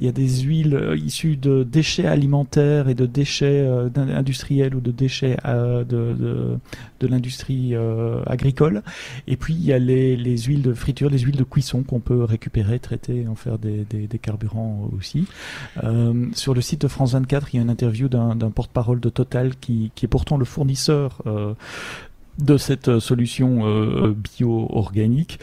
Il 0.01 0.07
y 0.07 0.09
a 0.09 0.13
des 0.13 0.41
huiles 0.41 0.95
issues 0.97 1.37
de 1.37 1.63
déchets 1.63 2.07
alimentaires 2.07 2.89
et 2.89 2.95
de 2.95 3.07
déchets 3.07 3.69
industriels 3.97 4.75
ou 4.75 4.81
de 4.81 4.91
déchets 4.91 5.37
de, 5.45 5.85
de, 5.85 6.59
de 7.01 7.07
l'industrie 7.07 7.75
agricole. 8.27 8.83
Et 9.29 9.37
puis, 9.37 9.55
il 9.55 9.65
y 9.65 9.73
a 9.73 9.79
les, 9.79 10.17
les 10.17 10.48
huiles 10.49 10.63
de 10.63 10.73
friture, 10.73 11.11
les 11.11 11.19
huiles 11.19 11.37
de 11.37 11.45
cuisson 11.45 11.83
qu'on 11.83 12.01
peut 12.01 12.25
récupérer, 12.25 12.79
traiter, 12.79 13.27
en 13.29 13.35
faire 13.35 13.59
des, 13.59 13.87
carburants 14.21 14.91
aussi. 14.97 15.27
Euh, 15.85 16.27
sur 16.35 16.55
le 16.55 16.61
site 16.61 16.83
de 16.83 16.89
France 16.89 17.13
24, 17.13 17.53
il 17.53 17.57
y 17.57 17.61
a 17.61 17.63
une 17.63 17.71
interview 17.71 18.09
d'un 18.09 18.51
porte-parole 18.51 19.01
de 19.01 19.09
Total 19.09 19.57
qui, 19.57 19.93
est 20.03 20.07
pourtant 20.07 20.37
le 20.37 20.45
fournisseur 20.45 21.23
euh, 21.27 21.55
de 22.39 22.57
cette 22.57 22.99
solution 22.99 23.67
euh, 23.67 24.15
bio-organique 24.15 25.39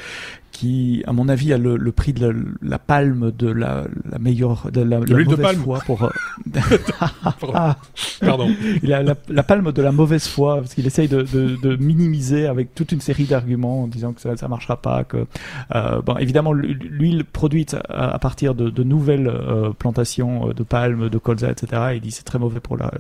qui, 0.56 1.04
à 1.06 1.12
mon 1.12 1.28
avis, 1.28 1.52
a 1.52 1.58
le, 1.58 1.76
le 1.76 1.92
prix 1.92 2.14
de 2.14 2.28
la, 2.28 2.34
la, 2.62 2.80
palme 2.80 3.32
de 3.32 3.48
la, 3.48 3.84
la 4.10 4.20
meilleure, 4.20 4.70
de 4.72 4.82
la, 4.82 5.00
la 5.00 5.18
mauvaise 5.24 5.42
palme. 5.42 5.60
foi 5.60 5.80
pour. 5.86 6.04
Euh, 6.04 6.10
Pardon. 8.22 8.50
Il 8.82 8.94
a 8.94 9.04
la, 9.04 9.16
la, 9.28 9.44
palme 9.44 9.74
de 9.74 9.82
la 9.82 9.92
mauvaise 9.92 10.28
foi 10.28 10.58
parce 10.58 10.74
qu'il 10.74 10.88
essaye 10.88 11.10
de, 11.10 11.24
de, 11.24 11.58
de, 11.62 11.76
minimiser 11.76 12.48
avec 12.48 12.74
toute 12.74 12.94
une 12.94 13.02
série 13.02 13.26
d'arguments 13.26 13.84
en 13.84 13.88
disant 13.88 14.14
que 14.14 14.22
ça, 14.22 14.38
ça 14.38 14.48
marchera 14.48 14.78
pas, 14.82 15.04
que 15.04 15.26
euh, 15.76 16.02
bon, 16.02 16.16
évidemment 16.18 16.54
l'huile 16.54 17.26
produite 17.26 17.76
à, 17.90 18.18
partir 18.20 18.56
de, 18.56 18.70
de 18.70 18.84
nouvelles 18.84 19.28
euh, 19.28 19.72
plantations 19.72 20.54
de 20.54 20.64
palmes, 20.64 21.10
de 21.10 21.18
colza, 21.18 21.52
etc. 21.52 21.82
Il 21.96 22.02
dit 22.02 22.12
c'est 22.12 22.24
très 22.24 22.40
mauvais 22.40 22.62
pour 22.62 22.78
ah 22.80 22.92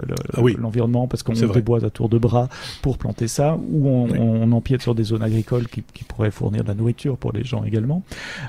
l'environnement 0.59 1.07
parce 1.07 1.23
qu'on 1.23 1.33
déboise 1.33 1.85
à 1.85 1.89
tour 1.89 2.09
de 2.09 2.17
bras 2.17 2.49
pour 2.81 2.97
planter 2.97 3.29
ça, 3.29 3.57
ou 3.69 3.87
on, 3.87 4.09
on, 4.19 4.51
empiète 4.51 4.81
sur 4.81 4.93
des 4.93 5.03
zones 5.03 5.23
agricoles 5.23 5.67
qui, 5.67 5.83
qui 5.93 6.03
pourraient 6.03 6.31
fournir 6.31 6.63
de 6.63 6.67
la 6.67 6.73
nourriture 6.73 7.17
pour 7.17 7.31
les 7.31 7.44
gens 7.45 7.63
également. 7.63 8.03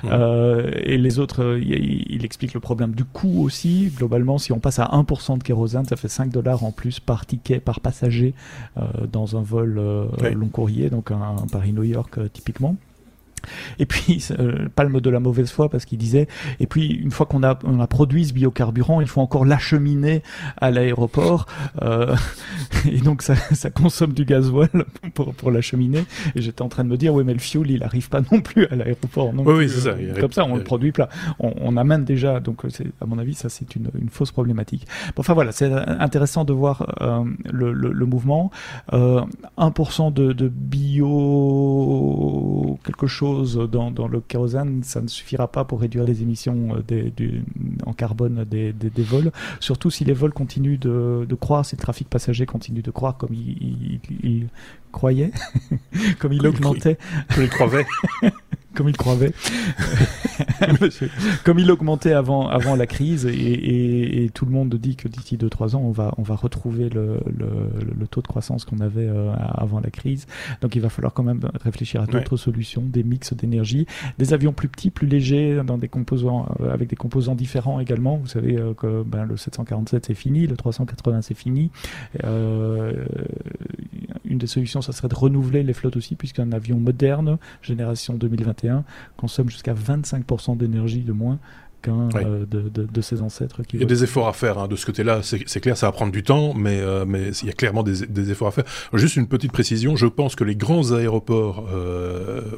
Euh, 0.05 0.71
et 0.83 0.97
les 0.97 1.19
autres, 1.19 1.43
euh, 1.43 1.59
il, 1.59 2.25
explique 2.25 2.53
le 2.53 2.59
problème 2.59 2.91
du 2.91 3.05
coût 3.05 3.43
aussi. 3.43 3.91
Globalement, 3.95 4.37
si 4.37 4.51
on 4.51 4.59
passe 4.59 4.79
à 4.79 4.85
1% 4.85 5.37
de 5.37 5.43
kérosène, 5.43 5.85
ça 5.85 5.95
fait 5.95 6.07
5 6.07 6.29
dollars 6.29 6.63
en 6.63 6.71
plus 6.71 6.99
par 6.99 7.25
ticket, 7.25 7.59
par 7.59 7.79
passager 7.79 8.33
euh, 8.77 8.83
dans 9.11 9.37
un 9.37 9.41
vol 9.41 9.75
long 9.75 10.47
courrier, 10.47 10.89
donc 10.89 11.11
un 11.11 11.35
Paris-New 11.51 11.83
York 11.83 12.19
typiquement. 12.33 12.75
Et 13.79 13.85
puis, 13.85 14.23
euh, 14.39 14.67
palme 14.75 14.99
de 14.99 15.09
la 15.09 15.19
mauvaise 15.19 15.51
foi 15.51 15.69
parce 15.69 15.85
qu'il 15.85 15.97
disait, 15.97 16.27
et 16.59 16.67
puis 16.67 16.87
une 16.87 17.11
fois 17.11 17.25
qu'on 17.25 17.43
a, 17.43 17.57
on 17.63 17.79
a 17.79 17.87
produit 17.87 18.25
ce 18.25 18.33
biocarburant, 18.33 19.01
il 19.01 19.07
faut 19.07 19.21
encore 19.21 19.45
l'acheminer 19.45 20.23
à 20.57 20.71
l'aéroport. 20.71 21.45
Euh, 21.81 22.15
et 22.91 22.99
donc 22.99 23.21
ça, 23.21 23.35
ça 23.53 23.69
consomme 23.69 24.13
du 24.13 24.25
gasoil 24.25 24.69
pour, 25.13 25.33
pour 25.33 25.51
l'acheminer. 25.51 26.05
Et 26.35 26.41
j'étais 26.41 26.61
en 26.61 26.69
train 26.69 26.83
de 26.83 26.89
me 26.89 26.97
dire, 26.97 27.13
oui 27.13 27.23
mais 27.25 27.33
le 27.33 27.39
fuel, 27.39 27.71
il 27.71 27.83
arrive 27.83 28.09
pas 28.09 28.21
non 28.31 28.41
plus 28.41 28.65
à 28.67 28.75
l'aéroport. 28.75 29.33
Oui, 29.35 29.53
oui 29.53 29.69
c'est 29.69 29.81
ça. 29.81 29.95
Comme 30.19 30.31
ça, 30.31 30.45
on 30.45 30.55
le 30.55 30.63
produit 30.63 30.91
plat. 30.91 31.09
On, 31.39 31.53
on 31.61 31.77
amène 31.77 32.05
déjà. 32.05 32.39
Donc, 32.39 32.61
c'est, 32.69 32.87
à 33.01 33.05
mon 33.05 33.17
avis, 33.17 33.33
ça 33.33 33.49
c'est 33.49 33.75
une, 33.75 33.89
une 33.99 34.09
fausse 34.09 34.31
problématique. 34.31 34.87
enfin 35.17 35.33
voilà, 35.33 35.51
c'est 35.51 35.71
intéressant 35.71 36.45
de 36.45 36.53
voir 36.53 36.95
euh, 37.01 37.23
le, 37.51 37.73
le, 37.73 37.91
le, 37.91 38.05
mouvement. 38.05 38.51
1% 38.91 40.13
de, 40.13 40.33
de 40.33 40.47
bio 40.47 40.87
quelque 42.83 43.07
chose 43.07 43.36
dans, 43.43 43.91
dans, 43.91 44.07
le 44.07 44.21
kérosène, 44.21 44.83
ça 44.83 45.01
ne 45.01 45.07
suffira 45.07 45.47
pas 45.47 45.65
pour 45.65 45.81
réduire 45.81 46.03
les 46.03 46.21
émissions 46.21 46.75
euh, 46.75 46.83
des, 46.87 47.11
du, 47.11 47.43
en 47.85 47.93
carbone 47.93 48.45
des, 48.49 48.73
des, 48.73 48.89
des, 48.89 49.03
vols. 49.03 49.31
Surtout 49.59 49.89
si 49.89 50.05
les 50.05 50.13
vols 50.13 50.33
continuent 50.33 50.79
de, 50.79 51.25
de, 51.27 51.35
croître, 51.35 51.69
si 51.69 51.75
le 51.75 51.81
trafic 51.81 52.09
passager 52.09 52.45
continue 52.45 52.81
de 52.81 52.91
croître 52.91 53.17
comme 53.17 53.33
il, 53.33 53.99
il, 54.23 54.47
croyait, 54.91 55.31
comme 56.19 56.33
il 56.33 56.45
augmentait. 56.45 56.97
Comme 57.33 57.43
il 57.43 57.49
croyait. 57.49 57.85
comme 58.77 58.89
il 58.89 58.95
croyait, 58.95 59.33
comme 61.43 61.57
il 61.57 61.71
augmentait 61.71 62.13
avant, 62.13 62.47
avant 62.47 62.75
la 62.75 62.85
crise, 62.85 63.25
et, 63.25 63.31
et, 63.31 64.23
et 64.23 64.29
tout 64.29 64.45
le 64.45 64.51
monde 64.51 64.75
dit 64.75 64.95
que 64.95 65.07
d'ici 65.07 65.35
2-3 65.35 65.75
ans, 65.75 65.81
on 65.83 65.89
va, 65.89 66.13
on 66.17 66.21
va 66.21 66.35
retrouver 66.35 66.89
le, 66.89 67.19
le, 67.25 67.47
le 67.97 68.07
taux 68.07 68.21
de 68.21 68.27
croissance 68.27 68.65
qu'on 68.65 68.79
avait 68.79 69.07
euh, 69.07 69.33
avant 69.35 69.79
la 69.79 69.89
crise. 69.89 70.27
Donc 70.61 70.75
il 70.75 70.81
va 70.81 70.89
falloir 70.89 71.13
quand 71.13 71.23
même 71.23 71.39
réfléchir 71.63 72.03
à 72.03 72.05
d'autres 72.05 72.37
solutions, 72.37 72.83
des 72.83 73.03
mix 73.03 73.33
d'énergie, 73.33 73.87
des 74.19 74.33
avions 74.33 74.53
plus 74.53 74.67
petits, 74.67 74.91
plus 74.91 75.07
légers, 75.07 75.61
dans 75.65 75.79
des 75.79 75.87
composants, 75.87 76.47
euh, 76.61 76.71
avec 76.71 76.89
des 76.89 76.95
composants 76.95 77.35
différents 77.35 77.79
également. 77.79 78.17
Vous 78.17 78.27
savez 78.27 78.57
euh, 78.57 78.75
que 78.75 79.01
ben, 79.01 79.25
le 79.25 79.37
747 79.37 80.05
c'est 80.05 80.13
fini, 80.13 80.45
le 80.45 80.55
380 80.55 81.23
c'est 81.23 81.33
fini. 81.33 81.71
une 82.23 83.07
des 84.37 84.47
solutions, 84.47 84.83
ça 84.83 84.91
serait 84.91 85.07
de 85.07 85.15
renouveler 85.15 85.63
les 85.63 85.73
flottes 85.73 85.97
aussi, 85.97 86.15
puisqu'un 86.15 86.51
avion 86.51 86.77
moderne, 86.77 87.39
génération 87.63 88.13
2021, 88.13 88.66
consomme 89.17 89.49
jusqu'à 89.49 89.73
25% 89.73 90.57
d'énergie 90.57 91.01
de 91.01 91.11
moins 91.11 91.39
qu'un 91.87 92.07
de, 92.07 92.45
de, 92.45 92.69
de, 92.69 93.01
ses 93.01 93.21
ancêtres. 93.21 93.63
Qui 93.63 93.77
il 93.77 93.81
y 93.81 93.83
a 93.83 93.87
des 93.87 94.03
efforts 94.03 94.27
à 94.27 94.33
faire 94.33 94.59
hein, 94.59 94.67
de 94.67 94.75
ce 94.75 94.85
côté-là, 94.85 95.21
c'est 95.23 95.59
clair, 95.59 95.77
ça 95.77 95.87
va 95.87 95.91
prendre 95.91 96.11
du 96.11 96.23
temps, 96.23 96.53
mais, 96.53 96.81
mais 97.05 97.29
il 97.41 97.47
y 97.47 97.49
a 97.49 97.53
clairement 97.53 97.83
des, 97.83 98.05
des, 98.07 98.31
efforts 98.31 98.49
à 98.49 98.51
faire. 98.51 98.65
Juste 98.93 99.15
une 99.15 99.27
petite 99.27 99.51
précision, 99.51 99.95
je 99.95 100.07
pense 100.07 100.35
que 100.35 100.43
les 100.43 100.55
grands 100.55 100.91
aéroports 100.91 101.65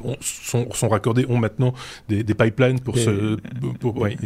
ont, 0.03 0.15
sont, 0.21 0.71
sont, 0.71 0.89
raccordés, 0.89 1.25
ont 1.29 1.37
maintenant 1.37 1.73
des, 2.07 2.23
des 2.23 2.33
pipelines 2.33 2.79
pour 2.79 2.97
se... 2.97 3.37
Ouais, 3.83 4.17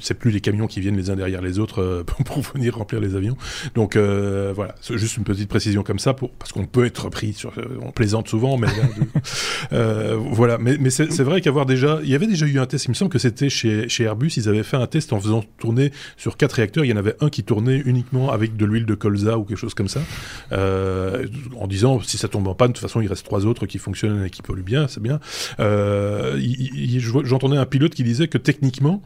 c'est 0.00 0.14
plus 0.14 0.30
les 0.30 0.40
camions 0.40 0.66
qui 0.66 0.80
viennent 0.80 0.96
les 0.96 1.10
uns 1.10 1.16
derrière 1.16 1.42
les 1.42 1.58
autres 1.58 2.02
pour, 2.06 2.24
pour 2.24 2.42
venir 2.54 2.76
remplir 2.76 3.00
les 3.00 3.14
avions. 3.14 3.36
Donc 3.74 3.96
voilà, 3.96 4.74
juste 4.90 5.16
une 5.16 5.24
petite 5.24 5.48
précision 5.48 5.82
comme 5.82 5.98
ça, 5.98 6.14
pour, 6.14 6.30
parce 6.30 6.52
qu'on 6.52 6.66
peut 6.66 6.84
être 6.84 7.08
pris 7.10 7.32
sur... 7.32 7.52
On 7.80 7.90
plaisante 7.90 8.28
souvent, 8.28 8.56
mais... 8.56 8.68
Euh, 9.72 10.16
voilà, 10.16 10.58
mais, 10.58 10.76
mais 10.78 10.90
c'est 10.90 11.20
vrai 11.20 11.40
qu'avoir 11.40 11.66
déjà, 11.66 12.00
il 12.02 12.08
y 12.08 12.14
avait 12.14 12.26
déjà 12.26 12.46
eu 12.46 12.58
un 12.58 12.66
test. 12.66 12.86
Il 12.86 12.90
me 12.90 12.94
semble 12.94 13.10
que 13.10 13.18
c'était 13.18 13.48
chez, 13.58 14.02
Airbus. 14.02 14.32
Ils 14.36 14.48
avaient 14.48 14.62
fait 14.62 14.76
un 14.76 14.86
test 14.86 15.12
en 15.12 15.20
faisant 15.20 15.44
tourner 15.58 15.92
sur 16.16 16.36
quatre 16.36 16.52
réacteurs. 16.54 16.84
Il 16.84 16.88
y 16.88 16.92
en 16.92 16.96
avait 16.96 17.16
un 17.20 17.28
qui 17.28 17.44
tournait 17.44 17.82
uniquement 17.84 18.30
avec 18.30 18.56
de 18.56 18.64
l'huile 18.64 18.86
de 18.86 18.94
colza 18.94 19.38
ou 19.38 19.44
quelque 19.44 19.58
chose 19.58 19.74
comme 19.74 19.88
ça, 19.88 20.00
euh, 20.52 21.26
en 21.56 21.66
disant 21.66 22.00
si 22.00 22.18
ça 22.18 22.28
tombe 22.28 22.46
en 22.48 22.54
panne, 22.54 22.68
de 22.68 22.72
toute 22.74 22.82
façon 22.82 23.00
il 23.00 23.08
reste 23.08 23.24
trois 23.24 23.46
autres 23.46 23.66
qui 23.66 23.78
fonctionnent 23.78 24.24
et 24.24 24.30
qui 24.30 24.42
polluent 24.42 24.62
bien, 24.62 24.88
c'est 24.88 25.02
bien. 25.02 25.20
Euh, 25.60 26.40
J'entendais 27.24 27.56
un 27.56 27.66
pilote 27.66 27.94
qui 27.94 28.04
disait 28.04 28.28
que 28.28 28.38
techniquement 28.38 29.02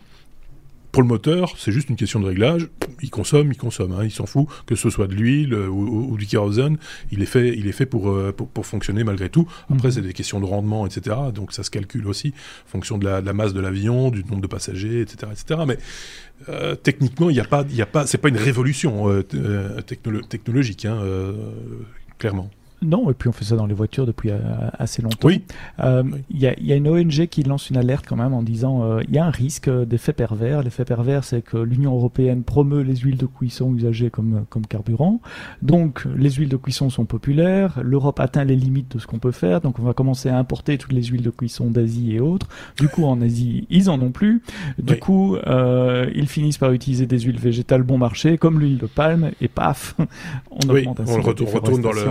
pour 0.92 1.00
le 1.02 1.08
moteur, 1.08 1.54
c'est 1.56 1.72
juste 1.72 1.88
une 1.88 1.96
question 1.96 2.20
de 2.20 2.26
réglage. 2.26 2.68
Il 3.00 3.10
consomme, 3.10 3.50
il 3.50 3.56
consomme. 3.56 3.92
Hein. 3.92 4.04
Il 4.04 4.10
s'en 4.10 4.26
fout 4.26 4.46
que 4.66 4.76
ce 4.76 4.90
soit 4.90 5.06
de 5.06 5.14
l'huile 5.14 5.54
euh, 5.54 5.66
ou, 5.66 6.16
du 6.18 6.26
kérosène. 6.26 6.76
Il 7.10 7.22
est 7.22 7.26
fait, 7.26 7.56
il 7.56 7.66
est 7.66 7.72
fait 7.72 7.86
pour, 7.86 8.10
euh, 8.10 8.32
pour, 8.32 8.66
fonctionner 8.66 9.02
malgré 9.02 9.30
tout. 9.30 9.48
Après, 9.70 9.88
mhm. 9.88 9.94
c'est 9.94 10.02
des 10.02 10.12
questions 10.12 10.38
de 10.38 10.44
rendement, 10.44 10.86
etc. 10.86 11.16
Donc 11.34 11.52
ça 11.52 11.62
se 11.62 11.70
calcule 11.70 12.06
aussi 12.06 12.34
en 12.66 12.68
fonction 12.68 12.98
de 12.98 13.06
la, 13.06 13.32
masse 13.32 13.54
de 13.54 13.60
l'avion, 13.60 14.10
du 14.10 14.22
nombre 14.24 14.42
de 14.42 14.46
passagers, 14.46 15.00
etc., 15.00 15.32
etc. 15.32 15.60
Mais 15.66 15.78
euh, 16.50 16.74
techniquement, 16.74 17.30
il 17.30 17.34
n'y 17.34 17.40
a 17.40 17.44
pas, 17.44 17.64
il 17.70 17.80
a 17.80 17.86
pas, 17.86 18.06
c'est 18.06 18.18
pas 18.18 18.28
une 18.28 18.36
révolution 18.36 19.22
technologique, 20.28 20.84
hein, 20.84 21.00
clairement. 22.18 22.50
Non, 22.82 23.10
et 23.10 23.14
puis 23.14 23.28
on 23.28 23.32
fait 23.32 23.44
ça 23.44 23.56
dans 23.56 23.66
les 23.66 23.74
voitures 23.74 24.06
depuis 24.06 24.30
euh, 24.30 24.38
assez 24.78 25.02
longtemps. 25.02 25.28
Oui. 25.28 25.42
Euh, 25.80 26.02
il 26.30 26.40
y, 26.40 26.46
a, 26.46 26.58
y, 26.60 26.72
a, 26.72 26.76
une 26.76 26.88
ONG 26.88 27.26
qui 27.26 27.42
lance 27.42 27.70
une 27.70 27.76
alerte 27.76 28.06
quand 28.08 28.16
même 28.16 28.34
en 28.34 28.42
disant 28.42 28.82
euh, 28.82 29.00
il 29.08 29.14
y 29.14 29.18
a 29.18 29.24
un 29.24 29.30
risque 29.30 29.70
d'effet 29.70 30.12
pervers. 30.12 30.62
L'effet 30.62 30.84
pervers, 30.84 31.24
c'est 31.24 31.42
que 31.42 31.56
l'Union 31.56 31.94
européenne 31.94 32.42
promeut 32.42 32.82
les 32.82 32.96
huiles 32.96 33.16
de 33.16 33.26
cuisson 33.26 33.74
usagées 33.74 34.10
comme, 34.10 34.44
comme 34.48 34.66
carburant. 34.66 35.20
Donc 35.62 36.06
les 36.16 36.30
huiles 36.30 36.48
de 36.48 36.56
cuisson 36.56 36.90
sont 36.90 37.04
populaires. 37.04 37.78
L'Europe 37.82 38.20
atteint 38.20 38.44
les 38.44 38.56
limites 38.56 38.96
de 38.96 39.00
ce 39.00 39.06
qu'on 39.06 39.18
peut 39.18 39.32
faire. 39.32 39.60
Donc 39.60 39.78
on 39.78 39.82
va 39.82 39.94
commencer 39.94 40.28
à 40.28 40.36
importer 40.36 40.78
toutes 40.78 40.92
les 40.92 41.04
huiles 41.04 41.22
de 41.22 41.30
cuisson 41.30 41.70
d'Asie 41.70 42.14
et 42.14 42.20
autres. 42.20 42.48
Du 42.78 42.88
coup, 42.88 43.04
en 43.04 43.20
Asie, 43.20 43.66
ils 43.70 43.90
en 43.90 44.00
ont 44.00 44.10
plus. 44.10 44.42
Du 44.78 44.98
coup, 44.98 45.36
ils 45.46 46.28
finissent 46.28 46.58
par 46.58 46.72
utiliser 46.72 47.06
des 47.06 47.20
huiles 47.20 47.38
végétales 47.38 47.82
bon 47.82 47.98
marché, 47.98 48.38
comme 48.38 48.58
l'huile 48.58 48.78
de 48.78 48.86
palme, 48.86 49.30
et 49.40 49.48
paf, 49.48 49.94
on 50.50 50.68
augmente 50.68 51.00
un 51.00 51.04
on, 51.06 51.18
on 51.18 51.22
retourne 51.22 51.82
dans 51.82 51.92
le 51.92 52.02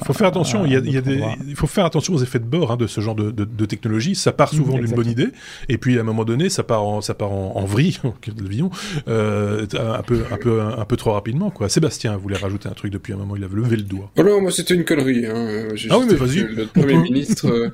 il 0.00 0.06
faut 0.06 0.12
faire 0.12 0.28
attention. 0.28 0.64
Il, 0.64 0.72
y 0.72 0.76
a, 0.76 0.78
il, 0.78 0.92
y 0.92 0.96
a 0.96 1.00
des, 1.00 1.22
il 1.46 1.56
faut 1.56 1.66
faire 1.66 1.84
attention 1.84 2.14
aux 2.14 2.22
effets 2.22 2.38
de 2.38 2.44
bord 2.44 2.72
hein, 2.72 2.76
de 2.76 2.86
ce 2.86 3.00
genre 3.00 3.14
de, 3.14 3.30
de, 3.30 3.44
de, 3.44 3.64
technologie. 3.66 4.14
Ça 4.14 4.32
part 4.32 4.48
souvent 4.48 4.78
d'une 4.78 4.94
bonne 4.94 5.08
idée, 5.08 5.28
et 5.68 5.78
puis 5.78 5.98
à 5.98 6.00
un 6.00 6.04
moment 6.04 6.24
donné, 6.24 6.48
ça 6.48 6.62
part 6.62 6.82
en, 6.82 7.00
ça 7.00 7.14
part 7.14 7.32
en, 7.32 7.56
en 7.56 7.64
vrille, 7.64 7.98
euh, 9.08 9.66
un 9.74 10.02
peu, 10.02 10.24
un 10.30 10.36
peu, 10.36 10.60
un, 10.60 10.84
peu 10.84 10.96
trop 10.96 11.12
rapidement, 11.12 11.50
quoi. 11.50 11.68
Sébastien 11.68 12.16
voulait 12.16 12.36
rajouter 12.36 12.68
un 12.68 12.72
truc 12.72 12.92
depuis 12.92 13.12
un 13.12 13.16
moment. 13.16 13.36
Il 13.36 13.44
avait 13.44 13.56
levé 13.56 13.76
le 13.76 13.82
doigt. 13.82 14.10
Oh 14.16 14.22
non, 14.22 14.40
moi 14.40 14.50
c'était 14.50 14.74
une 14.74 14.84
connerie. 14.84 15.26
Hein. 15.26 15.68
Ah 15.90 15.98
oui, 15.98 16.06
mais 16.08 16.14
vas-y. 16.16 16.40
Le 16.40 16.66
premier 16.66 16.96
ministre. 16.96 17.48
Euh, 17.48 17.70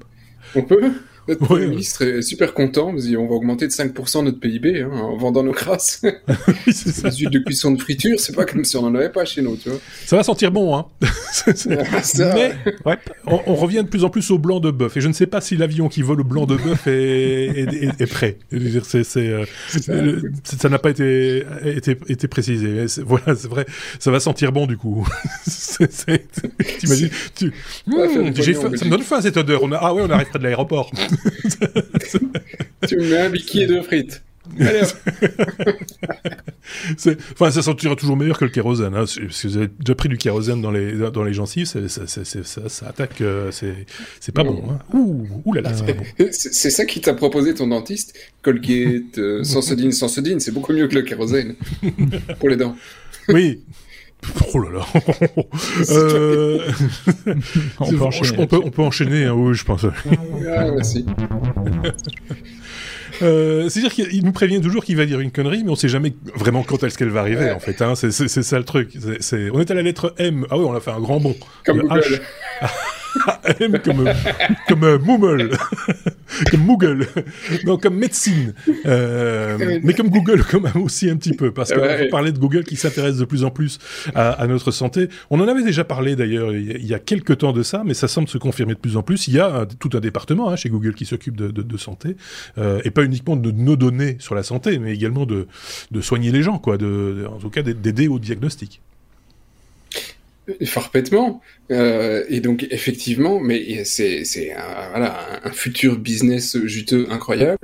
on 0.55 0.62
peut? 0.62 0.93
Notre 1.29 1.45
Premier 1.45 1.66
ministre 1.66 2.03
est 2.03 2.22
super 2.22 2.55
content, 2.55 2.95
on 2.95 3.27
va 3.27 3.35
augmenter 3.35 3.66
de 3.66 3.72
5% 3.72 4.25
notre 4.25 4.39
PIB 4.39 4.83
hein, 4.83 4.91
en 4.93 5.16
vendant 5.16 5.43
nos 5.43 5.53
crasses. 5.53 6.03
Les 6.66 7.11
huiles 7.11 7.31
de 7.31 7.39
cuisson 7.39 7.72
de 7.72 7.81
friture, 7.81 8.18
c'est 8.20 8.35
pas 8.35 8.45
comme 8.45 8.64
si 8.64 8.77
on 8.77 8.85
en 8.85 8.95
avait 8.95 9.11
pas 9.11 9.25
chez 9.25 9.43
nous, 9.43 9.57
tu 9.57 9.70
vois. 9.70 9.79
Ça 10.05 10.16
va 10.16 10.22
sentir 10.22 10.51
bon, 10.51 10.77
hein. 10.77 10.87
Mais 12.18 12.55
ouais, 12.85 12.99
on, 13.27 13.55
revient 13.55 13.83
de 13.85 13.89
plus 13.89 14.05
en 14.05 14.11
plus 14.11 14.31
au 14.31 14.39
blanc 14.39 14.61
de 14.61 14.70
bœuf, 14.70 14.97
et 14.97 15.01
je 15.01 15.09
ne 15.09 15.12
sais 15.12 15.27
pas 15.27 15.41
si 15.41 15.57
l'avion 15.57 15.89
qui 15.89 16.03
vole 16.03 16.20
au 16.20 16.25
blanc 16.25 16.47
de 16.47 16.57
bœuf 16.57 16.87
est, 16.87 16.93
est, 16.93 18.01
est, 18.01 18.07
prêt. 18.07 18.39
C'est, 18.83 19.05
c'est, 19.05 19.29
euh, 19.29 19.45
ça 20.45 20.68
n'a 20.68 20.79
pas 20.79 20.91
été, 20.91 21.45
été, 21.64 21.97
été 22.09 22.29
précisé. 22.29 22.87
Voilà, 23.05 23.35
c'est 23.35 23.49
vrai, 23.49 23.66
ça 23.99 24.11
va 24.11 24.20
sentir 24.20 24.53
bon 24.53 24.66
du 24.66 24.77
coup. 24.77 25.07
T'imagines 26.79 27.11
tu... 27.35 27.53
Mmh, 27.87 28.35
ça 28.77 28.85
me 28.85 28.91
donne 28.91 29.03
faim 29.03 29.20
cette 29.20 29.37
odeur. 29.37 29.62
On 29.62 29.72
a... 29.72 29.77
Ah 29.77 29.95
ouais, 29.95 30.03
on 30.05 30.11
arrive 30.11 30.29
près 30.29 30.39
de 30.39 30.45
l'aéroport. 30.45 30.91
tu 32.89 32.97
me 32.97 33.11
mets 33.11 33.19
un 33.19 33.31
bikini 33.31 33.67
de 33.67 33.81
frites. 33.81 34.23
enfin, 37.33 37.51
ça 37.51 37.62
sentira 37.62 37.97
toujours 37.97 38.17
meilleur 38.17 38.39
que 38.39 38.45
le 38.45 38.51
kérosène. 38.51 38.95
Hein, 38.95 39.05
parce 39.07 39.15
que 39.17 39.49
vous 39.49 39.57
avez 39.57 39.69
déjà 39.79 39.95
pris 39.95 40.11
du 40.11 40.19
kérosène 40.19 40.61
dans 40.61 40.71
les, 40.71 40.93
dans 40.93 41.25
les 41.25 41.33
gencives, 41.33 41.67
ça, 41.67 41.81
ça, 41.89 42.87
attaque, 42.87 43.23
euh, 43.23 43.51
c'est 43.51 44.33
pas 44.33 44.45
bon. 44.45 44.62
Hein. 44.71 44.79
Ouh, 44.93 45.27
ouh 45.45 45.53
là 45.55 45.62
là, 45.62 45.73
c'est 45.75 45.87
pas 45.87 45.95
bon. 45.95 46.05
C'est 46.31 46.71
ça 46.71 46.85
qui 46.85 47.01
t'a 47.01 47.15
proposé 47.15 47.55
ton 47.55 47.69
dentiste 47.69 48.15
Colgate, 48.43 49.19
euh, 49.19 49.43
Sansodine, 49.45 49.93
Sansodine, 49.93 50.41
c'est 50.41 50.53
beaucoup 50.53 50.73
mieux 50.73 50.89
que 50.89 50.95
le 50.95 51.03
kérosène 51.03 51.55
pour 52.39 52.51
les 52.51 52.57
dents. 52.57 52.77
Oui, 53.29 53.62
Oh 54.55 54.59
là 54.59 54.70
là. 54.70 54.87
euh... 55.91 56.59
on, 57.81 57.91
peut 57.91 58.03
enchaîner, 58.03 58.39
on, 58.39 58.47
peut, 58.47 58.61
on, 58.64 58.70
peut 58.70 58.83
enchaîner. 58.83 59.25
Hein, 59.25 59.33
oui, 59.33 59.55
je 59.55 59.64
pense. 59.64 59.85
ah, 59.85 60.70
merci. 60.70 61.05
Euh, 63.22 63.68
C'est-à-dire 63.68 63.93
qu'il 63.93 64.25
nous 64.25 64.33
prévient 64.33 64.61
toujours 64.61 64.85
qu'il 64.85 64.97
va 64.97 65.07
dire 65.07 65.20
une 65.20 65.31
connerie, 65.31 65.62
mais 65.64 65.70
on 65.70 65.77
sait 65.77 65.89
jamais 65.89 66.14
vraiment 66.37 66.62
quand 66.62 66.83
est-ce 66.83 66.99
qu'elle 66.99 67.11
va 67.11 67.20
arriver, 67.20 67.51
en 67.51 67.61
fait. 67.61 67.81
Hein. 67.83 67.95
C'est 67.95 68.11
ça 68.11 68.59
le 68.59 68.64
truc. 68.64 68.91
c'est 69.20 69.51
On 69.51 69.61
est 69.61 69.70
à 69.70 69.75
la 69.75 69.83
lettre 69.83 70.14
M. 70.18 70.47
Ah 70.51 70.59
oui, 70.59 70.64
on 70.68 70.75
a 70.75 70.81
fait 70.81 70.93
un 70.93 71.01
grand 71.01 71.20
bond. 71.20 71.37
Comme 71.64 71.81
Google. 71.81 72.20
Comme, 73.59 74.09
comme 74.69 74.85
euh, 74.85 74.99
Moomle, 74.99 75.51
comme 76.51 76.65
Moogle, 76.65 77.07
non, 77.65 77.77
comme 77.77 77.97
médecine, 77.97 78.55
euh, 78.87 79.79
mais 79.83 79.95
comme 79.95 80.09
Google 80.09 80.43
quand 80.51 80.61
même 80.61 80.83
aussi 80.83 81.09
un 81.09 81.17
petit 81.17 81.35
peu, 81.35 81.53
parce 81.53 81.73
qu'on 81.73 81.81
ouais. 81.81 82.09
parlait 82.09 82.33
de 82.33 82.39
Google 82.39 82.65
qui 82.65 82.77
s'intéresse 82.77 83.19
de 83.19 83.25
plus 83.25 83.45
en 83.45 83.51
plus 83.51 83.79
à, 84.15 84.31
à, 84.31 84.47
notre 84.47 84.71
santé. 84.71 85.09
On 85.31 85.41
en 85.41 85.49
avait 85.49 85.62
déjà 85.62 85.85
parlé 85.85 86.17
d'ailleurs 86.17 86.53
il 86.55 86.87
y 86.87 86.95
a 86.95 86.99
quelques 86.99 87.39
temps 87.39 87.53
de 87.53 87.62
ça, 87.62 87.83
mais 87.85 87.95
ça 87.95 88.09
semble 88.09 88.29
se 88.29 88.39
confirmer 88.39 88.75
de 88.75 88.79
plus 88.79 88.97
en 88.97 89.03
plus. 89.03 89.29
Il 89.29 89.35
y 89.35 89.41
a 89.41 89.67
tout 89.79 89.91
un 89.95 90.01
département 90.01 90.51
hein, 90.51 90.57
chez 90.57 90.69
Google 90.69 90.95
qui 90.95 91.05
s'occupe 91.05 91.37
de, 91.37 91.49
de, 91.51 91.62
de, 91.62 91.77
santé, 91.77 92.17
euh, 92.59 92.81
et 92.85 92.91
pas 92.91 93.05
uniquement 93.05 93.37
de 93.37 93.51
nos 93.51 93.77
données 93.77 94.17
sur 94.19 94.35
la 94.35 94.43
santé, 94.43 94.79
mais 94.79 94.95
également 94.95 95.27
de, 95.27 95.47
de 95.91 96.01
soigner 96.01 96.33
les 96.33 96.43
gens, 96.43 96.59
quoi, 96.59 96.77
de, 96.79 97.27
en 97.31 97.39
tout 97.39 97.51
cas 97.51 97.62
d'aider 97.62 98.09
au 98.09 98.19
diagnostic. 98.19 98.81
Parfaitement. 100.75 101.41
Euh, 101.71 102.25
et 102.29 102.41
donc 102.41 102.67
effectivement, 102.71 103.41
mais 103.41 103.85
c'est 103.85 104.25
c'est 104.25 104.53
un, 104.53 104.91
voilà, 104.91 105.41
un 105.43 105.51
futur 105.53 105.99
business 105.99 106.59
juteux 106.65 107.07
incroyable. 107.11 107.59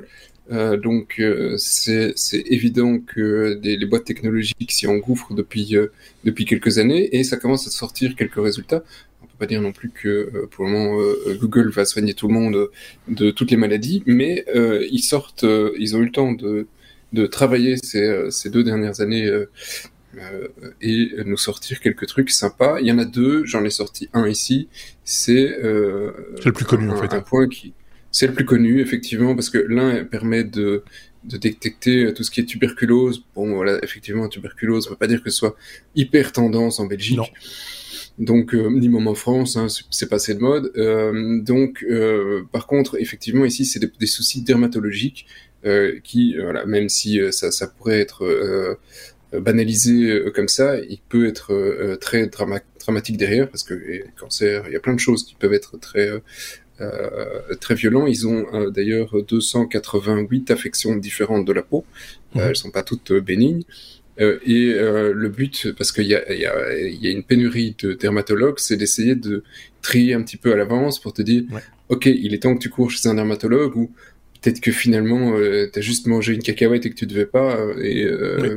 Euh, 0.50 0.76
donc 0.78 1.16
euh, 1.20 1.56
c'est 1.58 2.14
évident 2.46 2.98
que 2.98 3.54
des, 3.54 3.76
les 3.76 3.86
boîtes 3.86 4.04
technologiques 4.04 4.72
s'y 4.72 4.86
engouffrent 4.86 5.34
depuis 5.34 5.76
euh, 5.76 5.92
depuis 6.24 6.44
quelques 6.46 6.78
années 6.78 7.14
et 7.14 7.22
ça 7.22 7.36
commence 7.36 7.66
à 7.66 7.70
sortir 7.70 8.16
quelques 8.16 8.42
résultats. 8.42 8.82
On 9.22 9.26
peut 9.26 9.36
pas 9.38 9.46
dire 9.46 9.60
non 9.60 9.72
plus 9.72 9.90
que 9.90 10.08
euh, 10.08 10.46
pour 10.50 10.64
le 10.64 10.70
moment 10.72 10.98
Google 11.38 11.70
va 11.70 11.84
soigner 11.84 12.14
tout 12.14 12.28
le 12.28 12.34
monde 12.34 12.70
de 13.08 13.30
toutes 13.30 13.50
les 13.50 13.58
maladies, 13.58 14.02
mais 14.06 14.44
ils 14.90 15.02
sortent, 15.02 15.44
ils 15.78 15.96
ont 15.96 16.00
eu 16.00 16.06
le 16.06 16.12
temps 16.12 16.32
de 16.32 16.66
de 17.12 17.26
travailler 17.26 17.76
ces, 17.76 18.30
ces 18.30 18.50
deux 18.50 18.62
dernières 18.62 19.00
années 19.00 19.26
euh, 19.26 19.50
et 20.80 21.12
nous 21.24 21.36
sortir 21.36 21.80
quelques 21.80 22.06
trucs 22.06 22.30
sympas. 22.30 22.80
Il 22.80 22.86
y 22.86 22.92
en 22.92 22.98
a 22.98 23.04
deux, 23.04 23.44
j'en 23.44 23.64
ai 23.64 23.70
sorti 23.70 24.08
un 24.12 24.28
ici. 24.28 24.68
C'est 25.04 25.58
euh, 25.62 26.12
le 26.44 26.52
plus 26.52 26.64
connu 26.64 26.88
un, 26.88 26.94
en 26.94 26.96
fait. 26.96 27.12
Un 27.14 27.20
point 27.20 27.48
qui 27.48 27.74
c'est 28.12 28.26
le 28.26 28.34
plus 28.34 28.44
connu 28.44 28.80
effectivement 28.80 29.36
parce 29.36 29.50
que 29.50 29.58
l'un 29.58 30.04
permet 30.04 30.42
de 30.42 30.82
de 31.24 31.36
détecter 31.36 32.12
tout 32.14 32.22
ce 32.22 32.30
qui 32.30 32.40
est 32.40 32.44
tuberculose. 32.44 33.24
Bon, 33.34 33.54
voilà, 33.54 33.78
effectivement, 33.82 34.28
tuberculose, 34.28 34.86
on 34.86 34.90
peut 34.90 34.96
pas 34.96 35.06
dire 35.06 35.22
que 35.22 35.30
ce 35.30 35.36
soit 35.36 35.56
hyper 35.94 36.32
tendance 36.32 36.80
en 36.80 36.86
Belgique. 36.86 37.18
Non. 37.18 37.24
Donc, 38.18 38.54
euh, 38.54 38.68
ni 38.70 38.88
même 38.88 39.06
en 39.06 39.14
France, 39.14 39.56
hein, 39.56 39.66
c'est 39.90 40.08
passé 40.08 40.34
de 40.34 40.40
mode. 40.40 40.72
Euh, 40.76 41.40
donc, 41.40 41.84
euh, 41.88 42.42
par 42.52 42.66
contre, 42.66 43.00
effectivement, 43.00 43.44
ici, 43.44 43.64
c'est 43.64 43.78
des, 43.78 43.90
des, 43.98 44.06
soucis 44.06 44.42
dermatologiques 44.42 45.26
euh, 45.64 45.98
qui, 46.02 46.36
voilà, 46.36 46.66
même 46.66 46.88
si 46.88 47.20
ça, 47.32 47.50
ça 47.50 47.68
pourrait 47.68 48.00
être 48.00 48.24
euh, 48.24 48.74
banalisé 49.32 50.10
euh, 50.10 50.30
comme 50.30 50.48
ça, 50.48 50.78
il 50.78 50.98
peut 51.08 51.26
être 51.26 51.52
euh, 51.52 51.96
très 51.96 52.26
dramatique 52.28 53.16
derrière 53.16 53.48
parce 53.48 53.62
que 53.62 53.74
les 53.74 54.04
cancers, 54.18 54.64
il 54.66 54.72
y 54.72 54.76
a 54.76 54.80
plein 54.80 54.94
de 54.94 55.00
choses 55.00 55.24
qui 55.24 55.34
peuvent 55.34 55.54
être 55.54 55.78
très 55.78 56.10
euh, 56.80 57.54
très 57.60 57.74
violents. 57.74 58.06
Ils 58.06 58.26
ont 58.26 58.46
euh, 58.54 58.70
d'ailleurs 58.70 59.14
288 59.28 60.50
affections 60.50 60.96
différentes 60.96 61.44
de 61.44 61.52
la 61.52 61.62
peau. 61.62 61.84
Euh, 62.36 62.48
elles 62.48 62.56
sont 62.56 62.70
pas 62.70 62.82
toutes 62.82 63.12
bénignes. 63.12 63.64
et 64.18 64.72
le 64.72 65.28
but, 65.28 65.72
parce 65.76 65.92
qu'il 65.92 66.06
y 66.06 66.14
a, 66.14 66.32
y, 66.32 66.46
a, 66.46 66.78
y 66.78 67.06
a, 67.06 67.10
une 67.10 67.22
pénurie 67.22 67.74
de 67.82 67.92
dermatologues, 67.92 68.58
c'est 68.58 68.76
d'essayer 68.76 69.14
de 69.14 69.44
trier 69.82 70.14
un 70.14 70.22
petit 70.22 70.36
peu 70.38 70.52
à 70.52 70.56
l'avance 70.56 71.00
pour 71.00 71.12
te 71.12 71.22
dire, 71.22 71.44
ouais. 71.52 71.60
ok, 71.90 72.06
il 72.06 72.32
est 72.34 72.42
temps 72.42 72.54
que 72.54 72.60
tu 72.60 72.70
cours 72.70 72.90
chez 72.90 73.08
un 73.08 73.14
dermatologue 73.14 73.76
ou 73.76 73.90
peut-être 74.40 74.60
que 74.60 74.72
finalement 74.72 75.34
euh, 75.36 75.68
t'as 75.72 75.80
juste 75.80 76.06
mangé 76.06 76.34
une 76.34 76.42
cacahuète 76.42 76.86
et 76.86 76.90
que 76.90 76.94
tu 76.94 77.06
devais 77.06 77.26
pas 77.26 77.58
et 77.82 78.06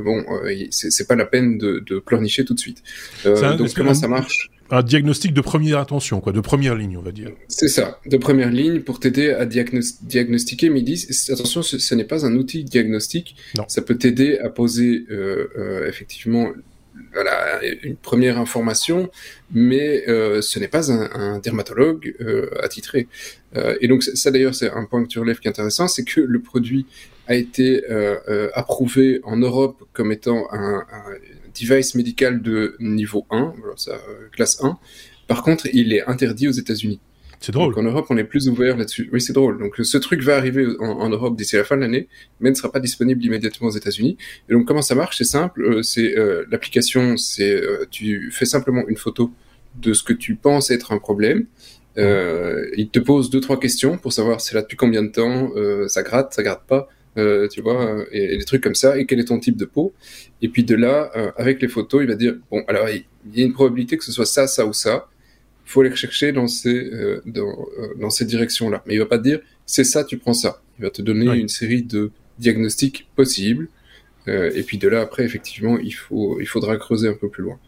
bon 0.04 0.24
c'est 0.70 1.06
pas 1.06 1.16
la 1.16 1.26
peine 1.26 1.58
de, 1.58 1.82
de 1.86 1.98
pleurnicher 1.98 2.44
tout 2.44 2.54
de 2.54 2.60
suite 2.60 2.82
donc 3.24 3.74
comment 3.74 3.94
ça 3.94 4.08
marche? 4.08 4.50
Un 4.70 4.82
diagnostic 4.82 5.34
de 5.34 5.40
première 5.42 5.78
attention, 5.78 6.20
quoi, 6.20 6.32
de 6.32 6.40
première 6.40 6.74
ligne, 6.74 6.96
on 6.96 7.02
va 7.02 7.12
dire. 7.12 7.30
C'est 7.48 7.68
ça, 7.68 8.00
de 8.06 8.16
première 8.16 8.50
ligne 8.50 8.80
pour 8.80 8.98
t'aider 8.98 9.30
à 9.30 9.44
diagnostiquer. 9.44 10.70
Mais 10.70 10.80
ils 10.80 10.84
disent, 10.84 11.30
attention, 11.30 11.62
ce, 11.62 11.94
n'est 11.94 12.04
pas 12.04 12.24
un 12.24 12.34
outil 12.34 12.64
diagnostique. 12.64 13.36
Ça 13.68 13.82
peut 13.82 13.96
t'aider 13.96 14.38
à 14.38 14.48
poser 14.48 15.04
euh, 15.10 15.48
euh, 15.58 15.88
effectivement 15.88 16.48
voilà, 17.12 17.60
une 17.82 17.96
première 17.96 18.38
information, 18.38 19.10
mais 19.52 20.08
euh, 20.08 20.42
ce 20.42 20.58
n'est 20.58 20.68
pas 20.68 20.90
un, 20.90 21.38
dermatologue 21.38 22.14
euh, 22.20 22.50
attitré. 22.62 23.08
Euh, 23.56 23.76
et 23.80 23.88
donc 23.88 24.02
ça 24.02 24.30
d'ailleurs 24.30 24.54
c'est 24.54 24.70
un 24.70 24.84
point 24.84 25.02
que 25.02 25.08
tu 25.08 25.18
relèves 25.18 25.38
qui 25.38 25.48
est 25.48 25.50
intéressant, 25.50 25.88
c'est 25.88 26.04
que 26.04 26.20
le 26.20 26.40
produit 26.40 26.86
a 27.26 27.34
été 27.34 27.82
approuvé 28.54 29.20
en 29.24 29.36
Europe 29.36 29.82
comme 29.92 30.12
étant 30.12 30.46
un, 30.52 30.84
device 31.58 31.94
médical 31.94 32.42
de 32.42 32.76
niveau 32.80 33.26
1, 33.30 33.54
ça, 33.76 33.98
classe 34.32 34.62
1. 34.62 34.76
Par 35.28 35.42
contre, 35.42 35.66
il 35.72 35.92
est 35.92 36.04
interdit 36.06 36.48
aux 36.48 36.52
États-Unis. 36.52 37.00
C'est 37.40 37.52
drôle. 37.52 37.78
En 37.78 37.82
Europe, 37.82 38.06
on 38.10 38.16
est 38.16 38.24
plus 38.24 38.48
ouvert 38.48 38.76
là-dessus. 38.76 39.08
Oui, 39.12 39.20
c'est 39.20 39.32
drôle. 39.32 39.58
Donc 39.58 39.74
ce 39.82 39.98
truc 39.98 40.22
va 40.22 40.36
arriver 40.36 40.66
en, 40.80 41.08
Europe 41.08 41.36
d'ici 41.36 41.56
la 41.56 41.64
fin 41.64 41.76
de 41.76 41.82
l'année, 41.82 42.08
mais 42.40 42.50
ne 42.50 42.54
sera 42.54 42.72
pas 42.72 42.80
disponible 42.80 43.24
immédiatement 43.24 43.68
aux 43.68 43.76
États-Unis. 43.76 44.16
Et 44.48 44.52
donc 44.52 44.66
comment 44.66 44.82
ça 44.82 44.94
marche? 44.94 45.18
C'est 45.18 45.24
simple. 45.24 45.62
Euh, 45.62 45.82
c'est 45.82 46.16
euh, 46.16 46.44
l'application. 46.50 47.16
C'est 47.16 47.52
euh, 47.52 47.84
tu 47.90 48.30
fais 48.30 48.46
simplement 48.46 48.82
une 48.88 48.96
photo 48.96 49.30
de 49.76 49.92
ce 49.92 50.02
que 50.02 50.12
tu 50.12 50.36
penses 50.36 50.70
être 50.70 50.92
un 50.92 50.98
problème. 50.98 51.46
il 51.96 52.88
te 52.92 52.98
pose 52.98 53.30
deux 53.30 53.40
trois 53.40 53.58
questions 53.58 53.98
pour 53.98 54.12
savoir 54.12 54.40
c'est 54.40 54.54
là 54.54 54.62
depuis 54.62 54.76
combien 54.76 55.02
de 55.02 55.08
temps, 55.08 55.50
ça 55.88 56.02
gratte, 56.02 56.32
ça 56.32 56.42
gratte 56.42 56.64
pas, 56.66 56.88
euh, 57.16 57.46
tu 57.46 57.60
vois, 57.60 58.04
et, 58.10 58.36
des 58.36 58.44
trucs 58.44 58.62
comme 58.62 58.74
ça, 58.74 58.98
et 58.98 59.06
quel 59.06 59.20
est 59.20 59.26
ton 59.26 59.38
type 59.38 59.56
de 59.56 59.64
peau? 59.64 59.92
Et 60.42 60.48
puis 60.48 60.64
de 60.64 60.74
là, 60.74 61.12
euh, 61.16 61.30
avec 61.36 61.62
les 61.62 61.68
photos, 61.68 62.02
il 62.02 62.08
va 62.08 62.16
dire, 62.16 62.34
bon, 62.50 62.64
alors 62.66 62.88
il, 62.88 63.04
y 63.32 63.42
a 63.42 63.44
une 63.44 63.52
probabilité 63.52 63.96
que 63.96 64.04
ce 64.04 64.12
soit 64.12 64.26
ça, 64.26 64.46
ça 64.46 64.66
ou 64.66 64.72
ça. 64.72 65.08
Il 65.66 65.70
faut 65.70 65.80
aller 65.80 65.90
rechercher 65.90 66.32
dans 66.32 66.46
ces, 66.46 66.74
euh, 66.74 67.22
dans, 67.26 67.66
dans 67.98 68.10
ces 68.10 68.24
directions-là. 68.24 68.82
Mais 68.86 68.94
il 68.94 68.98
va 68.98 69.06
pas 69.06 69.18
te 69.18 69.24
dire, 69.24 69.40
c'est 69.66 69.84
ça, 69.84 70.04
tu 70.04 70.18
prends 70.18 70.34
ça. 70.34 70.62
Il 70.78 70.82
va 70.82 70.90
te 70.90 71.02
donner 71.02 71.38
une 71.38 71.48
série 71.48 71.82
de 71.82 72.10
diagnostics 72.38 73.08
possibles. 73.16 73.68
et 74.26 74.62
puis 74.62 74.78
de 74.78 74.88
là, 74.88 75.00
après, 75.00 75.24
effectivement, 75.24 75.78
il, 75.78 75.92
faut, 75.92 76.40
il 76.40 76.46
faudra 76.46 76.76
creuser 76.76 77.08
un 77.08 77.14
peu 77.14 77.28
plus 77.28 77.42
loin. 77.42 77.58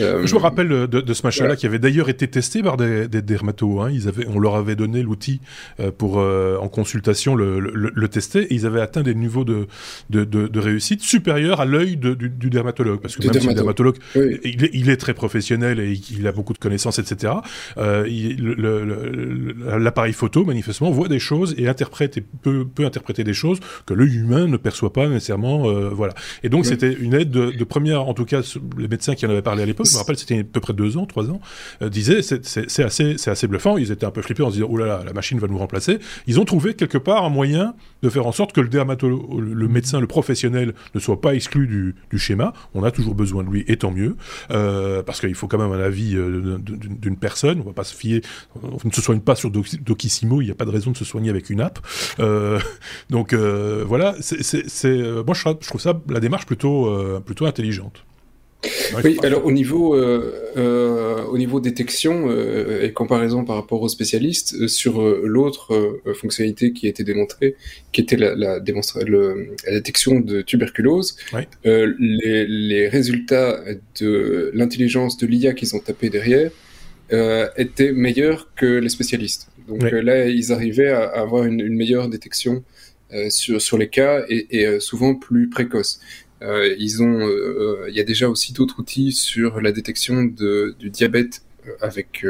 Euh, 0.00 0.26
je 0.26 0.34
me 0.34 0.40
rappelle 0.40 0.68
de, 0.68 0.86
de 0.86 1.14
ce 1.14 1.22
machin-là 1.24 1.56
qui 1.56 1.66
avait 1.66 1.78
d'ailleurs 1.78 2.08
été 2.08 2.28
testé 2.28 2.62
par 2.62 2.76
des, 2.76 3.08
des 3.08 3.22
dermatos. 3.22 3.80
Hein. 3.82 3.90
Ils 3.92 4.08
avaient, 4.08 4.26
on 4.26 4.38
leur 4.38 4.56
avait 4.56 4.76
donné 4.76 5.02
l'outil 5.02 5.40
euh, 5.80 5.90
pour 5.90 6.18
euh, 6.18 6.56
en 6.58 6.68
consultation 6.68 7.34
le, 7.34 7.58
le, 7.60 7.92
le, 7.94 8.08
tester 8.08 8.42
et 8.42 8.54
ils 8.54 8.66
avaient 8.66 8.80
atteint 8.80 9.02
des 9.02 9.14
niveaux 9.14 9.44
de, 9.44 9.66
de, 10.10 10.24
de 10.24 10.60
réussite 10.60 11.02
supérieurs 11.02 11.60
à 11.60 11.64
l'œil 11.64 11.96
du, 11.96 12.16
du, 12.16 12.50
dermatologue. 12.50 13.00
Parce 13.00 13.16
que 13.16 13.24
même 13.26 13.40
si 13.40 13.46
le 13.48 13.54
dermatologue, 13.54 13.96
il, 14.14 14.68
il, 14.72 14.90
est 14.90 14.96
très 14.96 15.14
professionnel 15.14 15.80
et 15.80 15.98
il 16.10 16.26
a 16.26 16.32
beaucoup 16.32 16.52
de 16.52 16.58
connaissances, 16.58 16.98
etc. 16.98 17.32
L'appareil 19.78 20.12
photo, 20.12 20.44
manifestement, 20.44 20.90
voit 20.90 21.08
des 21.08 21.18
choses 21.18 21.54
et 21.58 21.68
interprète 21.68 22.18
et 22.18 22.20
peut, 22.20 22.66
peut 22.66 22.84
interpréter 22.84 23.24
des 23.24 23.34
choses 23.34 23.60
que 23.86 23.94
l'œil 23.94 24.16
humain 24.16 24.46
ne 24.46 24.56
perçoit 24.56 24.92
pas 24.92 25.08
nécessairement. 25.08 25.90
voilà. 25.90 26.14
Et 26.42 26.48
donc 26.48 26.66
c'était 26.66 26.92
une 26.92 27.14
aide 27.14 27.30
de, 27.30 27.50
de 27.50 27.64
première, 27.64 28.08
en 28.08 28.14
tout 28.14 28.24
cas, 28.24 28.40
les 28.78 28.88
médecins 28.88 29.14
qui 29.14 29.26
en 29.26 29.30
avaient 29.30 29.42
parlé 29.42 29.62
à 29.62 29.66
l'époque 29.66 29.83
je 29.84 29.92
me 29.92 29.98
rappelle, 29.98 30.18
c'était 30.18 30.40
à 30.40 30.44
peu 30.44 30.60
près 30.60 30.72
deux 30.72 30.96
ans, 30.96 31.06
trois 31.06 31.30
ans, 31.30 31.40
euh, 31.82 31.88
disaient 31.88 32.22
c'est 32.22 32.82
assez, 32.82 33.16
assez 33.28 33.46
bluffant. 33.46 33.76
Ils 33.76 33.90
étaient 33.90 34.06
un 34.06 34.10
peu 34.10 34.22
flippés 34.22 34.42
en 34.42 34.50
se 34.50 34.56
disant 34.56 34.68
oh 34.70 34.76
là 34.76 34.86
là, 34.86 35.02
la 35.04 35.12
machine 35.12 35.38
va 35.38 35.48
nous 35.48 35.58
remplacer. 35.58 35.98
Ils 36.26 36.40
ont 36.40 36.44
trouvé 36.44 36.74
quelque 36.74 36.98
part 36.98 37.24
un 37.24 37.30
moyen 37.30 37.74
de 38.02 38.10
faire 38.10 38.26
en 38.26 38.32
sorte 38.32 38.52
que 38.52 38.60
le 38.60 38.68
dermatologue, 38.68 39.40
le 39.40 39.68
médecin, 39.68 40.00
le 40.00 40.06
professionnel 40.06 40.74
ne 40.94 41.00
soit 41.00 41.20
pas 41.20 41.34
exclu 41.34 41.66
du, 41.66 42.18
schéma. 42.18 42.52
On 42.74 42.84
a 42.84 42.90
toujours 42.90 43.14
besoin 43.14 43.42
de 43.42 43.50
lui, 43.50 43.64
et 43.66 43.76
tant 43.76 43.90
mieux, 43.90 44.16
euh, 44.50 45.02
parce 45.02 45.20
qu'il 45.20 45.34
faut 45.34 45.48
quand 45.48 45.58
même 45.58 45.72
un 45.72 45.82
avis 45.82 46.14
euh, 46.16 46.58
d'une 46.58 47.16
personne. 47.16 47.60
On 47.60 47.64
va 47.64 47.72
pas 47.72 47.84
se 47.84 47.94
fier, 47.94 48.20
on 48.62 48.78
ne 48.84 48.92
se 48.92 49.02
soigne 49.02 49.20
pas 49.20 49.34
sur 49.34 49.50
Docissimo. 49.50 50.40
Il 50.40 50.46
n'y 50.46 50.50
a 50.50 50.54
pas 50.54 50.64
de 50.64 50.70
raison 50.70 50.92
de 50.92 50.96
se 50.96 51.04
soigner 51.04 51.30
avec 51.30 51.50
une 51.50 51.60
app. 51.60 51.78
Euh, 52.20 52.60
donc 53.10 53.34
voilà, 53.34 54.14
c'est, 54.20 54.42
moi 55.24 55.34
je, 55.34 55.42
je, 55.60 55.68
trouve 55.68 55.80
ça 55.80 56.00
la 56.08 56.20
démarche 56.20 56.46
plutôt, 56.46 57.20
plutôt 57.24 57.46
intelligente. 57.46 58.04
Oui, 59.04 59.18
alors 59.22 59.44
au 59.44 59.52
niveau, 59.52 59.94
euh, 59.94 60.52
euh, 60.56 61.24
au 61.24 61.38
niveau 61.38 61.60
détection 61.60 62.28
euh, 62.28 62.84
et 62.84 62.92
comparaison 62.92 63.44
par 63.44 63.56
rapport 63.56 63.82
aux 63.82 63.88
spécialistes, 63.88 64.54
euh, 64.54 64.68
sur 64.68 65.00
euh, 65.00 65.22
l'autre 65.24 66.00
fonctionnalité 66.14 66.72
qui 66.72 66.86
a 66.86 66.88
été 66.88 67.04
démontrée, 67.04 67.56
qui 67.92 68.00
était 68.00 68.16
la, 68.16 68.34
la, 68.34 68.58
le, 68.58 69.54
la 69.66 69.72
détection 69.72 70.20
de 70.20 70.42
tuberculose, 70.42 71.16
les, 71.64 72.46
les, 72.46 72.88
résultats 72.88 73.60
de 74.00 74.50
l'intelligence 74.54 75.16
de 75.16 75.26
l'IA 75.26 75.54
qu'ils 75.54 75.74
ont 75.74 75.80
tapé 75.80 76.10
derrière 76.10 76.50
étaient 77.56 77.92
meilleurs 77.92 78.52
que 78.54 78.66
les 78.66 78.88
spécialistes. 78.88 79.48
Donc 79.68 79.82
là, 79.82 80.26
ils 80.26 80.52
arrivaient 80.52 80.90
à, 80.90 81.04
avoir 81.04 81.44
une, 81.44 81.60
une 81.60 81.76
meilleure 81.76 82.08
détection 82.08 82.64
sur, 83.28 83.60
sur 83.60 83.78
les 83.78 83.88
cas 83.88 84.24
et, 84.28 84.58
et 84.58 84.80
souvent 84.80 85.14
plus 85.14 85.48
précoce. 85.48 86.00
Euh, 86.42 86.74
ils 86.78 87.02
ont, 87.02 87.26
euh, 87.26 87.86
il 87.88 87.94
y 87.94 88.00
a 88.00 88.04
déjà 88.04 88.28
aussi 88.28 88.52
d'autres 88.52 88.78
outils 88.80 89.12
sur 89.12 89.60
la 89.60 89.72
détection 89.72 90.24
de, 90.24 90.74
du 90.78 90.90
diabète 90.90 91.42
euh, 91.66 91.72
avec 91.80 92.26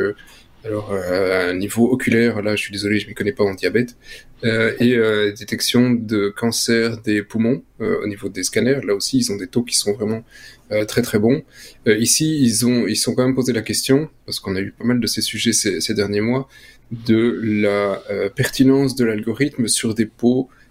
alors 0.65 0.95
un 0.95 1.53
niveau 1.53 1.91
oculaire. 1.91 2.41
Là, 2.41 2.57
je 2.57 2.63
suis 2.63 2.73
désolé, 2.73 2.99
je 2.99 3.07
m'y 3.07 3.13
connais 3.13 3.33
pas 3.33 3.45
en 3.45 3.53
diabète. 3.53 3.97
et 4.43 4.97
détection 5.39 5.91
de 5.91 6.31
cancer 6.31 7.03
des 7.03 7.23
poumons 7.23 7.63
au 7.81 8.07
niveau 8.07 8.31
des 8.31 8.43
scanners. 8.43 8.81
Là 8.83 8.95
aussi, 8.95 9.19
ils 9.19 9.31
ont 9.31 9.37
des 9.37 9.47
taux 9.47 9.63
qui 9.63 9.77
sont 9.77 9.93
vraiment 9.93 10.25
très 10.89 11.03
très 11.03 11.19
bons. 11.19 11.43
ici, 11.87 12.41
ils 12.41 12.65
ont 12.65 12.87
ils 12.87 12.97
sont 12.97 13.15
quand 13.15 13.27
même 13.27 13.35
posé 13.35 13.53
la 13.53 13.61
question 13.61 14.09
parce 14.25 14.41
qu'on 14.41 14.57
a 14.57 14.61
eu 14.61 14.71
pas 14.71 14.85
mal 14.85 15.01
de 15.01 15.07
ces 15.07 15.21
sujets 15.21 15.53
ces, 15.53 15.83
ces 15.83 15.93
derniers 15.93 16.23
mois 16.23 16.49
de 16.91 17.39
la 17.43 18.03
pertinence 18.35 18.97
de 18.97 19.05
l'algorithme 19.05 19.69
sur 19.69 19.95
des 19.95 20.07
peaux 20.07 20.49
euh, 20.49 20.64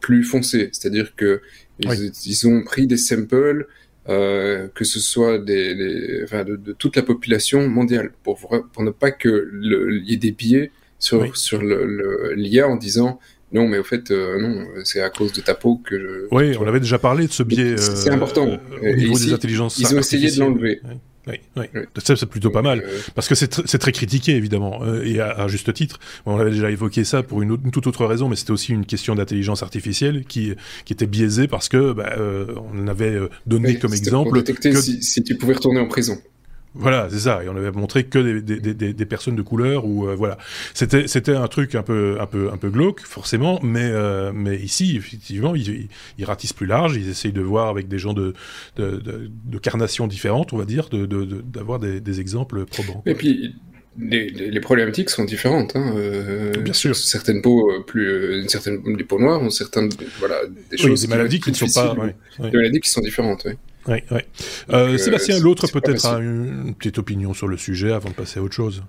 plus 0.00 0.24
foncé, 0.24 0.70
c'est-à-dire 0.72 1.14
que 1.16 1.40
ils, 1.80 2.48
ont 2.48 2.62
pris 2.62 2.86
des 2.86 2.96
samples, 2.96 3.66
euh, 4.08 4.68
que 4.74 4.84
ce 4.84 5.00
soit 5.00 5.38
des, 5.38 6.20
enfin, 6.24 6.44
de, 6.44 6.56
de, 6.56 6.72
toute 6.72 6.96
la 6.96 7.02
population 7.02 7.68
mondiale, 7.68 8.12
pour, 8.22 8.38
pour 8.72 8.82
ne 8.82 8.90
pas 8.90 9.10
que 9.10 9.50
il 9.60 10.02
y 10.06 10.14
ait 10.14 10.18
des 10.18 10.32
biais 10.32 10.70
sur, 10.98 11.36
sur 11.36 11.62
l'IA 11.62 12.68
en 12.68 12.76
disant 12.76 13.18
non, 13.52 13.68
mais 13.68 13.78
au 13.78 13.84
fait, 13.84 14.10
euh, 14.10 14.40
non, 14.40 14.66
c'est 14.84 15.00
à 15.00 15.08
cause 15.08 15.32
de 15.32 15.40
ta 15.40 15.54
peau 15.54 15.80
que 15.84 15.98
je. 15.98 16.34
Oui, 16.34 16.56
on 16.58 16.66
avait 16.66 16.80
déjà 16.80 16.98
parlé 16.98 17.26
de 17.26 17.32
ce 17.32 17.42
biais. 17.42 17.76
C'est 17.76 18.10
important. 18.10 18.48
Euh, 18.48 18.92
au 18.92 18.96
niveau 18.96 19.18
des 19.18 19.32
intelligences. 19.32 19.78
Ils 19.78 19.94
ont 19.94 19.98
essayé 19.98 20.30
de 20.30 20.40
l'enlever. 20.40 20.80
Oui, 20.84 20.94
oui. 21.26 21.36
c'est 21.98 22.26
plutôt 22.26 22.50
pas 22.50 22.62
mal 22.62 22.82
euh, 22.84 23.00
parce 23.14 23.28
que 23.28 23.34
c'est 23.34 23.78
très 23.78 23.92
critiqué 23.92 24.36
évidemment 24.36 24.80
euh, 24.82 25.04
et 25.04 25.20
à, 25.20 25.48
juste 25.48 25.72
titre. 25.72 25.98
on 26.24 26.38
avait 26.38 26.52
déjà 26.52 26.70
évoqué 26.70 27.04
ça 27.04 27.22
pour 27.22 27.42
une, 27.42 27.58
toute 27.70 27.86
autre 27.86 28.06
raison, 28.06 28.28
mais 28.28 28.36
c'était 28.36 28.52
aussi 28.52 28.72
une 28.72 28.86
question 28.86 29.14
d'intelligence 29.14 29.62
artificielle 29.62 30.24
qui 30.24 30.54
qui 30.84 30.92
était 30.92 31.06
biaisée 31.06 31.48
parce 31.48 31.68
que 31.68 31.92
bah, 31.92 32.14
euh, 32.18 32.54
on 32.72 32.86
avait 32.86 33.18
donné 33.46 33.78
comme 33.78 33.92
exemple 33.92 34.30
pour 34.30 34.38
détecter 34.38 34.74
si, 34.76 35.02
si, 35.02 35.22
tu 35.22 35.36
pouvais 35.36 35.54
retourner 35.54 35.80
en 35.80 35.88
prison. 35.88 36.18
Voilà, 36.78 37.08
c'est 37.10 37.20
ça. 37.20 37.42
Et 37.42 37.48
on 37.48 37.56
avait 37.56 37.72
montré 37.72 38.04
que 38.04 38.18
des, 38.18 38.60
des, 38.60 38.74
des, 38.74 38.92
des 38.92 39.06
personnes 39.06 39.36
de 39.36 39.42
couleur 39.42 39.84
ou 39.86 40.08
euh, 40.08 40.14
voilà. 40.14 40.38
C'était 40.74 41.06
c'était 41.06 41.34
un 41.34 41.48
truc 41.48 41.74
un 41.74 41.82
peu 41.82 42.18
un 42.20 42.26
peu 42.26 42.50
un 42.52 42.56
peu 42.56 42.70
glauque 42.70 43.00
forcément, 43.00 43.58
mais 43.62 43.84
euh, 43.84 44.32
mais 44.34 44.56
ici 44.56 44.96
effectivement 44.96 45.54
ils, 45.54 45.88
ils 46.18 46.24
ratissent 46.24 46.52
plus 46.52 46.66
large. 46.66 46.96
Ils 46.96 47.08
essayent 47.08 47.32
de 47.32 47.40
voir 47.40 47.68
avec 47.68 47.88
des 47.88 47.98
gens 47.98 48.12
de 48.12 48.34
de, 48.76 48.96
de, 48.96 49.30
de 49.44 49.58
carnations 49.58 50.06
différentes, 50.06 50.52
on 50.52 50.58
va 50.58 50.64
dire, 50.64 50.88
de 50.88 51.06
d'avoir 51.06 51.78
des, 51.78 52.00
des 52.00 52.20
exemples 52.20 52.66
probants. 52.66 53.02
Et 53.06 53.14
puis 53.14 53.54
les, 53.98 54.28
les, 54.28 54.60
problématiques 54.60 55.10
sont 55.10 55.24
différentes. 55.24 55.74
Hein, 55.74 55.94
euh, 55.96 56.52
Bien 56.60 56.72
sûr. 56.72 56.94
Certaines 56.94 57.40
peaux 57.40 57.82
plus, 57.86 58.42
une 58.42 58.48
certaine, 58.48 58.82
les 58.96 59.04
peaux 59.04 59.18
noires 59.18 59.40
ont 59.40 59.50
certaines, 59.50 59.88
voilà, 60.18 60.40
des 60.70 60.76
choses. 60.76 61.00
Des 61.00 61.08
maladies 61.08 61.40
qui 61.40 61.50
ne 61.50 61.56
sont 61.56 61.66
pas. 61.68 61.94
Ouais, 61.94 62.14
Des 62.50 62.56
maladies 62.56 62.80
qui 62.80 62.90
sont 62.90 63.00
différentes. 63.00 63.44
Oui. 63.46 63.52
Ouais, 63.52 63.58
ouais. 63.88 64.04
Euh, 64.10 64.20
euh, 64.94 64.98
Sébastien, 64.98 65.38
l'autre 65.38 65.68
peut-être 65.68 66.06
a 66.06 66.18
une 66.18 66.74
petite 66.74 66.98
opinion 66.98 67.34
sur 67.34 67.48
le 67.48 67.56
sujet 67.56 67.92
avant 67.92 68.10
de 68.10 68.14
passer 68.14 68.40
à 68.40 68.42
autre 68.42 68.54
chose. 68.54 68.82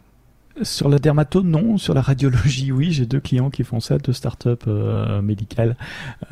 Sur 0.64 0.90
la 0.90 1.00
dermato, 1.00 1.44
non. 1.44 1.78
Sur 1.78 1.94
la 1.94 2.02
radiologie, 2.02 2.72
oui. 2.72 2.92
J'ai 2.92 3.06
deux 3.06 3.20
clients 3.20 3.50
qui 3.50 3.64
font 3.64 3.80
ça, 3.80 3.98
deux 3.98 4.14
startups 4.14 4.50
euh, 4.68 5.22
médicales 5.22 5.76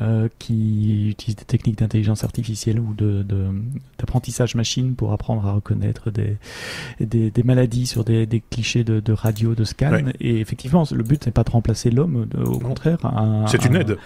euh, 0.00 0.28
qui 0.38 1.08
utilisent 1.10 1.36
des 1.36 1.44
techniques 1.44 1.78
d'intelligence 1.78 2.24
artificielle 2.24 2.80
ou 2.80 2.94
de, 2.94 3.24
d'apprentissage 3.98 4.54
machine 4.54 4.94
pour 4.94 5.12
apprendre 5.12 5.46
à 5.46 5.52
reconnaître 5.52 6.10
des, 6.10 6.36
des, 7.00 7.30
des 7.30 7.42
maladies 7.42 7.86
sur 7.86 8.04
des, 8.04 8.26
des 8.26 8.40
clichés 8.40 8.84
de, 8.84 9.00
de, 9.00 9.12
radio, 9.12 9.54
de 9.54 9.64
scan. 9.64 9.98
Et 10.20 10.40
effectivement, 10.40 10.84
le 10.90 11.02
but 11.02 11.26
n'est 11.26 11.32
pas 11.32 11.44
de 11.44 11.50
remplacer 11.50 11.90
l'homme, 11.90 12.26
au 12.44 12.58
contraire. 12.58 12.98
C'est 13.46 13.64
une 13.64 13.76
aide. 13.76 13.96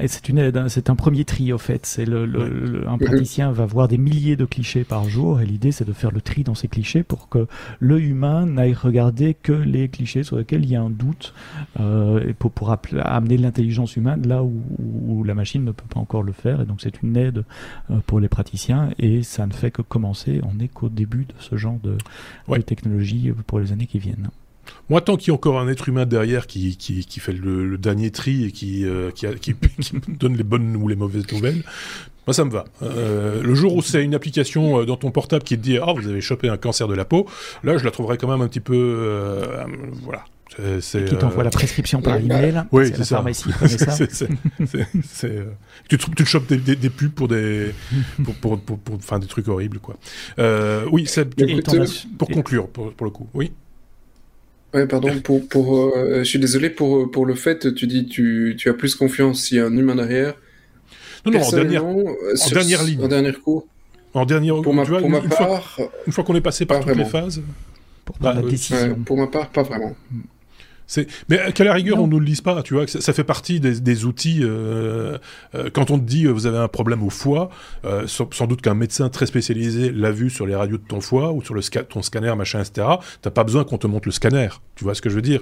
et 0.00 0.08
c'est 0.08 0.28
une 0.28 0.38
aide. 0.38 0.56
Hein. 0.56 0.68
C'est 0.68 0.90
un 0.90 0.96
premier 0.96 1.24
tri, 1.24 1.52
au 1.52 1.58
fait. 1.58 1.86
C'est 1.86 2.04
le, 2.04 2.26
le, 2.26 2.88
un 2.88 2.98
praticien 2.98 3.50
va 3.52 3.66
voir 3.66 3.88
des 3.88 3.98
milliers 3.98 4.36
de 4.36 4.44
clichés 4.44 4.84
par 4.84 5.08
jour 5.08 5.40
et 5.40 5.46
l'idée, 5.46 5.72
c'est 5.72 5.84
de 5.84 5.92
faire 5.92 6.10
le 6.10 6.20
tri 6.20 6.44
dans 6.44 6.54
ces 6.54 6.68
clichés 6.68 7.02
pour 7.02 7.28
que 7.28 7.46
l'œil 7.80 8.04
humain 8.04 8.46
n'aille 8.46 8.74
regarder 8.74 9.23
que 9.32 9.52
les 9.52 9.88
clichés 9.88 10.22
sur 10.22 10.36
lesquels 10.36 10.64
il 10.64 10.70
y 10.70 10.76
a 10.76 10.82
un 10.82 10.90
doute 10.90 11.32
euh, 11.80 12.34
pour, 12.38 12.50
pour 12.50 12.76
amener 13.00 13.38
l'intelligence 13.38 13.96
humaine 13.96 14.26
là 14.28 14.42
où, 14.42 14.62
où, 15.08 15.24
la 15.24 15.34
machine 15.34 15.64
ne 15.64 15.72
peut 15.72 15.86
pas 15.88 16.00
encore 16.00 16.22
le 16.22 16.32
faire. 16.32 16.60
Et 16.60 16.66
donc 16.66 16.82
c'est 16.82 17.02
une 17.02 17.16
aide 17.16 17.44
euh, 17.90 18.00
pour 18.06 18.20
les 18.20 18.28
praticiens 18.28 18.90
et 18.98 19.22
ça 19.22 19.46
ne 19.46 19.52
fait 19.52 19.70
que 19.70 19.80
commencer. 19.80 20.42
On 20.44 20.54
n'est 20.54 20.68
qu'au 20.68 20.90
début 20.90 21.24
de 21.24 21.34
ce 21.38 21.56
genre 21.56 21.78
de, 21.82 21.96
de 22.48 22.62
technologie 22.62 23.32
pour 23.46 23.60
les 23.60 23.72
années 23.72 23.86
qui 23.86 23.98
viennent. 23.98 24.28
Moi, 24.90 25.00
tant 25.00 25.16
qu'il 25.16 25.28
y 25.28 25.30
a 25.30 25.34
encore 25.34 25.58
un 25.58 25.68
être 25.68 25.88
humain 25.88 26.06
derrière 26.06 26.46
qui, 26.46 26.76
qui, 26.76 27.04
qui 27.04 27.20
fait 27.20 27.32
le, 27.32 27.78
dernier 27.78 28.10
tri 28.10 28.44
et 28.44 28.52
qui, 28.52 28.84
euh, 28.84 29.10
qui, 29.10 29.26
qui, 29.40 29.54
donne 30.08 30.36
les 30.36 30.42
bonnes 30.42 30.76
ou 30.76 30.88
les 30.88 30.96
mauvaises 30.96 31.30
nouvelles, 31.32 31.62
moi, 32.26 32.34
ça 32.34 32.44
me 32.44 32.50
va. 32.50 32.64
Euh, 32.82 33.42
le 33.42 33.54
jour 33.54 33.74
où 33.74 33.82
c'est 33.82 34.02
une 34.02 34.14
application 34.14 34.80
euh, 34.80 34.86
dans 34.86 34.96
ton 34.96 35.10
portable 35.10 35.44
qui 35.44 35.56
te 35.56 35.62
dit 35.62 35.78
«Ah, 35.78 35.86
oh, 35.88 35.94
vous 35.94 36.08
avez 36.08 36.20
chopé 36.20 36.48
un 36.48 36.56
cancer 36.56 36.88
de 36.88 36.94
la 36.94 37.04
peau», 37.04 37.26
là, 37.64 37.76
je 37.76 37.84
la 37.84 37.90
trouverais 37.90 38.18
quand 38.18 38.28
même 38.28 38.40
un 38.40 38.48
petit 38.48 38.60
peu... 38.60 38.74
Euh, 38.76 39.64
voilà. 40.02 40.24
C'est, 40.80 41.04
qui 41.06 41.16
t'envoie 41.16 41.42
la 41.42 41.50
prescription 41.50 42.00
par 42.00 42.16
email. 42.16 42.62
Oui, 42.70 42.92
c'est 42.94 43.02
ça. 43.02 43.24
tu, 45.88 45.98
te, 45.98 46.24
chopes 46.24 46.46
des, 46.46 46.76
des, 46.76 46.90
pubs 46.90 47.10
pour 47.10 47.26
des, 47.26 47.74
pour, 48.22 48.34
pour, 48.36 48.60
pour, 48.60 48.78
pour, 48.78 48.94
enfin, 48.94 49.18
des 49.18 49.26
trucs 49.26 49.48
horribles, 49.48 49.80
quoi. 49.80 49.96
oui, 50.92 51.06
c'est 51.08 51.28
pour 52.16 52.28
conclure, 52.28 52.68
pour, 52.68 52.92
pour 52.92 53.04
le 53.04 53.10
coup. 53.10 53.26
Oui. 53.34 53.50
Ouais, 54.74 54.88
pardon, 54.88 55.20
pour, 55.20 55.48
pour, 55.48 55.96
euh, 55.96 56.18
je 56.18 56.24
suis 56.24 56.40
désolé 56.40 56.68
pour, 56.68 57.08
pour 57.08 57.26
le 57.26 57.36
fait, 57.36 57.72
tu 57.74 57.86
dis 57.86 58.06
tu, 58.06 58.56
tu 58.58 58.68
as 58.68 58.74
plus 58.74 58.96
confiance 58.96 59.42
s'il 59.42 59.58
y 59.58 59.60
a 59.60 59.66
un 59.66 59.76
humain 59.76 59.94
derrière. 59.94 60.34
Non, 61.24 61.32
non, 61.32 61.42
en 61.42 61.50
dernière, 61.50 61.84
euh, 61.84 62.34
en 62.44 62.50
dernière 62.50 62.82
ligne. 62.82 63.04
En 63.04 63.08
dernier 63.08 63.32
coup. 63.32 63.64
En 64.12 64.24
dernière, 64.24 64.62
pour 64.62 64.74
ma, 64.74 64.84
pour 64.84 65.08
ma 65.08 65.20
part, 65.22 65.62
fois, 65.70 65.90
une 66.06 66.12
fois 66.12 66.22
qu'on 66.22 66.36
est 66.36 66.40
passé 66.40 66.66
par 66.66 66.80
toutes 66.80 66.96
les 66.96 67.04
phases. 67.04 67.42
Pour 68.04 68.16
bah, 68.20 68.34
la 68.34 68.42
décision. 68.42 68.96
pour 69.04 69.16
ma 69.16 69.26
part, 69.26 69.48
pas 69.48 69.62
vraiment. 69.62 69.94
Mais 71.28 71.38
à 71.38 71.64
la 71.64 71.72
rigueur, 71.72 72.00
on 72.00 72.06
ne 72.06 72.18
le 72.18 72.24
lise 72.24 72.40
pas, 72.40 72.62
tu 72.62 72.74
vois. 72.74 72.86
Ça, 72.86 73.12
fait 73.12 73.24
partie 73.24 73.60
des, 73.60 74.04
outils. 74.04 74.40
Euh, 74.42 75.18
euh, 75.54 75.70
quand 75.72 75.90
on 75.90 75.98
te 75.98 76.04
dit 76.04 76.26
euh, 76.26 76.30
vous 76.30 76.46
avez 76.46 76.58
un 76.58 76.68
problème 76.68 77.02
au 77.02 77.10
foie, 77.10 77.50
sans, 78.06 78.46
doute 78.46 78.60
qu'un 78.60 78.74
médecin 78.74 79.08
très 79.08 79.26
spécialisé 79.26 79.90
l'a 79.90 80.10
vu 80.10 80.30
sur 80.30 80.46
les 80.46 80.54
radios 80.54 80.78
de 80.78 80.82
ton 80.86 81.00
foie 81.00 81.32
ou 81.32 81.42
sur 81.42 81.54
le 81.54 81.62
ton 81.84 82.02
scanner, 82.02 82.34
machin, 82.36 82.60
etc. 82.60 82.86
T'as 83.22 83.30
pas 83.30 83.44
besoin 83.44 83.64
qu'on 83.64 83.78
te 83.78 83.86
montre 83.86 84.08
le 84.08 84.12
scanner. 84.12 84.48
Tu 84.76 84.84
vois 84.84 84.94
ce 84.94 85.02
que 85.02 85.08
je 85.08 85.14
veux 85.14 85.22
dire? 85.22 85.40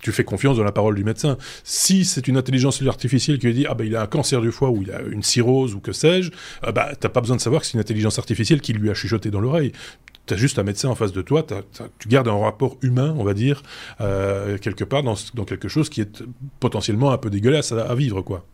Tu 0.00 0.12
fais 0.12 0.24
confiance 0.24 0.56
dans 0.56 0.64
la 0.64 0.72
parole 0.72 0.94
du 0.94 1.04
médecin. 1.04 1.36
Si 1.62 2.04
c'est 2.04 2.26
une 2.28 2.36
intelligence 2.36 2.82
artificielle 2.82 3.38
qui 3.38 3.46
lui 3.46 3.54
dit 3.54 3.66
ah 3.68 3.74
ben 3.74 3.86
il 3.86 3.94
a 3.96 4.02
un 4.02 4.06
cancer 4.06 4.40
du 4.40 4.50
foie 4.50 4.70
ou 4.70 4.82
il 4.82 4.90
a 4.90 5.00
une 5.02 5.22
cirrhose 5.22 5.74
ou 5.74 5.80
que 5.80 5.92
sais-je, 5.92 6.30
bah 6.74 6.92
t'as 6.98 7.08
pas 7.08 7.20
besoin 7.20 7.36
de 7.36 7.40
savoir 7.40 7.62
que 7.62 7.66
c'est 7.66 7.74
une 7.74 7.80
intelligence 7.80 8.18
artificielle 8.18 8.60
qui 8.60 8.72
lui 8.72 8.90
a 8.90 8.94
chuchoté 8.94 9.30
dans 9.30 9.40
l'oreille 9.40 9.72
tu 10.26 10.34
as 10.34 10.36
juste 10.36 10.58
un 10.58 10.62
médecin 10.62 10.88
en 10.88 10.94
face 10.94 11.12
de 11.12 11.22
toi, 11.22 11.44
tu 11.98 12.08
gardes 12.08 12.28
un 12.28 12.38
rapport 12.38 12.76
humain, 12.82 13.14
on 13.18 13.24
va 13.24 13.34
dire, 13.34 13.62
euh, 14.00 14.58
quelque 14.58 14.84
part 14.84 15.02
dans, 15.02 15.14
dans, 15.34 15.44
quelque 15.44 15.68
chose 15.68 15.88
qui 15.88 16.00
est 16.00 16.22
potentiellement 16.60 17.12
un 17.12 17.18
peu 17.18 17.30
dégueulasse 17.30 17.72
à, 17.72 17.94
vivre, 17.94 18.22
quoi. 18.22 18.44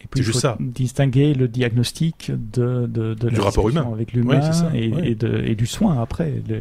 Et 0.00 0.06
puis, 0.10 0.20
il 0.20 0.26
faut 0.26 0.38
ça. 0.38 0.56
distinguer 0.58 1.32
le 1.32 1.46
diagnostic 1.46 2.32
de, 2.32 2.86
de, 2.86 3.14
de 3.14 3.28
du 3.30 3.40
rapport 3.40 3.68
humain 3.68 3.88
avec 3.92 4.12
l'humain 4.12 4.50
et, 4.74 4.86
et, 4.86 5.16
et, 5.50 5.54
du 5.54 5.66
soin 5.66 6.02
après, 6.02 6.42
le, 6.48 6.60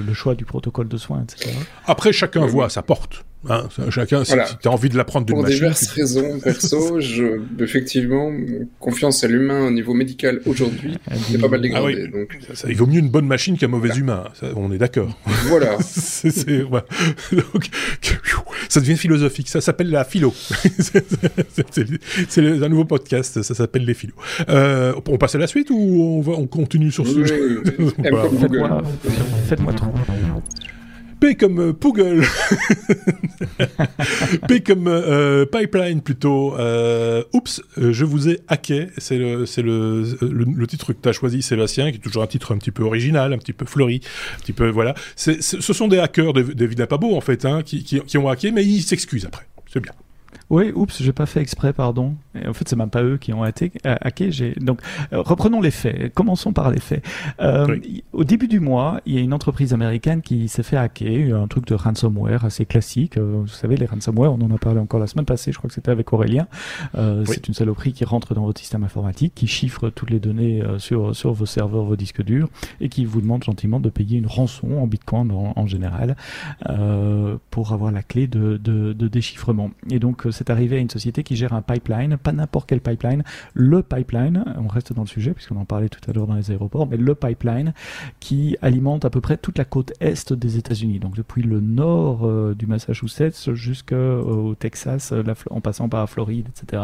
le, 0.00 0.14
choix 0.14 0.34
du 0.34 0.46
protocole 0.46 0.88
de 0.88 0.96
soins, 0.96 1.24
etc. 1.24 1.54
Après, 1.86 2.10
chacun 2.10 2.46
voit 2.46 2.70
sa 2.70 2.80
porte. 2.82 3.26
Hein, 3.48 3.68
chacun, 3.90 4.24
si 4.24 4.34
tu 4.60 4.68
as 4.68 4.70
envie 4.70 4.88
de 4.88 4.96
l'apprendre 4.96 5.24
d'une 5.24 5.40
machine. 5.40 5.60
Pour 5.60 5.68
diverses 5.68 5.86
raisons 5.88 6.40
perso, 6.40 7.00
je, 7.00 7.40
effectivement, 7.60 8.32
confiance 8.80 9.22
à 9.22 9.28
l'humain 9.28 9.66
au 9.66 9.70
niveau 9.70 9.94
médical 9.94 10.40
aujourd'hui, 10.44 10.98
c'est 11.30 11.38
pas 11.38 11.46
mal 11.46 11.60
dégradé. 11.60 12.06
Ah 12.08 12.10
donc... 12.10 12.36
Ça, 12.54 12.68
il 12.68 12.76
vaut 12.76 12.86
mieux 12.86 12.98
une 12.98 13.10
bonne 13.10 13.26
machine 13.26 13.56
qu'un 13.56 13.68
mauvais 13.68 13.96
humain, 13.96 14.24
on 14.56 14.72
est 14.72 14.78
d'accord. 14.78 15.16
Voilà. 15.46 15.76
ouais. 16.26 16.82
donc, 17.32 17.70
ça 18.68 18.80
devient 18.80 18.96
philosophique, 18.96 19.48
ça 19.48 19.60
s'appelle 19.60 19.90
la 19.90 20.04
philo. 20.04 20.34
c'est, 22.28 22.40
un 22.40 22.68
nouveau 22.68 22.86
podcast, 22.86 23.42
ça 23.42 23.54
s'appelle 23.54 23.84
les 23.84 23.94
philos. 23.94 24.14
Euh, 24.48 24.94
on 25.06 25.16
passe 25.16 25.36
à 25.36 25.38
la 25.38 25.46
suite 25.46 25.70
ou 25.70 25.76
on, 25.76 26.20
va, 26.20 26.32
on 26.32 26.48
continue 26.48 26.90
sur 26.90 27.06
ce 27.06 27.12
sujet? 27.12 27.38
Faites-moi, 28.40 28.82
faites-moi 29.48 29.72
trop. 29.74 29.92
P 31.20 31.34
comme 31.34 31.58
euh, 31.60 31.72
Poogle. 31.72 32.24
P 34.48 34.60
comme 34.60 34.88
euh, 34.88 35.46
Pipeline 35.46 36.00
plutôt. 36.00 36.56
Euh, 36.58 37.24
oups, 37.32 37.62
je 37.76 38.04
vous 38.04 38.28
ai 38.28 38.40
hacké. 38.48 38.88
C'est 38.98 39.18
le, 39.18 40.66
titre 40.66 40.92
que 40.92 40.98
tu 41.00 41.08
as 41.08 41.12
choisi, 41.12 41.42
Sébastien, 41.42 41.90
qui 41.90 41.96
est 41.96 42.00
toujours 42.00 42.22
un 42.22 42.26
titre 42.26 42.54
un 42.54 42.58
petit 42.58 42.70
peu 42.70 42.82
original, 42.82 43.32
un 43.32 43.38
petit 43.38 43.52
peu 43.52 43.66
fleuri, 43.66 44.00
un 44.36 44.40
petit 44.40 44.52
peu 44.52 44.68
voilà. 44.68 44.94
Ce 45.16 45.42
sont 45.60 45.88
des 45.88 45.98
hackers 45.98 46.32
d'Evidapabo 46.32 46.88
pas 46.88 46.96
beau 46.96 47.16
en 47.16 47.20
fait, 47.20 47.44
hein, 47.44 47.62
qui, 47.62 47.84
qui 47.84 48.18
ont 48.18 48.28
hacké, 48.28 48.50
mais 48.50 48.64
ils 48.64 48.82
s'excusent 48.82 49.26
après. 49.26 49.46
C'est 49.70 49.80
bien. 49.80 49.92
Oui, 50.50 50.72
oups, 50.74 51.02
j'ai 51.02 51.12
pas 51.12 51.26
fait 51.26 51.40
exprès, 51.42 51.72
pardon. 51.74 52.16
en 52.46 52.52
fait, 52.54 52.66
c'est 52.68 52.76
même 52.76 52.88
pas 52.88 53.02
eux 53.02 53.18
qui 53.18 53.32
ont 53.34 53.42
hacké. 53.42 53.70
Hacké 53.84 54.30
donc, 54.60 54.80
euh, 55.12 55.20
reprenons 55.20 55.60
les 55.60 55.70
faits. 55.70 56.14
Commençons 56.14 56.52
par 56.54 56.70
les 56.70 56.80
faits. 56.80 57.04
Euh, 57.40 57.78
Au 58.12 58.24
début 58.24 58.48
du 58.48 58.58
mois, 58.58 59.00
il 59.04 59.14
y 59.14 59.18
a 59.18 59.20
une 59.20 59.34
entreprise 59.34 59.74
américaine 59.74 60.22
qui 60.22 60.48
s'est 60.48 60.62
fait 60.62 60.78
hacker, 60.78 61.36
un 61.38 61.48
truc 61.48 61.66
de 61.66 61.74
ransomware 61.74 62.46
assez 62.46 62.64
classique. 62.64 63.18
Euh, 63.18 63.40
vous 63.42 63.46
savez, 63.48 63.76
les 63.76 63.84
ransomware, 63.84 64.32
on 64.32 64.40
en 64.40 64.50
a 64.50 64.58
parlé 64.58 64.80
encore 64.80 65.00
la 65.00 65.06
semaine 65.06 65.26
passée. 65.26 65.52
Je 65.52 65.58
crois 65.58 65.68
que 65.68 65.74
c'était 65.74 65.90
avec 65.90 66.12
Aurélien. 66.12 66.46
C'est 67.26 67.46
une 67.48 67.54
saloperie 67.54 67.92
qui 67.92 68.04
rentre 68.04 68.34
dans 68.34 68.44
votre 68.44 68.60
système 68.60 68.84
informatique, 68.84 69.34
qui 69.34 69.46
chiffre 69.46 69.90
toutes 69.90 70.10
les 70.10 70.20
données 70.20 70.62
sur 70.78 71.14
sur 71.14 71.32
vos 71.32 71.46
serveurs, 71.46 71.84
vos 71.84 71.96
disques 71.96 72.22
durs, 72.22 72.48
et 72.80 72.88
qui 72.88 73.04
vous 73.04 73.20
demande 73.20 73.44
gentiment 73.44 73.80
de 73.80 73.90
payer 73.90 74.18
une 74.18 74.26
rançon 74.26 74.78
en 74.78 74.86
Bitcoin 74.86 75.30
en, 75.30 75.52
en 75.56 75.66
général 75.66 76.16
pour 77.50 77.72
avoir 77.72 77.92
la 77.92 78.02
clé 78.02 78.26
de, 78.26 78.56
de, 78.56 78.92
de 78.92 79.08
déchiffrement. 79.08 79.70
Et 79.90 79.98
donc 79.98 80.26
c'est 80.38 80.50
arrivé 80.50 80.76
à 80.76 80.78
une 80.78 80.90
société 80.90 81.24
qui 81.24 81.36
gère 81.36 81.52
un 81.52 81.62
pipeline, 81.62 82.16
pas 82.16 82.32
n'importe 82.32 82.68
quel 82.68 82.80
pipeline, 82.80 83.24
le 83.54 83.82
pipeline, 83.82 84.44
on 84.56 84.68
reste 84.68 84.92
dans 84.92 85.02
le 85.02 85.08
sujet 85.08 85.32
puisqu'on 85.32 85.56
en 85.56 85.64
parlait 85.64 85.88
tout 85.88 86.00
à 86.08 86.12
l'heure 86.12 86.26
dans 86.26 86.34
les 86.34 86.50
aéroports, 86.50 86.86
mais 86.86 86.96
le 86.96 87.14
pipeline 87.14 87.74
qui 88.20 88.56
alimente 88.62 89.04
à 89.04 89.10
peu 89.10 89.20
près 89.20 89.36
toute 89.36 89.58
la 89.58 89.64
côte 89.64 89.92
est 90.00 90.32
des 90.32 90.56
États-Unis, 90.56 91.00
donc 91.00 91.16
depuis 91.16 91.42
le 91.42 91.60
nord 91.60 92.24
euh, 92.24 92.54
du 92.54 92.66
Massachusetts 92.66 93.52
jusqu'au 93.52 94.54
Texas, 94.58 95.12
euh, 95.12 95.24
en 95.50 95.60
passant 95.60 95.88
par 95.88 96.00
la 96.00 96.06
Floride, 96.06 96.48
etc. 96.48 96.82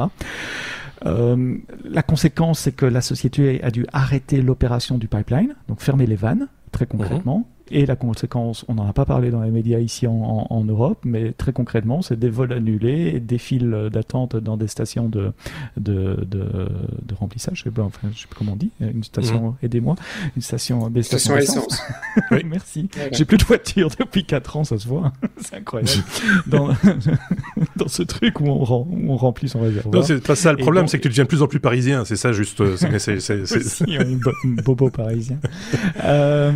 Euh, 1.06 1.58
la 1.84 2.02
conséquence, 2.02 2.60
c'est 2.60 2.72
que 2.72 2.86
la 2.86 3.00
société 3.00 3.62
a 3.62 3.70
dû 3.70 3.86
arrêter 3.92 4.42
l'opération 4.42 4.98
du 4.98 5.08
pipeline, 5.08 5.54
donc 5.68 5.80
fermer 5.80 6.06
les 6.06 6.16
vannes, 6.16 6.48
très 6.72 6.86
concrètement. 6.86 7.48
Et 7.70 7.86
la 7.86 7.96
conséquence, 7.96 8.64
on 8.68 8.74
n'en 8.74 8.86
a 8.86 8.92
pas 8.92 9.06
parlé 9.06 9.30
dans 9.30 9.40
les 9.40 9.50
médias 9.50 9.78
ici 9.78 10.06
en, 10.06 10.46
en, 10.50 10.64
Europe, 10.64 10.98
mais 11.04 11.32
très 11.32 11.52
concrètement, 11.52 12.02
c'est 12.02 12.18
des 12.18 12.28
vols 12.28 12.52
annulés, 12.52 13.20
des 13.20 13.38
files 13.38 13.88
d'attente 13.90 14.36
dans 14.36 14.56
des 14.56 14.68
stations 14.68 15.08
de, 15.08 15.32
de, 15.78 16.24
de, 16.26 16.68
de 17.02 17.14
remplissage, 17.14 17.58
je 17.58 17.64
sais, 17.64 17.70
pas, 17.70 17.82
enfin, 17.82 18.08
je 18.14 18.20
sais 18.20 18.26
pas 18.26 18.36
comment 18.36 18.52
on 18.52 18.56
dit, 18.56 18.70
une 18.80 19.02
station, 19.02 19.50
mmh. 19.50 19.64
aidez-moi, 19.64 19.96
une 20.36 20.42
station, 20.42 20.90
des 20.90 21.02
stations 21.02 21.36
essence. 21.36 21.82
oui, 22.30 22.42
merci. 22.44 22.88
J'ai 23.12 23.24
plus 23.24 23.38
de 23.38 23.44
voiture 23.44 23.88
depuis 23.98 24.24
4 24.24 24.56
ans, 24.58 24.64
ça 24.64 24.78
se 24.78 24.86
voit. 24.86 25.12
c'est 25.38 25.56
incroyable. 25.56 25.90
dans, 26.46 26.68
dans 27.76 27.88
ce 27.88 28.02
truc 28.02 28.40
où 28.40 28.46
on, 28.46 28.62
rem, 28.62 29.08
où 29.08 29.12
on 29.12 29.16
remplit 29.16 29.48
son 29.48 29.60
réservoir. 29.60 29.94
Non, 29.94 30.02
c'est 30.02 30.22
pas 30.22 30.36
ça 30.36 30.52
le 30.52 30.58
problème, 30.58 30.86
c'est 30.86 30.98
que 30.98 31.04
tu 31.04 31.08
deviens 31.08 31.24
de 31.24 31.28
plus 31.28 31.42
en 31.42 31.48
plus 31.48 31.60
parisien, 31.60 32.04
c'est 32.04 32.16
ça 32.16 32.32
juste. 32.32 32.60
Euh, 32.60 32.76
c'est, 32.76 33.20
c'est, 33.20 33.46
c'est, 33.46 33.96
un 33.96 34.18
bobo 34.62 34.90
parisien. 34.90 35.38
euh, 36.04 36.52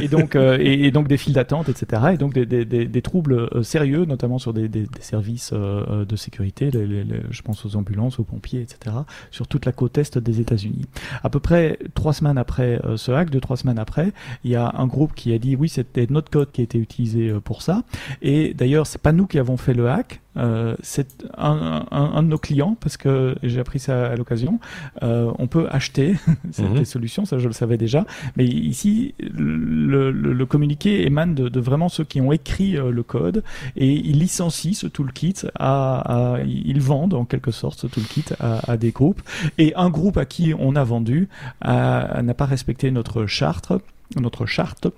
et 0.00 0.08
donc 0.08 0.36
euh, 0.36 0.58
et, 0.60 0.90
donc 0.90 1.08
des 1.08 1.16
files 1.16 1.34
d'attente, 1.34 1.68
etc. 1.68 2.02
Et 2.14 2.16
donc 2.16 2.32
des, 2.34 2.46
des, 2.46 2.64
des, 2.64 3.02
troubles 3.02 3.48
euh, 3.52 3.62
sérieux, 3.62 4.04
notamment 4.04 4.38
sur 4.38 4.52
des, 4.52 4.68
services 5.00 5.50
euh, 5.52 6.04
de 6.04 6.16
sécurité. 6.16 6.70
je 6.72 7.42
pense 7.42 7.64
aux 7.64 7.76
ambulances, 7.76 8.18
aux 8.18 8.24
pompiers, 8.24 8.60
etc. 8.60 8.96
Sur 9.30 9.46
toute 9.46 9.66
la 9.66 9.72
côte 9.72 9.98
est 9.98 10.18
des 10.18 10.40
États-Unis. 10.40 10.86
À 11.22 11.30
peu 11.30 11.40
près 11.40 11.78
trois 11.94 12.12
semaines 12.12 12.38
après 12.38 12.80
ce 12.96 13.12
hack, 13.12 13.30
deux 13.30 13.40
trois 13.40 13.56
semaines 13.56 13.78
après, 13.78 14.12
il 14.44 14.50
y 14.50 14.56
a 14.56 14.72
un 14.76 14.86
groupe 14.86 15.14
qui 15.14 15.32
a 15.32 15.38
dit 15.38 15.56
oui, 15.56 15.68
c'était 15.68 16.06
notre 16.10 16.30
code 16.30 16.52
qui 16.52 16.60
a 16.60 16.64
été 16.64 16.78
utilisé 16.78 17.32
pour 17.44 17.62
ça. 17.62 17.82
Et 18.22 18.54
d'ailleurs, 18.54 18.86
c'est 18.86 19.00
pas 19.00 19.12
nous 19.12 19.26
qui 19.26 19.38
avons 19.38 19.56
fait 19.56 19.74
le 19.74 19.88
hack, 19.88 20.20
euh, 20.38 20.76
c'est 20.82 21.26
un, 21.36 21.86
un, 21.90 22.22
de 22.22 22.28
nos 22.28 22.38
clients, 22.38 22.76
parce 22.80 22.96
que 22.96 23.36
j'ai 23.42 23.60
appris 23.60 23.78
ça 23.78 24.06
à 24.06 24.16
l'occasion, 24.16 24.60
euh, 25.02 25.32
on 25.38 25.46
peut 25.46 25.66
acheter 25.70 26.16
cette 26.50 26.70
mhm. 26.70 26.84
solutions, 26.84 27.24
ça 27.24 27.38
je 27.38 27.46
le 27.46 27.52
savais 27.52 27.76
déjà, 27.76 28.06
mais 28.36 28.44
ici, 28.44 29.14
le, 29.18 30.10
le, 30.10 30.46
communiqué 30.46 31.06
émane 31.06 31.34
de, 31.34 31.48
de, 31.48 31.60
vraiment 31.60 31.88
ceux 31.88 32.04
qui 32.04 32.20
ont 32.20 32.32
écrit 32.32 32.76
euh, 32.76 32.90
le 32.90 33.02
code, 33.02 33.42
et 33.76 33.92
ils 33.92 34.18
licencient 34.18 34.74
ce 34.74 34.86
toolkit, 34.86 35.34
à, 35.58 36.34
à, 36.34 36.42
ils 36.42 36.80
vendent 36.80 37.14
en 37.14 37.24
quelque 37.24 37.50
sorte 37.50 37.80
ce 37.80 37.86
toolkit 37.86 38.26
à, 38.40 38.70
à, 38.70 38.76
des 38.76 38.90
groupes, 38.90 39.22
et 39.58 39.74
un 39.74 39.90
groupe 39.90 40.16
à 40.16 40.24
qui 40.24 40.54
on 40.58 40.76
a 40.76 40.84
vendu 40.84 41.28
n'a 41.64 42.34
pas 42.34 42.46
respecté 42.46 42.90
notre 42.90 43.26
charte, 43.26 43.72
notre 44.16 44.46
charte, 44.46 44.88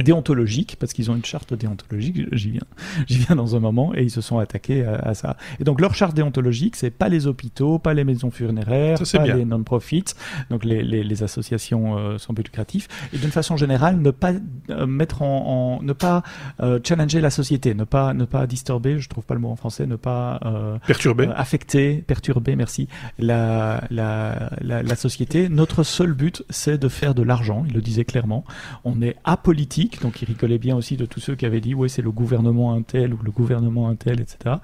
déontologique, 0.00 0.76
parce 0.78 0.92
qu'ils 0.92 1.10
ont 1.10 1.16
une 1.16 1.24
charte 1.24 1.54
déontologique, 1.54 2.26
j'y 2.32 2.50
viens, 2.50 2.62
j'y 3.06 3.18
viens 3.18 3.36
dans 3.36 3.56
un 3.56 3.60
moment, 3.60 3.94
et 3.94 4.02
ils 4.02 4.10
se 4.10 4.20
sont 4.20 4.38
attaqués 4.38 4.84
à, 4.84 5.14
ça. 5.14 5.36
Et 5.60 5.64
donc 5.64 5.80
leur 5.80 5.94
charte 5.94 6.14
déontologique, 6.14 6.76
c'est 6.76 6.90
pas 6.90 7.08
les 7.08 7.26
hôpitaux, 7.26 7.78
pas 7.78 7.94
les 7.94 8.04
maisons 8.04 8.30
funéraires, 8.30 8.98
pas 9.12 9.26
les 9.26 9.44
non-profits, 9.44 10.04
donc 10.50 10.64
les, 10.64 10.82
les, 10.82 11.04
les 11.04 11.22
associations 11.22 11.98
euh, 11.98 12.18
sans 12.18 12.32
but 12.32 12.46
lucratif, 12.46 12.88
et 13.12 13.18
d'une 13.18 13.30
façon 13.30 13.56
générale, 13.56 13.98
ne 14.00 14.10
pas 14.10 14.32
euh, 14.70 14.86
mettre 14.86 15.22
en, 15.22 15.78
en, 15.78 15.82
ne 15.82 15.92
pas 15.92 16.22
euh, 16.60 16.80
challenger 16.82 17.20
la 17.20 17.30
société, 17.30 17.74
ne 17.74 17.84
pas 17.84 18.14
ne 18.14 18.24
pas 18.24 18.46
disturber, 18.46 18.98
je 18.98 19.08
trouve 19.08 19.24
pas 19.24 19.34
le 19.34 19.40
mot 19.40 19.50
en 19.50 19.56
français, 19.56 19.86
ne 19.86 19.96
pas 19.96 20.40
perturber, 20.86 21.28
affecter, 21.34 22.02
perturber, 22.06 22.56
merci, 22.56 22.88
la, 23.18 23.84
la, 23.90 24.50
la, 24.60 24.82
la 24.82 24.96
société. 24.96 25.48
Notre 25.48 25.82
seul 25.82 26.12
but, 26.12 26.44
c'est 26.50 26.78
de 26.78 26.88
faire 26.88 27.14
de 27.14 27.22
l'argent. 27.22 27.64
Il 27.66 27.74
le 27.74 27.80
disait 27.80 28.04
clairement. 28.04 28.44
On 28.84 29.02
est 29.02 29.16
apolitique 29.24 29.81
donc 30.02 30.22
il 30.22 30.26
rigolait 30.26 30.58
bien 30.58 30.76
aussi 30.76 30.96
de 30.96 31.06
tous 31.06 31.20
ceux 31.20 31.34
qui 31.34 31.46
avaient 31.46 31.60
dit 31.60 31.74
ouais 31.74 31.88
c'est 31.88 32.02
le 32.02 32.10
gouvernement 32.10 32.74
Intel 32.74 33.14
ou 33.14 33.18
le 33.22 33.30
gouvernement 33.30 33.88
Intel, 33.88 34.20
etc. 34.20 34.56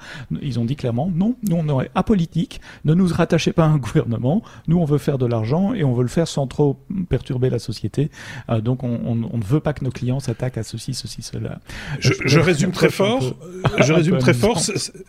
Ils 0.43 0.59
ont 0.59 0.65
dit 0.65 0.77
clairement 0.77 1.11
non, 1.15 1.37
nous 1.49 1.57
on 1.57 1.81
est 1.81 1.91
apolitique, 1.95 2.61
ne 2.85 2.95
nous 2.95 3.07
rattachez 3.09 3.53
pas 3.53 3.65
à 3.65 3.69
un 3.69 3.79
gouvernement, 3.79 4.43
nous 4.67 4.79
on 4.79 4.85
veut 4.85 4.99
faire 4.99 5.19
de 5.19 5.27
l'argent 5.27 5.75
et 5.75 5.85
on 5.85 5.95
veut 5.95 6.03
le 6.03 6.09
faire 6.09 6.29
sans 6.29 6.47
trop 6.47 6.79
perturber 7.09 7.51
la 7.51 7.59
société. 7.59 8.11
Euh, 8.51 8.61
donc 8.61 8.83
on, 8.85 9.15
ne 9.15 9.45
veut 9.45 9.61
pas 9.61 9.73
que 9.73 9.85
nos 9.85 9.91
clients 9.91 10.21
s'attaquent 10.21 10.59
à 10.59 10.63
ceci, 10.63 10.95
ceci, 10.95 11.23
cela. 11.23 11.61
Je, 12.01 12.39
résume 12.39 12.73
très 12.73 12.91
fort. 12.91 13.35
je 13.79 13.93
résume 13.93 14.19
très 14.27 14.35
fort. 14.35 14.61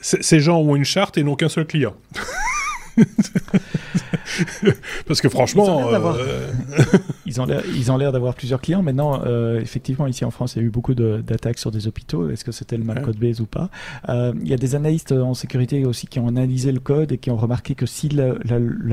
Ces 0.02 0.40
gens 0.40 0.60
ont 0.60 0.76
une 0.76 0.86
charte 0.86 1.18
et 1.18 1.24
n'ont 1.24 1.36
qu'un 1.36 1.50
seul 1.50 1.66
client. 1.66 1.94
Parce 5.08 5.22
que 5.22 5.30
franchement, 5.30 5.90
ils 7.26 7.92
ont 7.92 7.98
l'air 7.98 8.12
d'avoir 8.12 8.36
plusieurs 8.36 8.62
clients. 8.62 8.82
Maintenant, 8.82 9.22
euh, 9.26 9.60
effectivement, 9.60 10.08
ici 10.08 10.26
en 10.26 10.32
France, 10.32 10.56
il 10.56 10.60
y 10.60 10.62
a 10.62 10.66
eu 10.66 10.70
beaucoup 10.70 10.94
d'attaques 10.94 11.60
sur 11.60 11.72
des 11.72 11.88
hôpitaux. 11.88 12.30
Est-ce 12.30 12.44
que 12.44 12.52
c'était 12.52 12.78
le 12.78 12.84
mal 12.84 13.02
code 13.02 13.18
base 13.18 13.42
ou 13.42 13.46
pas? 13.46 13.70
Euh, 14.10 14.34
Il 14.42 14.48
y 14.48 14.54
a 14.54 14.58
des 14.58 14.76
analystes 14.76 15.12
en 15.12 15.34
sécurité 15.34 15.86
aussi 15.86 16.08
qui 16.08 16.20
ont 16.20 16.28
analysé 16.28 16.72
le 16.72 16.80
code 16.80 17.12
et 17.12 17.18
qui 17.18 17.32
ont 17.32 17.38
remarqué 17.38 17.76
que 17.76 17.86
si 17.86 18.10
la, 18.10 18.34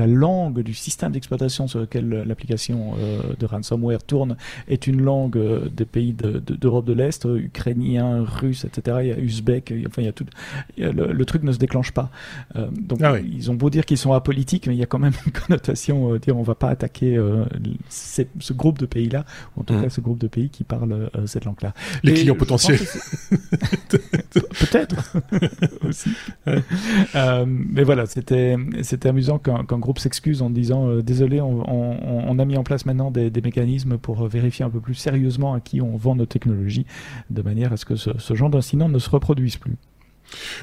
langue 0.07 0.61
du 0.61 0.73
système 0.73 1.11
d'exploitation 1.11 1.67
sur 1.67 1.79
lequel 1.79 2.23
l'application 2.25 2.93
euh, 2.97 3.21
de 3.37 3.45
ransomware 3.45 4.03
tourne 4.03 4.37
est 4.67 4.87
une 4.87 5.01
langue 5.01 5.37
des 5.69 5.85
pays 5.85 6.13
d'Europe 6.13 6.85
de, 6.85 6.93
l'Est, 6.93 7.25
ukrainien, 7.25 8.23
russe, 8.23 8.65
etc. 8.65 8.97
Il 9.01 9.07
y 9.07 9.11
a 9.11 9.17
uzbek, 9.17 9.73
enfin 9.87 10.01
il 10.01 10.05
y 10.05 10.07
a 10.07 10.13
tout. 10.13 10.25
le, 10.77 11.25
truc 11.25 11.43
ne 11.43 11.51
se 11.51 11.57
déclenche 11.57 11.91
pas. 11.91 12.09
donc 12.55 13.01
ah 13.03 13.17
ils 13.19 13.51
ont 13.51 13.55
beau 13.55 13.69
dire 13.69 13.85
qu'ils 13.85 13.96
sont 13.97 14.13
apolitiques, 14.13 14.67
mais 14.67 14.75
il 14.75 14.79
y 14.79 14.83
a 14.83 14.85
quand 14.85 14.99
même 14.99 15.13
une 15.25 15.31
connotation, 15.47 16.13
euh, 16.13 16.19
dire 16.19 16.37
on 16.37 16.43
va 16.43 16.55
pas 16.55 16.69
attaquer 16.69 17.15
euh, 17.17 17.45
ce 17.89 18.53
groupe 18.53 18.79
de 18.79 18.85
pays-là, 18.85 19.25
ou 19.55 19.61
en 19.61 19.63
tout 19.63 19.73
mmh. 19.73 19.83
cas 19.83 19.89
ce 19.89 20.01
groupe 20.01 20.19
de 20.19 20.27
pays 20.27 20.49
qui 20.49 20.63
parlent 20.63 21.09
euh, 21.15 21.27
cette 21.27 21.45
langue-là. 21.45 21.73
Les 22.03 22.13
clients 22.13 22.35
potentiels. 22.35 22.79
Peut-être 23.89 25.17
aussi. 25.87 26.11
mais 27.45 27.83
voilà, 27.83 28.05
c'était 28.05 28.55
c'était 28.81 29.09
amusant 29.09 29.39
qu'un 29.39 29.79
groupe 29.79 29.99
s'excuse 29.99 30.41
en 30.41 30.49
disant 30.49 30.97
désolé, 30.97 31.41
on, 31.41 32.39
a 32.39 32.45
mis 32.45 32.57
en 32.57 32.63
place 32.63 32.85
maintenant 32.85 33.11
des, 33.11 33.31
mécanismes 33.41 33.97
pour 33.97 34.27
vérifier 34.27 34.65
un 34.65 34.69
peu 34.69 34.79
plus 34.79 34.95
sérieusement 34.95 35.53
à 35.53 35.59
qui 35.59 35.81
on 35.81 35.95
vend 35.95 36.15
nos 36.15 36.25
technologies, 36.25 36.85
de 37.29 37.41
manière 37.41 37.73
à 37.73 37.77
ce 37.77 37.85
que 37.85 37.95
ce, 37.95 38.11
ce 38.17 38.33
genre 38.35 38.49
d'incident 38.49 38.89
ne 38.89 38.99
se 38.99 39.09
reproduise 39.09 39.57
plus. 39.57 39.77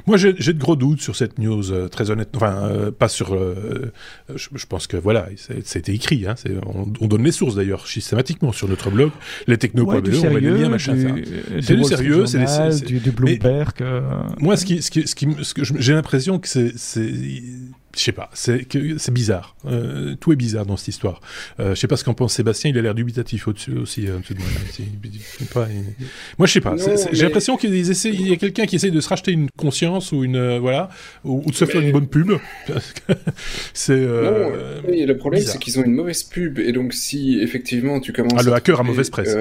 Moi, 0.06 0.16
j'ai 0.16 0.32
de 0.32 0.58
gros 0.58 0.76
doutes 0.76 1.00
sur 1.00 1.16
cette 1.16 1.38
news, 1.38 1.72
euh, 1.72 1.88
très 1.88 2.10
honnêtement. 2.10 2.36
Enfin, 2.36 2.64
euh, 2.64 2.90
pas 2.90 3.08
sur. 3.08 3.34
Euh, 3.34 3.92
je, 4.34 4.66
pense 4.66 4.86
que 4.86 4.96
voilà, 4.96 5.28
c'était 5.64 5.94
écrit. 5.94 6.26
Hein, 6.26 6.34
on, 7.00 7.06
donne 7.06 7.24
les 7.24 7.32
sources 7.32 7.54
d'ailleurs 7.54 7.86
systématiquement 7.86 8.52
sur 8.52 8.68
notre 8.68 8.90
blog, 8.90 9.10
les 9.46 9.58
techno 9.58 9.84
ouais, 9.84 9.98
on 9.98 10.32
met 10.32 10.40
les 10.40 10.50
liens, 10.50 10.68
machin. 10.68 10.96
C'est 11.60 11.76
du 11.76 11.84
sérieux, 11.84 12.26
c'est 12.26 12.84
du, 12.84 12.98
du 13.00 13.10
Bloomberg. 13.10 13.82
Moi, 14.38 14.56
ce 14.56 14.64
qui, 14.64 14.82
ce 14.82 14.90
qui, 14.90 15.06
ce 15.06 15.14
qui, 15.14 15.28
j'ai 15.78 15.92
l'impression 15.92 16.38
que 16.38 16.48
c'est 16.48 16.72
je 17.96 18.02
sais 18.02 18.12
pas, 18.12 18.30
c'est 18.34 19.10
bizarre. 19.10 19.56
Euh, 19.66 20.14
tout 20.16 20.32
est 20.32 20.36
bizarre 20.36 20.66
dans 20.66 20.76
cette 20.76 20.88
histoire. 20.88 21.20
Euh, 21.60 21.74
je 21.74 21.80
sais 21.80 21.86
pas 21.86 21.96
ce 21.96 22.04
qu'en 22.04 22.14
pense 22.14 22.34
Sébastien. 22.34 22.70
Il 22.70 22.78
a 22.78 22.82
l'air 22.82 22.94
dubitatif 22.94 23.48
au-dessus 23.48 23.76
aussi. 23.78 24.06
Euh, 24.06 24.18
de 24.18 24.38
moi. 25.54 25.66
moi, 26.38 26.46
je 26.46 26.52
sais 26.52 26.60
pas. 26.60 26.74
J'ai 27.12 27.22
l'impression 27.22 27.56
qu'il 27.56 27.74
y 27.74 28.32
a 28.32 28.36
quelqu'un 28.36 28.66
qui 28.66 28.76
essaie 28.76 28.90
de 28.90 29.00
se 29.00 29.08
racheter 29.08 29.32
une 29.32 29.48
conscience 29.56 30.12
ou 30.12 30.24
une 30.24 30.36
euh, 30.36 30.58
voilà, 30.58 30.90
ou, 31.24 31.42
de 31.46 31.54
se 31.54 31.64
faire 31.64 31.80
une 31.80 31.92
bonne 31.92 32.08
pub. 32.08 32.32
c'est. 33.74 33.92
Euh, 33.92 34.80
le 34.86 35.16
problème, 35.16 35.42
c'est 35.42 35.58
qu'ils 35.58 35.78
ont 35.78 35.84
une 35.84 35.94
mauvaise 35.94 36.22
pub 36.22 36.58
et 36.58 36.72
donc 36.72 36.92
si 36.92 37.38
effectivement 37.40 38.00
tu 38.00 38.12
commences. 38.12 38.38
Ah, 38.38 38.42
le 38.42 38.52
hacker 38.52 38.80
a 38.80 38.82
mauvaise 38.82 39.10
presse. 39.10 39.36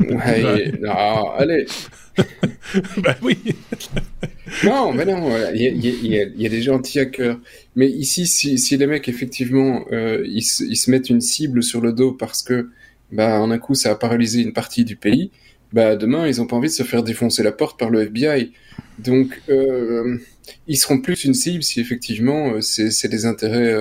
Ouais, 0.00 0.72
non, 0.80 1.30
allez. 1.30 1.66
bah 2.98 3.16
oui. 3.22 3.38
non, 4.64 4.92
mais 4.92 5.04
non, 5.04 5.30
il 5.54 6.06
y, 6.06 6.46
a, 6.46 6.48
des 6.48 6.62
gens 6.62 6.76
anti-hackers. 6.76 7.38
Mais 7.76 7.88
ici, 7.88 8.26
si, 8.26 8.76
les 8.76 8.86
mecs, 8.86 9.08
effectivement, 9.08 9.84
euh, 9.92 10.24
ils, 10.26 10.42
se, 10.42 10.90
mettent 10.90 11.10
une 11.10 11.20
cible 11.20 11.62
sur 11.62 11.80
le 11.80 11.92
dos 11.92 12.12
parce 12.12 12.42
que, 12.42 12.68
bah, 13.10 13.40
en 13.40 13.50
un 13.50 13.58
coup, 13.58 13.74
ça 13.74 13.92
a 13.92 13.94
paralysé 13.94 14.40
une 14.40 14.52
partie 14.52 14.84
du 14.84 14.96
pays, 14.96 15.30
bah, 15.72 15.96
demain, 15.96 16.26
ils 16.26 16.38
n'ont 16.38 16.46
pas 16.46 16.56
envie 16.56 16.68
de 16.68 16.74
se 16.74 16.82
faire 16.82 17.02
défoncer 17.02 17.42
la 17.42 17.52
porte 17.52 17.78
par 17.78 17.90
le 17.90 18.02
FBI. 18.02 18.52
Donc, 18.98 19.40
euh, 19.48 20.18
ils 20.66 20.76
seront 20.76 21.00
plus 21.00 21.24
une 21.24 21.34
cible 21.34 21.62
si, 21.62 21.80
effectivement, 21.80 22.54
euh, 22.54 22.60
c'est 22.60 23.08
des 23.08 23.24
intérêts, 23.24 23.74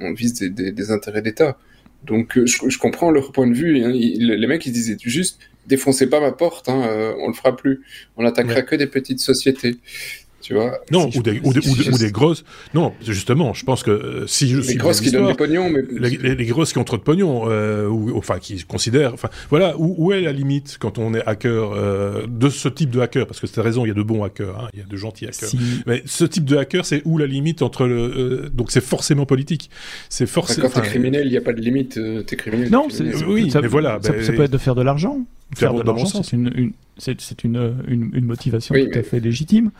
on 0.00 0.12
vise 0.12 0.34
des, 0.34 0.90
intérêts 0.90 1.22
d'État. 1.22 1.58
Donc, 2.04 2.38
je, 2.44 2.78
comprends 2.78 3.10
leur 3.10 3.32
point 3.32 3.46
de 3.46 3.54
vue. 3.54 3.84
Hein. 3.84 3.90
les 3.92 4.46
mecs, 4.46 4.64
ils 4.66 4.72
disaient 4.72 4.96
juste, 5.00 5.40
défoncez 5.66 6.08
pas 6.08 6.20
ma 6.20 6.32
porte, 6.32 6.68
hein, 6.68 6.82
euh, 6.88 7.14
on 7.20 7.28
le 7.28 7.34
fera 7.34 7.56
plus. 7.56 7.82
On 8.16 8.24
attaquera 8.24 8.62
que 8.62 8.74
des 8.74 8.86
petites 8.86 9.20
sociétés. 9.20 9.76
Tu 10.48 10.54
vois, 10.54 10.80
non, 10.90 11.10
ou, 11.14 11.22
des, 11.22 11.42
ou, 11.44 11.52
des, 11.52 12.10
grosses. 12.10 12.42
Non, 12.72 12.94
justement, 13.06 13.52
je 13.52 13.66
pense 13.66 13.82
que 13.82 13.90
euh, 13.90 14.26
si 14.26 14.48
je 14.48 14.62
les 14.62 14.76
grosses 14.76 15.02
qui 15.02 15.10
donnent 15.10 15.28
du 15.28 15.34
pognon, 15.34 15.68
mais 15.68 15.82
les, 15.90 16.46
grosses 16.46 16.72
qui 16.72 16.78
ont 16.78 16.84
trop 16.84 16.96
de 16.96 17.02
pognon, 17.02 17.50
euh, 17.50 17.86
ou 17.86 18.16
enfin 18.16 18.38
qui 18.38 18.64
considèrent, 18.64 19.12
enfin 19.12 19.28
voilà, 19.50 19.76
où, 19.76 19.94
où, 19.98 20.10
est 20.14 20.22
la 20.22 20.32
limite 20.32 20.78
quand 20.80 20.96
on 20.96 21.12
est 21.12 21.22
hacker 21.26 21.72
euh, 21.74 22.22
de 22.26 22.48
ce 22.48 22.70
type 22.70 22.88
de 22.88 23.00
hacker? 23.00 23.26
Parce 23.26 23.40
que 23.40 23.46
c'est 23.46 23.60
raison, 23.60 23.84
il 23.84 23.88
y 23.88 23.90
a 23.90 23.94
de 23.94 24.02
bons 24.02 24.24
hackers, 24.24 24.58
hein, 24.58 24.68
il 24.72 24.78
y 24.78 24.82
a 24.82 24.86
de 24.86 24.96
gentils 24.96 25.26
hackers. 25.26 25.50
Mais 25.86 26.02
ce 26.06 26.24
type 26.24 26.46
de 26.46 26.56
hacker, 26.56 26.86
c'est 26.86 27.02
où 27.04 27.18
la 27.18 27.26
limite 27.26 27.60
entre 27.60 27.86
le 27.86 27.98
euh, 27.98 28.48
donc 28.48 28.70
c'est 28.70 28.82
forcément 28.82 29.26
politique. 29.26 29.68
C'est 30.08 30.24
forcément. 30.24 30.70
Quand 30.70 30.80
t'es 30.80 30.88
criminel, 30.88 31.26
il 31.26 31.30
n'y 31.30 31.36
a 31.36 31.42
pas 31.42 31.52
de 31.52 31.60
limite. 31.60 32.00
T'es 32.26 32.36
criminel. 32.36 32.70
Non, 32.70 32.86
c'est 32.88 33.22
oui, 33.26 33.52
mais 33.54 33.68
voilà. 33.68 33.98
Ça, 34.00 34.12
ben, 34.12 34.34
peut 34.34 34.44
être 34.44 34.50
de 34.50 34.56
faire 34.56 34.74
de 34.74 34.82
l'argent. 34.82 35.26
Faire 35.54 35.74
de 35.74 35.82
l'argent, 35.82 36.22
c'est 36.22 36.36
une, 36.36 36.50
une 36.54 36.72
c'est 36.98 37.44
une, 37.44 37.74
une, 37.86 38.10
une, 38.14 38.24
motivation 38.24 38.74
tout 38.74 38.98
à 38.98 39.02
fait 39.02 39.20
légitime. 39.20 39.70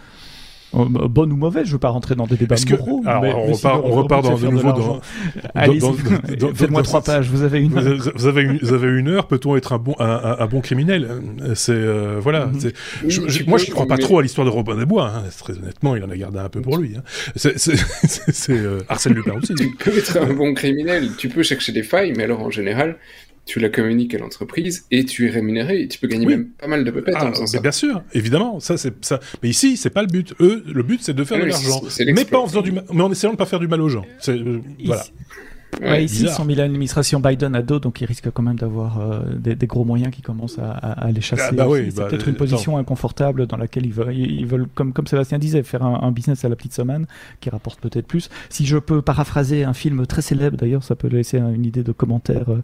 Euh, 0.74 0.84
bonne 1.08 1.32
ou 1.32 1.36
mauvaise, 1.36 1.66
je 1.66 1.72
veux 1.72 1.78
pas 1.78 1.88
rentrer 1.88 2.14
dans 2.14 2.26
des 2.26 2.36
débats 2.36 2.56
moraux. 2.70 3.02
mais, 3.04 3.32
on, 3.32 3.52
repart, 3.52 3.80
on, 3.84 3.90
repart 3.90 4.22
dans 4.22 4.36
de 4.36 4.48
nouveau 4.48 4.72
dans. 4.72 5.00
Allez, 5.54 5.80
faites-moi 6.54 6.82
trois 6.82 7.00
pages. 7.00 7.30
Vous 7.30 7.42
avez 7.42 7.60
une. 7.60 7.76
Heure. 7.78 8.12
Vous 8.14 8.26
avez 8.26 8.42
une, 8.42 8.58
vous 8.58 8.72
avez 8.74 8.88
une 8.88 9.08
heure. 9.08 9.26
Peut-on 9.26 9.56
être 9.56 9.72
un 9.72 9.78
bon, 9.78 9.94
un, 9.98 10.36
un 10.38 10.46
bon 10.46 10.60
criminel? 10.60 11.08
C'est 11.54 11.72
euh, 11.72 12.18
voilà. 12.20 12.46
Mm 12.46 12.58
-hmm. 12.58 13.48
moi, 13.48 13.58
je 13.58 13.70
crois 13.70 13.86
pas 13.86 13.98
trop 13.98 14.18
à 14.18 14.22
l'histoire 14.22 14.44
de 14.44 14.50
Robin 14.50 14.76
des 14.76 14.84
Bois. 14.86 15.08
Hein. 15.08 15.22
Très 15.38 15.54
honnêtement, 15.54 15.96
il 15.96 16.04
en 16.04 16.10
a 16.10 16.16
gardé 16.16 16.38
un 16.38 16.48
peu 16.50 16.60
pour 16.60 16.76
lui. 16.76 16.96
Hein. 16.96 17.02
C'est 17.36 18.50
euh, 18.50 18.80
Arsène 18.88 19.14
Lupin 19.14 19.34
aussi. 19.40 19.54
tu 19.54 19.70
peux 19.76 19.96
être 19.96 20.16
un 20.18 20.34
bon 20.34 20.52
criminel. 20.54 21.10
Tu 21.16 21.28
peux 21.28 21.42
chercher 21.42 21.72
des 21.72 21.82
failles, 21.82 22.12
mais 22.16 22.24
alors 22.24 22.40
en 22.40 22.50
général, 22.50 22.96
tu 23.48 23.60
la 23.60 23.70
communiques 23.70 24.14
à 24.14 24.18
l'entreprise 24.18 24.84
et 24.90 25.04
tu 25.04 25.26
es 25.26 25.30
rémunéré 25.30 25.80
et 25.80 25.88
tu 25.88 25.98
peux 25.98 26.06
gagner 26.06 26.26
même 26.26 26.48
pas 26.50 26.66
mal 26.66 26.84
de 26.84 26.90
pepettes 26.90 27.14
ah, 27.18 27.32
ça. 27.46 27.60
Bien 27.60 27.72
sûr, 27.72 28.02
évidemment, 28.12 28.60
ça 28.60 28.76
c'est 28.76 28.92
ça. 29.02 29.20
Mais 29.42 29.48
ici, 29.48 29.78
c'est 29.78 29.88
pas 29.90 30.02
le 30.02 30.08
but. 30.08 30.34
Eux, 30.40 30.62
le 30.66 30.82
but 30.82 31.00
c'est 31.02 31.14
de 31.14 31.24
faire 31.24 31.38
de 31.38 31.44
l'argent, 31.44 31.80
mais 32.14 32.26
pas 32.26 32.38
en 32.38 32.46
faisant 32.46 32.60
du, 32.60 32.72
mais 32.72 33.02
en 33.02 33.10
essayant 33.10 33.32
de 33.32 33.38
pas 33.38 33.46
faire 33.46 33.58
du 33.58 33.66
mal 33.66 33.80
aux 33.80 33.88
gens. 33.88 34.04
Euh, 34.28 34.58
voilà. 34.84 35.04
Ouais, 35.80 36.04
ici, 36.04 36.22
ils 36.22 36.30
sont 36.30 36.44
mis 36.44 36.54
l'administration 36.54 37.20
Biden 37.20 37.54
à 37.54 37.62
dos, 37.62 37.78
donc 37.78 38.00
ils 38.00 38.06
risquent 38.06 38.30
quand 38.30 38.42
même 38.42 38.56
d'avoir 38.56 39.00
euh, 39.00 39.20
des, 39.36 39.54
des, 39.54 39.66
gros 39.66 39.84
moyens 39.84 40.10
qui 40.10 40.22
commencent 40.22 40.58
à, 40.58 40.70
à, 40.70 41.10
les 41.10 41.20
chasser. 41.20 41.42
Ah, 41.50 41.52
bah 41.52 41.68
oui, 41.68 41.86
c'est 41.90 41.96
bah, 41.96 42.06
peut-être 42.06 42.28
une 42.28 42.34
position 42.34 42.78
inconfortable 42.78 43.46
dans 43.46 43.56
laquelle 43.56 43.86
ils 43.86 43.92
veulent, 43.92 44.14
ils 44.16 44.46
veulent 44.46 44.66
comme, 44.74 44.92
comme 44.92 45.06
Sébastien 45.06 45.38
disait, 45.38 45.62
faire 45.62 45.84
un, 45.84 46.00
un 46.02 46.10
business 46.10 46.44
à 46.44 46.48
la 46.48 46.56
petite 46.56 46.74
semaine 46.74 47.06
qui 47.40 47.50
rapporte 47.50 47.80
peut-être 47.80 48.06
plus. 48.06 48.30
Si 48.48 48.66
je 48.66 48.78
peux 48.78 49.02
paraphraser 49.02 49.64
un 49.64 49.74
film 49.74 50.06
très 50.06 50.22
célèbre, 50.22 50.56
d'ailleurs, 50.56 50.82
ça 50.82 50.96
peut 50.96 51.08
laisser 51.08 51.38
une 51.38 51.64
idée 51.64 51.82
de 51.82 51.92
commentaire. 51.92 52.46
Euh, 52.48 52.62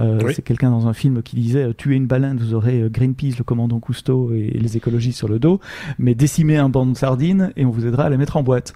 euh 0.00 0.32
C'est 0.34 0.42
quelqu'un 0.42 0.70
dans 0.70 0.88
un 0.88 0.94
film 0.94 1.22
qui 1.22 1.36
disait 1.36 1.64
euh, 1.64 1.72
tuer 1.72 1.94
une 1.94 2.06
baleine, 2.06 2.38
vous 2.38 2.54
aurez 2.54 2.88
Greenpeace, 2.90 3.38
le 3.38 3.44
commandant 3.44 3.80
Cousteau 3.80 4.32
et, 4.32 4.50
et 4.54 4.58
les 4.58 4.76
écologistes 4.76 5.18
sur 5.18 5.28
le 5.28 5.38
dos, 5.38 5.60
mais 5.98 6.14
décimer 6.14 6.56
un 6.56 6.68
banc 6.68 6.86
de 6.86 6.96
sardines 6.96 7.52
et 7.56 7.64
on 7.64 7.70
vous 7.70 7.86
aidera 7.86 8.04
à 8.04 8.10
les 8.10 8.16
mettre 8.16 8.36
en 8.36 8.42
boîte. 8.42 8.74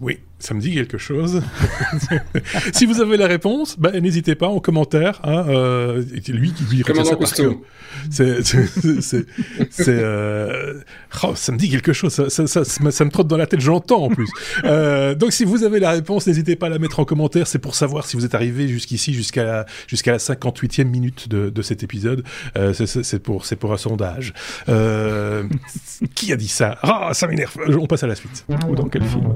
Oui. 0.00 0.18
Ça 0.40 0.54
me 0.54 0.60
dit 0.60 0.74
quelque 0.74 0.98
chose. 0.98 1.42
si 2.72 2.86
vous 2.86 3.00
avez 3.00 3.16
la 3.16 3.26
réponse, 3.26 3.78
bah, 3.78 3.92
n'hésitez 3.92 4.34
pas 4.34 4.48
en 4.48 4.58
commentaire. 4.58 5.20
Hein, 5.22 5.44
euh, 5.48 6.02
lui 6.28 6.52
qui 6.52 6.64
lui 6.64 6.82
retient 6.82 7.04
ça 7.04 7.16
par 7.16 7.28
C'est, 8.10 8.42
c'est, 8.42 9.88
euh... 9.88 10.80
oh, 11.22 11.32
ça 11.34 11.52
me 11.52 11.58
dit 11.58 11.68
quelque 11.68 11.92
chose. 11.92 12.12
Ça, 12.12 12.30
ça, 12.30 12.46
ça, 12.46 12.64
ça 12.64 13.04
me 13.04 13.10
trotte 13.10 13.28
dans 13.28 13.36
la 13.36 13.46
tête. 13.46 13.60
J'entends 13.60 14.04
en 14.04 14.08
plus. 14.08 14.28
euh, 14.64 15.14
donc, 15.14 15.32
si 15.32 15.44
vous 15.44 15.64
avez 15.64 15.78
la 15.80 15.90
réponse, 15.90 16.26
n'hésitez 16.26 16.56
pas 16.56 16.66
à 16.66 16.70
la 16.70 16.78
mettre 16.78 17.00
en 17.00 17.04
commentaire. 17.04 17.46
C'est 17.46 17.58
pour 17.58 17.74
savoir 17.74 18.06
si 18.06 18.16
vous 18.16 18.24
êtes 18.24 18.34
arrivé 18.34 18.68
jusqu'ici, 18.68 19.12
jusqu'à 19.12 19.44
la, 19.44 19.66
jusqu'à 19.86 20.12
la 20.12 20.18
58e 20.18 20.84
minute 20.84 21.28
de, 21.28 21.50
de 21.50 21.62
cet 21.62 21.82
épisode. 21.82 22.24
Euh, 22.56 22.72
c'est, 22.72 23.22
pour, 23.22 23.44
c'est 23.44 23.56
pour 23.56 23.72
un 23.72 23.76
sondage. 23.76 24.32
Euh, 24.68 25.44
qui 26.14 26.32
a 26.32 26.36
dit 26.36 26.48
ça? 26.48 26.78
Ah, 26.82 27.08
oh, 27.10 27.14
ça 27.14 27.26
m'énerve. 27.26 27.56
On 27.68 27.86
passe 27.86 28.02
à 28.02 28.06
la 28.06 28.14
suite. 28.14 28.46
Ou 28.68 28.74
dans 28.74 28.88
quel 28.88 29.04
film? 29.04 29.34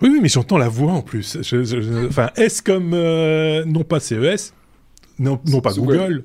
Oui, 0.00 0.10
oui, 0.12 0.18
mais 0.22 0.28
j'entends 0.28 0.58
la 0.58 0.68
voix 0.68 0.92
en 0.92 1.02
plus. 1.02 1.38
Je, 1.42 1.64
je, 1.64 2.06
enfin, 2.06 2.30
S 2.36 2.60
comme 2.60 2.92
euh, 2.94 3.64
non 3.64 3.82
pas 3.82 4.00
CES, 4.00 4.54
non, 5.18 5.40
non 5.46 5.60
pas 5.60 5.72
Google. 5.72 6.24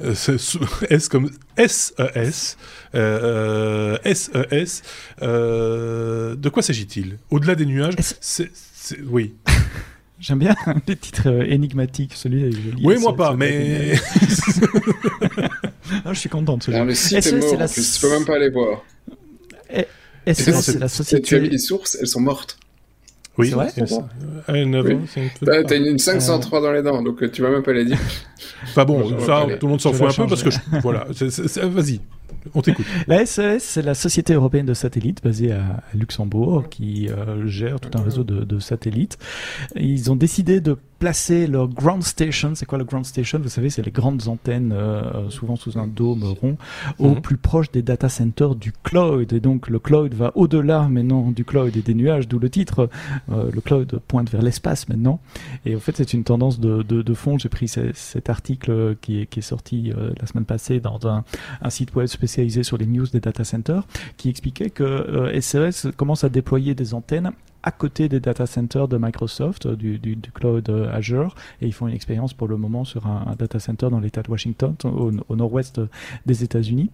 Euh, 0.00 0.14
S 0.90 1.08
comme 1.08 1.30
SES, 1.56 2.56
euh, 2.94 3.96
SES. 4.04 4.82
Euh, 5.22 6.34
de 6.34 6.48
quoi 6.48 6.62
s'agit-il? 6.62 7.18
Au-delà 7.30 7.54
des 7.54 7.66
nuages, 7.66 7.94
c'est, 8.20 8.50
oui. 9.06 9.34
J'aime 10.18 10.38
bien 10.38 10.54
les 10.86 10.96
titres 10.96 11.28
énigmatiques, 11.48 12.14
celui 12.14 12.42
avec 12.42 12.54
joli. 12.54 12.82
Oui, 12.84 12.96
moi 12.98 13.16
pas, 13.16 13.34
mais. 13.34 13.94
non, 16.04 16.12
je 16.12 16.18
suis 16.18 16.28
content 16.28 16.56
de 16.56 16.62
celui-là. 16.62 16.84
Le 16.84 16.94
site 16.94 17.26
est 17.26 17.32
mort, 17.32 17.56
la... 17.56 17.68
tu 17.68 17.80
peux 18.00 18.10
même 18.10 18.24
pas 18.24 18.36
aller 18.36 18.50
voir. 18.50 18.84
SES, 20.26 20.78
la 20.78 20.88
société. 20.88 21.22
Tu 21.22 21.34
as 21.36 21.38
vu 21.38 21.48
les 21.48 21.58
sources, 21.58 21.96
elles 22.00 22.08
sont 22.08 22.20
mortes. 22.20 22.58
Oui, 23.38 23.48
c'est 23.48 23.54
vrai. 23.54 23.72
oui. 24.48 24.98
Bah, 25.40 25.64
t'as 25.64 25.76
une 25.76 25.98
503 25.98 26.60
dans 26.60 26.72
les 26.72 26.82
dents, 26.82 27.02
donc 27.02 27.30
tu 27.32 27.40
vas 27.40 27.50
même 27.50 27.62
pas 27.62 27.72
les 27.72 27.86
dire. 27.86 27.98
Enfin 28.64 28.84
bon, 28.84 29.18
ça, 29.20 29.46
tout 29.58 29.66
le 29.66 29.70
monde 29.70 29.80
s'en 29.80 29.92
fout 29.92 30.08
un 30.08 30.12
peu 30.12 30.26
parce 30.26 30.42
que 30.42 30.50
je... 30.50 30.58
voilà, 30.82 31.06
vas-y. 31.62 32.00
On 32.54 32.62
t'écoute. 32.62 32.86
La 33.06 33.24
SES, 33.24 33.58
c'est 33.60 33.82
la 33.82 33.94
Société 33.94 34.34
européenne 34.34 34.66
de 34.66 34.74
satellites 34.74 35.22
basée 35.22 35.52
à, 35.52 35.82
Luxembourg 35.94 36.68
qui 36.68 37.08
euh, 37.08 37.46
gère 37.46 37.80
tout 37.80 37.96
un 37.96 38.02
réseau 38.02 38.24
de, 38.24 38.44
de, 38.44 38.58
satellites. 38.58 39.18
Ils 39.76 40.10
ont 40.10 40.16
décidé 40.16 40.60
de 40.60 40.76
placer 41.02 41.48
leur 41.48 41.66
ground 41.66 42.04
station. 42.04 42.52
C'est 42.54 42.64
quoi 42.64 42.78
le 42.78 42.84
ground 42.84 43.04
station? 43.04 43.40
Vous 43.42 43.48
savez, 43.48 43.70
c'est 43.70 43.84
les 43.84 43.90
grandes 43.90 44.28
antennes, 44.28 44.72
euh, 44.72 45.30
souvent 45.30 45.56
sous 45.56 45.76
un 45.76 45.88
dôme 45.88 46.22
rond, 46.22 46.56
au 47.00 47.08
mhm. 47.08 47.20
plus 47.20 47.36
proche 47.36 47.72
des 47.72 47.82
data 47.82 48.08
centers 48.08 48.54
du 48.54 48.72
cloud. 48.84 49.32
Et 49.32 49.40
donc 49.40 49.68
le 49.68 49.80
cloud 49.80 50.14
va 50.14 50.30
au-delà 50.36 50.86
maintenant 50.88 51.32
du 51.32 51.44
cloud 51.44 51.76
et 51.76 51.82
des 51.82 51.94
nuages, 51.94 52.28
d'où 52.28 52.38
le 52.38 52.48
titre. 52.48 52.88
Euh, 53.32 53.50
le 53.52 53.60
cloud 53.60 54.00
pointe 54.06 54.30
vers 54.30 54.42
l'espace 54.42 54.88
maintenant. 54.88 55.18
Et 55.66 55.74
en 55.74 55.80
fait, 55.80 55.96
c'est 55.96 56.14
une 56.14 56.22
tendance 56.22 56.60
de, 56.60 56.84
de, 56.84 57.02
de 57.02 57.14
fond. 57.14 57.36
J'ai 57.36 57.48
pris 57.48 57.66
cet 57.66 58.30
article 58.30 58.94
qui 59.00 59.22
est, 59.22 59.26
qui 59.26 59.40
est 59.40 59.42
sorti 59.42 59.90
euh, 59.90 60.12
la 60.20 60.28
semaine 60.28 60.44
passée 60.44 60.78
dans 60.78 61.00
un, 61.08 61.24
un 61.62 61.70
site 61.70 61.96
web 61.96 62.06
spécialisé 62.22 62.62
sur 62.62 62.76
les 62.76 62.86
news 62.86 63.06
des 63.06 63.18
data 63.18 63.42
centers, 63.42 63.84
qui 64.16 64.28
expliquait 64.28 64.70
que 64.70 64.84
euh, 64.84 65.40
SRS 65.40 65.90
commence 65.96 66.22
à 66.22 66.28
déployer 66.28 66.76
des 66.76 66.94
antennes 66.94 67.32
à 67.64 67.72
côté 67.72 68.08
des 68.08 68.20
data 68.20 68.46
centers 68.46 68.86
de 68.86 68.96
Microsoft, 68.96 69.66
du, 69.66 69.98
du, 69.98 70.16
cloud 70.32 70.68
euh, 70.68 70.92
Azure, 70.92 71.34
et 71.60 71.66
ils 71.66 71.72
font 71.72 71.88
une 71.88 71.94
expérience 71.94 72.32
pour 72.32 72.46
le 72.46 72.56
moment 72.56 72.84
sur 72.84 73.08
un, 73.08 73.34
data 73.36 73.58
center 73.58 73.88
dans 73.90 73.98
l'État 73.98 74.22
de 74.22 74.30
Washington, 74.30 74.74
au, 74.84 75.10
au 75.28 75.36
nord-ouest 75.36 75.80
des 76.26 76.44
États-Unis. 76.44 76.90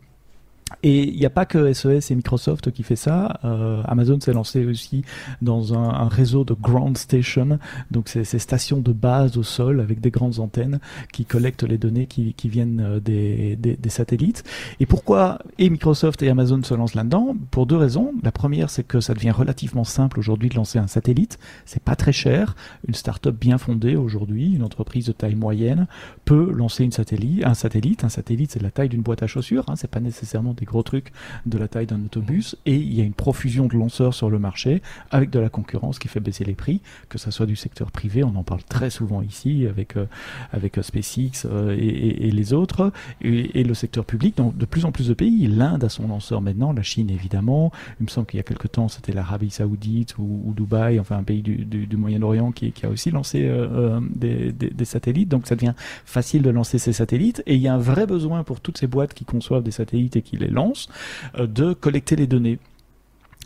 Et 0.82 1.08
il 1.08 1.18
n'y 1.18 1.26
a 1.26 1.30
pas 1.30 1.46
que 1.46 1.72
SES 1.72 2.10
et 2.10 2.14
Microsoft 2.14 2.70
qui 2.70 2.82
fait 2.82 2.96
ça. 2.96 3.40
Euh, 3.44 3.82
Amazon 3.86 4.20
s'est 4.20 4.32
lancé 4.32 4.64
aussi 4.66 5.02
dans 5.42 5.74
un, 5.74 5.88
un, 5.88 6.08
réseau 6.08 6.44
de 6.44 6.54
ground 6.54 6.96
station, 6.96 7.58
donc 7.90 8.08
c'est 8.08 8.24
ces 8.24 8.38
stations 8.38 8.78
de 8.78 8.92
base 8.92 9.36
au 9.36 9.42
sol 9.42 9.80
avec 9.80 10.00
des 10.00 10.10
grandes 10.10 10.38
antennes 10.38 10.78
qui 11.12 11.24
collectent 11.24 11.62
les 11.62 11.78
données 11.78 12.06
qui, 12.06 12.34
qui 12.34 12.48
viennent 12.48 12.80
euh, 12.80 13.00
des, 13.00 13.56
des, 13.56 13.76
des, 13.76 13.88
satellites. 13.88 14.44
Et 14.80 14.86
pourquoi 14.86 15.38
et 15.58 15.70
Microsoft 15.70 16.22
et 16.22 16.28
Amazon 16.28 16.62
se 16.62 16.74
lancent 16.74 16.94
là-dedans? 16.94 17.36
Pour 17.50 17.66
deux 17.66 17.76
raisons. 17.76 18.12
La 18.22 18.32
première, 18.32 18.70
c'est 18.70 18.86
que 18.86 19.00
ça 19.00 19.14
devient 19.14 19.30
relativement 19.30 19.84
simple 19.84 20.18
aujourd'hui 20.18 20.48
de 20.48 20.54
lancer 20.54 20.78
un 20.78 20.86
satellite. 20.86 21.38
C'est 21.64 21.82
pas 21.82 21.96
très 21.96 22.12
cher. 22.12 22.54
Une 22.86 22.94
start-up 22.94 23.34
bien 23.38 23.58
fondée 23.58 23.96
aujourd'hui, 23.96 24.54
une 24.54 24.62
entreprise 24.62 25.06
de 25.06 25.12
taille 25.12 25.34
moyenne, 25.34 25.86
peut 26.24 26.50
lancer 26.52 26.84
une 26.84 26.92
satellite, 26.92 27.44
un 27.44 27.54
satellite. 27.54 28.04
Un 28.04 28.08
satellite, 28.08 28.52
c'est 28.52 28.62
la 28.62 28.70
taille 28.70 28.88
d'une 28.88 29.02
boîte 29.02 29.22
à 29.22 29.26
chaussures. 29.26 29.64
Hein, 29.68 29.74
c'est 29.76 29.90
pas 29.90 30.00
nécessairement 30.00 30.54
des 30.58 30.66
gros 30.66 30.82
trucs 30.82 31.12
de 31.46 31.58
la 31.58 31.68
taille 31.68 31.86
d'un 31.86 32.04
autobus 32.04 32.56
et 32.66 32.74
il 32.76 32.94
y 32.94 33.00
a 33.00 33.04
une 33.04 33.14
profusion 33.14 33.66
de 33.66 33.76
lanceurs 33.76 34.14
sur 34.14 34.30
le 34.30 34.38
marché 34.38 34.82
avec 35.10 35.30
de 35.30 35.38
la 35.38 35.48
concurrence 35.48 35.98
qui 35.98 36.08
fait 36.08 36.20
baisser 36.20 36.44
les 36.44 36.54
prix, 36.54 36.80
que 37.08 37.18
ça 37.18 37.30
soit 37.30 37.46
du 37.46 37.56
secteur 37.56 37.90
privé, 37.90 38.24
on 38.24 38.34
en 38.36 38.42
parle 38.42 38.62
très 38.64 38.90
souvent 38.90 39.22
ici 39.22 39.66
avec 39.66 39.96
euh, 39.96 40.06
avec 40.52 40.78
euh, 40.78 40.82
SpaceX 40.82 41.46
euh, 41.46 41.76
et, 41.78 42.30
les 42.30 42.52
autres 42.52 42.92
et, 43.20 43.64
le 43.64 43.74
secteur 43.74 44.04
public 44.04 44.36
dans 44.36 44.52
de 44.54 44.64
plus 44.64 44.84
en 44.84 44.92
plus 44.92 45.08
de 45.08 45.14
pays. 45.14 45.46
L'Inde 45.46 45.84
a 45.84 45.88
son 45.88 46.08
lanceur 46.08 46.40
maintenant, 46.40 46.72
la 46.72 46.82
Chine 46.82 47.10
évidemment. 47.10 47.72
Il 48.00 48.04
me 48.04 48.08
semble 48.08 48.26
qu'il 48.26 48.38
y 48.38 48.40
a 48.40 48.44
quelque 48.44 48.68
temps 48.68 48.88
c'était 48.88 49.12
l'Arabie 49.12 49.50
Saoudite 49.50 50.16
ou, 50.18 50.52
Dubaï, 50.56 51.00
enfin 51.00 51.16
un 51.18 51.22
pays 51.22 51.42
du, 51.42 51.56
du, 51.64 51.96
Moyen-Orient 51.96 52.52
qui, 52.52 52.72
a 52.82 52.88
aussi 52.88 53.10
lancé 53.10 53.50
des, 54.14 54.52
des, 54.52 54.84
satellites. 54.84 55.28
Donc 55.28 55.46
ça 55.46 55.54
devient 55.54 55.74
facile 56.04 56.42
de 56.42 56.50
lancer 56.50 56.78
ces 56.78 56.92
satellites 56.92 57.42
et 57.46 57.54
il 57.54 57.60
y 57.60 57.68
a 57.68 57.74
un 57.74 57.78
vrai 57.78 58.06
besoin 58.06 58.44
pour 58.44 58.60
toutes 58.60 58.78
ces 58.78 58.86
boîtes 58.86 59.14
qui 59.14 59.24
conçoivent 59.24 59.62
des 59.62 59.70
satellites 59.70 60.16
et 60.16 60.22
qui 60.22 60.36
les 60.36 60.47
lance 60.50 60.88
euh, 61.38 61.46
de 61.46 61.72
collecter 61.72 62.16
les 62.16 62.26
données. 62.26 62.58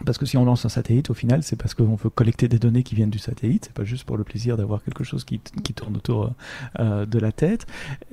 Parce 0.06 0.18
que 0.18 0.26
si 0.26 0.36
on 0.36 0.44
lance 0.44 0.64
un 0.64 0.68
satellite, 0.68 1.10
au 1.10 1.14
final, 1.14 1.42
c'est 1.42 1.54
parce 1.54 1.74
qu'on 1.74 1.94
veut 1.94 2.10
collecter 2.10 2.48
des 2.48 2.58
données 2.58 2.82
qui 2.82 2.94
viennent 2.94 3.10
du 3.10 3.18
satellite. 3.18 3.66
C'est 3.66 3.74
pas 3.74 3.84
juste 3.84 4.04
pour 4.04 4.16
le 4.16 4.24
plaisir 4.24 4.56
d'avoir 4.56 4.82
quelque 4.82 5.04
chose 5.04 5.24
qui, 5.24 5.38
tourne 5.38 5.96
autour 5.96 6.32
euh, 6.80 7.06
de 7.06 7.18
la 7.18 7.30
tête, 7.30 7.66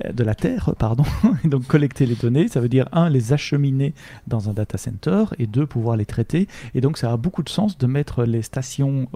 euh, 0.04 0.12
de 0.12 0.22
la 0.22 0.34
Terre, 0.34 0.74
pardon. 0.78 1.04
et 1.44 1.48
donc 1.48 1.66
collecter 1.66 2.06
les 2.06 2.14
données, 2.14 2.48
ça 2.48 2.60
veut 2.60 2.68
dire 2.68 2.88
un 2.92 3.08
les 3.08 3.32
acheminer 3.32 3.94
dans 4.26 4.48
un 4.48 4.52
data 4.52 4.78
center 4.78 5.24
et 5.38 5.46
deux 5.46 5.66
pouvoir 5.66 5.96
les 5.96 6.06
traiter. 6.06 6.48
Et 6.74 6.80
donc 6.80 6.96
ça 6.98 7.12
a 7.12 7.16
beaucoup 7.16 7.42
de 7.42 7.48
sens 7.48 7.76
de 7.76 7.86
mettre 7.86 8.24
les 8.24 8.42
stations, 8.42 9.08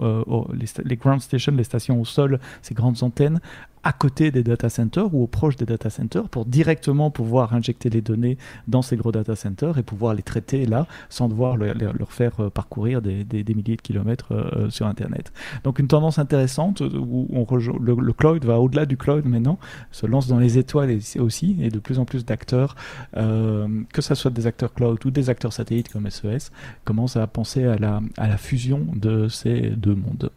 les 0.83 0.95
ground 0.97 1.21
stations, 1.21 1.53
les 1.53 1.63
stations 1.63 2.01
au 2.01 2.05
sol, 2.05 2.39
ces 2.61 2.73
grandes 2.73 3.03
antennes 3.03 3.39
à 3.85 3.93
côté 3.93 4.31
des 4.31 4.43
data 4.43 4.67
centers 4.67 5.13
ou 5.13 5.23
au 5.23 5.27
proche 5.27 5.55
des 5.55 5.65
data 5.65 5.91
centers 5.91 6.27
pour 6.27 6.45
directement 6.45 7.11
pouvoir 7.11 7.53
injecter 7.53 7.91
les 7.91 8.01
données 8.01 8.37
dans 8.67 8.81
ces 8.81 8.97
gros 8.97 9.11
data 9.11 9.35
centers 9.35 9.77
et 9.77 9.83
pouvoir 9.83 10.15
les 10.15 10.23
traiter 10.23 10.65
là 10.65 10.87
sans 11.09 11.29
devoir 11.29 11.55
le, 11.55 11.71
le, 11.73 11.91
leur 11.97 12.11
faire 12.11 12.33
euh, 12.39 12.49
parcourir 12.49 13.03
des, 13.03 13.23
milliers 13.55 13.75
de 13.75 13.81
kilomètres 13.81 14.33
euh, 14.33 14.71
sur 14.71 14.87
Internet. 14.87 15.31
Donc 15.63 15.77
une 15.77 15.87
tendance 15.87 16.17
intéressante 16.17 16.81
où 16.81 17.27
le, 17.29 18.13
cloud 18.13 18.43
va 18.43 18.59
au-delà 18.59 18.87
du 18.87 18.97
cloud 18.97 19.23
maintenant, 19.25 19.59
se 19.91 20.07
lance 20.07 20.27
dans 20.27 20.39
les 20.39 20.57
étoiles 20.57 20.97
aussi 21.19 21.55
et 21.61 21.69
de 21.69 21.77
plus 21.77 21.99
en 21.99 22.05
plus 22.05 22.25
d'acteurs, 22.25 22.75
euh, 23.17 23.67
que 23.93 24.01
ce 24.01 24.15
soit 24.15 24.31
des 24.31 24.47
acteurs 24.47 24.73
cloud 24.73 25.05
ou 25.05 25.11
des 25.11 25.29
acteurs 25.29 25.53
satellites 25.53 25.89
comme 25.89 26.09
SES, 26.09 26.51
commencent 26.85 27.17
à 27.17 27.27
penser 27.27 27.65
à 27.65 27.77
la 27.77 28.37
fusion 28.37 28.87
de 28.95 29.27
ces 29.27 29.69
deux 29.69 29.95
mondes. 29.95 30.31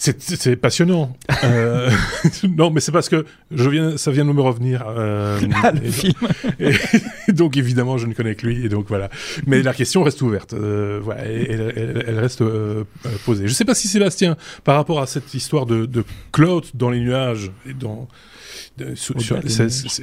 C'est 0.00 0.56
passionnant. 0.56 1.14
euh, 1.44 1.90
non, 2.56 2.70
mais 2.70 2.80
c'est 2.80 2.90
parce 2.90 3.10
que 3.10 3.26
je 3.50 3.68
viens, 3.68 3.98
ça 3.98 4.10
vient 4.10 4.24
de 4.24 4.32
me 4.32 4.40
revenir. 4.40 4.84
Euh, 4.88 5.38
ah, 5.62 5.72
le 5.72 5.84
et, 5.84 5.90
film. 5.90 6.14
Et, 6.58 7.32
donc 7.32 7.58
évidemment, 7.58 7.98
je 7.98 8.06
ne 8.06 8.14
connais 8.14 8.34
que 8.34 8.46
lui, 8.46 8.64
et 8.64 8.70
donc 8.70 8.86
voilà. 8.88 9.10
Mais 9.46 9.62
la 9.62 9.74
question 9.74 10.02
reste 10.02 10.22
ouverte. 10.22 10.54
Euh, 10.54 11.00
voilà, 11.02 11.24
elle, 11.24 11.72
elle, 11.76 12.04
elle, 12.06 12.18
reste 12.18 12.40
euh, 12.40 12.84
posée. 13.26 13.46
Je 13.46 13.52
ne 13.52 13.54
sais 13.54 13.66
pas 13.66 13.74
si 13.74 13.88
Sébastien, 13.88 14.38
par 14.64 14.76
rapport 14.76 15.00
à 15.00 15.06
cette 15.06 15.34
histoire 15.34 15.66
de, 15.66 15.84
de 15.84 16.02
cloud 16.32 16.64
dans 16.72 16.88
les 16.88 17.00
nuages 17.00 17.50
et 17.68 17.74
dans 17.74 18.08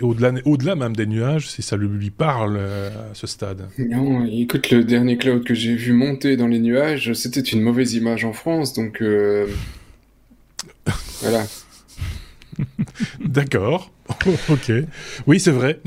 au-delà 0.01 0.73
au 0.73 0.75
même 0.75 0.95
des 0.95 1.05
nuages, 1.05 1.49
si 1.49 1.61
ça 1.61 1.77
lui 1.77 2.09
parle 2.09 2.57
euh, 2.59 2.89
à 2.89 3.13
ce 3.13 3.27
stade. 3.27 3.67
Non, 3.77 4.25
écoute, 4.25 4.69
le 4.69 4.83
dernier 4.83 5.17
cloud 5.17 5.43
que 5.43 5.53
j'ai 5.53 5.75
vu 5.75 5.93
monter 5.93 6.37
dans 6.37 6.47
les 6.47 6.59
nuages, 6.59 7.13
c'était 7.13 7.41
une 7.41 7.61
mauvaise 7.61 7.93
image 7.93 8.25
en 8.25 8.33
France, 8.33 8.73
donc 8.73 9.01
euh, 9.01 9.47
voilà. 11.21 11.45
D'accord. 13.19 13.91
ok. 14.49 14.71
Oui, 15.25 15.39
c'est 15.39 15.51
vrai. 15.51 15.79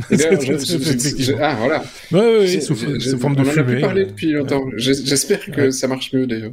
ah, 1.41 1.55
voilà. 1.59 1.85
Oui, 2.13 2.21
oui, 2.21 2.37
oui 2.41 2.63
sous, 2.63 2.77
forme 2.77 3.37
de 3.37 3.45
fumée. 3.45 3.53
On 3.53 3.59
en 3.59 3.61
a 3.61 3.65
plus 3.65 3.81
parlé 3.81 4.05
depuis 4.07 4.33
longtemps. 4.33 4.67
J'espère 4.77 5.45
que 5.47 5.61
ouais. 5.63 5.71
ça 5.71 5.89
marche 5.89 6.13
mieux, 6.13 6.27
d'ailleurs. 6.27 6.53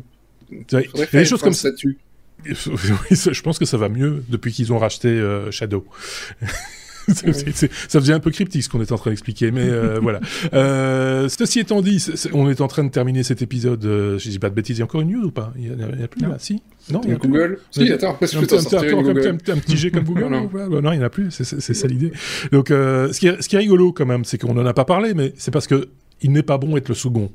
Il 0.52 0.58
y 0.72 0.76
a 0.76 1.06
des 1.12 1.26
choses 1.26 1.42
comme 1.42 1.54
ça. 1.54 1.70
Statut. 1.70 1.98
je 2.46 3.42
pense 3.42 3.60
que 3.60 3.66
ça 3.66 3.78
va 3.78 3.90
mieux 3.90 4.24
depuis 4.30 4.54
qu'ils 4.54 4.72
ont 4.72 4.78
racheté 4.78 5.08
euh, 5.08 5.52
Shadow. 5.52 5.86
C 7.14 7.28
est, 7.28 7.34
c 7.34 7.66
est, 7.66 7.72
ça 7.88 8.00
devient 8.00 8.14
un 8.14 8.20
peu 8.20 8.32
cryptique 8.32 8.64
ce 8.64 8.70
qu'on 8.70 8.82
est 8.82 8.92
en 8.92 8.98
train 8.98 9.12
d'expliquer, 9.12 9.52
mais 9.52 9.68
euh, 9.68 10.00
voilà. 10.02 10.20
Euh, 10.54 11.30
ceci 11.30 11.60
étant 11.60 11.82
dit, 11.82 12.04
on 12.34 12.50
est 12.50 12.62
en 12.62 12.68
train 12.68 12.84
de 12.84 12.90
terminer 12.90 13.24
cet 13.24 13.42
épisode. 13.42 13.84
Euh, 13.86 14.18
je 14.18 14.30
dis 14.30 14.40
pas 14.40 14.50
de 14.50 14.56
bêtises, 14.56 14.78
il 14.78 14.80
y 14.80 14.82
a 14.82 14.86
encore 14.86 15.02
une 15.02 15.12
news 15.12 15.26
ou 15.26 15.32
pas? 15.32 15.54
Il 15.58 15.68
y, 15.68 15.70
a, 15.70 15.74
il 15.94 16.02
y 16.02 16.04
a 16.04 16.08
plus 16.08 16.22
là, 16.22 16.36
si? 16.40 16.62
Non, 16.92 17.02
il 17.04 17.12
y 17.12 17.14
a 17.14 17.18
Google. 17.18 17.60
Si, 17.72 17.92
attends, 17.92 18.16
parce 18.20 18.32
que 18.32 18.38
un, 18.38 19.58
petit 19.58 19.78
G 19.78 19.92
comme 19.92 20.04
Google. 20.06 20.22
non, 20.22 20.30
non. 20.30 20.82
non, 20.82 20.92
il 20.92 20.98
n'y 20.98 21.04
en 21.04 21.08
a 21.08 21.10
plus. 21.10 21.32
C'est 21.32 21.74
ça 21.74 21.88
l'idée. 21.88 22.12
Donc, 22.52 22.72
euh, 22.72 23.12
ce, 23.12 23.20
qui 23.20 23.28
est, 23.28 23.42
ce 23.42 23.50
qui 23.50 23.56
est 23.56 23.60
rigolo 23.60 23.92
quand 23.92 24.06
même, 24.06 24.26
c'est 24.26 24.38
qu'on 24.38 24.58
en 24.58 24.66
a 24.66 24.74
pas 24.74 24.86
parlé, 24.86 25.14
mais 25.14 25.34
c'est 25.38 25.52
parce 25.52 25.68
que 25.68 25.90
il 26.22 26.32
n'est 26.32 26.44
pas 26.44 26.58
bon 26.58 26.78
être 26.78 26.90
le 26.90 26.96
second 26.96 27.30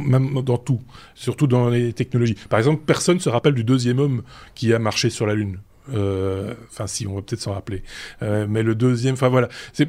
même 0.00 0.42
dans 0.42 0.58
tout, 0.58 0.80
surtout 1.14 1.46
dans 1.46 1.68
les 1.68 1.92
technologies. 1.92 2.36
Par 2.48 2.58
exemple, 2.58 2.82
personne 2.86 3.18
se 3.18 3.28
rappelle 3.28 3.54
du 3.54 3.64
deuxième 3.64 3.98
homme 3.98 4.22
qui 4.54 4.72
a 4.72 4.78
marché 4.78 5.10
sur 5.10 5.26
la 5.26 5.34
Lune. 5.34 5.58
Euh, 5.94 6.54
enfin, 6.70 6.86
si, 6.86 7.06
on 7.06 7.14
va 7.14 7.22
peut-être 7.22 7.40
s'en 7.40 7.54
rappeler. 7.54 7.82
Euh, 8.22 8.46
mais 8.48 8.62
le 8.62 8.74
deuxième, 8.74 9.14
enfin 9.14 9.28
voilà. 9.28 9.48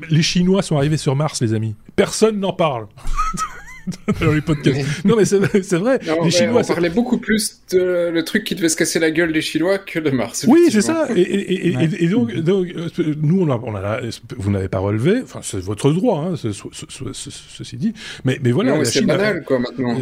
Les 0.10 0.22
Chinois 0.22 0.62
sont 0.62 0.78
arrivés 0.78 0.98
sur 0.98 1.16
Mars, 1.16 1.42
les 1.42 1.54
amis. 1.54 1.76
Personne 1.96 2.40
n'en 2.40 2.54
parle. 2.54 2.88
dans 4.22 4.32
les 4.32 4.42
podcasts. 4.42 5.06
non, 5.06 5.16
mais 5.16 5.26
c'est 5.26 5.38
vrai. 5.38 6.00
les 6.24 6.32
Chinois. 6.32 6.62
On 6.64 6.68
parlait 6.68 6.90
beaucoup 6.90 7.18
plus 7.18 7.62
de 7.72 8.10
le 8.10 8.24
truc 8.24 8.44
qui 8.44 8.56
devait 8.56 8.70
se 8.70 8.78
casser 8.78 9.00
la 9.00 9.12
gueule 9.12 9.34
des 9.34 9.42
Chinois 9.42 9.78
que 9.78 10.00
de 10.00 10.10
Mars. 10.10 10.46
Oui, 10.48 10.68
c'est 10.72 10.82
ça. 10.82 11.08
Et, 11.16 11.70
et, 11.70 12.08
donc, 12.08 12.32
euh, 12.32 13.16
nous, 13.22 13.42
on 13.42 13.52
a, 13.52 13.60
on 13.64 13.76
a, 13.76 14.00
vous 14.38 14.52
n'avez 14.52 14.68
pas 14.68 14.80
relevé. 14.80 15.22
Enfin, 15.24 15.40
c'est 15.44 15.60
votre 15.60 15.92
droit, 15.92 16.26
hein, 16.26 16.36
ceci 16.36 17.78
dit. 17.78 17.94
Mais, 18.26 18.40
mais 18.44 18.52
voilà. 18.52 18.84
c'est 18.86 19.06
banal, 19.06 19.44
quoi, 19.44 19.60
maintenant. 19.60 19.98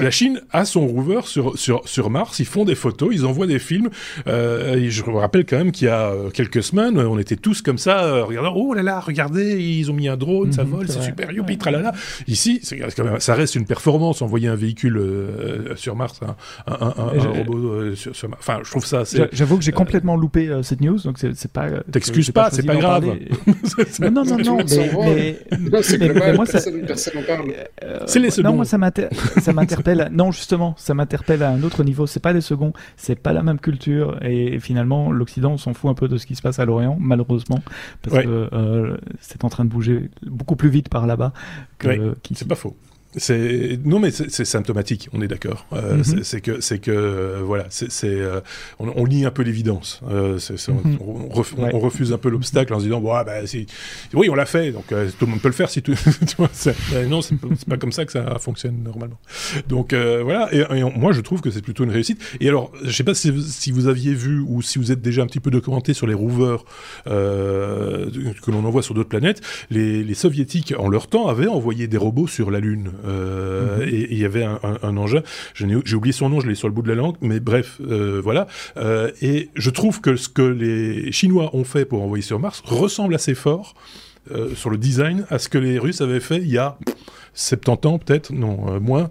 la 0.00 0.10
Chine 0.10 0.40
a 0.50 0.64
son 0.64 0.86
rover 0.86 1.20
sur, 1.24 1.58
sur, 1.58 1.88
sur 1.88 2.10
Mars. 2.10 2.38
Ils 2.38 2.46
font 2.46 2.64
des 2.64 2.74
photos, 2.74 3.10
ils 3.12 3.24
envoient 3.24 3.46
des 3.46 3.58
films. 3.58 3.90
Euh, 4.26 4.76
et 4.76 4.90
je 4.90 5.04
me 5.04 5.16
rappelle 5.16 5.44
quand 5.44 5.58
même 5.58 5.72
qu'il 5.72 5.86
y 5.86 5.90
a 5.90 6.10
euh, 6.10 6.30
quelques 6.30 6.62
semaines, 6.62 6.98
on 6.98 7.18
était 7.18 7.36
tous 7.36 7.62
comme 7.62 7.78
ça, 7.78 8.22
regardant, 8.22 8.54
oh 8.54 8.74
là 8.74 8.82
là, 8.82 9.00
regardez, 9.00 9.60
ils 9.62 9.90
ont 9.90 9.94
mis 9.94 10.08
un 10.08 10.16
drone, 10.16 10.52
ça 10.52 10.64
mhm, 10.64 10.70
vole, 10.70 10.88
c'est 10.88 11.02
super, 11.02 11.32
youpi, 11.32 11.58
tralala. 11.58 11.92
Ici, 12.26 12.60
c'est 12.62 12.78
quand 13.02 13.10
même 13.12 13.20
ça 13.20 13.34
reste 13.34 13.54
une 13.54 13.64
performance, 13.64 14.22
envoyer 14.22 14.48
un 14.48 14.54
véhicule 14.54 14.96
euh, 14.98 15.76
sur 15.76 15.96
Mars, 15.96 16.20
un, 16.66 16.74
robot 16.74 17.68
euh, 17.68 17.94
sur, 17.94 18.28
Mars. 18.28 18.40
Enfin, 18.40 18.60
je 18.64 18.70
trouve 18.70 18.84
ça 18.84 19.04
J'avoue 19.32 19.58
que 19.58 19.64
j'ai 19.64 19.72
complètement 19.72 20.16
loupé 20.16 20.48
euh, 20.48 20.62
cette 20.62 20.80
news, 20.80 20.98
donc 20.98 21.18
c'est 21.18 21.52
pas. 21.52 21.68
T'excuses 21.90 22.30
pas, 22.30 22.50
c'est 22.50 22.64
pas 22.64 22.76
grave. 22.76 23.04
non, 24.00 24.10
non, 24.10 24.24
non, 24.24 24.38
non, 24.38 24.56
mais, 24.56 25.38
mais, 25.48 26.34
moi, 26.34 26.46
ça, 26.46 26.60
personne 26.86 27.14
n'en 27.14 27.22
parle. 27.22 27.52
c'est 28.06 28.18
les 28.18 28.30
seconds. 28.30 28.50
Non, 28.50 28.56
moi, 28.56 28.64
ça 28.64 28.78
m'interpelle. 28.78 30.08
non, 30.12 30.32
justement, 30.32 30.74
ça 30.76 30.94
m'interpelle 30.94 31.42
à 31.42 31.50
un 31.50 31.62
autre 31.62 31.84
niveau. 31.84 32.06
C'est 32.06 32.20
pas 32.20 32.32
les 32.32 32.40
seconds, 32.40 32.72
c'est 32.96 33.16
pas 33.16 33.32
la 33.32 33.42
même 33.42 33.58
culture, 33.58 34.18
et 34.22 34.58
finalement, 34.60 35.12
l'Occident 35.12 35.56
s'en 35.56 35.74
fout 35.74 35.90
un 35.90 35.94
peu 35.94 36.08
de 36.08 36.16
ce 36.18 36.26
qui 36.26 36.34
se 36.34 36.42
passe 36.42 36.58
à 36.58 36.64
l'Orient, 36.64 36.96
malheureusement, 37.00 37.60
parce 38.02 38.24
que 38.24 38.98
c'est 39.20 39.44
en 39.44 39.48
train 39.48 39.64
de 39.64 39.70
bouger 39.70 40.10
beaucoup 40.26 40.56
plus 40.56 40.70
vite 40.70 40.88
par 40.88 41.06
là-bas 41.06 41.32
que. 41.82 42.14
C'est 42.34 42.48
pas 42.48 42.54
faux. 42.56 42.76
C'est 43.16 43.78
non 43.84 43.98
mais 43.98 44.10
c'est 44.10 44.44
symptomatique, 44.46 45.10
on 45.12 45.20
est 45.20 45.28
d'accord. 45.28 45.66
Euh, 45.74 45.96
mhm. 45.98 46.22
C'est 46.22 46.40
que 46.40 46.60
c'est 46.60 46.78
que 46.78 46.90
euh, 46.90 47.42
voilà, 47.44 47.66
c'est 47.68 47.90
euh, 48.04 48.40
on, 48.78 48.90
on, 48.96 49.04
lit 49.04 49.26
un 49.26 49.30
peu 49.30 49.42
l'évidence. 49.42 50.00
Euh, 50.10 50.38
mhm. 50.68 50.98
on, 51.00 51.28
on, 51.58 51.78
refuse 51.78 52.12
un 52.14 52.18
peu 52.18 52.30
l'obstacle 52.30 52.72
en 52.72 52.78
se 52.78 52.84
disant 52.84 53.00
bon 53.00 53.12
ah, 53.12 53.22
bah 53.24 53.46
si, 53.46 53.66
oui 54.14 54.30
on 54.30 54.34
l'a 54.34 54.46
fait 54.46 54.72
donc 54.72 54.92
euh, 54.92 55.10
tout 55.18 55.26
le 55.26 55.32
monde 55.32 55.42
peut 55.42 55.48
le 55.48 55.54
faire 55.54 55.68
si 55.68 55.82
tu, 55.82 55.94
tu 56.26 56.36
vois, 56.38 56.48
non 57.06 57.20
c'est 57.20 57.36
pas 57.68 57.76
comme 57.76 57.92
ça 57.92 58.06
que 58.06 58.12
ça 58.12 58.38
fonctionne 58.38 58.82
normalement. 58.82 59.18
Donc 59.68 59.92
voilà 59.92 60.48
et, 60.52 60.64
moi 60.96 61.12
je 61.12 61.20
trouve 61.20 61.42
que 61.42 61.50
c'est 61.50 61.62
plutôt 61.62 61.84
une 61.84 61.90
réussite. 61.90 62.18
Et 62.40 62.48
alors 62.48 62.72
je 62.82 62.90
sais 62.92 63.04
pas 63.04 63.14
si, 63.14 63.30
si, 63.42 63.72
vous 63.72 63.88
aviez 63.88 64.14
vu 64.14 64.40
ou 64.40 64.62
si 64.62 64.78
vous 64.78 64.90
êtes 64.90 65.02
déjà 65.02 65.22
un 65.22 65.26
petit 65.26 65.40
peu 65.40 65.50
documenté 65.50 65.92
sur 65.92 66.06
les 66.06 66.14
rovers 66.14 66.64
que 67.04 68.50
l'on 68.50 68.64
envoie 68.64 68.82
sur 68.82 68.94
d'autres 68.94 69.10
planètes, 69.10 69.42
les, 69.70 70.02
les 70.02 70.14
soviétiques 70.14 70.72
en 70.78 70.88
leur 70.88 71.08
temps 71.08 71.28
avaient 71.28 71.46
envoyé 71.46 71.88
des 71.88 71.98
robots 71.98 72.26
sur 72.26 72.50
la 72.50 72.60
lune. 72.60 72.90
Euh, 73.04 73.78
mhm. 73.78 73.88
Et 73.88 74.08
il 74.12 74.18
y 74.18 74.24
avait 74.24 74.44
un, 74.44 74.60
un, 74.82 74.96
engin, 74.96 75.22
j'ai 75.54 75.94
oublié 75.94 76.12
son 76.12 76.28
nom, 76.28 76.40
je 76.40 76.48
l'ai 76.48 76.54
sur 76.54 76.68
le 76.68 76.74
bout 76.74 76.82
de 76.82 76.88
la 76.88 76.94
langue, 76.94 77.16
mais 77.20 77.40
bref, 77.40 77.80
euh, 77.80 78.20
voilà. 78.22 78.46
Euh, 78.76 79.10
et 79.20 79.50
je 79.54 79.70
trouve 79.70 80.00
que 80.00 80.16
ce 80.16 80.28
que 80.28 80.42
les 80.42 81.12
Chinois 81.12 81.50
ont 81.54 81.64
fait 81.64 81.84
pour 81.84 82.02
envoyer 82.02 82.22
sur 82.22 82.38
Mars 82.38 82.62
ressemble 82.64 83.14
assez 83.14 83.34
fort 83.34 83.74
sur 84.54 84.70
le 84.70 84.78
design 84.78 85.26
à 85.30 85.40
ce 85.40 85.48
que 85.48 85.58
les 85.58 85.80
Russes 85.80 86.00
avaient 86.00 86.20
fait 86.20 86.36
il 86.36 86.48
y 86.48 86.56
a 86.56 86.78
70 87.34 87.88
ans 87.88 87.98
peut-être, 87.98 88.32
non, 88.32 88.78
moins, 88.78 89.10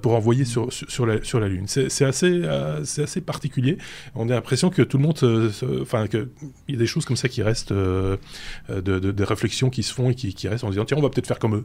pour 0.00 0.14
envoyer 0.14 0.44
sur, 0.44 0.72
sur, 0.72 1.06
la, 1.06 1.24
sur 1.24 1.40
la 1.40 1.48
Lune. 1.48 1.64
C'est 1.66 2.04
assez, 2.04 2.42
c'est 2.84 3.02
assez 3.02 3.20
particulier. 3.20 3.78
On 4.14 4.28
a 4.30 4.34
l'impression 4.34 4.70
que 4.70 4.82
tout 4.82 4.96
le 4.96 5.02
monde, 5.02 5.18
enfin, 5.82 6.06
qu'il 6.06 6.28
y 6.68 6.74
a 6.74 6.78
des 6.78 6.86
choses 6.86 7.04
comme 7.04 7.16
ça 7.16 7.28
qui 7.28 7.42
restent, 7.42 7.72
de, 7.72 8.18
de, 8.68 9.10
des 9.10 9.24
réflexions 9.24 9.70
qui 9.70 9.82
se 9.82 9.92
font 9.92 10.10
et 10.10 10.14
qui, 10.14 10.32
qui 10.34 10.46
restent 10.46 10.62
en 10.62 10.70
disant, 10.70 10.84
tiens, 10.84 10.98
on 10.98 11.02
va 11.02 11.10
peut-être 11.10 11.26
faire 11.26 11.40
comme 11.40 11.56
eux 11.56 11.64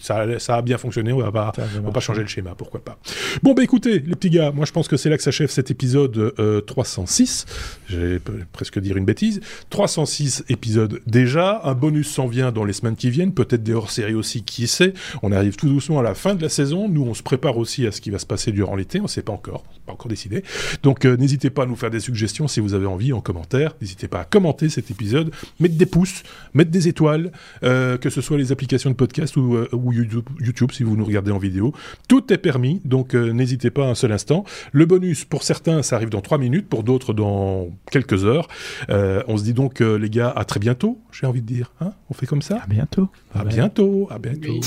ça, 0.00 0.56
a 0.56 0.62
bien 0.62 0.78
fonctionné, 0.78 1.12
on 1.12 1.18
va 1.18 1.32
pas, 1.32 1.52
va 1.56 1.90
pas 1.90 2.00
changer 2.00 2.22
le 2.22 2.26
schéma, 2.26 2.54
pourquoi 2.56 2.82
pas. 2.82 2.98
Bon, 3.42 3.54
bah 3.54 3.62
écoutez, 3.62 3.98
les 4.00 4.14
petits 4.14 4.30
gars, 4.30 4.50
moi 4.52 4.64
je 4.64 4.72
pense 4.72 4.88
que 4.88 4.96
c'est 4.96 5.10
là 5.10 5.16
que 5.16 5.22
s'achève 5.22 5.50
cet 5.50 5.70
épisode 5.70 6.34
306. 6.66 7.46
Euh, 7.92 8.18
J'ai 8.18 8.20
presque 8.52 8.78
dire 8.78 8.96
une 8.96 9.04
bêtise. 9.04 9.40
306 9.70 10.44
épisodes 10.48 11.00
déjà. 11.06 11.60
Un 11.64 11.74
bonus 11.74 12.10
s'en 12.10 12.26
vient 12.26 12.52
dans 12.52 12.64
les 12.64 12.72
semaines 12.72 12.96
qui 12.96 13.10
viennent, 13.10 13.32
peut-être 13.32 13.62
des 13.62 13.72
hors-séries 13.72 14.14
aussi, 14.14 14.42
qui 14.42 14.66
sait. 14.66 14.94
On 15.22 15.32
arrive 15.32 15.56
tout 15.56 15.68
doucement 15.68 16.00
à 16.00 16.02
la 16.02 16.14
fin 16.14 16.34
de 16.34 16.42
la 16.42 16.48
saison. 16.48 16.88
Nous, 16.88 17.02
on 17.02 17.14
se 17.14 17.22
prépare 17.22 17.56
aussi 17.58 17.86
à 17.86 17.92
ce 17.92 18.00
qui 18.00 18.10
va 18.10 18.18
se 18.18 18.26
passer 18.26 18.52
durant 18.52 18.76
l'été. 18.76 19.00
On 19.00 19.04
ne 19.04 19.08
sait 19.08 19.22
pas 19.22 19.32
encore, 19.32 19.64
pas 19.86 19.92
encore 19.92 20.08
décidé. 20.08 20.42
Donc 20.82 21.04
euh, 21.04 21.16
n'hésitez 21.16 21.50
pas 21.50 21.64
à 21.64 21.66
nous 21.66 21.76
faire 21.76 21.90
des 21.90 22.00
suggestions 22.00 22.48
si 22.48 22.60
vous 22.60 22.74
avez 22.74 22.86
envie 22.86 23.12
en 23.12 23.20
commentaire. 23.20 23.74
N'hésitez 23.80 24.08
pas 24.08 24.20
à 24.20 24.24
commenter 24.24 24.68
cet 24.68 24.90
épisode, 24.90 25.30
mettre 25.60 25.76
des 25.76 25.86
pouces, 25.86 26.22
mettre 26.54 26.70
des 26.70 26.88
étoiles, 26.88 27.32
euh, 27.62 27.98
que 27.98 28.10
ce 28.10 28.20
soit 28.20 28.38
les 28.38 28.52
applications 28.52 28.90
de 28.90 28.94
podcast 28.94 29.36
ou 29.36 29.56
euh, 29.72 29.76
ou 29.76 29.92
YouTube 29.92 30.70
si 30.72 30.82
vous 30.82 30.96
nous 30.96 31.04
regardez 31.04 31.30
en 31.30 31.38
vidéo. 31.38 31.72
Tout 32.08 32.32
est 32.32 32.38
permis, 32.38 32.80
donc 32.84 33.14
euh, 33.14 33.32
n'hésitez 33.32 33.70
pas 33.70 33.86
un 33.86 33.94
seul 33.94 34.12
instant. 34.12 34.44
Le 34.72 34.86
bonus, 34.86 35.24
pour 35.24 35.42
certains, 35.42 35.82
ça 35.82 35.96
arrive 35.96 36.10
dans 36.10 36.20
3 36.20 36.38
minutes, 36.38 36.68
pour 36.68 36.82
d'autres, 36.82 37.12
dans 37.12 37.68
quelques 37.90 38.24
heures. 38.24 38.48
Euh, 38.90 39.22
on 39.28 39.36
se 39.36 39.44
dit 39.44 39.54
donc, 39.54 39.80
les 39.80 40.10
gars, 40.10 40.32
à 40.34 40.44
très 40.44 40.60
bientôt, 40.60 40.98
j'ai 41.12 41.26
envie 41.26 41.42
de 41.42 41.46
dire. 41.46 41.72
Hein. 41.80 41.92
On 42.10 42.14
fait 42.14 42.26
comme 42.26 42.42
ça 42.42 42.60
À 42.62 42.66
bientôt. 42.66 43.08
À 43.34 43.44
bientôt, 43.44 44.08
à 44.10 44.18
bientôt. 44.18 44.60